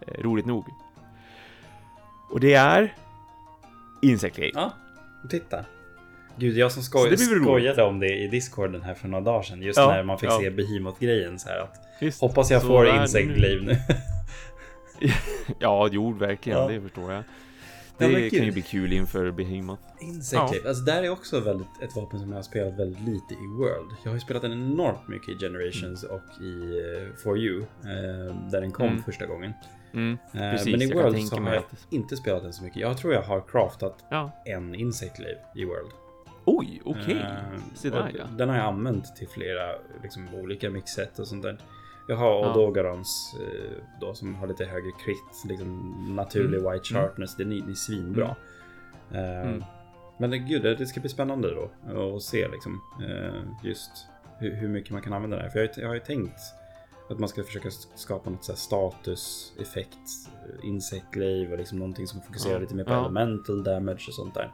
Eh, 0.00 0.22
roligt 0.22 0.46
nog. 0.46 0.64
Och 2.30 2.40
det 2.40 2.54
är 2.54 2.94
Insect. 4.10 4.38
Ja, 4.54 4.72
titta. 5.28 5.64
Gud, 6.36 6.56
jag 6.56 6.72
som 6.72 6.82
skoj, 6.82 7.16
skojade 7.16 7.82
om 7.82 8.00
det 8.00 8.16
i 8.16 8.28
discorden 8.28 8.82
här 8.82 8.94
för 8.94 9.08
några 9.08 9.24
dagar 9.24 9.42
sedan. 9.42 9.62
Just 9.62 9.78
ja, 9.78 9.86
när 9.86 10.02
man 10.02 10.18
fick 10.18 10.30
ja. 10.30 10.38
se 10.40 10.50
Behemoth-grejen 10.50 11.38
så 11.38 11.48
här 11.48 11.58
att 11.58 12.20
hoppas 12.20 12.50
jag 12.50 12.62
får 12.62 12.96
Insect 12.96 13.28
Glaive 13.28 13.64
nu. 13.64 13.76
ja, 15.58 15.88
jo, 15.92 16.12
verkligen. 16.12 16.58
Ja. 16.58 16.68
Det 16.68 16.80
förstår 16.80 17.12
jag. 17.12 17.22
Det 17.98 18.04
ja, 18.04 18.30
kan 18.30 18.44
ju 18.44 18.52
bli 18.52 18.62
kul 18.62 18.92
inför 18.92 19.30
Behemoth. 19.30 19.82
Insect 20.00 20.34
ja. 20.34 20.68
alltså 20.68 20.84
där 20.84 21.02
är 21.02 21.08
också 21.08 21.40
väldigt, 21.40 21.82
ett 21.82 21.96
vapen 21.96 22.20
som 22.20 22.28
jag 22.28 22.38
har 22.38 22.42
spelat 22.42 22.78
väldigt 22.78 23.00
lite 23.00 23.34
i 23.34 23.46
World. 23.58 23.90
Jag 24.02 24.10
har 24.10 24.14
ju 24.14 24.20
spelat 24.20 24.42
den 24.42 24.52
enormt 24.52 25.08
mycket 25.08 25.28
i 25.28 25.38
Generations 25.38 26.04
mm. 26.04 26.16
och 26.16 26.42
i 26.42 26.50
uh, 26.50 27.14
For 27.16 27.38
You. 27.38 27.60
Uh, 27.60 27.66
där 28.50 28.60
den 28.60 28.72
kom 28.72 28.88
mm. 28.88 29.02
första 29.02 29.26
gången. 29.26 29.52
Mm, 29.92 30.18
eh, 30.32 30.50
precis, 30.50 30.72
men 30.72 30.82
i 30.82 30.94
World 30.94 31.28
så 31.28 31.36
har 31.36 31.54
jag 31.54 31.58
att... 31.58 31.86
inte 31.90 32.16
spelat 32.16 32.42
den 32.42 32.52
så 32.52 32.64
mycket. 32.64 32.80
Jag 32.80 32.98
tror 32.98 33.14
jag 33.14 33.22
har 33.22 33.40
craftat 33.40 34.04
ja. 34.10 34.42
en 34.44 34.74
Insect 34.74 35.18
Live 35.18 35.38
i 35.54 35.64
World. 35.64 35.90
Oj, 36.44 36.82
okej. 36.84 37.02
Okay. 37.02 37.90
Uh, 37.90 38.10
ja. 38.16 38.24
Den 38.38 38.48
har 38.48 38.56
jag 38.56 38.66
använt 38.66 39.16
till 39.16 39.28
flera 39.28 39.72
liksom, 40.02 40.34
olika 40.34 40.70
mixet 40.70 41.18
och 41.18 41.28
sånt 41.28 41.42
där. 41.42 41.58
Jag 42.06 42.16
har 42.16 42.64
ja. 42.66 42.72
Uh, 43.40 43.82
då 44.00 44.14
som 44.14 44.34
har 44.34 44.46
lite 44.46 44.64
högre 44.64 44.90
crit, 45.04 45.44
liksom 45.48 45.94
naturlig 46.16 46.58
mm. 46.58 46.72
white 46.72 46.94
mm. 46.94 47.02
sharpness. 47.02 47.38
Mm. 47.38 47.50
Den 47.50 47.68
är, 47.68 47.70
är 47.70 47.74
svinbra. 47.74 48.36
Mm. 49.10 49.54
Uh, 49.54 49.64
men 50.18 50.46
gud, 50.48 50.62
det 50.62 50.86
ska 50.86 51.00
bli 51.00 51.10
spännande 51.10 51.54
då 51.54 52.16
att 52.16 52.22
se 52.22 52.48
liksom 52.48 52.80
just 53.62 53.90
hur, 54.38 54.54
hur, 54.54 54.68
mycket 54.68 54.90
man 54.90 55.02
kan 55.02 55.12
använda 55.12 55.36
den 55.36 55.44
här. 55.44 55.50
För 55.50 55.58
jag, 55.58 55.70
jag 55.76 55.88
har 55.88 55.94
ju 55.94 56.00
tänkt 56.00 56.40
att 57.10 57.18
man 57.18 57.28
ska 57.28 57.44
försöka 57.44 57.70
skapa 57.94 58.30
något 58.30 58.44
så 58.44 58.56
statuseffekt, 58.56 59.98
eh, 60.28 60.68
insect 60.68 61.10
glaive 61.10 61.52
och 61.52 61.58
liksom 61.58 61.78
någonting 61.78 62.06
som 62.06 62.20
fokuserar 62.20 62.54
ja. 62.54 62.60
lite 62.60 62.74
mer 62.74 62.84
på 62.84 62.92
ja. 62.92 63.00
elemental 63.00 63.64
damage 63.64 64.04
och 64.08 64.14
sånt 64.14 64.34
där. 64.34 64.52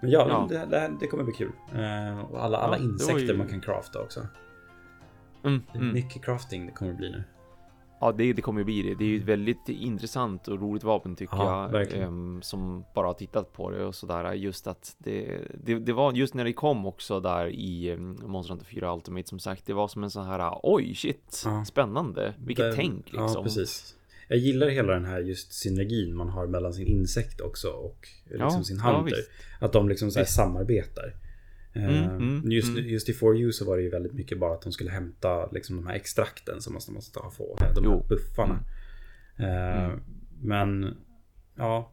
Men 0.00 0.10
ja, 0.10 0.26
ja. 0.28 0.46
Det, 0.48 0.66
det, 0.66 0.90
det, 1.00 1.06
kommer 1.06 1.24
bli 1.24 1.32
kul. 1.32 1.52
Och 2.30 2.44
alla, 2.44 2.58
alla 2.58 2.78
insekter 2.78 3.32
ju... 3.32 3.38
man 3.38 3.48
kan 3.48 3.60
crafta 3.60 4.00
också. 4.02 4.20
Mm, 5.44 5.62
det 5.72 5.78
är 5.78 5.82
mm. 5.82 5.94
mycket 5.94 6.24
crafting 6.24 6.66
det 6.66 6.72
kommer 6.72 6.92
bli 6.92 7.10
nu. 7.10 7.22
Ja, 8.00 8.12
det, 8.12 8.32
det 8.32 8.42
kommer 8.42 8.64
bli 8.64 8.82
det. 8.82 8.94
Det 8.94 9.04
är 9.04 9.08
ju 9.08 9.18
ett 9.18 9.24
väldigt 9.24 9.68
intressant 9.68 10.48
och 10.48 10.60
roligt 10.60 10.84
vapen 10.84 11.16
tycker 11.16 11.36
ja, 11.36 11.70
jag. 11.72 12.08
Um, 12.08 12.42
som 12.42 12.84
bara 12.94 13.06
har 13.06 13.14
tittat 13.14 13.52
på 13.52 13.70
det 13.70 13.84
och 13.84 13.94
sådär. 13.94 14.32
Just 14.32 14.66
att 14.66 14.96
det, 14.98 15.40
det, 15.64 15.78
det, 15.78 15.92
var 15.92 16.12
just 16.12 16.34
när 16.34 16.44
det 16.44 16.52
kom 16.52 16.86
också 16.86 17.20
där 17.20 17.46
i 17.46 17.90
um, 17.90 18.18
Monster 18.26 18.54
Hunter 18.54 18.66
4 18.66 18.94
Ultimate 18.94 19.28
som 19.28 19.38
sagt. 19.38 19.66
Det 19.66 19.72
var 19.72 19.88
som 19.88 20.04
en 20.04 20.10
sån 20.10 20.26
här 20.26 20.60
oj 20.62 20.94
shit, 20.94 21.42
ja. 21.44 21.64
spännande. 21.64 22.34
Vilket 22.38 22.70
det, 22.70 22.76
tänk 22.76 23.06
liksom. 23.06 23.32
Ja, 23.34 23.42
precis. 23.42 23.96
Jag 24.28 24.38
gillar 24.38 24.68
hela 24.68 24.92
den 24.92 25.04
här 25.04 25.20
just 25.20 25.52
synergin 25.52 26.16
man 26.16 26.28
har 26.28 26.46
mellan 26.46 26.72
sin 26.72 26.86
insekt 26.86 27.40
också 27.40 27.68
och 27.68 28.08
liksom 28.24 28.58
ja, 28.58 28.64
sin 28.64 28.80
hunter. 28.80 29.18
att 29.60 29.72
de 29.72 29.88
liksom 29.88 30.10
så 30.10 30.24
samarbetar. 30.24 31.14
Mm, 31.72 31.88
eh, 31.88 32.04
mm, 32.04 32.50
just, 32.50 32.68
mm. 32.68 32.88
just 32.88 33.08
i 33.08 33.12
For 33.12 33.36
You 33.36 33.52
så 33.52 33.64
var 33.64 33.76
det 33.76 33.82
ju 33.82 33.90
väldigt 33.90 34.12
mycket 34.12 34.38
bara 34.38 34.54
att 34.54 34.62
de 34.62 34.72
skulle 34.72 34.90
hämta 34.90 35.50
liksom 35.50 35.76
de 35.76 35.86
här 35.86 35.94
extrakten 35.94 36.60
som 36.60 36.72
man 36.72 36.94
måste 36.94 37.18
ha 37.18 37.30
få. 37.30 37.56
De 37.74 37.84
här 37.84 38.08
buffarna. 38.08 38.64
Uh, 39.40 39.98
men 40.42 40.96
ja. 41.56 41.92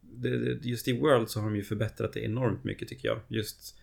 Det, 0.00 0.28
just 0.62 0.88
i 0.88 1.00
World 1.00 1.28
så 1.28 1.40
har 1.40 1.46
de 1.46 1.56
ju 1.56 1.62
förbättrat 1.62 2.12
det 2.12 2.20
enormt 2.20 2.64
mycket 2.64 2.88
tycker 2.88 3.08
jag. 3.08 3.20
Just 3.28 3.78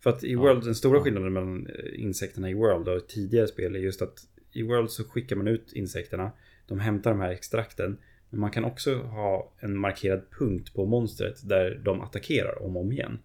för 0.00 0.10
att 0.10 0.24
i 0.24 0.32
ja. 0.32 0.40
World, 0.40 0.64
den 0.64 0.74
stora 0.74 1.00
skillnaden 1.00 1.32
mellan 1.32 1.66
eh, 1.66 2.02
insekterna 2.02 2.50
i 2.50 2.54
World 2.54 2.88
och 2.88 3.08
tidigare 3.08 3.48
spel 3.48 3.76
är 3.76 3.80
just 3.80 4.02
att 4.02 4.26
i 4.52 4.62
World 4.62 4.90
så 4.90 5.04
skickar 5.04 5.36
man 5.36 5.48
ut 5.48 5.72
insekterna. 5.72 6.32
De 6.66 6.80
hämtar 6.80 7.10
de 7.10 7.20
här 7.20 7.30
extrakten. 7.30 7.98
Men 8.30 8.40
man 8.40 8.50
kan 8.50 8.64
också 8.64 8.96
ha 8.96 9.52
en 9.58 9.78
markerad 9.78 10.22
punkt 10.38 10.74
på 10.74 10.86
monstret 10.86 11.48
där 11.48 11.80
de 11.84 12.00
attackerar 12.00 12.62
om 12.62 12.76
och 12.76 12.82
om 12.82 12.92
igen. 12.92 13.18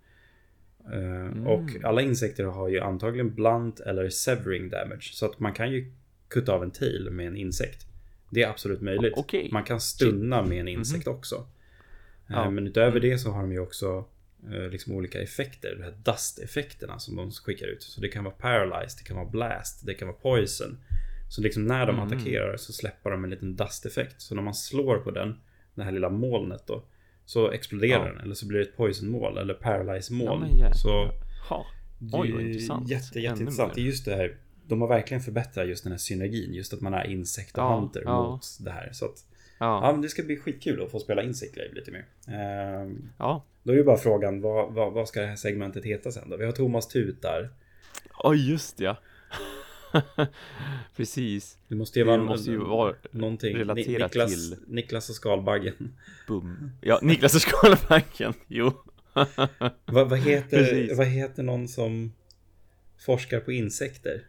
Eh, 0.92 1.26
mm. 1.26 1.48
Och 1.48 1.70
alla 1.84 2.02
insekter 2.02 2.44
har 2.44 2.70
ju 2.70 2.80
antagligen 2.80 3.34
blunt 3.34 3.80
eller 3.80 4.10
severing 4.10 4.70
damage. 4.70 5.10
Så 5.14 5.26
att 5.26 5.40
man 5.40 5.54
kan 5.54 5.72
ju 5.72 5.94
kutta 6.28 6.54
av 6.54 6.64
en 6.64 6.72
tail 6.72 7.10
med 7.12 7.28
en 7.28 7.38
insekt. 7.38 7.86
Det 8.30 8.44
är 8.44 8.50
absolut 8.50 8.82
möjligt. 8.82 9.18
Okay. 9.18 9.50
Man 9.52 9.64
kan 9.64 9.82
stunna 9.82 10.42
med 10.42 10.60
en 10.60 10.68
insekt 10.68 11.08
mm. 11.08 11.18
också. 11.18 11.36
Eh, 12.30 12.36
ja. 12.36 12.50
Men 12.50 12.68
utöver 12.68 12.98
mm. 12.98 13.10
det 13.10 13.18
så 13.18 13.32
har 13.32 13.42
de 13.42 13.52
ju 13.52 13.60
också 13.60 14.06
eh, 14.52 14.70
liksom 14.70 14.94
olika 14.94 15.22
effekter. 15.22 15.76
De 15.76 15.84
här 15.84 15.94
dust-effekterna 16.04 17.00
som 17.00 17.16
de 17.16 17.32
skickar 17.32 17.68
ut. 17.68 17.84
Så 17.84 18.02
det 18.02 18.08
kan 18.08 18.24
vara 18.24 18.36
paralyzed, 18.36 18.98
det 19.00 19.04
kan 19.08 19.18
vara 19.18 19.30
blast, 19.30 19.86
det 19.86 19.94
kan 19.94 20.08
vara 20.08 20.18
poison. 20.18 20.78
Så 21.30 21.42
liksom 21.42 21.68
när 21.68 21.86
de 21.86 21.96
mm. 21.96 22.08
attackerar 22.08 22.58
så 22.58 22.74
släpper 22.74 23.12
de 23.12 23.24
en 23.24 23.30
liten 23.30 23.56
dust-effekt. 23.56 24.22
Så 24.22 24.36
när 24.36 24.42
man 24.42 24.54
slår 24.54 24.98
på 24.98 25.12
den, 25.12 25.36
det 25.76 25.84
här 25.84 25.92
lilla 25.92 26.10
molnet 26.10 26.64
då. 26.68 26.84
Så 27.26 27.51
exploderar 27.51 28.05
ja. 28.05 28.13
den 28.13 28.21
eller 28.21 28.36
så 28.36 28.47
blir 28.47 28.59
det 28.59 28.65
ett 28.65 28.78
poison-mål 28.78 29.38
eller 29.38 29.53
paralyze-mål. 29.53 30.45
Ja, 30.51 30.57
yeah. 30.57 30.74
Så 30.74 31.11
ha. 31.49 31.65
Oj, 32.11 32.32
vad 32.32 32.41
intressant. 32.41 32.89
Jätte, 32.89 33.19
jätteintressant. 33.19 33.74
Det 33.76 33.82
är 33.82 33.86
just 33.86 34.05
det 34.05 34.15
här. 34.15 34.38
De 34.67 34.82
har 34.82 34.88
verkligen 34.88 35.21
förbättrat 35.21 35.67
just 35.67 35.84
den 35.84 35.93
här 35.93 35.97
synergin. 35.97 36.53
Just 36.53 36.74
att 36.74 36.82
man 36.82 36.93
är 36.93 37.07
insekt 37.07 37.57
och 37.57 37.63
ja, 37.63 37.80
hunter 37.80 38.01
ja. 38.05 38.30
mot 38.30 38.45
det 38.59 38.71
här. 38.71 38.89
Så 38.93 39.05
att, 39.05 39.26
ja. 39.59 39.91
men 39.91 40.01
det 40.01 40.09
ska 40.09 40.24
bli 40.24 40.38
skitkul 40.38 40.84
att 40.84 40.91
få 40.91 40.99
spela 40.99 41.24
Insect 41.24 41.55
Live 41.55 41.74
lite 41.74 41.91
mer. 41.91 42.05
Ehm, 42.28 43.09
ja. 43.17 43.45
Då 43.63 43.71
är 43.71 43.78
ju 43.78 43.84
bara 43.84 43.97
frågan, 43.97 44.41
vad, 44.41 44.74
vad, 44.74 44.93
vad, 44.93 45.07
ska 45.07 45.21
det 45.21 45.28
här 45.28 45.36
segmentet 45.36 45.86
heta 45.86 46.11
sen 46.11 46.30
då? 46.30 46.38
Vi 46.38 46.45
har 46.45 46.51
Thomas 46.51 46.88
Tutar. 46.88 47.49
Ja, 48.09 48.30
oh, 48.30 48.49
just 48.49 48.80
ja. 48.80 48.97
Precis. 50.96 51.58
Det 51.68 51.76
måste 51.76 52.00
ju 52.00 52.06
vara, 52.06 52.18
det 52.18 52.24
måste 52.24 52.52
ju 52.52 52.58
vara 52.58 52.96
någonting 53.12 53.58
relaterat 53.58 54.12
Niklas, 54.12 54.32
till 54.32 54.56
Niklas 54.68 55.10
och 55.10 55.16
skalbaggen. 55.16 55.96
Bum. 56.28 56.72
Ja, 56.82 57.00
Niklas 57.02 57.36
och 57.36 57.41
skalbaggen. 57.41 58.34
Jo. 58.48 58.72
vad, 59.86 60.10
vad, 60.10 60.20
heter, 60.20 60.96
vad 60.96 61.08
heter 61.08 61.44
någon 61.44 61.68
som 61.68 62.14
forskar 63.06 63.39
på 63.39 63.52
insekter? 63.52 64.22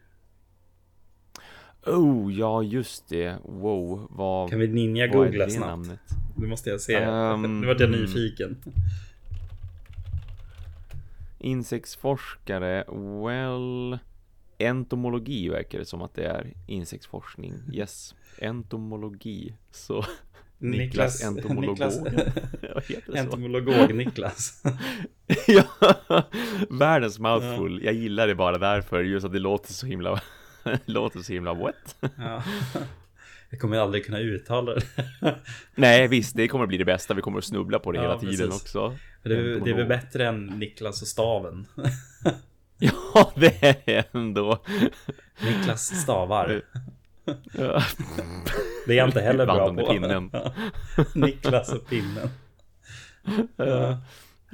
Oh, 1.85 2.33
ja 2.33 2.63
just 2.63 3.09
det. 3.09 3.37
Wow, 3.43 4.07
vad... 4.09 4.49
Kan 4.49 4.59
vi 4.59 4.67
ninja-googla 4.67 5.49
snabbt? 5.49 5.67
Namnet? 5.67 5.99
Det 6.35 6.47
måste 6.47 6.69
jag 6.69 6.81
se. 6.81 7.05
Um, 7.05 7.41
nu 7.61 7.67
vart 7.67 7.79
jag 7.79 7.91
nyfiken. 7.91 8.57
Insektsforskare, 11.39 12.83
well... 13.23 13.99
Entomologi 14.57 15.49
verkar 15.49 15.79
det 15.79 15.85
som 15.85 16.01
att 16.01 16.13
det 16.13 16.25
är 16.25 16.53
insektsforskning. 16.67 17.53
Yes, 17.73 18.15
entomologi. 18.41 19.53
Så 19.71 20.05
Niklas, 20.57 21.23
entomologog. 21.23 21.77
Niklas, 22.89 23.15
entomologog 23.15 23.95
Niklas. 23.95 24.63
ja, 25.47 25.63
världens 26.69 27.19
mouthful. 27.19 27.83
Jag 27.83 27.93
gillar 27.93 28.27
det 28.27 28.35
bara 28.35 28.57
därför, 28.57 29.03
just 29.03 29.25
att 29.25 29.33
det 29.33 29.39
låter 29.39 29.73
så 29.73 29.87
himla, 29.87 30.21
låter 30.85 31.19
så 31.19 31.33
himla 31.33 31.53
what? 31.53 31.95
ja. 32.17 32.43
Jag 33.49 33.59
kommer 33.59 33.77
aldrig 33.77 34.05
kunna 34.05 34.19
uttala 34.19 34.73
det. 34.73 34.85
Nej, 35.75 36.07
visst, 36.07 36.35
det 36.35 36.47
kommer 36.47 36.65
bli 36.65 36.77
det 36.77 36.85
bästa. 36.85 37.13
Vi 37.13 37.21
kommer 37.21 37.37
att 37.37 37.45
snubbla 37.45 37.79
på 37.79 37.91
det 37.91 37.97
ja, 37.97 38.01
hela 38.01 38.19
tiden 38.19 38.49
precis. 38.49 38.61
också. 38.61 38.97
Det, 39.23 39.59
det 39.59 39.69
är 39.69 39.75
väl 39.75 39.87
bättre 39.87 40.27
än 40.27 40.45
Niklas 40.45 41.01
och 41.01 41.07
staven. 41.07 41.67
ja, 43.13 43.31
det 43.35 43.63
är 43.85 44.03
ändå. 44.11 44.59
Niklas 45.43 46.01
stavar. 46.01 46.61
Ja. 47.53 47.83
Det 48.87 48.93
är 48.93 48.97
jag 48.97 49.07
inte 49.07 49.21
heller 49.21 49.45
bra 49.45 49.73
på. 49.73 49.85
pinnen. 49.85 50.31
Niklas 51.13 51.73
och 51.73 51.87
pinnen. 51.87 52.29
Ja. 53.55 53.97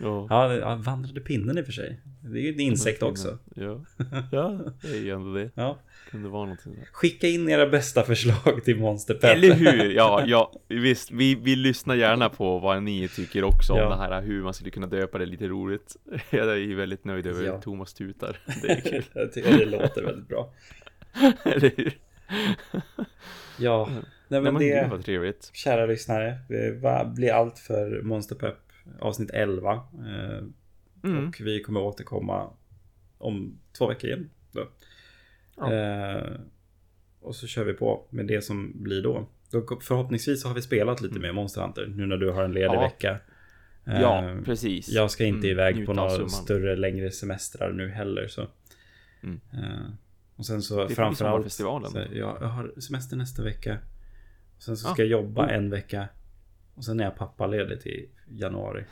Ja. 0.01 0.27
ja, 0.29 0.75
vandrade 0.75 1.21
pinnen 1.21 1.57
i 1.57 1.61
och 1.61 1.65
för 1.65 1.71
sig. 1.71 1.99
Det 2.21 2.39
är 2.39 2.41
ju 2.41 2.53
en 2.53 2.59
insekt 2.59 3.03
också. 3.03 3.37
Ja. 3.55 3.85
ja, 4.31 4.59
det 4.81 4.87
är 4.87 5.01
ju 5.01 5.11
ändå 5.11 5.33
det. 5.33 5.49
Ja. 5.55 5.79
Kunde 6.11 6.29
vara 6.29 6.43
någonting 6.43 6.75
där. 6.75 6.87
Skicka 6.91 7.27
in 7.27 7.49
era 7.49 7.67
bästa 7.67 8.03
förslag 8.03 8.63
till 8.63 8.79
Monsterpepp. 8.79 9.37
Eller 9.37 9.53
hur? 9.53 9.91
Ja, 9.95 10.23
ja 10.27 10.51
visst. 10.67 11.11
Vi, 11.11 11.35
vi 11.35 11.55
lyssnar 11.55 11.95
gärna 11.95 12.29
på 12.29 12.59
vad 12.59 12.83
ni 12.83 13.07
tycker 13.07 13.43
också 13.43 13.73
ja. 13.73 13.83
om 13.83 13.89
det 13.89 13.97
här. 13.97 14.21
Hur 14.21 14.43
man 14.43 14.53
skulle 14.53 14.71
kunna 14.71 14.87
döpa 14.87 15.17
det 15.17 15.25
lite 15.25 15.47
roligt. 15.47 15.95
Jag 16.29 16.51
är 16.51 16.55
ju 16.55 16.75
väldigt 16.75 17.05
nöjd 17.05 17.27
över 17.27 17.45
ja. 17.45 17.61
Thomas 17.61 17.93
tutar. 17.93 18.37
Det 18.61 18.71
är 18.71 18.81
kul. 18.81 19.03
jag 19.13 19.33
tycker 19.33 19.57
det 19.57 19.65
låter 19.65 20.03
väldigt 20.03 20.27
bra. 20.27 20.53
Eller 21.43 21.71
hur? 21.77 21.97
ja, 23.59 23.89
nej 24.27 24.41
men, 24.41 24.43
nej, 24.43 24.53
men 24.53 24.61
det, 24.61 24.87
var 24.95 25.01
trevligt. 25.01 25.51
Kära 25.53 25.85
lyssnare, 25.85 26.37
blir 27.15 27.33
allt 27.33 27.59
för 27.59 28.01
Monsterpepp 28.01 28.70
avsnitt 28.99 29.31
11. 29.31 29.73
Eh, 29.73 30.43
mm. 31.03 31.27
Och 31.27 31.41
vi 31.41 31.61
kommer 31.61 31.81
återkomma 31.81 32.49
om 33.17 33.59
två 33.77 33.87
veckor 33.87 34.09
igen. 34.09 34.29
Ja. 34.51 35.73
Eh, 35.73 36.31
och 37.21 37.35
så 37.35 37.47
kör 37.47 37.63
vi 37.63 37.73
på 37.73 38.07
med 38.09 38.27
det 38.27 38.41
som 38.41 38.83
blir 38.83 39.01
då. 39.01 39.27
då 39.51 39.79
förhoppningsvis 39.81 40.43
har 40.43 40.53
vi 40.53 40.61
spelat 40.61 41.01
lite 41.01 41.15
mm. 41.15 41.21
mer 41.21 41.31
Monster 41.33 41.61
Hunter 41.61 41.93
nu 41.95 42.05
när 42.05 42.17
du 42.17 42.31
har 42.31 42.43
en 42.43 42.53
ledig 42.53 42.75
ja. 42.75 42.81
vecka. 42.81 43.19
Ja, 43.83 44.29
eh, 44.29 44.41
precis. 44.41 44.89
Jag 44.89 45.11
ska 45.11 45.25
inte 45.25 45.47
mm. 45.47 45.51
iväg 45.51 45.85
på 45.85 45.93
några 45.93 46.29
större 46.29 46.75
längre 46.75 47.11
semestrar 47.11 47.71
nu 47.71 47.89
heller. 47.89 48.27
Så. 48.27 48.47
Mm. 49.23 49.41
Eh, 49.53 49.91
och 50.35 50.45
sen 50.45 50.61
så 50.61 50.87
det 50.87 50.95
framförallt. 50.95 51.43
Festivalen. 51.43 51.91
Så, 51.91 51.97
ja, 51.97 52.37
jag 52.41 52.47
har 52.47 52.79
semester 52.79 53.17
nästa 53.17 53.43
vecka. 53.43 53.77
Och 54.55 54.63
sen 54.63 54.77
så 54.77 54.83
ska 54.83 55.01
ah. 55.01 55.05
jag 55.05 55.07
jobba 55.07 55.45
oh. 55.45 55.53
en 55.53 55.69
vecka. 55.69 56.07
Och 56.81 56.85
sen 56.85 56.99
är 56.99 57.03
jag 57.03 57.15
pappaledig 57.15 57.81
till 57.81 58.07
januari. 58.27 58.83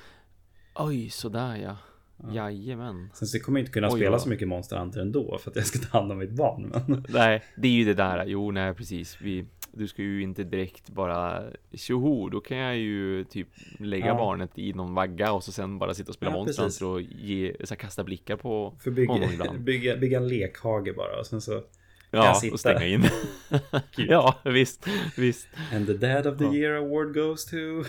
Oj, 0.76 1.10
sådär 1.10 1.56
ja. 1.56 1.78
Ja. 2.18 2.34
Jajamän. 2.34 3.10
Sen 3.14 3.28
så 3.28 3.40
kommer 3.40 3.60
jag 3.60 3.62
inte 3.64 3.72
kunna 3.72 3.88
Oj, 3.88 4.00
spela 4.00 4.16
ja. 4.16 4.20
så 4.20 4.30
mycket 4.30 4.48
Monster 4.48 4.78
Hunter 4.78 5.02
ändå 5.02 5.38
för 5.38 5.50
att 5.50 5.56
jag 5.56 5.66
ska 5.66 5.80
ta 5.80 5.98
hand 6.00 6.12
om 6.12 6.18
mitt 6.18 6.32
barn. 6.32 6.74
Men... 6.88 7.06
Nej, 7.10 7.44
det 7.56 7.68
är 7.68 7.72
ju 7.72 7.86
det 7.86 7.94
där. 7.94 8.26
Jo, 8.26 8.52
nej, 8.52 8.74
precis. 8.74 9.22
Vi, 9.22 9.46
du 9.72 9.88
ska 9.88 10.02
ju 10.02 10.22
inte 10.22 10.44
direkt 10.44 10.90
bara 10.90 11.44
tjoho, 11.74 12.30
då 12.30 12.40
kan 12.40 12.58
jag 12.58 12.78
ju 12.78 13.24
typ 13.24 13.48
lägga 13.80 14.08
ja. 14.08 14.16
barnet 14.16 14.58
i 14.58 14.74
någon 14.74 14.94
vagga 14.94 15.32
och 15.32 15.44
så 15.44 15.52
sen 15.52 15.80
bara 15.80 15.94
sitta 15.94 16.10
och 16.10 16.16
spela 16.16 16.32
ja, 16.32 16.38
Monster 16.38 16.86
och 16.86 17.02
ge, 17.02 17.56
så 17.64 17.76
kasta 17.76 18.04
blickar 18.04 18.36
på 18.36 18.76
för 18.80 18.92
bygga, 18.92 19.14
honom 19.14 19.30
ibland. 19.34 19.60
Bygga, 19.64 19.98
bygga 19.98 20.18
en 20.18 20.28
lekhage 20.28 20.96
bara 20.96 21.20
och 21.20 21.26
sen 21.26 21.42
så 21.42 21.64
Ja, 22.12 22.42
och 22.52 22.60
stänga 22.60 22.86
in. 22.86 23.10
ja, 23.98 24.40
visst, 24.46 24.88
visst. 25.18 25.48
And 25.74 25.88
the 25.88 25.94
dad 25.94 26.28
of 26.28 26.38
the 26.38 26.46
year 26.46 26.76
award 26.76 27.14
goes 27.14 27.46
to... 27.46 27.56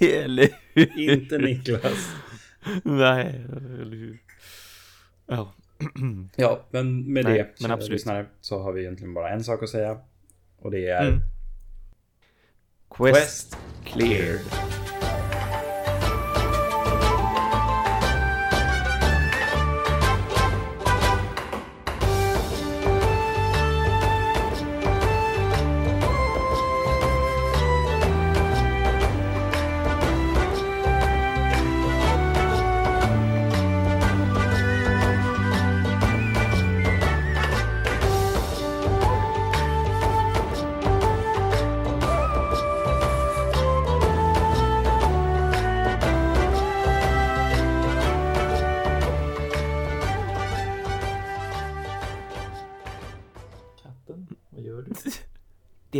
Eller 0.00 0.48
hur? 0.74 1.10
Inte 1.10 1.38
Niklas. 1.38 2.12
Nej, 2.82 3.44
eller 3.80 3.96
hur? 3.96 4.18
Ja. 5.26 5.52
ja, 6.36 6.66
men 6.70 7.12
med 7.12 7.24
Nej, 7.24 7.38
det, 7.38 7.62
men 7.62 7.70
absolut. 7.70 7.92
lyssnare, 7.92 8.26
så 8.40 8.62
har 8.62 8.72
vi 8.72 8.80
egentligen 8.80 9.14
bara 9.14 9.30
en 9.30 9.44
sak 9.44 9.62
att 9.62 9.68
säga. 9.68 9.98
Och 10.58 10.70
det 10.70 10.88
är... 10.88 11.08
Mm. 11.08 11.20
Quest, 12.90 13.16
Quest 13.16 13.58
cleared. 13.84 14.40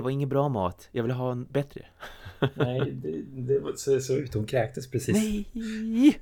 Var 0.08 0.12
ingen 0.12 0.28
bra 0.28 0.48
mat. 0.48 0.88
Jag 0.92 1.02
vill 1.02 1.12
ha 1.12 1.32
en 1.32 1.44
bättre. 1.44 1.86
Nej, 2.54 2.90
det, 2.92 3.22
det 3.22 3.58
var, 3.58 3.72
så, 3.76 4.00
så 4.00 4.16
ut. 4.16 4.34
Hon 4.34 4.46
kräktes 4.46 4.90
precis. 4.90 5.14
Nej! 5.14 6.20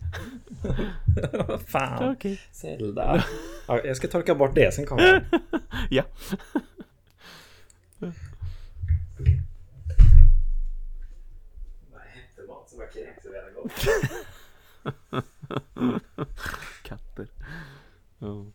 Vad 1.48 1.62
fan. 1.62 2.10
Okay. 2.10 2.38
Zelda. 2.52 3.24
Ja, 3.68 3.80
jag 3.84 3.96
ska 3.96 4.08
torka 4.08 4.34
bort 4.34 4.54
det, 4.54 4.74
sen 4.74 4.86
kommer 4.86 5.02
jag. 5.02 5.22
ja. 5.90 6.04
Vad 7.98 8.12
hette 12.02 12.42
mat 12.48 12.70
som 12.70 12.78
var 12.78 12.86
kräks 12.86 13.26
i 13.26 13.28
Katter. 16.82 17.28
Oh. 18.18 18.46